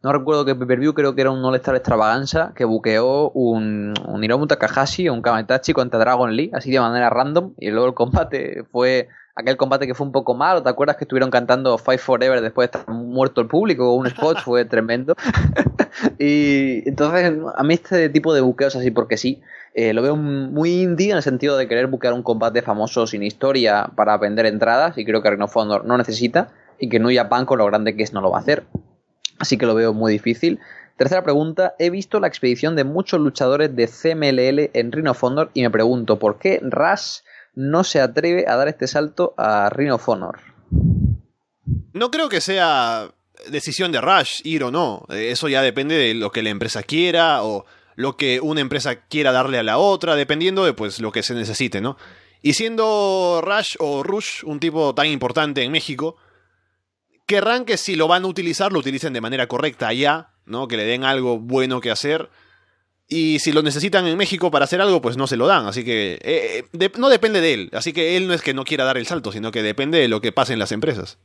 no 0.00 0.12
recuerdo 0.12 0.44
qué 0.44 0.54
pay-per-view, 0.54 0.94
creo 0.94 1.16
que 1.16 1.22
era 1.22 1.32
un 1.32 1.44
All-Star 1.44 1.74
Extravaganza, 1.74 2.52
que 2.54 2.64
buqueó 2.64 3.30
un, 3.30 3.94
un 4.06 4.22
Hiromu 4.22 4.46
Takahashi 4.46 5.08
o 5.08 5.12
un 5.12 5.22
Kametachi 5.22 5.72
contra 5.72 5.98
Dragon 5.98 6.36
Lee, 6.36 6.52
así 6.54 6.70
de 6.70 6.78
manera 6.78 7.10
random, 7.10 7.54
y 7.58 7.70
luego 7.70 7.88
el 7.88 7.94
combate 7.94 8.62
fue 8.70 9.08
aquel 9.38 9.56
combate 9.56 9.86
que 9.86 9.94
fue 9.94 10.04
un 10.04 10.12
poco 10.12 10.34
malo, 10.34 10.64
¿te 10.64 10.68
acuerdas 10.68 10.96
que 10.96 11.04
estuvieron 11.04 11.30
cantando 11.30 11.78
Fight 11.78 12.00
Forever 12.00 12.40
después 12.40 12.68
de 12.68 12.78
estar 12.78 12.92
muerto 12.92 13.40
el 13.40 13.46
público? 13.46 13.94
Un 13.94 14.08
spot 14.08 14.38
fue 14.44 14.64
tremendo. 14.64 15.14
y 16.18 16.88
entonces, 16.88 17.32
a 17.54 17.62
mí 17.62 17.74
este 17.74 18.08
tipo 18.08 18.34
de 18.34 18.40
buqueos 18.40 18.74
así 18.74 18.90
porque 18.90 19.16
sí, 19.16 19.40
eh, 19.74 19.92
lo 19.92 20.02
veo 20.02 20.16
muy 20.16 20.82
indie 20.82 21.12
en 21.12 21.18
el 21.18 21.22
sentido 21.22 21.56
de 21.56 21.68
querer 21.68 21.86
buscar 21.86 22.12
un 22.14 22.24
combate 22.24 22.62
famoso 22.62 23.06
sin 23.06 23.22
historia 23.22 23.88
para 23.94 24.18
vender 24.18 24.44
entradas 24.46 24.98
y 24.98 25.04
creo 25.04 25.22
que 25.22 25.30
Ring 25.30 25.42
of 25.42 25.56
Honor 25.56 25.84
no 25.84 25.96
necesita 25.96 26.48
y 26.80 26.88
que 26.88 26.98
New 26.98 27.14
Japan 27.14 27.46
con 27.46 27.58
lo 27.58 27.66
grande 27.66 27.94
que 27.94 28.02
es 28.02 28.12
no 28.12 28.20
lo 28.20 28.30
va 28.30 28.38
a 28.38 28.40
hacer. 28.40 28.64
Así 29.38 29.56
que 29.56 29.66
lo 29.66 29.76
veo 29.76 29.94
muy 29.94 30.10
difícil. 30.10 30.58
Tercera 30.96 31.22
pregunta, 31.22 31.76
he 31.78 31.90
visto 31.90 32.18
la 32.18 32.26
expedición 32.26 32.74
de 32.74 32.82
muchos 32.82 33.20
luchadores 33.20 33.76
de 33.76 33.86
CMLL 33.86 34.70
en 34.76 34.90
Ring 34.90 35.06
of 35.06 35.22
Honor 35.22 35.50
y 35.54 35.62
me 35.62 35.70
pregunto 35.70 36.18
por 36.18 36.40
qué 36.40 36.58
Rush 36.60 37.20
no 37.54 37.84
se 37.84 38.00
atreve 38.00 38.44
a 38.46 38.56
dar 38.56 38.68
este 38.68 38.86
salto 38.86 39.34
a 39.36 39.70
Ring 39.70 39.92
of 39.92 40.08
Honor. 40.08 40.40
No 41.92 42.10
creo 42.10 42.28
que 42.28 42.40
sea 42.40 43.10
decisión 43.50 43.92
de 43.92 44.00
Rush 44.00 44.40
ir 44.44 44.64
o 44.64 44.70
no. 44.70 45.04
Eso 45.10 45.48
ya 45.48 45.62
depende 45.62 45.96
de 45.96 46.14
lo 46.14 46.30
que 46.30 46.42
la 46.42 46.50
empresa 46.50 46.82
quiera 46.82 47.42
o 47.42 47.64
lo 47.96 48.16
que 48.16 48.40
una 48.40 48.60
empresa 48.60 49.06
quiera 49.06 49.32
darle 49.32 49.58
a 49.58 49.62
la 49.62 49.78
otra, 49.78 50.14
dependiendo 50.14 50.64
de 50.64 50.72
pues 50.72 51.00
lo 51.00 51.10
que 51.10 51.22
se 51.22 51.34
necesite, 51.34 51.80
¿no? 51.80 51.96
Y 52.42 52.54
siendo 52.54 53.40
Rush 53.42 53.74
o 53.80 54.02
Rush 54.04 54.44
un 54.44 54.60
tipo 54.60 54.94
tan 54.94 55.06
importante 55.06 55.64
en 55.64 55.72
México, 55.72 56.16
querrán 57.26 57.64
que 57.64 57.76
si 57.76 57.96
lo 57.96 58.06
van 58.06 58.24
a 58.24 58.28
utilizar, 58.28 58.72
lo 58.72 58.78
utilicen 58.78 59.12
de 59.12 59.20
manera 59.20 59.48
correcta 59.48 59.88
allá, 59.88 60.30
¿no? 60.46 60.68
Que 60.68 60.76
le 60.76 60.84
den 60.84 61.04
algo 61.04 61.38
bueno 61.38 61.80
que 61.80 61.90
hacer. 61.90 62.30
Y 63.10 63.38
si 63.38 63.52
lo 63.52 63.62
necesitan 63.62 64.06
en 64.06 64.18
México 64.18 64.50
para 64.50 64.66
hacer 64.66 64.82
algo, 64.82 65.00
pues 65.00 65.16
no 65.16 65.26
se 65.26 65.38
lo 65.38 65.46
dan. 65.46 65.66
Así 65.66 65.82
que 65.82 66.18
eh, 66.22 66.64
eh, 66.78 66.90
no 66.98 67.08
depende 67.08 67.40
de 67.40 67.54
él. 67.54 67.70
Así 67.72 67.94
que 67.94 68.18
él 68.18 68.28
no 68.28 68.34
es 68.34 68.42
que 68.42 68.52
no 68.52 68.64
quiera 68.64 68.84
dar 68.84 68.98
el 68.98 69.06
salto, 69.06 69.32
sino 69.32 69.50
que 69.50 69.62
depende 69.62 69.98
de 69.98 70.08
lo 70.08 70.20
que 70.20 70.30
pase 70.30 70.52
en 70.52 70.58
las 70.58 70.72
empresas. 70.72 71.18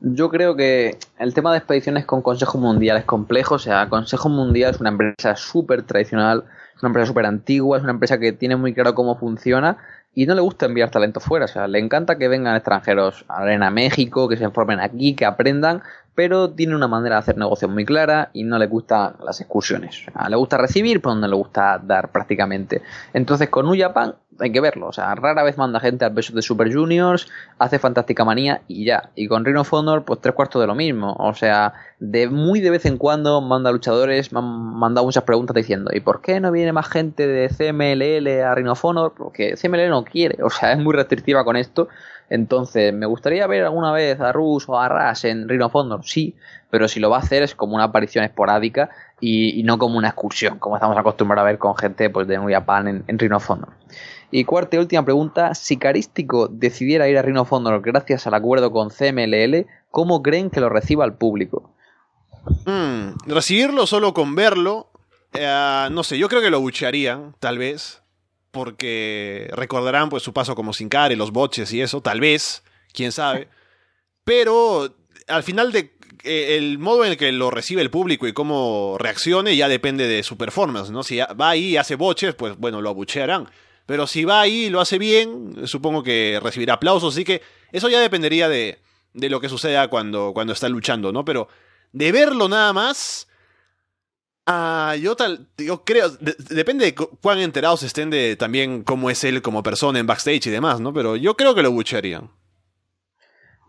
Yo 0.00 0.28
creo 0.28 0.54
que 0.56 0.98
el 1.18 1.34
tema 1.34 1.52
de 1.52 1.58
expediciones 1.58 2.04
con 2.04 2.20
Consejo 2.20 2.58
Mundial 2.58 2.98
es 2.98 3.04
complejo. 3.04 3.54
O 3.54 3.58
sea, 3.58 3.88
Consejo 3.88 4.28
Mundial 4.28 4.74
es 4.74 4.80
una 4.80 4.90
empresa 4.90 5.36
súper 5.36 5.84
tradicional, 5.84 6.44
es 6.76 6.82
una 6.82 6.90
empresa 6.90 7.06
súper 7.06 7.24
antigua, 7.24 7.78
es 7.78 7.82
una 7.82 7.92
empresa 7.92 8.18
que 8.18 8.32
tiene 8.32 8.56
muy 8.56 8.74
claro 8.74 8.94
cómo 8.94 9.18
funciona 9.18 9.78
y 10.14 10.26
no 10.26 10.34
le 10.34 10.40
gusta 10.40 10.66
enviar 10.66 10.90
talento 10.90 11.20
fuera. 11.20 11.44
O 11.44 11.48
sea, 11.48 11.68
le 11.68 11.78
encanta 11.78 12.18
que 12.18 12.28
vengan 12.28 12.56
extranjeros 12.56 13.24
a 13.28 13.42
Arena 13.42 13.70
México, 13.70 14.28
que 14.28 14.36
se 14.36 14.50
formen 14.50 14.80
aquí, 14.80 15.14
que 15.14 15.24
aprendan, 15.24 15.82
pero 16.14 16.50
tiene 16.50 16.74
una 16.74 16.88
manera 16.88 17.16
de 17.16 17.20
hacer 17.20 17.36
negocios 17.36 17.70
muy 17.70 17.84
clara 17.84 18.30
y 18.32 18.42
no 18.42 18.58
le 18.58 18.66
gustan 18.66 19.14
las 19.24 19.40
excursiones. 19.40 20.04
Le 20.28 20.36
gusta 20.36 20.58
recibir, 20.58 21.00
pero 21.00 21.14
no 21.14 21.28
le 21.28 21.36
gusta 21.36 21.80
dar 21.82 22.10
prácticamente. 22.10 22.82
Entonces, 23.12 23.48
con 23.48 23.66
New 23.66 23.78
Japan 23.78 24.16
hay 24.40 24.52
que 24.52 24.60
verlo. 24.60 24.88
O 24.88 24.92
sea, 24.92 25.14
rara 25.14 25.42
vez 25.42 25.58
manda 25.58 25.80
gente 25.80 26.04
al 26.04 26.14
peso 26.14 26.32
de 26.32 26.42
Super 26.42 26.72
Juniors, 26.72 27.28
hace 27.58 27.78
Fantástica 27.78 28.24
Manía 28.24 28.62
y 28.68 28.84
ya. 28.84 29.10
Y 29.14 29.28
con 29.28 29.44
Rhino 29.44 29.62
of 29.62 29.70
pues 30.04 30.20
tres 30.20 30.34
cuartos 30.34 30.60
de 30.60 30.66
lo 30.66 30.74
mismo. 30.74 31.14
O 31.18 31.34
sea, 31.34 31.74
de 31.98 32.28
muy 32.28 32.60
de 32.60 32.70
vez 32.70 32.86
en 32.86 32.98
cuando 32.98 33.40
manda 33.40 33.72
luchadores, 33.72 34.32
me 34.32 34.38
han 34.40 34.44
mandado 34.44 35.06
muchas 35.06 35.24
preguntas 35.24 35.54
diciendo, 35.54 35.90
¿y 35.92 36.00
por 36.00 36.20
qué 36.20 36.40
no 36.40 36.52
viene 36.52 36.72
más 36.72 36.88
gente 36.88 37.26
de 37.26 37.48
CMLL 37.48 38.42
a 38.42 38.54
Rhino? 38.54 38.74
Porque 39.16 39.54
CMLL 39.56 39.90
no 39.90 40.04
quiere. 40.04 40.42
O 40.42 40.50
sea, 40.50 40.72
es 40.74 40.78
muy 40.78 40.94
restrictiva 40.94 41.44
con 41.44 41.56
esto. 41.56 41.88
Entonces, 42.30 42.92
¿me 42.92 43.06
gustaría 43.06 43.46
ver 43.46 43.64
alguna 43.64 43.90
vez 43.90 44.20
a 44.20 44.32
Rus 44.32 44.68
o 44.68 44.78
a 44.78 44.88
Ras 44.88 45.24
en 45.24 45.48
Rhino 45.48 45.66
of 45.66 45.74
Honor? 45.74 46.00
Sí, 46.04 46.36
pero 46.70 46.86
si 46.86 47.00
lo 47.00 47.08
va 47.08 47.16
a 47.16 47.20
hacer 47.20 47.42
es 47.42 47.54
como 47.54 47.74
una 47.74 47.84
aparición 47.84 48.24
esporádica 48.24 48.90
y, 49.20 49.62
no 49.64 49.78
como 49.78 49.96
una 49.96 50.08
excursión, 50.08 50.58
como 50.58 50.76
estamos 50.76 50.96
acostumbrados 50.96 51.46
a 51.46 51.50
ver 51.50 51.58
con 51.58 51.74
gente 51.76 52.10
pues, 52.10 52.28
de 52.28 52.38
New 52.38 52.50
Japan 52.50 52.88
en, 52.88 53.04
en 53.06 53.18
Rhino. 53.18 53.38
Y 54.30 54.44
cuarta 54.44 54.76
y 54.76 54.78
última 54.78 55.04
pregunta, 55.04 55.54
si 55.54 55.78
Carístico 55.78 56.48
decidiera 56.48 57.08
ir 57.08 57.16
a 57.16 57.22
Rhino 57.22 57.42
of 57.42 57.52
Honor 57.52 57.80
gracias 57.80 58.26
al 58.26 58.34
acuerdo 58.34 58.70
con 58.70 58.90
CMLL, 58.90 59.66
¿cómo 59.90 60.22
creen 60.22 60.50
que 60.50 60.60
lo 60.60 60.68
reciba 60.68 61.04
el 61.04 61.14
público? 61.14 61.74
Hmm, 62.66 63.12
recibirlo 63.26 63.86
solo 63.86 64.12
con 64.12 64.34
verlo, 64.34 64.90
eh, 65.32 65.88
no 65.90 66.02
sé, 66.02 66.18
yo 66.18 66.28
creo 66.28 66.42
que 66.42 66.50
lo 66.50 66.60
buchearían, 66.60 67.34
tal 67.38 67.58
vez, 67.58 68.02
porque 68.50 69.48
recordarán 69.52 70.08
pues 70.08 70.22
su 70.22 70.32
paso 70.32 70.54
como 70.54 70.72
Sin 70.72 70.88
Care, 70.88 71.16
los 71.16 71.32
boches 71.32 71.72
y 71.72 71.80
eso, 71.80 72.00
tal 72.00 72.20
vez, 72.20 72.62
quién 72.92 73.12
sabe. 73.12 73.48
Pero 74.24 74.94
al 75.26 75.42
final 75.42 75.72
de 75.72 75.96
eh, 76.24 76.56
el 76.56 76.78
modo 76.78 77.04
en 77.04 77.12
el 77.12 77.16
que 77.16 77.30
lo 77.32 77.50
recibe 77.50 77.82
el 77.82 77.90
público 77.90 78.26
y 78.26 78.32
cómo 78.32 78.96
reaccione 78.98 79.56
ya 79.56 79.68
depende 79.68 80.06
de 80.06 80.22
su 80.22 80.36
performance, 80.36 80.90
¿no? 80.90 81.02
Si 81.02 81.18
va 81.18 81.50
ahí 81.50 81.70
y 81.70 81.76
hace 81.76 81.94
boches, 81.94 82.34
pues 82.34 82.56
bueno, 82.58 82.82
lo 82.82 82.90
abuchearán. 82.90 83.48
Pero 83.88 84.06
si 84.06 84.26
va 84.26 84.42
ahí 84.42 84.66
y 84.66 84.68
lo 84.68 84.82
hace 84.82 84.98
bien, 84.98 85.66
supongo 85.66 86.02
que 86.02 86.38
recibirá 86.42 86.74
aplausos. 86.74 87.14
Así 87.14 87.24
que 87.24 87.40
eso 87.72 87.88
ya 87.88 88.00
dependería 88.00 88.46
de, 88.46 88.80
de 89.14 89.30
lo 89.30 89.40
que 89.40 89.48
suceda 89.48 89.88
cuando, 89.88 90.32
cuando 90.34 90.52
está 90.52 90.68
luchando, 90.68 91.10
¿no? 91.10 91.24
Pero 91.24 91.48
de 91.92 92.12
verlo 92.12 92.50
nada 92.50 92.74
más. 92.74 93.28
Ah, 94.44 94.94
yo 95.00 95.16
tal, 95.16 95.48
yo 95.56 95.86
creo, 95.86 96.10
depende 96.50 96.84
de 96.84 96.94
cuán 96.94 97.38
enterados 97.38 97.82
estén 97.82 98.10
de 98.10 98.36
también 98.36 98.82
cómo 98.82 99.08
es 99.08 99.24
él 99.24 99.40
como 99.40 99.62
persona 99.62 99.98
en 99.98 100.06
backstage 100.06 100.48
y 100.48 100.50
demás, 100.50 100.80
¿no? 100.80 100.92
Pero 100.92 101.16
yo 101.16 101.34
creo 101.34 101.54
que 101.54 101.62
lo 101.62 101.72
buchearían. 101.72 102.30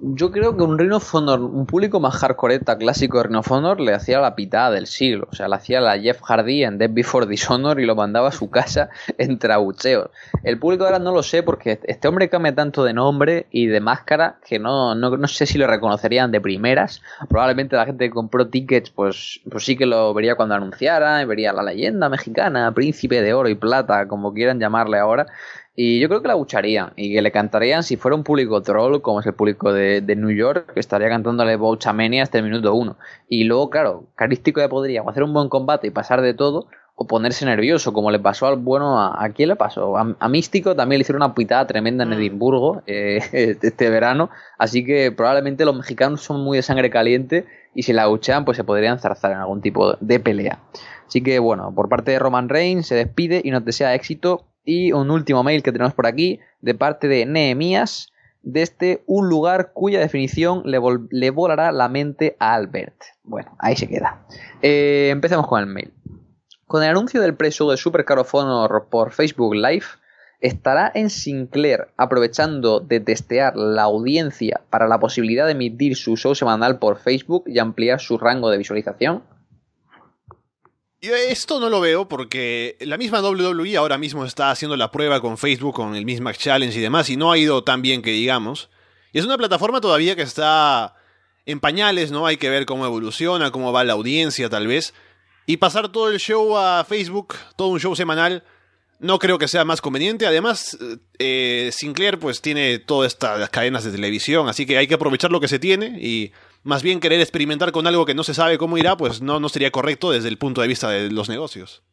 Yo 0.01 0.31
creo 0.31 0.55
que 0.55 0.63
un 0.63 0.77
Rhino 0.77 0.95
of 0.95 1.13
Honor, 1.13 1.41
un 1.41 1.65
público 1.65 1.99
más 1.99 2.15
hardcoreta 2.15 2.77
clásico 2.77 3.17
de 3.17 3.25
Rhino 3.25 3.39
of 3.39 3.51
Honor 3.51 3.81
le 3.81 3.93
hacía 3.93 4.21
la 4.21 4.33
pitada 4.33 4.71
del 4.71 4.87
siglo. 4.87 5.27
O 5.29 5.35
sea, 5.35 5.49
le 5.49 5.55
hacía 5.55 5.81
la 5.81 5.99
Jeff 5.99 6.21
Hardy 6.21 6.63
en 6.63 6.77
Dead 6.77 6.89
Before 6.89 7.27
Dishonor 7.27 7.81
y 7.81 7.85
lo 7.85 7.95
mandaba 7.95 8.29
a 8.29 8.31
su 8.31 8.49
casa 8.49 8.89
entre 9.17 9.51
abucheos. 9.51 10.09
El 10.43 10.57
público 10.57 10.85
ahora 10.85 10.99
no 10.99 11.11
lo 11.11 11.21
sé 11.21 11.43
porque 11.43 11.81
este 11.83 12.07
hombre 12.07 12.29
cambia 12.29 12.55
tanto 12.55 12.85
de 12.85 12.93
nombre 12.93 13.47
y 13.51 13.67
de 13.67 13.81
máscara 13.81 14.39
que 14.47 14.57
no, 14.57 14.95
no, 14.95 15.17
no 15.17 15.27
sé 15.27 15.45
si 15.45 15.57
lo 15.57 15.67
reconocerían 15.67 16.31
de 16.31 16.39
primeras. 16.39 17.01
Probablemente 17.27 17.75
la 17.75 17.85
gente 17.85 18.05
que 18.05 18.13
compró 18.13 18.47
tickets 18.47 18.91
pues, 18.91 19.41
pues 19.51 19.65
sí 19.65 19.75
que 19.75 19.85
lo 19.85 20.13
vería 20.13 20.35
cuando 20.35 20.55
anunciara, 20.55 21.25
vería 21.25 21.51
la 21.51 21.63
leyenda 21.63 22.07
mexicana, 22.07 22.71
príncipe 22.73 23.21
de 23.21 23.33
oro 23.33 23.49
y 23.49 23.55
plata, 23.55 24.07
como 24.07 24.33
quieran 24.33 24.61
llamarle 24.61 24.97
ahora. 24.97 25.25
Y 25.81 26.01
yo 26.01 26.09
creo 26.09 26.21
que 26.21 26.27
la 26.27 26.35
bucharían 26.35 26.91
y 26.97 27.13
que 27.13 27.21
le 27.21 27.31
cantarían 27.31 27.83
si 27.83 27.95
fuera 27.95 28.13
un 28.13 28.25
público 28.25 28.61
troll, 28.61 28.99
como 28.99 29.21
es 29.21 29.25
el 29.27 29.33
público 29.33 29.71
de, 29.71 30.01
New 30.17 30.29
York, 30.29 30.73
que 30.73 30.81
estaría 30.81 31.07
cantándole 31.07 31.55
Bouchamania 31.55 32.21
hasta 32.21 32.37
el 32.37 32.43
minuto 32.43 32.73
uno. 32.73 32.97
Y 33.29 33.45
luego, 33.45 33.69
claro, 33.69 34.03
carístico 34.15 34.59
ya 34.59 34.67
podría 34.67 35.03
hacer 35.07 35.23
un 35.23 35.31
buen 35.31 35.47
combate 35.47 35.87
y 35.87 35.91
pasar 35.91 36.21
de 36.21 36.33
todo, 36.33 36.67
o 36.95 37.07
ponerse 37.07 37.45
nervioso, 37.45 37.93
como 37.93 38.11
le 38.11 38.19
pasó 38.19 38.47
al 38.47 38.57
bueno. 38.57 38.99
¿A, 38.99 39.29
quién 39.29 39.47
le 39.47 39.55
pasó? 39.55 39.95
A, 39.95 40.27
Místico 40.27 40.75
también 40.75 40.99
le 40.99 41.03
hicieron 41.03 41.23
una 41.23 41.33
pitada 41.33 41.65
tremenda 41.65 42.03
en 42.03 42.09
mm. 42.09 42.13
Edimburgo 42.13 42.83
eh, 42.85 43.21
este 43.61 43.89
verano. 43.89 44.29
Así 44.57 44.83
que 44.83 45.13
probablemente 45.13 45.63
los 45.63 45.77
mexicanos 45.77 46.19
son 46.19 46.41
muy 46.41 46.57
de 46.57 46.61
sangre 46.61 46.89
caliente 46.89 47.45
y 47.73 47.83
si 47.83 47.93
la 47.93 48.07
buchean, 48.07 48.43
pues 48.43 48.57
se 48.57 48.65
podrían 48.65 48.99
zarzar 48.99 49.31
en 49.31 49.37
algún 49.37 49.61
tipo 49.61 49.93
de 50.01 50.19
pelea. 50.19 50.59
Así 51.07 51.23
que 51.23 51.39
bueno, 51.39 51.73
por 51.73 51.87
parte 51.87 52.11
de 52.11 52.19
Roman 52.19 52.49
Reigns 52.49 52.85
se 52.85 52.95
despide 52.95 53.41
y 53.45 53.51
nos 53.51 53.63
desea 53.63 53.95
éxito 53.95 54.48
y 54.69 54.91
un 54.91 55.09
último 55.09 55.43
mail 55.43 55.63
que 55.63 55.71
tenemos 55.71 55.95
por 55.95 56.05
aquí, 56.05 56.39
de 56.61 56.75
parte 56.75 57.07
de 57.07 57.25
Nehemías, 57.25 58.13
desde 58.43 58.61
este, 58.61 59.03
un 59.07 59.27
lugar 59.27 59.71
cuya 59.73 59.99
definición 59.99 60.61
le, 60.63 61.29
volará 61.31 61.71
la 61.71 61.89
mente 61.89 62.35
a 62.37 62.53
Albert. 62.53 63.01
Bueno, 63.23 63.55
ahí 63.57 63.75
se 63.75 63.87
queda. 63.87 64.21
Eh, 64.61 65.09
empecemos 65.11 65.47
con 65.47 65.59
el 65.59 65.65
mail. 65.65 65.91
Con 66.67 66.83
el 66.83 66.89
anuncio 66.89 67.19
del 67.19 67.33
precio 67.33 67.67
de 67.71 67.77
Super 67.77 68.05
Caro 68.05 68.27
Honor 68.31 68.89
por 68.91 69.11
Facebook 69.11 69.55
Live, 69.55 69.85
¿estará 70.39 70.91
en 70.93 71.09
Sinclair 71.09 71.87
aprovechando 71.97 72.79
de 72.79 72.99
testear 72.99 73.55
la 73.55 73.83
audiencia 73.83 74.61
para 74.69 74.87
la 74.87 74.99
posibilidad 74.99 75.47
de 75.47 75.53
emitir 75.53 75.95
su 75.95 76.15
show 76.15 76.35
semanal 76.35 76.77
por 76.77 76.99
Facebook 76.99 77.45
y 77.47 77.57
ampliar 77.57 77.99
su 77.99 78.19
rango 78.19 78.51
de 78.51 78.59
visualización? 78.59 79.23
Yo 81.01 81.15
esto 81.15 81.61
no 81.61 81.69
lo 81.69 81.79
veo 81.79 82.09
porque 82.09 82.75
la 82.81 82.97
misma 82.97 83.21
WWE 83.21 83.77
ahora 83.77 83.97
mismo 83.97 84.25
está 84.25 84.51
haciendo 84.51 84.75
la 84.75 84.91
prueba 84.91 85.21
con 85.21 85.37
Facebook, 85.37 85.75
con 85.75 85.95
el 85.95 86.05
Mismax 86.05 86.39
Challenge 86.39 86.77
y 86.77 86.81
demás, 86.81 87.09
y 87.09 87.15
no 87.15 87.31
ha 87.31 87.37
ido 87.37 87.63
tan 87.63 87.81
bien 87.81 88.01
que 88.01 88.11
digamos. 88.11 88.69
Y 89.13 89.19
es 89.19 89.25
una 89.25 89.37
plataforma 89.37 89.79
todavía 89.79 90.17
que 90.17 90.23
está 90.23 90.95
en 91.45 91.61
pañales, 91.61 92.11
¿no? 92.11 92.25
Hay 92.25 92.35
que 92.35 92.49
ver 92.49 92.65
cómo 92.65 92.85
evoluciona, 92.85 93.49
cómo 93.49 93.71
va 93.71 93.85
la 93.85 93.93
audiencia 93.93 94.49
tal 94.49 94.67
vez. 94.67 94.93
Y 95.45 95.55
pasar 95.55 95.89
todo 95.89 96.09
el 96.09 96.19
show 96.19 96.57
a 96.57 96.83
Facebook, 96.83 97.35
todo 97.55 97.69
un 97.69 97.79
show 97.79 97.95
semanal, 97.95 98.43
no 98.99 99.19
creo 99.19 99.39
que 99.39 99.47
sea 99.47 99.63
más 99.63 99.79
conveniente. 99.79 100.27
Además, 100.27 100.77
eh, 101.17 101.69
Sinclair 101.71 102.19
pues 102.19 102.41
tiene 102.41 102.77
todas 102.77 103.13
estas 103.13 103.49
cadenas 103.49 103.85
de 103.85 103.91
televisión, 103.91 104.49
así 104.49 104.65
que 104.65 104.77
hay 104.77 104.87
que 104.87 104.95
aprovechar 104.95 105.31
lo 105.31 105.39
que 105.39 105.47
se 105.47 105.59
tiene 105.59 105.97
y 105.97 106.33
más 106.63 106.83
bien 106.83 106.99
querer 106.99 107.21
experimentar 107.21 107.71
con 107.71 107.87
algo 107.87 108.05
que 108.05 108.13
no 108.13 108.23
se 108.23 108.33
sabe 108.33 108.57
cómo 108.57 108.77
irá, 108.77 108.97
pues 108.97 109.21
no, 109.21 109.39
no 109.39 109.49
sería 109.49 109.71
correcto 109.71 110.11
desde 110.11 110.29
el 110.29 110.37
punto 110.37 110.61
de 110.61 110.67
vista 110.67 110.89
de 110.89 111.11
los 111.11 111.29
negocios. 111.29 111.83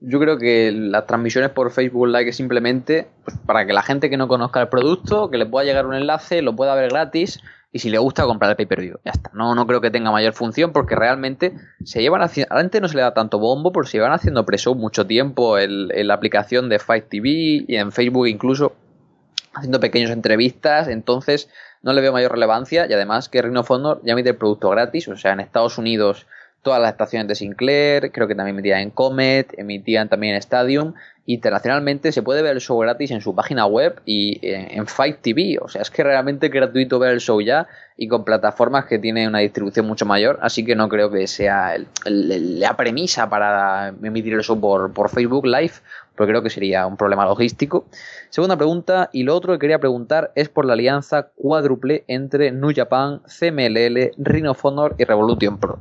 Yo 0.00 0.20
creo 0.20 0.38
que 0.38 0.70
las 0.72 1.06
transmisiones 1.06 1.50
por 1.50 1.70
Facebook 1.70 2.08
Live 2.08 2.28
es 2.28 2.36
simplemente 2.36 3.08
pues, 3.24 3.38
para 3.46 3.64
que 3.64 3.72
la 3.72 3.82
gente 3.82 4.10
que 4.10 4.16
no 4.16 4.28
conozca 4.28 4.60
el 4.60 4.68
producto, 4.68 5.30
que 5.30 5.38
le 5.38 5.46
pueda 5.46 5.64
llegar 5.64 5.86
un 5.86 5.94
enlace, 5.94 6.42
lo 6.42 6.54
pueda 6.54 6.74
ver 6.74 6.90
gratis 6.90 7.40
y 7.72 7.78
si 7.78 7.90
le 7.90 7.98
gusta 7.98 8.24
comprar 8.24 8.50
el 8.50 8.56
pay-per-view. 8.56 8.98
Ya 9.04 9.12
está. 9.12 9.30
No, 9.34 9.54
no 9.54 9.66
creo 9.66 9.80
que 9.80 9.90
tenga 9.90 10.10
mayor 10.10 10.32
función 10.32 10.72
porque 10.72 10.94
realmente 10.94 11.54
se 11.84 12.02
llevan 12.02 12.22
haciendo... 12.22 12.54
Antes 12.54 12.80
no 12.82 12.88
se 12.88 12.96
le 12.96 13.02
da 13.02 13.14
tanto 13.14 13.38
bombo, 13.38 13.72
pero 13.72 13.86
se 13.86 13.96
llevan 13.96 14.12
haciendo 14.12 14.44
preso 14.44 14.74
mucho 14.74 15.06
tiempo 15.06 15.58
en, 15.58 15.88
en 15.90 16.06
la 16.06 16.14
aplicación 16.14 16.68
de 16.68 16.78
Fight 16.78 17.08
TV 17.08 17.64
y 17.66 17.76
en 17.76 17.90
Facebook 17.90 18.28
incluso 18.28 18.74
haciendo 19.54 19.80
pequeñas 19.80 20.10
entrevistas. 20.10 20.86
Entonces 20.88 21.48
no 21.84 21.92
le 21.92 22.00
veo 22.00 22.12
mayor 22.12 22.32
relevancia 22.32 22.86
y 22.88 22.94
además 22.94 23.28
que 23.28 23.42
Ring 23.42 23.58
of 23.58 23.70
Honor 23.70 24.00
ya 24.02 24.14
emite 24.14 24.30
el 24.30 24.36
producto 24.36 24.70
gratis, 24.70 25.06
o 25.06 25.16
sea, 25.16 25.32
en 25.32 25.40
Estados 25.40 25.76
Unidos 25.76 26.26
todas 26.64 26.82
las 26.82 26.90
estaciones 26.90 27.28
de 27.28 27.36
Sinclair, 27.36 28.10
creo 28.10 28.26
que 28.26 28.34
también 28.34 28.56
emitían 28.56 28.80
en 28.80 28.90
Comet, 28.90 29.56
emitían 29.56 30.08
también 30.08 30.34
en 30.34 30.38
Stadium. 30.40 30.94
Internacionalmente 31.26 32.10
se 32.10 32.22
puede 32.22 32.42
ver 32.42 32.54
el 32.54 32.60
show 32.60 32.78
gratis 32.78 33.10
en 33.10 33.20
su 33.20 33.34
página 33.34 33.66
web 33.66 34.00
y 34.04 34.40
en, 34.42 34.86
Fight 34.86 35.20
TV. 35.22 35.58
O 35.62 35.68
sea, 35.68 35.82
es 35.82 35.90
que 35.90 36.02
realmente 36.02 36.46
es 36.46 36.52
gratuito 36.52 36.98
ver 36.98 37.12
el 37.12 37.20
show 37.20 37.40
ya 37.40 37.68
y 37.96 38.08
con 38.08 38.24
plataformas 38.24 38.86
que 38.86 38.98
tienen 38.98 39.28
una 39.28 39.38
distribución 39.38 39.86
mucho 39.86 40.04
mayor. 40.04 40.38
Así 40.42 40.64
que 40.64 40.74
no 40.74 40.88
creo 40.88 41.10
que 41.10 41.26
sea 41.26 41.76
la 42.04 42.76
premisa 42.76 43.28
para 43.28 43.94
emitir 44.02 44.34
el 44.34 44.42
show 44.42 44.60
por, 44.60 44.92
por 44.92 45.08
Facebook 45.08 45.46
Live 45.46 45.74
porque 46.16 46.30
creo 46.30 46.42
que 46.42 46.50
sería 46.50 46.86
un 46.86 46.96
problema 46.96 47.24
logístico. 47.24 47.86
Segunda 48.30 48.56
pregunta, 48.56 49.10
y 49.12 49.24
lo 49.24 49.34
otro 49.34 49.52
que 49.52 49.58
quería 49.58 49.78
preguntar 49.78 50.32
es 50.34 50.48
por 50.48 50.64
la 50.64 50.74
alianza 50.74 51.30
cuádruple 51.34 52.04
entre 52.06 52.52
New 52.52 52.72
Japan, 52.74 53.20
CMLL, 53.26 54.12
Ring 54.18 54.46
of 54.46 54.64
Honor 54.64 54.94
y 54.98 55.04
Revolution 55.04 55.58
Pro. 55.58 55.80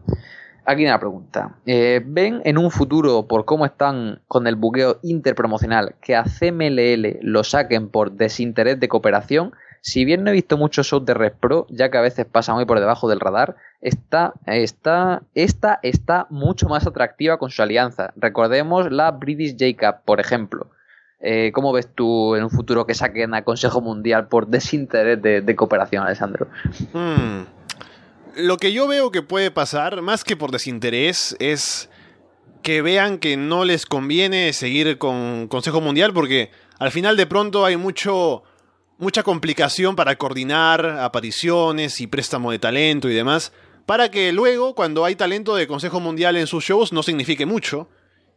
Aquí 0.65 0.85
una 0.85 0.99
pregunta. 0.99 1.55
Eh, 1.65 2.01
¿Ven 2.05 2.41
en 2.45 2.57
un 2.57 2.71
futuro, 2.71 3.27
por 3.27 3.43
cómo 3.43 3.65
están 3.65 4.21
con 4.27 4.47
el 4.47 4.55
buqueo 4.55 4.99
interpromocional, 5.03 5.95
que 6.01 6.15
a 6.15 6.23
CMLL 6.23 7.19
lo 7.21 7.43
saquen 7.43 7.89
por 7.89 8.13
desinterés 8.13 8.79
de 8.79 8.87
cooperación? 8.87 9.53
Si 9.81 10.05
bien 10.05 10.23
no 10.23 10.29
he 10.29 10.33
visto 10.33 10.57
muchos 10.57 10.87
shows 10.87 11.03
de 11.05 11.13
Red 11.13 11.33
Pro, 11.41 11.67
ya 11.69 11.91
que 11.91 11.97
a 11.97 12.01
veces 12.01 12.25
pasa 12.25 12.53
muy 12.53 12.65
por 12.65 12.79
debajo 12.79 13.09
del 13.09 13.19
radar, 13.19 13.57
esta, 13.81 14.33
esta, 14.45 15.23
esta 15.33 15.79
está 15.81 16.27
mucho 16.29 16.69
más 16.69 16.87
atractiva 16.87 17.37
con 17.37 17.49
su 17.49 17.61
alianza. 17.61 18.13
Recordemos 18.15 18.89
la 18.89 19.11
British 19.11 19.57
J-Cup, 19.59 20.05
por 20.05 20.21
ejemplo. 20.21 20.69
Eh, 21.19 21.51
¿Cómo 21.53 21.73
ves 21.73 21.89
tú 21.93 22.35
en 22.35 22.43
un 22.43 22.49
futuro 22.49 22.85
que 22.85 22.93
saquen 22.93 23.33
a 23.33 23.43
Consejo 23.43 23.81
Mundial 23.81 24.27
por 24.27 24.47
desinterés 24.47 25.21
de, 25.21 25.55
cooperación, 25.57 26.05
Alessandro? 26.05 26.47
Hmm. 26.93 27.43
Lo 28.35 28.57
que 28.57 28.73
yo 28.73 28.87
veo 28.87 29.11
que 29.11 29.21
puede 29.21 29.51
pasar, 29.51 30.01
más 30.01 30.23
que 30.23 30.35
por 30.35 30.51
desinterés, 30.51 31.35
es 31.39 31.89
que 32.63 32.81
vean 32.81 33.19
que 33.19 33.37
no 33.37 33.65
les 33.65 33.85
conviene 33.85 34.53
seguir 34.53 34.97
con 34.97 35.47
Consejo 35.47 35.81
Mundial 35.81 36.13
porque 36.13 36.51
Al 36.79 36.91
final 36.91 37.15
de 37.15 37.27
pronto 37.27 37.63
hay 37.63 37.77
mucho 37.77 38.43
mucha 38.97 39.23
complicación 39.23 39.95
para 39.95 40.15
coordinar 40.17 40.85
apariciones 40.85 41.99
y 42.01 42.07
préstamo 42.07 42.51
de 42.51 42.59
talento 42.59 43.09
y 43.09 43.13
demás, 43.13 43.51
para 43.85 44.09
que 44.09 44.31
luego, 44.31 44.75
cuando 44.75 45.03
hay 45.03 45.15
talento 45.15 45.55
de 45.55 45.67
Consejo 45.67 45.99
Mundial 45.99 46.37
en 46.37 46.47
sus 46.47 46.63
shows, 46.63 46.93
no 46.93 47.03
signifique 47.03 47.45
mucho. 47.45 47.89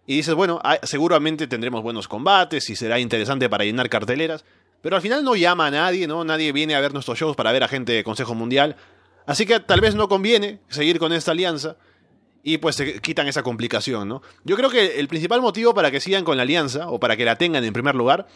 Y 0.06 0.16
dices, 0.16 0.34
bueno, 0.34 0.60
seguramente 0.82 1.46
tendremos 1.46 1.82
buenos 1.82 2.08
combates 2.08 2.68
y 2.70 2.76
será 2.76 2.98
interesante 2.98 3.48
para 3.48 3.64
llenar 3.64 3.88
carteleras, 3.88 4.44
pero 4.82 4.96
al 4.96 5.02
final 5.02 5.24
no 5.24 5.34
llama 5.34 5.66
a 5.66 5.70
nadie, 5.70 6.06
¿no? 6.06 6.24
Nadie 6.24 6.52
viene 6.52 6.74
a 6.74 6.80
ver 6.80 6.92
nuestros 6.92 7.18
shows 7.18 7.36
para 7.36 7.52
ver 7.52 7.64
a 7.64 7.68
gente 7.68 7.92
de 7.92 8.04
Consejo 8.04 8.34
Mundial. 8.34 8.76
Así 9.26 9.44
que 9.44 9.60
tal 9.60 9.80
vez 9.80 9.94
no 9.94 10.08
conviene 10.08 10.60
seguir 10.68 10.98
con 10.98 11.12
esta 11.12 11.32
alianza 11.32 11.76
y 12.42 12.58
pues 12.58 12.76
se 12.76 13.00
quitan 13.00 13.26
esa 13.26 13.42
complicación, 13.42 14.08
¿no? 14.08 14.22
Yo 14.44 14.56
creo 14.56 14.70
que 14.70 15.00
el 15.00 15.08
principal 15.08 15.40
motivo 15.40 15.74
para 15.74 15.90
que 15.90 16.00
sigan 16.00 16.24
con 16.24 16.36
la 16.36 16.44
alianza 16.44 16.88
o 16.88 17.00
para 17.00 17.16
que 17.16 17.24
la 17.24 17.36
tengan 17.36 17.64
en 17.64 17.72
primer 17.72 17.96
lugar 17.96 18.28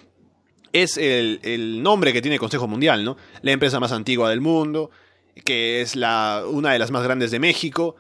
es 0.73 0.97
el, 0.99 1.81
nombre 1.83 2.13
que 2.13 2.21
tiene 2.21 2.35
el 2.35 2.41
Consejo 2.41 2.67
Mundial, 2.67 3.05
¿no? 3.05 3.17
La 3.43 3.53
empresa 3.53 3.79
más 3.79 3.93
antigua 3.93 4.29
del 4.31 4.41
mundo, 4.41 4.91
que 5.45 5.81
es 5.81 5.95
la, 5.95 6.43
una 6.49 6.73
de 6.73 6.81
las 6.81 6.91
más 6.91 7.05
grandes 7.05 7.31
de 7.31 7.39
México, 7.39 7.97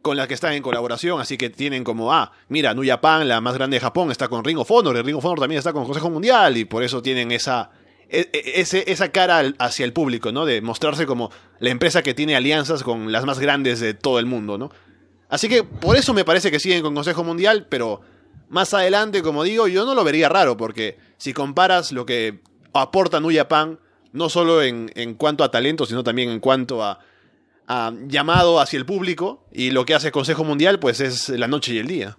con 0.00 0.16
la 0.16 0.28
que 0.28 0.34
están 0.34 0.52
en 0.52 0.62
colaboración, 0.62 1.20
así 1.20 1.36
que 1.36 1.50
tienen 1.50 1.82
como, 1.82 2.12
ah, 2.12 2.32
mira, 2.48 2.72
New 2.72 2.86
Japan, 2.86 3.26
la 3.26 3.40
más 3.40 3.54
grande 3.54 3.76
de 3.76 3.80
Japón, 3.80 4.12
está 4.12 4.28
con 4.28 4.44
Ring 4.44 4.58
of 4.58 4.70
Honor, 4.70 4.96
y 4.96 5.02
Ring 5.02 5.16
of 5.16 5.24
Honor 5.24 5.40
también 5.40 5.58
está 5.58 5.72
con 5.72 5.84
Consejo 5.84 6.08
Mundial, 6.08 6.56
y 6.56 6.64
por 6.64 6.84
eso 6.84 7.02
tienen 7.02 7.32
esa, 7.32 7.70
e, 8.08 8.30
e, 8.32 8.84
esa 8.86 9.12
cara 9.12 9.42
hacia 9.58 9.84
el 9.84 9.92
público, 9.92 10.32
¿no? 10.32 10.44
De 10.44 10.60
mostrarse 10.60 11.06
como 11.06 11.30
la 11.58 11.70
empresa 11.70 12.02
que 12.02 12.14
tiene 12.14 12.36
alianzas 12.36 12.82
con 12.82 13.12
las 13.12 13.24
más 13.24 13.38
grandes 13.38 13.80
de 13.80 13.94
todo 13.94 14.18
el 14.18 14.26
mundo, 14.26 14.58
¿no? 14.58 14.70
Así 15.28 15.48
que 15.48 15.62
por 15.62 15.96
eso 15.96 16.14
me 16.14 16.24
parece 16.24 16.50
que 16.50 16.58
siguen 16.58 16.82
con 16.82 16.94
Consejo 16.94 17.22
Mundial, 17.22 17.66
pero 17.68 18.00
más 18.48 18.72
adelante, 18.72 19.22
como 19.22 19.44
digo, 19.44 19.68
yo 19.68 19.84
no 19.84 19.94
lo 19.94 20.04
vería 20.04 20.28
raro, 20.28 20.56
porque 20.56 20.96
si 21.18 21.34
comparas 21.34 21.92
lo 21.92 22.06
que 22.06 22.40
aporta 22.72 23.20
New 23.20 23.34
Japan, 23.34 23.78
no 24.12 24.30
solo 24.30 24.62
en, 24.62 24.88
cuanto 25.14 25.44
a 25.44 25.50
talento, 25.50 25.84
sino 25.84 26.02
también 26.02 26.30
en 26.30 26.40
cuanto 26.40 26.82
a, 26.82 27.00
llamado 28.06 28.60
hacia 28.60 28.78
el 28.78 28.86
público, 28.86 29.44
y 29.52 29.70
lo 29.70 29.84
que 29.84 29.94
hace 29.94 30.10
Consejo 30.10 30.44
Mundial, 30.44 30.78
pues 30.78 31.00
es 31.00 31.28
la 31.28 31.46
noche 31.46 31.74
y 31.74 31.78
el 31.78 31.86
día. 31.86 32.16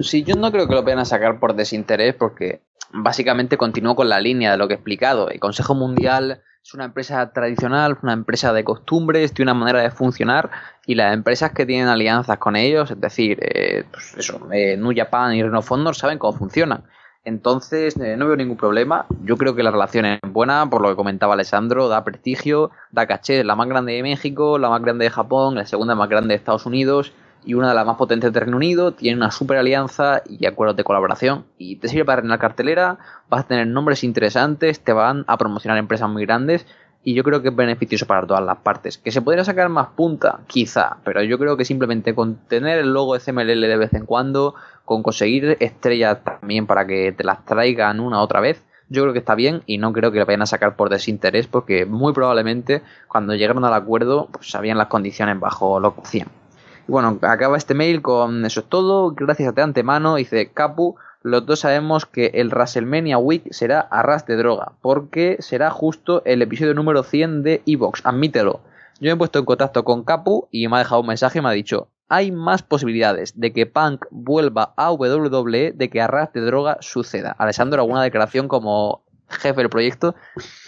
Sí, 0.00 0.22
yo 0.22 0.34
no 0.36 0.50
creo 0.50 0.66
que 0.66 0.74
lo 0.74 0.82
vayan 0.82 1.00
a 1.00 1.04
sacar 1.04 1.38
por 1.38 1.54
desinterés, 1.54 2.14
porque 2.14 2.62
básicamente 2.92 3.56
continúo 3.56 3.94
con 3.94 4.08
la 4.08 4.20
línea 4.20 4.52
de 4.52 4.56
lo 4.56 4.68
que 4.68 4.74
he 4.74 4.76
explicado. 4.76 5.28
El 5.28 5.40
Consejo 5.40 5.74
Mundial 5.74 6.42
es 6.64 6.74
una 6.74 6.84
empresa 6.84 7.32
tradicional, 7.32 7.98
una 8.02 8.12
empresa 8.12 8.52
de 8.52 8.64
costumbres, 8.64 9.32
tiene 9.32 9.50
una 9.50 9.58
manera 9.58 9.82
de 9.82 9.90
funcionar 9.90 10.50
y 10.86 10.94
las 10.94 11.12
empresas 11.12 11.52
que 11.52 11.66
tienen 11.66 11.88
alianzas 11.88 12.38
con 12.38 12.56
ellos, 12.56 12.90
es 12.90 13.00
decir, 13.00 13.38
eh, 13.40 13.84
pues 13.90 14.14
eso, 14.16 14.48
eh, 14.52 14.78
Japan 14.96 15.34
y 15.34 15.42
Renault 15.42 15.64
Fondor 15.64 15.96
saben 15.96 16.18
cómo 16.18 16.38
funcionan. 16.38 16.84
Entonces, 17.24 17.96
eh, 17.98 18.16
no 18.16 18.26
veo 18.26 18.36
ningún 18.36 18.56
problema. 18.56 19.06
Yo 19.22 19.36
creo 19.36 19.54
que 19.54 19.62
la 19.62 19.70
relación 19.70 20.06
es 20.06 20.20
buena, 20.26 20.68
por 20.68 20.82
lo 20.82 20.88
que 20.88 20.96
comentaba 20.96 21.34
Alessandro, 21.34 21.88
da 21.88 22.02
prestigio, 22.02 22.72
da 22.90 23.06
caché, 23.06 23.44
la 23.44 23.54
más 23.54 23.68
grande 23.68 23.92
de 23.92 24.02
México, 24.02 24.58
la 24.58 24.68
más 24.68 24.82
grande 24.82 25.04
de 25.04 25.10
Japón, 25.10 25.54
la 25.54 25.66
segunda 25.66 25.94
más 25.94 26.08
grande 26.08 26.30
de 26.30 26.36
Estados 26.36 26.66
Unidos 26.66 27.12
y 27.44 27.54
una 27.54 27.68
de 27.68 27.74
las 27.74 27.86
más 27.86 27.96
potentes 27.96 28.32
de 28.32 28.40
Reino 28.40 28.56
Unido, 28.56 28.92
tiene 28.92 29.16
una 29.16 29.30
super 29.30 29.56
alianza 29.56 30.22
y 30.28 30.46
acuerdos 30.46 30.76
de 30.76 30.84
colaboración 30.84 31.44
y 31.58 31.76
te 31.76 31.88
sirve 31.88 32.04
para 32.04 32.22
la 32.22 32.38
cartelera, 32.38 32.98
vas 33.28 33.44
a 33.44 33.48
tener 33.48 33.66
nombres 33.66 34.04
interesantes, 34.04 34.80
te 34.80 34.92
van 34.92 35.24
a 35.26 35.36
promocionar 35.36 35.78
empresas 35.78 36.08
muy 36.08 36.24
grandes 36.24 36.66
y 37.04 37.14
yo 37.14 37.24
creo 37.24 37.42
que 37.42 37.48
es 37.48 37.56
beneficioso 37.56 38.06
para 38.06 38.26
todas 38.26 38.44
las 38.44 38.58
partes. 38.58 38.98
¿Que 38.98 39.10
se 39.10 39.22
podría 39.22 39.44
sacar 39.44 39.68
más 39.68 39.88
punta? 39.88 40.40
Quizá, 40.46 40.98
pero 41.04 41.22
yo 41.22 41.38
creo 41.38 41.56
que 41.56 41.64
simplemente 41.64 42.14
con 42.14 42.36
tener 42.48 42.78
el 42.78 42.92
logo 42.92 43.14
de 43.14 43.20
CMLL 43.20 43.60
de 43.60 43.76
vez 43.76 43.92
en 43.94 44.06
cuando, 44.06 44.54
con 44.84 45.02
conseguir 45.02 45.56
estrellas 45.60 46.18
también 46.24 46.66
para 46.66 46.86
que 46.86 47.12
te 47.12 47.24
las 47.24 47.44
traigan 47.44 48.00
una 48.00 48.20
otra 48.20 48.40
vez, 48.40 48.62
yo 48.88 49.02
creo 49.02 49.12
que 49.14 49.20
está 49.20 49.34
bien 49.34 49.62
y 49.66 49.78
no 49.78 49.92
creo 49.92 50.12
que 50.12 50.18
lo 50.18 50.26
vayan 50.26 50.42
a 50.42 50.46
sacar 50.46 50.76
por 50.76 50.90
desinterés 50.90 51.46
porque 51.46 51.86
muy 51.86 52.12
probablemente 52.12 52.82
cuando 53.08 53.34
llegaron 53.34 53.64
al 53.64 53.74
acuerdo 53.74 54.28
pues 54.30 54.50
sabían 54.50 54.76
las 54.76 54.88
condiciones 54.88 55.40
bajo 55.40 55.80
lo 55.80 55.94
que 55.94 56.02
hacían. 56.02 56.41
Y 56.88 56.92
bueno, 56.92 57.18
acaba 57.22 57.56
este 57.56 57.74
mail 57.74 58.02
con 58.02 58.44
eso 58.44 58.60
es 58.60 58.66
todo. 58.66 59.12
Gracias 59.12 59.54
de 59.54 59.62
antemano. 59.62 60.16
Dice 60.16 60.50
Capu. 60.52 60.96
Los 61.24 61.46
dos 61.46 61.60
sabemos 61.60 62.04
que 62.04 62.32
el 62.34 62.48
WrestleMania 62.48 63.16
Week 63.16 63.44
será 63.52 63.80
arras 63.80 64.26
de 64.26 64.36
droga. 64.36 64.72
Porque 64.80 65.36
será 65.38 65.70
justo 65.70 66.22
el 66.24 66.42
episodio 66.42 66.74
número 66.74 67.04
100 67.04 67.42
de 67.44 67.62
Evox. 67.64 68.04
Admítelo. 68.04 68.60
Yo 69.00 69.08
me 69.08 69.12
he 69.12 69.16
puesto 69.16 69.38
en 69.38 69.44
contacto 69.44 69.84
con 69.84 70.04
Capu 70.04 70.48
y 70.50 70.68
me 70.68 70.76
ha 70.76 70.78
dejado 70.80 71.00
un 71.00 71.06
mensaje 71.06 71.38
y 71.38 71.42
me 71.42 71.48
ha 71.48 71.52
dicho. 71.52 71.88
Hay 72.08 72.30
más 72.30 72.62
posibilidades 72.62 73.38
de 73.40 73.52
que 73.52 73.66
Punk 73.66 74.04
vuelva 74.10 74.74
a 74.76 74.92
WWE 74.92 75.72
de 75.72 75.90
que 75.90 76.00
arras 76.00 76.32
de 76.32 76.40
droga 76.40 76.78
suceda. 76.80 77.34
Alessandro, 77.38 77.80
¿alguna 77.80 78.02
declaración 78.02 78.48
como 78.48 79.02
jefe 79.28 79.60
del 79.60 79.70
proyecto? 79.70 80.14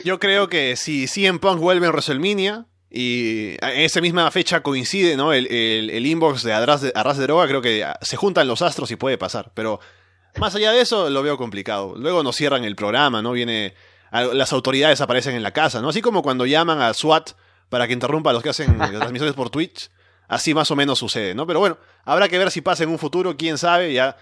Yo 0.05 0.19
creo 0.19 0.49
que 0.49 0.75
si 0.77 1.07
CM 1.07 1.39
Punk 1.39 1.61
vuelve 1.61 1.87
en 1.87 1.93
WrestleMania, 1.93 2.67
y 2.91 3.57
en 3.61 3.81
esa 3.81 4.01
misma 4.01 4.31
fecha 4.31 4.63
coincide, 4.63 5.17
¿no? 5.17 5.33
El, 5.33 5.47
el, 5.51 6.07
inbox 6.07 6.43
de 6.43 6.53
Arras, 6.53 6.81
de 6.81 6.93
Arras 6.95 7.19
de 7.19 7.25
Droga, 7.25 7.49
creo 7.49 7.61
que 7.61 7.85
se 8.03 8.17
juntan 8.17 8.47
los 8.47 8.63
astros 8.63 8.91
y 8.91 8.97
puede 8.97 9.19
pasar. 9.19 9.51
Pero 9.55 9.81
más 10.37 10.55
allá 10.55 10.73
de 10.73 10.81
eso, 10.81 11.11
lo 11.11 11.23
veo 11.23 11.37
complicado. 11.37 11.95
Luego 11.97 12.23
nos 12.23 12.37
cierran 12.37 12.65
el 12.65 12.77
programa, 12.77 13.23
¿no? 13.23 13.33
Viene. 13.33 13.75
Las 14.13 14.53
autoridades 14.53 15.01
aparecen 15.01 15.35
en 15.35 15.43
la 15.43 15.51
casa, 15.51 15.81
¿no? 15.81 15.89
Así 15.89 16.01
como 16.01 16.23
cuando 16.23 16.47
llaman 16.47 16.81
a 16.81 16.95
SWAT 16.95 17.33
para 17.69 17.89
que 17.89 17.95
interrumpa 17.95 18.31
a 18.31 18.33
los 18.33 18.45
que 18.45 18.51
hacen 18.51 18.79
las 18.79 18.91
transmisiones 18.99 19.35
por 19.35 19.51
Twitch. 19.51 19.91
Así 20.29 20.55
más 20.55 20.71
o 20.71 20.77
menos 20.77 21.01
sucede, 21.01 21.35
¿no? 21.35 21.49
Pero 21.49 21.59
bueno, 21.59 21.79
habrá 22.05 22.29
que 22.29 22.39
ver 22.39 22.53
si 22.53 22.61
pasa 22.61 22.85
en 22.85 22.91
un 22.91 22.99
futuro, 22.99 23.37
quién 23.37 23.59
sabe, 23.59 23.93
ya 23.93 24.17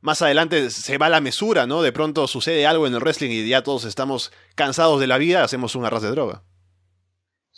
más 0.00 0.22
adelante 0.22 0.70
se 0.70 0.98
va 0.98 1.08
la 1.08 1.20
mesura, 1.20 1.66
¿no? 1.66 1.82
De 1.82 1.92
pronto 1.92 2.26
sucede 2.28 2.66
algo 2.66 2.86
en 2.86 2.94
el 2.94 3.00
wrestling 3.00 3.30
y 3.30 3.48
ya 3.48 3.62
todos 3.62 3.84
estamos 3.84 4.32
cansados 4.54 5.00
de 5.00 5.06
la 5.06 5.18
vida, 5.18 5.42
hacemos 5.42 5.74
un 5.74 5.84
arras 5.84 6.02
de 6.02 6.10
droga. 6.10 6.42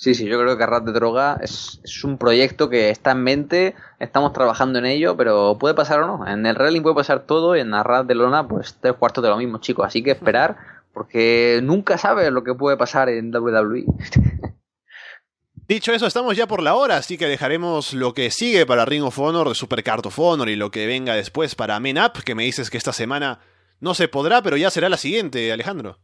Sí, 0.00 0.14
sí, 0.14 0.24
yo 0.24 0.40
creo 0.40 0.56
que 0.56 0.62
Arras 0.62 0.86
de 0.86 0.92
Droga 0.92 1.38
es, 1.42 1.78
un 2.04 2.16
proyecto 2.16 2.70
que 2.70 2.88
está 2.88 3.10
en 3.10 3.22
mente, 3.22 3.74
estamos 3.98 4.32
trabajando 4.32 4.78
en 4.78 4.86
ello, 4.86 5.14
pero 5.14 5.58
puede 5.60 5.74
pasar 5.74 6.00
o 6.00 6.06
no. 6.06 6.26
En 6.26 6.46
el 6.46 6.54
Rally 6.54 6.80
puede 6.80 6.94
pasar 6.94 7.26
todo 7.26 7.54
y 7.54 7.60
en 7.60 7.74
Arras 7.74 8.06
de 8.06 8.14
Lona, 8.14 8.48
pues 8.48 8.78
tres 8.80 8.94
cuartos 8.94 9.22
de 9.22 9.28
lo 9.28 9.36
mismo, 9.36 9.58
chicos. 9.58 9.86
Así 9.86 10.02
que 10.02 10.12
esperar, 10.12 10.56
porque 10.94 11.60
nunca 11.62 11.98
sabes 11.98 12.32
lo 12.32 12.42
que 12.42 12.54
puede 12.54 12.78
pasar 12.78 13.10
en 13.10 13.30
WWE. 13.30 13.84
Dicho 15.68 15.92
eso, 15.92 16.06
estamos 16.06 16.34
ya 16.34 16.46
por 16.46 16.62
la 16.62 16.76
hora, 16.76 16.96
así 16.96 17.18
que 17.18 17.26
dejaremos 17.26 17.92
lo 17.92 18.14
que 18.14 18.30
sigue 18.30 18.64
para 18.64 18.86
Ring 18.86 19.04
of 19.04 19.18
Honor, 19.18 19.54
Supercard 19.54 20.06
of 20.06 20.18
Honor 20.18 20.48
y 20.48 20.56
lo 20.56 20.70
que 20.70 20.86
venga 20.86 21.14
después 21.14 21.54
para 21.54 21.78
Men 21.78 21.98
Up, 21.98 22.24
que 22.24 22.34
me 22.34 22.44
dices 22.44 22.70
que 22.70 22.78
esta 22.78 22.94
semana 22.94 23.40
no 23.80 23.92
se 23.92 24.08
podrá, 24.08 24.40
pero 24.40 24.56
ya 24.56 24.70
será 24.70 24.88
la 24.88 24.96
siguiente, 24.96 25.52
Alejandro. 25.52 25.98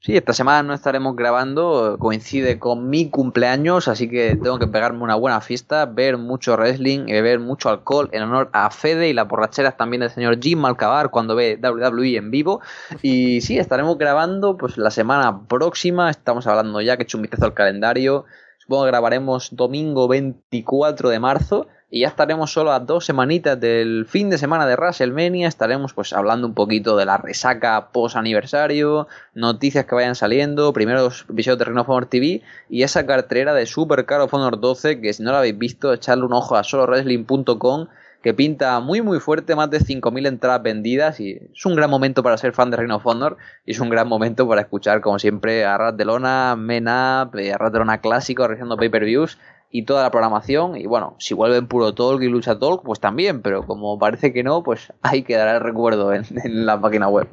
Sí, 0.00 0.16
esta 0.16 0.32
semana 0.32 0.62
no 0.62 0.74
estaremos 0.74 1.16
grabando, 1.16 1.96
coincide 1.98 2.60
con 2.60 2.88
mi 2.88 3.10
cumpleaños, 3.10 3.88
así 3.88 4.08
que 4.08 4.36
tengo 4.36 4.60
que 4.60 4.68
pegarme 4.68 5.02
una 5.02 5.16
buena 5.16 5.40
fiesta, 5.40 5.86
ver 5.86 6.18
mucho 6.18 6.54
wrestling, 6.56 7.08
y 7.08 7.20
ver 7.20 7.40
mucho 7.40 7.68
alcohol 7.68 8.08
en 8.12 8.22
honor 8.22 8.48
a 8.52 8.70
Fede 8.70 9.08
y 9.08 9.12
las 9.12 9.26
borracheras 9.26 9.76
también 9.76 10.00
del 10.02 10.10
señor 10.10 10.38
Jim 10.40 10.60
Malcabar 10.60 11.10
cuando 11.10 11.34
ve 11.34 11.58
WWE 11.60 12.16
en 12.16 12.30
vivo. 12.30 12.60
Y 13.02 13.40
sí, 13.40 13.58
estaremos 13.58 13.98
grabando 13.98 14.56
pues 14.56 14.78
la 14.78 14.92
semana 14.92 15.40
próxima, 15.48 16.10
estamos 16.10 16.46
hablando 16.46 16.80
ya 16.80 16.96
que 16.96 17.02
he 17.02 17.04
hecho 17.04 17.18
un 17.18 17.22
vistazo 17.22 17.46
al 17.46 17.54
calendario, 17.54 18.24
que 18.68 18.86
grabaremos 18.86 19.48
domingo 19.52 20.08
24 20.08 21.08
de 21.08 21.18
marzo 21.18 21.66
y 21.90 22.00
ya 22.00 22.08
estaremos 22.08 22.52
solo 22.52 22.72
a 22.72 22.80
dos 22.80 23.06
semanitas 23.06 23.58
del 23.58 24.04
fin 24.06 24.28
de 24.28 24.36
semana 24.36 24.66
de 24.66 24.74
WrestleMania. 24.74 25.48
Estaremos 25.48 25.94
pues 25.94 26.12
hablando 26.12 26.46
un 26.46 26.52
poquito 26.52 26.96
de 26.96 27.06
la 27.06 27.16
resaca 27.16 27.88
post 27.92 28.16
aniversario, 28.16 29.08
noticias 29.34 29.86
que 29.86 29.94
vayan 29.94 30.14
saliendo, 30.14 30.74
primeros 30.74 31.24
episodios 31.30 31.58
de 31.58 31.64
Ring 31.64 31.78
of 31.78 31.88
Honor 31.88 32.06
TV 32.06 32.42
y 32.68 32.82
esa 32.82 33.06
cartera 33.06 33.54
de 33.54 33.64
Super 33.64 34.04
Car 34.04 34.20
of 34.20 34.34
Honor 34.34 34.60
12 34.60 35.00
que 35.00 35.14
si 35.14 35.22
no 35.22 35.32
la 35.32 35.38
habéis 35.38 35.56
visto, 35.56 35.94
echarle 35.94 36.26
un 36.26 36.34
ojo 36.34 36.56
a 36.56 36.64
solowrestling.com 36.64 37.86
que 38.28 38.34
pinta 38.34 38.78
muy 38.80 39.00
muy 39.00 39.20
fuerte, 39.20 39.56
más 39.56 39.70
de 39.70 39.80
5.000 39.80 40.28
entradas 40.28 40.62
vendidas 40.62 41.18
y 41.18 41.30
es 41.30 41.64
un 41.64 41.74
gran 41.74 41.88
momento 41.88 42.22
para 42.22 42.36
ser 42.36 42.52
fan 42.52 42.70
de 42.70 42.76
Ring 42.76 42.92
of 42.92 43.06
Honor 43.06 43.38
y 43.64 43.70
es 43.70 43.80
un 43.80 43.88
gran 43.88 44.06
momento 44.06 44.46
para 44.46 44.60
escuchar 44.60 45.00
como 45.00 45.18
siempre 45.18 45.64
a 45.64 45.78
Rat 45.78 45.96
de 45.96 46.04
Lona, 46.04 46.54
Men 46.54 46.88
Up, 46.88 47.32
a 47.38 47.56
Rat 47.56 47.72
de 47.72 47.78
Lona 47.78 48.02
clásico, 48.02 48.46
realizando 48.46 48.76
pay-per-views 48.76 49.38
y 49.70 49.86
toda 49.86 50.02
la 50.02 50.10
programación. 50.10 50.76
Y 50.76 50.84
bueno, 50.84 51.16
si 51.18 51.32
vuelven 51.32 51.68
puro 51.68 51.94
talk 51.94 52.20
y 52.20 52.28
lucha 52.28 52.58
talk, 52.58 52.82
pues 52.84 53.00
también, 53.00 53.40
pero 53.40 53.66
como 53.66 53.98
parece 53.98 54.30
que 54.34 54.42
no, 54.42 54.62
pues 54.62 54.92
ahí 55.00 55.22
quedará 55.22 55.54
el 55.54 55.62
recuerdo 55.62 56.12
en, 56.12 56.26
en 56.44 56.66
la 56.66 56.78
página 56.78 57.08
web. 57.08 57.28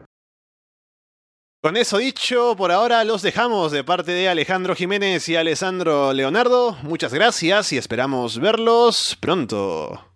Con 1.62 1.76
eso 1.76 1.98
dicho, 1.98 2.56
por 2.56 2.72
ahora 2.72 3.04
los 3.04 3.22
dejamos 3.22 3.74
de 3.74 3.84
parte 3.84 4.14
de 4.14 4.30
Alejandro 4.30 4.76
Jiménez 4.76 5.28
y 5.28 5.36
Alessandro 5.36 6.14
Leonardo. 6.14 6.78
Muchas 6.84 7.14
gracias 7.14 7.74
y 7.74 7.78
esperamos 7.78 8.40
verlos 8.40 9.18
pronto. 9.20 10.15